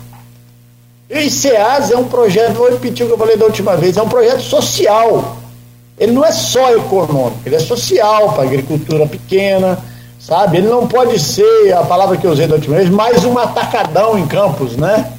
E 1.09 1.29
SEASA 1.29 1.93
é 1.93 1.97
um 1.97 2.07
projeto, 2.07 2.53
vou 2.53 2.69
repetir 2.69 3.05
o 3.05 3.07
que 3.07 3.13
eu 3.13 3.17
falei 3.17 3.37
da 3.37 3.45
última 3.45 3.75
vez, 3.75 3.97
é 3.97 4.01
um 4.01 4.09
projeto 4.09 4.41
social. 4.41 5.37
Ele 5.97 6.11
não 6.11 6.25
é 6.25 6.31
só 6.31 6.71
econômico, 6.71 7.39
ele 7.45 7.55
é 7.55 7.59
social 7.59 8.33
para 8.33 8.43
a 8.43 8.45
agricultura 8.45 9.05
pequena, 9.05 9.77
sabe? 10.25 10.57
Ele 10.57 10.67
não 10.67 10.87
pode 10.87 11.19
ser, 11.19 11.73
a 11.73 11.83
palavra 11.83 12.17
que 12.17 12.25
eu 12.25 12.31
usei 12.31 12.47
da 12.47 12.55
última 12.55 12.77
vez, 12.77 12.89
mais 12.89 13.25
um 13.25 13.37
atacadão 13.37 14.17
em 14.17 14.25
campos, 14.25 14.77
né? 14.77 15.11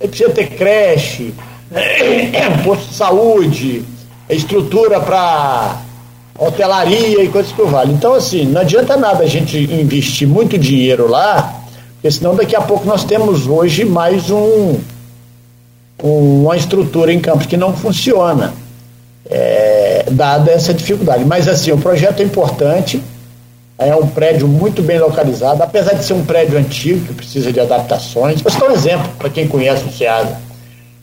Ele 0.00 0.08
precisa 0.08 0.30
ter 0.30 0.46
creche, 0.46 1.34
posto 2.64 2.88
de 2.88 2.94
saúde, 2.94 3.84
estrutura 4.28 4.98
para 5.00 5.82
hotelaria 6.38 7.22
e 7.22 7.28
coisas 7.28 7.52
que 7.52 7.62
vale. 7.62 7.92
Então, 7.92 8.14
assim, 8.14 8.46
não 8.46 8.62
adianta 8.62 8.96
nada 8.96 9.22
a 9.22 9.28
gente 9.28 9.58
investir 9.58 10.26
muito 10.26 10.58
dinheiro 10.58 11.08
lá, 11.08 11.62
porque 11.94 12.10
senão 12.10 12.34
daqui 12.34 12.56
a 12.56 12.62
pouco 12.62 12.86
nós 12.86 13.04
temos 13.04 13.46
hoje 13.46 13.84
mais 13.84 14.30
um, 14.30 14.78
um 16.02 16.42
uma 16.42 16.56
estrutura 16.56 17.12
em 17.12 17.20
campos 17.20 17.46
que 17.46 17.56
não 17.56 17.74
funciona, 17.76 18.54
é, 19.30 20.06
dada 20.10 20.50
essa 20.50 20.72
dificuldade. 20.72 21.24
Mas, 21.24 21.46
assim, 21.46 21.70
o 21.70 21.78
projeto 21.78 22.20
é 22.20 22.24
importante, 22.24 23.00
é 23.86 23.94
um 23.94 24.06
prédio 24.06 24.48
muito 24.48 24.82
bem 24.82 24.98
localizado, 24.98 25.62
apesar 25.62 25.94
de 25.94 26.04
ser 26.04 26.14
um 26.14 26.24
prédio 26.24 26.58
antigo, 26.58 27.06
que 27.06 27.14
precisa 27.14 27.52
de 27.52 27.60
adaptações. 27.60 28.40
Vou 28.40 28.50
citar 28.50 28.68
um 28.68 28.72
exemplo 28.72 29.08
para 29.18 29.30
quem 29.30 29.46
conhece 29.46 29.84
o 29.84 29.92
SEASA. 29.92 30.40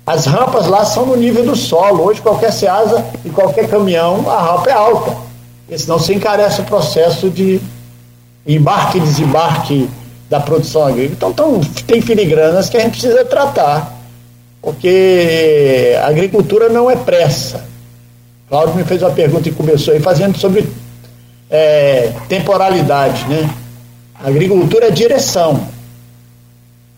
As 0.06 0.26
rampas 0.26 0.68
lá 0.68 0.84
são 0.86 1.06
no 1.06 1.16
nível 1.16 1.44
do 1.44 1.56
solo. 1.56 2.04
Hoje, 2.06 2.22
qualquer 2.22 2.52
SEASA 2.52 3.06
e 3.24 3.30
qualquer 3.30 3.68
caminhão, 3.68 4.30
a 4.30 4.42
rampa 4.42 4.70
é 4.70 4.74
alta. 4.74 5.16
Porque 5.66 5.78
senão 5.78 6.00
se 6.00 6.14
encarece 6.14 6.62
o 6.62 6.64
processo 6.64 7.30
de 7.30 7.60
embarque 8.46 8.98
e 8.98 9.02
desembarque 9.02 9.90
da 10.30 10.40
produção 10.40 10.84
agrícola. 10.84 11.14
Então, 11.14 11.34
tão, 11.34 11.60
tem 11.86 12.02
filigranas 12.02 12.70
que 12.70 12.78
a 12.78 12.80
gente 12.80 12.92
precisa 12.92 13.24
tratar, 13.26 14.00
porque 14.62 15.96
a 16.02 16.08
agricultura 16.08 16.70
não 16.70 16.90
é 16.90 16.96
pressa. 16.96 17.64
Cláudio 18.48 18.76
me 18.76 18.84
fez 18.84 19.02
uma 19.04 19.12
pergunta 19.12 19.48
e 19.48 19.52
começou 19.52 19.94
aí 19.94 20.00
fazendo 20.00 20.38
sobre 20.38 20.68
é, 21.50 22.14
temporalidade, 22.28 23.26
né? 23.26 23.50
Agricultura 24.24 24.88
é 24.88 24.92
direção. 24.92 25.68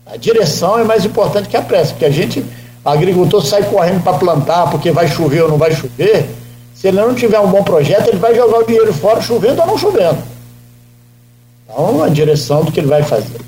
A 0.06 0.16
direção 0.16 0.78
é 0.78 0.84
mais 0.84 1.04
importante 1.04 1.48
que 1.48 1.56
a 1.56 1.62
pressa, 1.62 1.92
porque 1.92 2.04
a 2.04 2.10
gente, 2.10 2.44
agricultor 2.84 3.44
sai 3.44 3.62
correndo 3.64 4.02
para 4.02 4.18
plantar 4.18 4.70
porque 4.70 4.90
vai 4.90 5.08
chover 5.08 5.42
ou 5.42 5.48
não 5.48 5.56
vai 5.56 5.72
chover. 5.72 6.26
Se 6.74 6.88
ele 6.88 7.00
não 7.00 7.14
tiver 7.14 7.38
um 7.38 7.48
bom 7.48 7.62
projeto, 7.62 8.08
ele 8.08 8.18
vai 8.18 8.34
jogar 8.34 8.58
o 8.58 8.66
dinheiro 8.66 8.92
fora 8.92 9.22
chovendo 9.22 9.60
ou 9.60 9.66
não 9.66 9.78
chovendo. 9.78 10.18
Então, 11.64 12.02
a 12.02 12.08
direção 12.08 12.64
do 12.64 12.72
que 12.72 12.80
ele 12.80 12.88
vai 12.88 13.02
fazer. 13.02 13.40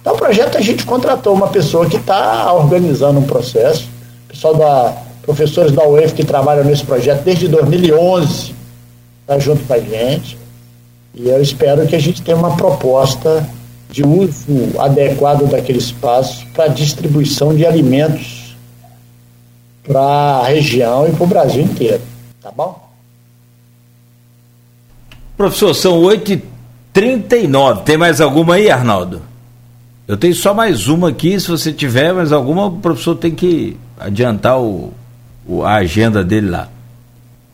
Então, 0.00 0.14
o 0.14 0.18
projeto 0.18 0.58
a 0.58 0.60
gente 0.60 0.84
contratou 0.84 1.34
uma 1.34 1.48
pessoa 1.48 1.88
que 1.88 1.96
está 1.96 2.52
organizando 2.52 3.18
um 3.18 3.24
processo, 3.24 3.88
pessoal 4.28 4.54
da 4.54 4.94
professores 5.22 5.72
da 5.72 5.86
UEF 5.86 6.14
que 6.14 6.24
trabalham 6.24 6.64
nesse 6.64 6.84
projeto 6.84 7.22
desde 7.22 7.46
2011, 7.46 8.54
está 9.22 9.38
junto 9.38 9.64
com 9.64 9.72
a 9.72 9.78
gente. 9.78 10.36
E 11.14 11.28
eu 11.28 11.40
espero 11.42 11.86
que 11.86 11.94
a 11.94 11.98
gente 11.98 12.22
tenha 12.22 12.36
uma 12.36 12.56
proposta 12.56 13.46
de 13.90 14.02
uso 14.02 14.78
adequado 14.78 15.46
daquele 15.50 15.78
espaço 15.78 16.46
para 16.54 16.68
distribuição 16.68 17.54
de 17.54 17.66
alimentos 17.66 18.56
para 19.84 20.00
a 20.00 20.46
região 20.46 21.06
e 21.06 21.12
para 21.12 21.24
o 21.24 21.26
Brasil 21.26 21.62
inteiro. 21.62 22.00
Tá 22.40 22.50
bom? 22.50 22.80
Professor, 25.36 25.74
são 25.74 26.00
8h39. 26.02 27.82
Tem 27.82 27.96
mais 27.96 28.20
alguma 28.20 28.54
aí, 28.54 28.70
Arnaldo? 28.70 29.22
Eu 30.06 30.16
tenho 30.16 30.34
só 30.34 30.54
mais 30.54 30.88
uma 30.88 31.10
aqui. 31.10 31.38
Se 31.38 31.48
você 31.48 31.72
tiver 31.72 32.12
mais 32.12 32.32
alguma, 32.32 32.66
o 32.66 32.78
professor 32.78 33.16
tem 33.16 33.34
que 33.34 33.76
adiantar 33.98 34.60
o, 34.60 34.92
o 35.46 35.62
a 35.62 35.74
agenda 35.74 36.24
dele 36.24 36.48
lá. 36.48 36.68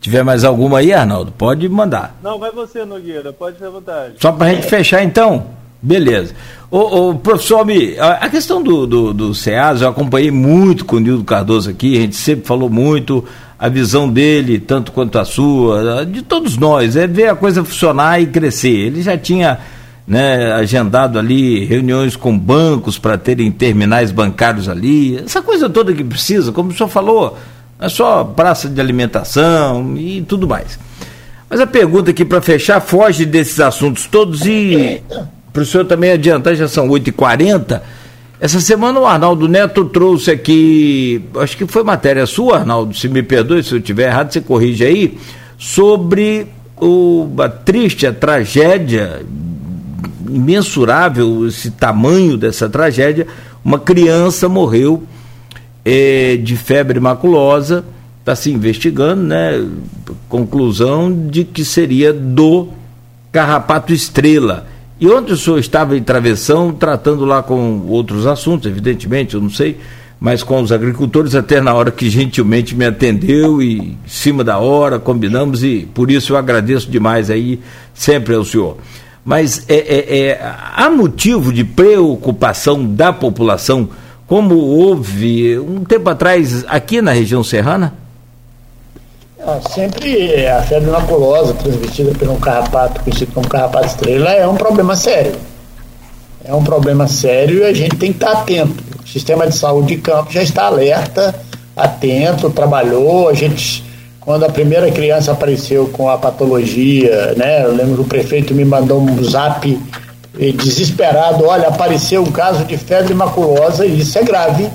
Tiver 0.01 0.23
mais 0.23 0.43
alguma 0.43 0.79
aí, 0.79 0.93
Arnaldo? 0.93 1.31
Pode 1.31 1.67
mandar. 1.67 2.17
Não, 2.23 2.39
vai 2.39 2.51
você, 2.51 2.85
Nogueira, 2.85 3.33
pode 3.33 3.57
ter 3.57 3.69
vontade. 3.69 4.13
Só 4.19 4.31
para 4.31 4.47
a 4.47 4.53
gente 4.53 4.67
fechar 4.67 5.03
então? 5.03 5.47
Beleza. 5.81 6.33
Ô 6.69 7.15
professor 7.15 7.65
Mi, 7.65 7.97
a 7.97 8.29
questão 8.29 8.61
do, 8.61 8.85
do, 8.85 9.13
do 9.13 9.33
SEAS, 9.33 9.81
eu 9.81 9.89
acompanhei 9.89 10.29
muito 10.29 10.83
com 10.85 10.97
o 10.97 10.99
Nildo 10.99 11.23
Cardoso 11.23 11.69
aqui, 11.69 11.97
a 11.97 12.01
gente 12.01 12.15
sempre 12.15 12.45
falou 12.45 12.69
muito, 12.69 13.23
a 13.57 13.69
visão 13.69 14.09
dele, 14.09 14.59
tanto 14.59 14.91
quanto 14.91 15.17
a 15.17 15.25
sua, 15.25 16.05
de 16.05 16.21
todos 16.21 16.57
nós, 16.57 16.95
é 16.95 17.07
ver 17.07 17.29
a 17.29 17.35
coisa 17.35 17.63
funcionar 17.63 18.21
e 18.21 18.27
crescer. 18.27 18.87
Ele 18.87 19.01
já 19.01 19.17
tinha 19.17 19.59
né, 20.05 20.51
agendado 20.53 21.17
ali 21.17 21.65
reuniões 21.65 22.15
com 22.15 22.37
bancos 22.37 22.99
para 22.99 23.17
terem 23.17 23.49
terminais 23.49 24.11
bancários 24.11 24.67
ali, 24.67 25.17
essa 25.17 25.41
coisa 25.41 25.69
toda 25.69 25.93
que 25.93 26.03
precisa, 26.03 26.51
como 26.51 26.71
o 26.71 26.73
senhor 26.73 26.89
falou, 26.89 27.37
é 27.79 27.87
só 27.87 28.23
praça 28.23 28.67
de 28.67 28.79
alimentação 28.81 29.95
e 29.97 30.21
tudo 30.21 30.47
mais. 30.47 30.77
Mas 31.49 31.59
a 31.61 31.67
pergunta 31.67 32.11
aqui 32.11 32.25
para 32.25 32.41
fechar 32.41 32.79
foge 32.81 33.25
desses 33.25 33.59
assuntos 33.59 34.05
todos 34.05 34.45
e 34.45 35.01
para 35.53 35.61
o 35.63 35.65
senhor 35.65 35.85
também 35.85 36.11
adiantar, 36.11 36.55
já 36.55 36.67
são 36.67 36.87
8h40. 36.89 37.81
Essa 38.39 38.59
semana 38.61 38.99
o 38.99 39.05
Arnaldo 39.05 39.47
Neto 39.47 39.85
trouxe 39.85 40.31
aqui, 40.31 41.21
acho 41.37 41.57
que 41.57 41.65
foi 41.67 41.83
matéria 41.83 42.25
sua, 42.25 42.59
Arnaldo, 42.59 42.95
se 42.95 43.09
me 43.09 43.23
perdoe 43.23 43.63
se 43.63 43.73
eu 43.73 43.79
estiver 43.79 44.07
errado, 44.07 44.31
você 44.31 44.39
corrige 44.39 44.85
aí, 44.85 45.17
sobre 45.57 46.47
o, 46.79 47.27
a 47.39 47.49
triste, 47.49 48.07
a 48.07 48.13
tragédia, 48.13 49.25
imensurável 50.29 51.47
esse 51.47 51.71
tamanho 51.71 52.37
dessa 52.37 52.69
tragédia, 52.69 53.27
uma 53.63 53.79
criança 53.79 54.47
morreu 54.47 55.03
de 56.43 56.55
febre 56.55 56.99
maculosa, 56.99 57.83
está 58.19 58.35
se 58.35 58.51
investigando, 58.51 59.23
né? 59.23 59.65
Conclusão 60.27 61.11
de 61.11 61.43
que 61.43 61.65
seria 61.65 62.13
do 62.13 62.69
carrapato 63.31 63.93
estrela. 63.93 64.67
E 64.99 65.07
ontem 65.07 65.33
o 65.33 65.37
senhor 65.37 65.57
estava 65.57 65.97
em 65.97 66.03
travessão, 66.03 66.73
tratando 66.73 67.23
lá 67.25 67.41
com 67.41 67.85
outros 67.87 68.27
assuntos, 68.27 68.69
evidentemente, 68.69 69.33
eu 69.33 69.41
não 69.41 69.49
sei, 69.49 69.77
mas 70.19 70.43
com 70.43 70.61
os 70.61 70.71
agricultores, 70.71 71.33
até 71.33 71.61
na 71.61 71.73
hora 71.73 71.89
que 71.89 72.09
gentilmente 72.09 72.75
me 72.75 72.85
atendeu 72.85 73.61
e 73.61 73.79
em 73.79 73.97
cima 74.05 74.43
da 74.43 74.57
hora 74.57 74.99
combinamos 74.99 75.63
e 75.63 75.87
por 75.93 76.11
isso 76.11 76.33
eu 76.33 76.37
agradeço 76.37 76.91
demais 76.91 77.29
aí 77.29 77.59
sempre 77.93 78.35
ao 78.35 78.43
senhor. 78.43 78.77
mas 79.23 79.63
é, 79.69 79.75
é, 79.75 80.19
é, 80.19 80.55
há 80.75 80.89
motivo 80.89 81.53
de 81.53 81.63
preocupação 81.63 82.85
da 82.85 83.13
população, 83.13 83.89
como 84.29 84.55
houve 84.55 85.57
um 85.57 85.83
tempo 85.83 86.07
atrás 86.07 86.63
aqui 86.67 87.01
na 87.01 87.11
região 87.11 87.43
serrana? 87.43 87.95
Ah, 89.41 89.59
sempre 89.67 90.45
a 90.45 90.61
febre 90.61 90.91
maculosa, 90.91 91.55
transmitida 91.55 92.11
por 92.11 92.29
um 92.29 92.39
carrapato 92.39 93.01
conhecido 93.01 93.31
como 93.33 93.49
carrapato 93.49 93.87
estrela, 93.87 94.29
é 94.29 94.47
um 94.47 94.55
problema 94.55 94.95
sério. 94.95 95.33
É 96.45 96.53
um 96.53 96.63
problema 96.63 97.07
sério 97.07 97.61
e 97.61 97.63
a 97.63 97.73
gente 97.73 97.95
tem 97.95 98.13
que 98.13 98.23
estar 98.23 98.41
atento. 98.41 98.83
O 99.03 99.07
sistema 99.07 99.47
de 99.47 99.55
saúde 99.55 99.95
de 99.95 100.01
campo 100.01 100.31
já 100.31 100.43
está 100.43 100.65
alerta, 100.65 101.33
atento, 101.75 102.51
trabalhou. 102.51 103.29
A 103.29 103.33
gente, 103.33 103.83
quando 104.19 104.43
a 104.43 104.49
primeira 104.49 104.91
criança 104.91 105.31
apareceu 105.31 105.87
com 105.87 106.07
a 106.07 106.19
patologia, 106.19 107.33
né? 107.35 107.65
Eu 107.65 107.75
lembro 107.75 107.95
que 107.95 108.01
o 108.01 108.05
prefeito 108.05 108.53
me 108.53 108.63
mandou 108.63 109.01
um 109.01 109.23
zap 109.23 109.79
desesperado, 110.33 111.45
olha, 111.45 111.67
apareceu 111.67 112.21
um 112.21 112.31
caso 112.31 112.63
de 112.63 112.77
febre 112.77 113.13
maculosa 113.13 113.85
e 113.85 113.99
isso 113.99 114.17
é 114.17 114.23
grave. 114.23 114.69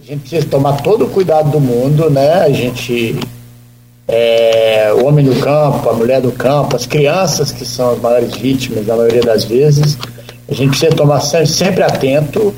A 0.00 0.06
gente 0.06 0.20
precisa 0.20 0.46
tomar 0.46 0.82
todo 0.82 1.06
o 1.06 1.08
cuidado 1.08 1.50
do 1.50 1.60
mundo, 1.60 2.10
né? 2.10 2.42
A 2.42 2.50
gente 2.50 3.18
é, 4.06 4.92
o 4.94 5.06
homem 5.06 5.24
do 5.24 5.40
campo, 5.40 5.88
a 5.88 5.92
mulher 5.94 6.20
do 6.20 6.30
campo, 6.32 6.76
as 6.76 6.86
crianças 6.86 7.50
que 7.50 7.64
são 7.64 7.92
as 7.92 8.00
maiores 8.00 8.34
vítimas, 8.34 8.86
na 8.86 8.96
maioria 8.96 9.22
das 9.22 9.44
vezes. 9.44 9.96
A 10.48 10.54
gente 10.54 10.70
precisa 10.70 10.94
tomar 10.94 11.20
sempre 11.20 11.82
atento, 11.82 12.54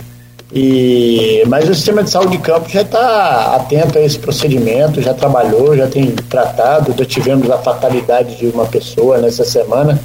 e, 0.53 1.45
mas 1.47 1.69
o 1.69 1.75
sistema 1.75 2.03
de 2.03 2.11
saúde 2.11 2.37
de 2.37 2.43
campo 2.43 2.69
já 2.69 2.83
está 2.83 3.57
atento 3.57 3.99
a 3.99 4.03
esse 4.03 4.19
procedimento, 4.19 5.01
já 5.01 5.15
trabalhou, 5.15 5.77
já 5.77 5.87
tem 5.87 6.07
tratado. 6.29 6.95
Já 6.97 7.05
tivemos 7.05 7.51
a 7.51 7.59
fatalidade 7.59 8.37
de 8.37 8.47
uma 8.47 8.67
pessoa 8.67 9.19
nessa 9.19 9.45
semana, 9.45 10.01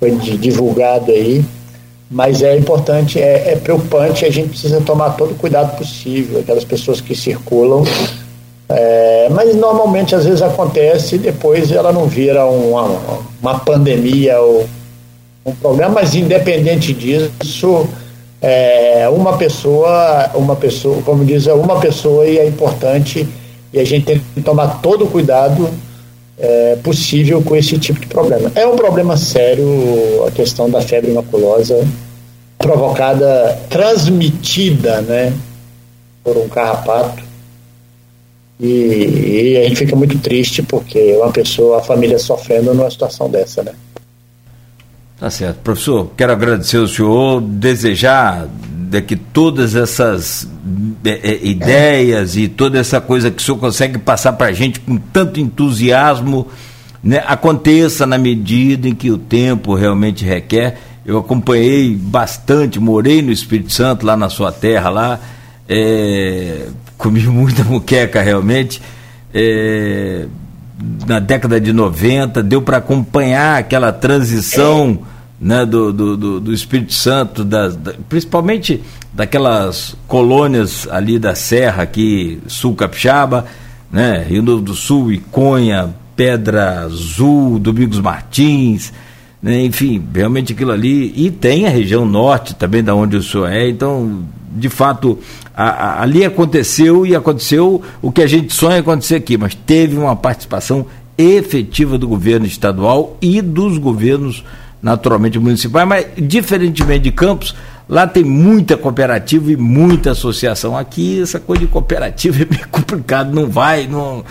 foi 0.00 0.10
divulgado 0.12 1.12
aí. 1.12 1.44
Mas 2.10 2.42
é 2.42 2.56
importante, 2.56 3.20
é, 3.20 3.52
é 3.52 3.56
preocupante, 3.56 4.24
a 4.24 4.30
gente 4.30 4.48
precisa 4.48 4.80
tomar 4.80 5.10
todo 5.10 5.30
o 5.30 5.36
cuidado 5.36 5.76
possível, 5.78 6.40
aquelas 6.40 6.64
pessoas 6.64 7.00
que 7.00 7.14
circulam 7.14 7.84
é, 8.72 9.28
mas 9.30 9.52
normalmente 9.56 10.14
às 10.14 10.24
vezes 10.24 10.40
acontece 10.40 11.16
e 11.16 11.18
depois 11.18 11.72
ela 11.72 11.92
não 11.92 12.06
vira 12.06 12.46
uma, 12.46 13.00
uma 13.42 13.58
pandemia 13.58 14.40
ou 14.40 14.64
um 15.44 15.52
problema, 15.52 15.94
mas 15.94 16.14
independente 16.14 16.92
disso, 16.92 17.88
é, 18.40 19.08
uma 19.08 19.36
pessoa, 19.36 20.30
uma 20.34 20.54
pessoa, 20.54 21.02
como 21.02 21.24
diz, 21.24 21.48
é 21.48 21.52
uma 21.52 21.80
pessoa 21.80 22.24
e 22.24 22.38
é 22.38 22.46
importante 22.46 23.28
e 23.72 23.80
a 23.80 23.84
gente 23.84 24.04
tem 24.04 24.22
que 24.34 24.40
tomar 24.40 24.80
todo 24.80 25.04
o 25.04 25.08
cuidado 25.08 25.68
é, 26.40 26.76
possível 26.82 27.42
com 27.42 27.54
esse 27.54 27.78
tipo 27.78 28.00
de 28.00 28.06
problema. 28.06 28.50
É 28.54 28.66
um 28.66 28.76
problema 28.76 29.16
sério 29.16 30.24
a 30.26 30.30
questão 30.30 30.70
da 30.70 30.80
febre 30.80 31.12
maculosa 31.12 31.86
provocada, 32.58 33.58
transmitida, 33.68 35.00
né, 35.02 35.32
por 36.22 36.36
um 36.36 36.48
carrapato 36.48 37.30
e, 38.60 39.52
e, 39.54 39.56
a 39.56 39.62
gente 39.66 39.76
fica 39.76 39.96
muito 39.96 40.18
triste 40.18 40.62
porque 40.62 41.16
uma 41.16 41.32
pessoa, 41.32 41.78
a 41.78 41.82
família 41.82 42.18
sofrendo 42.18 42.74
numa 42.74 42.90
situação 42.90 43.30
dessa, 43.30 43.62
né? 43.62 43.72
Tá 45.18 45.30
certo. 45.30 45.58
Professor, 45.60 46.10
quero 46.14 46.32
agradecer 46.32 46.76
ao 46.76 46.86
senhor, 46.86 47.40
desejar 47.40 48.46
de 48.90 49.00
que 49.00 49.14
todas 49.14 49.76
essas 49.76 50.50
é, 51.04 51.30
é, 51.30 51.46
ideias 51.46 52.36
e 52.36 52.48
toda 52.48 52.76
essa 52.76 53.00
coisa 53.00 53.30
que 53.30 53.40
o 53.40 53.44
senhor 53.44 53.56
consegue 53.56 53.98
passar 53.98 54.32
para 54.32 54.48
a 54.48 54.52
gente 54.52 54.80
com 54.80 54.96
tanto 54.96 55.38
entusiasmo 55.38 56.48
né, 57.02 57.22
aconteça 57.24 58.04
na 58.04 58.18
medida 58.18 58.88
em 58.88 58.94
que 58.94 59.08
o 59.08 59.16
tempo 59.16 59.76
realmente 59.76 60.24
requer. 60.24 60.76
Eu 61.06 61.18
acompanhei 61.18 61.94
bastante, 61.94 62.80
morei 62.80 63.22
no 63.22 63.30
Espírito 63.30 63.72
Santo, 63.72 64.04
lá 64.04 64.16
na 64.16 64.28
sua 64.28 64.50
terra, 64.50 64.90
lá. 64.90 65.20
É, 65.68 66.66
comi 66.98 67.20
muita 67.30 67.62
muqueca 67.62 68.20
realmente. 68.20 68.82
É, 69.32 70.26
na 71.06 71.20
década 71.20 71.60
de 71.60 71.72
90, 71.72 72.42
deu 72.42 72.60
para 72.60 72.78
acompanhar 72.78 73.56
aquela 73.56 73.92
transição 73.92 74.98
né, 75.40 75.64
do, 75.64 75.92
do, 75.92 76.16
do, 76.16 76.40
do 76.40 76.52
Espírito 76.52 76.92
Santo, 76.92 77.42
das, 77.42 77.74
da, 77.74 77.94
principalmente 78.08 78.82
daquelas 79.12 79.96
colônias 80.06 80.86
ali 80.90 81.18
da 81.18 81.34
Serra, 81.34 81.82
aqui, 81.82 82.40
Sul 82.46 82.74
Capixaba, 82.74 83.46
né, 83.90 84.24
Rio 84.28 84.42
Novo 84.42 84.60
do 84.60 84.74
Sul, 84.74 85.10
Iconha, 85.10 85.94
Pedra 86.14 86.80
Azul, 86.82 87.58
Domingos 87.58 87.98
Martins, 87.98 88.92
né, 89.42 89.64
enfim, 89.64 90.04
realmente 90.14 90.52
aquilo 90.52 90.72
ali. 90.72 91.12
E 91.16 91.30
tem 91.30 91.66
a 91.66 91.70
região 91.70 92.04
norte 92.04 92.54
também, 92.54 92.84
da 92.84 92.94
onde 92.94 93.16
o 93.16 93.22
senhor 93.22 93.50
é, 93.50 93.66
então, 93.66 94.24
de 94.54 94.68
fato, 94.68 95.18
a, 95.56 95.64
a, 95.64 96.02
ali 96.02 96.22
aconteceu 96.22 97.06
e 97.06 97.16
aconteceu 97.16 97.80
o 98.02 98.12
que 98.12 98.20
a 98.20 98.26
gente 98.26 98.52
sonha 98.52 98.80
acontecer 98.80 99.14
aqui, 99.14 99.38
mas 99.38 99.54
teve 99.54 99.96
uma 99.96 100.14
participação 100.14 100.84
efetiva 101.16 101.96
do 101.96 102.06
governo 102.06 102.46
estadual 102.46 103.16
e 103.22 103.40
dos 103.40 103.78
governos 103.78 104.44
naturalmente 104.82 105.38
municipais, 105.38 105.86
mas 105.86 106.06
diferentemente 106.16 107.04
de 107.04 107.12
Campos, 107.12 107.54
lá 107.88 108.06
tem 108.06 108.24
muita 108.24 108.76
cooperativa 108.76 109.52
e 109.52 109.56
muita 109.56 110.12
associação. 110.12 110.76
Aqui 110.76 111.20
essa 111.22 111.38
coisa 111.38 111.60
de 111.60 111.68
cooperativa 111.68 112.36
é 112.42 112.46
meio 112.48 112.68
complicado, 112.68 113.34
não 113.34 113.48
vai, 113.48 113.86
não. 113.86 114.24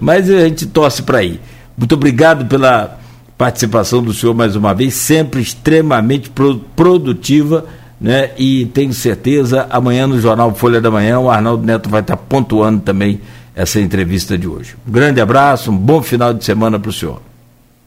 Mas 0.00 0.28
a 0.28 0.40
gente 0.40 0.66
torce 0.66 1.02
para 1.02 1.22
ir. 1.22 1.40
Muito 1.76 1.94
obrigado 1.94 2.46
pela 2.46 2.98
participação 3.36 4.02
do 4.02 4.12
senhor 4.12 4.34
mais 4.34 4.54
uma 4.54 4.74
vez, 4.74 4.94
sempre 4.94 5.40
extremamente 5.40 6.30
produtiva 6.76 7.64
né? 8.00 8.32
E 8.36 8.66
tenho 8.66 8.92
certeza, 8.92 9.66
amanhã 9.70 10.06
no 10.06 10.20
Jornal 10.20 10.54
Folha 10.54 10.78
da 10.78 10.90
Manhã, 10.90 11.18
o 11.18 11.30
Arnaldo 11.30 11.64
Neto 11.64 11.88
vai 11.88 12.02
estar 12.02 12.16
pontuando 12.18 12.80
também 12.80 13.18
essa 13.54 13.80
entrevista 13.80 14.36
de 14.36 14.46
hoje. 14.46 14.74
Um 14.86 14.92
grande 14.92 15.22
abraço, 15.22 15.70
um 15.70 15.76
bom 15.76 16.02
final 16.02 16.34
de 16.34 16.44
semana 16.44 16.78
para 16.78 16.90
o 16.90 16.92
senhor. 16.92 17.22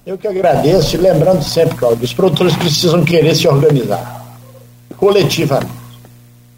Eu 0.08 0.18
que 0.18 0.26
agradeço, 0.26 0.96
e 0.96 1.00
lembrando 1.00 1.44
sempre, 1.44 1.76
Claudio, 1.76 2.06
os 2.06 2.14
produtores 2.14 2.56
precisam 2.56 3.04
querer 3.04 3.36
se 3.36 3.46
organizar 3.46 4.26
coletivamente. 4.96 5.70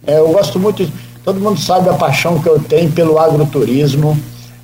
É, 0.06 0.20
eu 0.20 0.30
gosto 0.30 0.60
muito, 0.60 0.88
todo 1.26 1.40
mundo 1.40 1.60
sabe 1.60 1.90
a 1.90 1.94
paixão 1.94 2.40
que 2.40 2.48
eu 2.48 2.60
tenho 2.60 2.92
pelo 2.92 3.18
agroturismo. 3.18 4.16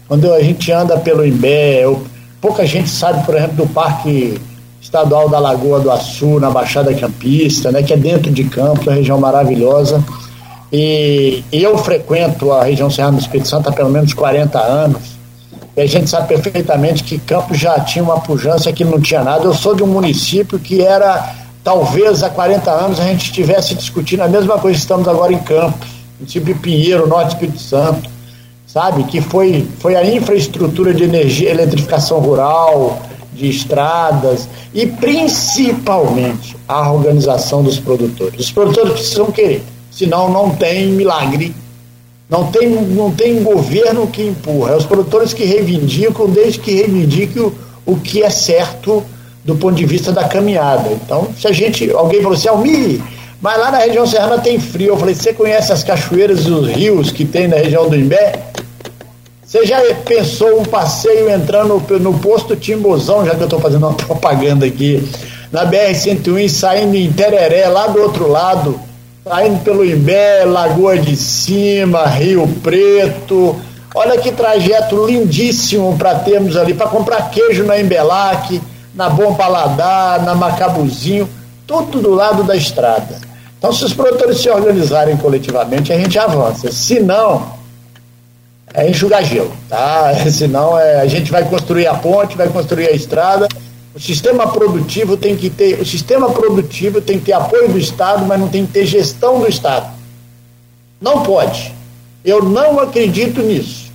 Quando 0.08 0.32
a 0.32 0.40
gente 0.40 0.72
anda 0.72 1.00
pelo 1.00 1.26
Imbé, 1.26 1.84
eu, 1.84 2.06
pouca 2.40 2.64
gente 2.64 2.88
sabe, 2.88 3.26
por 3.26 3.36
exemplo, 3.36 3.56
do 3.56 3.74
Parque 3.74 4.40
estadual 4.80 5.28
da 5.30 5.40
Lagoa 5.40 5.80
do 5.80 5.90
Açu, 5.90 6.40
na 6.40 6.52
Baixada 6.52 6.94
Campista, 6.94 7.72
né, 7.72 7.82
que 7.82 7.92
é 7.92 7.98
dentro 7.98 8.32
de 8.32 8.44
Campos, 8.44 8.86
uma 8.86 8.94
região 8.94 9.20
maravilhosa. 9.20 10.04
E, 10.72 11.44
eu 11.52 11.76
frequento 11.80 12.52
a 12.52 12.64
região 12.64 12.92
Serra 12.92 13.14
do 13.14 13.20
Espírito 13.20 13.48
Santo 13.48 13.68
há 13.68 13.72
pelo 13.72 13.90
menos 13.90 14.14
40 14.14 14.60
anos. 14.60 15.15
E 15.76 15.82
a 15.82 15.86
gente 15.86 16.10
sabe 16.10 16.30
perfeitamente 16.30 17.04
que 17.04 17.18
Campos 17.20 17.58
já 17.58 17.78
tinha 17.82 18.04
uma 18.04 18.20
pujança 18.22 18.72
que 18.72 18.86
não 18.86 19.00
tinha 19.00 19.24
nada. 19.24 19.44
Eu 19.44 19.54
sou 19.54 19.76
de 19.76 19.84
um 19.84 19.88
município 19.88 20.58
que 20.58 20.82
era, 20.82 21.36
talvez 21.64 22.24
há 22.24 22.30
40 22.30 22.72
anos, 22.72 23.00
a 23.00 23.04
gente 23.04 23.26
estivesse 23.26 23.76
discutindo 23.76 24.22
a 24.22 24.28
mesma 24.28 24.58
coisa 24.58 24.76
que 24.76 24.82
estamos 24.82 25.08
agora 25.08 25.34
em 25.34 25.40
Campos, 25.40 25.90
município 26.18 26.54
de 26.54 26.60
Pinheiro, 26.62 27.08
Norte 27.08 27.34
Espírito 27.34 27.60
Santo, 27.60 28.10
sabe? 28.66 29.04
Que 29.04 29.20
foi, 29.20 29.68
foi 29.80 29.96
a 29.96 30.06
infraestrutura 30.06 30.94
de 30.94 31.04
energia, 31.04 31.50
eletrificação 31.50 32.20
rural, 32.20 33.02
de 33.34 33.50
estradas 33.50 34.48
e 34.74 34.88
principalmente 34.88 36.56
a 36.68 36.90
organização 36.90 37.62
dos 37.62 37.78
produtores. 37.78 38.40
Os 38.40 38.52
produtores 38.52 38.94
precisam 38.94 39.30
querer, 39.30 39.62
senão 39.92 40.30
não 40.30 40.52
tem 40.52 40.88
milagre, 40.88 41.54
não 42.30 42.52
tem, 42.52 42.70
não 42.70 43.12
tem 43.12 43.44
governo 43.44 44.08
que 44.08 44.24
empurra. 44.24 44.74
É 44.74 44.78
os 44.78 44.86
produtores 44.86 45.34
que 45.34 45.44
reivindicam, 45.44 46.28
desde 46.30 46.60
que 46.60 46.74
reivindiquem 46.74 47.42
o, 47.42 47.54
o 47.86 47.98
que 47.98 48.24
é 48.24 48.30
certo 48.30 49.04
do 49.44 49.56
ponto 49.56 49.76
de 49.76 49.86
vista 49.86 50.12
da 50.12 50.28
caminhada. 50.28 50.90
Então, 50.92 51.30
se 51.40 51.48
a 51.48 51.52
gente, 51.52 51.90
alguém 51.92 52.22
falou 52.22 52.36
assim, 52.36 52.48
Almir, 52.48 53.00
mas 53.40 53.60
lá 53.60 53.70
na 53.70 53.78
região 53.78 54.08
serrana 54.08 54.40
tem 54.40 54.60
frio. 54.60 54.90
Eu 54.90 54.98
falei, 54.98 55.14
você 55.14 55.32
conhece 55.32 55.72
as 55.72 55.84
cachoeiras 55.84 56.46
e 56.46 56.52
os 56.52 56.68
rios 56.68 57.12
que 57.12 57.24
tem 57.24 57.48
na 57.48 57.58
região 57.58 57.88
do 57.88 57.96
Imbé? 57.96 58.34
Você 59.46 59.66
já 59.68 59.80
pensou 60.04 60.60
um 60.60 60.66
passeio 60.66 61.30
entrando 61.30 61.82
no, 61.88 62.00
no 62.00 62.20
posto 62.20 62.56
Timbozão, 62.56 63.24
já 63.24 63.36
que 63.36 63.42
eu 63.42 63.46
estou 63.46 63.60
fazendo 63.60 63.86
uma 63.86 63.94
propaganda 63.94 64.66
aqui, 64.66 65.08
na 65.52 65.64
BR-101, 65.66 66.50
saindo 66.50 66.96
em 66.96 67.14
Tereré, 67.14 67.68
lá 67.68 67.86
do 67.86 68.02
outro 68.02 68.28
lado, 68.28 68.80
saindo 69.28 69.64
pelo 69.64 69.84
Imbé, 69.84 70.46
Lagoa 70.46 71.00
de 71.00 71.16
Cima, 71.16 72.06
Rio 72.06 72.48
Preto. 72.62 73.60
Olha 73.96 74.20
que 74.20 74.32
trajeto 74.32 75.04
lindíssimo 75.04 75.98
para 75.98 76.20
termos 76.20 76.56
ali, 76.56 76.76
para 76.76 76.88
comprar 76.88 77.32
queijo 77.32 77.64
na 77.64 77.80
Embelac, 77.80 78.62
na 78.94 79.10
Bom 79.10 79.34
Paladar, 79.34 80.24
na 80.24 80.36
Macabuzinho, 80.36 81.28
tudo 81.66 82.02
do 82.02 82.12
lado 82.12 82.44
da 82.44 82.56
estrada. 82.56 83.20
Então, 83.58 83.74
se 83.74 83.84
os 83.84 83.94
produtores 83.94 84.38
se 84.38 84.50
organizarem 84.50 85.18
coletivamente, 85.18 85.92
a 85.92 85.98
gente 85.98 86.20
avança. 86.20 86.72
Se 86.72 87.00
não, 87.00 87.52
é 88.76 88.88
enxugar 88.88 89.24
gelo, 89.24 89.52
tá? 89.68 90.14
Senão 90.30 90.78
é, 90.78 91.02
a 91.02 91.08
gente 91.08 91.32
vai 91.32 91.44
construir 91.46 91.88
a 91.88 91.96
ponte, 91.96 92.38
vai 92.38 92.48
construir 92.50 92.90
a 92.90 92.92
estrada 92.92 93.48
O 93.96 94.00
sistema 94.00 94.52
produtivo 94.52 95.16
tem 95.16 95.38
que 95.38 95.50
ter, 95.50 95.80
o 95.80 95.86
sistema 95.86 96.30
produtivo 96.30 97.00
tem 97.00 97.18
que 97.18 97.28
ter 97.28 97.32
apoio 97.32 97.70
do 97.70 97.80
Estado, 97.80 98.26
mas 98.26 98.38
não 98.38 98.50
tem 98.50 98.66
que 98.66 98.74
ter 98.74 98.86
gestão 98.86 99.40
do 99.40 99.48
Estado. 99.48 99.90
Não 101.00 101.24
pode. 101.24 101.74
Eu 102.24 102.44
não 102.44 102.78
acredito 102.82 103.42
nisso. 103.42 103.90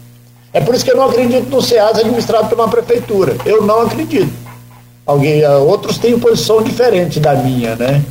É 0.55 0.61
por 0.61 0.75
isso 0.75 0.87
que 0.87 0.91
eu 0.91 0.97
não 0.97 1.05
acredito 1.05 1.51
no 1.51 1.61
SEAS 1.61 1.99
administrado 1.99 2.49
por 2.49 2.59
uma 2.59 2.69
prefeitura. 2.69 3.37
Eu 3.45 3.63
não 3.63 3.83
acredito. 3.83 4.33
Alguém, 5.05 5.45
ah, 5.45 5.59
outros 5.59 5.99
têm 5.99 6.19
posição 6.19 6.63
diferente 6.63 7.21
da 7.21 7.35
minha, 7.35 7.77
né? 7.77 8.03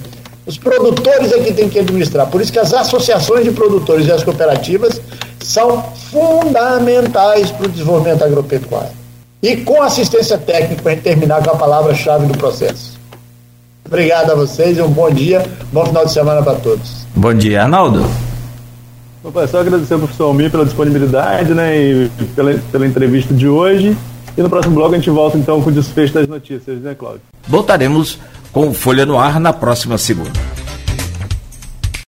Os 0.46 0.60
produtores 0.60 1.32
é 1.32 1.40
que 1.40 1.54
tem 1.54 1.70
que 1.70 1.80
administrar. 1.80 2.28
Por 2.28 2.40
isso 2.40 2.52
que 2.52 2.60
as 2.60 2.72
associações 2.72 3.44
de 3.44 3.52
produtores 3.52 4.06
e 4.06 4.12
as 4.12 4.24
cooperativas 4.24 5.02
são 5.40 5.84
fundamentais 6.12 7.50
para 7.50 7.66
o 7.66 7.70
desenvolvimento 7.70 8.24
agropecuário. 8.24 9.00
E 9.42 9.58
com 9.58 9.82
assistência 9.82 10.38
técnica 10.38 10.82
para 10.82 10.96
terminar 10.98 11.44
com 11.44 11.52
a 11.52 11.56
palavra-chave 11.56 12.26
do 12.26 12.38
processo. 12.38 13.00
Obrigado 13.86 14.32
a 14.32 14.36
vocês 14.36 14.78
e 14.78 14.82
um 14.82 14.90
bom 14.90 15.10
dia, 15.10 15.44
bom 15.72 15.86
final 15.86 16.06
de 16.06 16.12
semana 16.12 16.44
para 16.44 16.56
todos. 16.56 17.08
Bom 17.16 17.34
dia, 17.34 17.64
Arnaldo. 17.64 18.06
Opa, 19.24 19.48
só 19.48 19.60
agradecer 19.60 19.94
ao 19.94 20.00
professor 20.02 20.26
Almir 20.26 20.52
pela 20.52 20.66
disponibilidade 20.66 21.54
né, 21.54 21.78
e 21.78 22.12
pela, 22.36 22.54
pela 22.72 22.86
entrevista 22.86 23.34
de 23.34 23.48
hoje. 23.48 23.98
E 24.38 24.42
no 24.42 24.50
próximo 24.50 24.76
bloco 24.76 24.94
a 24.94 24.98
gente 24.98 25.10
volta 25.10 25.38
então 25.38 25.62
com 25.62 25.70
o 25.70 25.74
desfecho 25.74 26.14
das 26.14 26.28
notícias, 26.28 26.80
né, 26.80 26.94
Cláudio? 26.94 27.22
Voltaremos 27.48 28.20
com 28.52 28.74
Folha 28.74 29.06
no 29.06 29.18
Ar 29.18 29.40
na 29.40 29.52
próxima 29.54 29.98
segunda. 29.98 30.59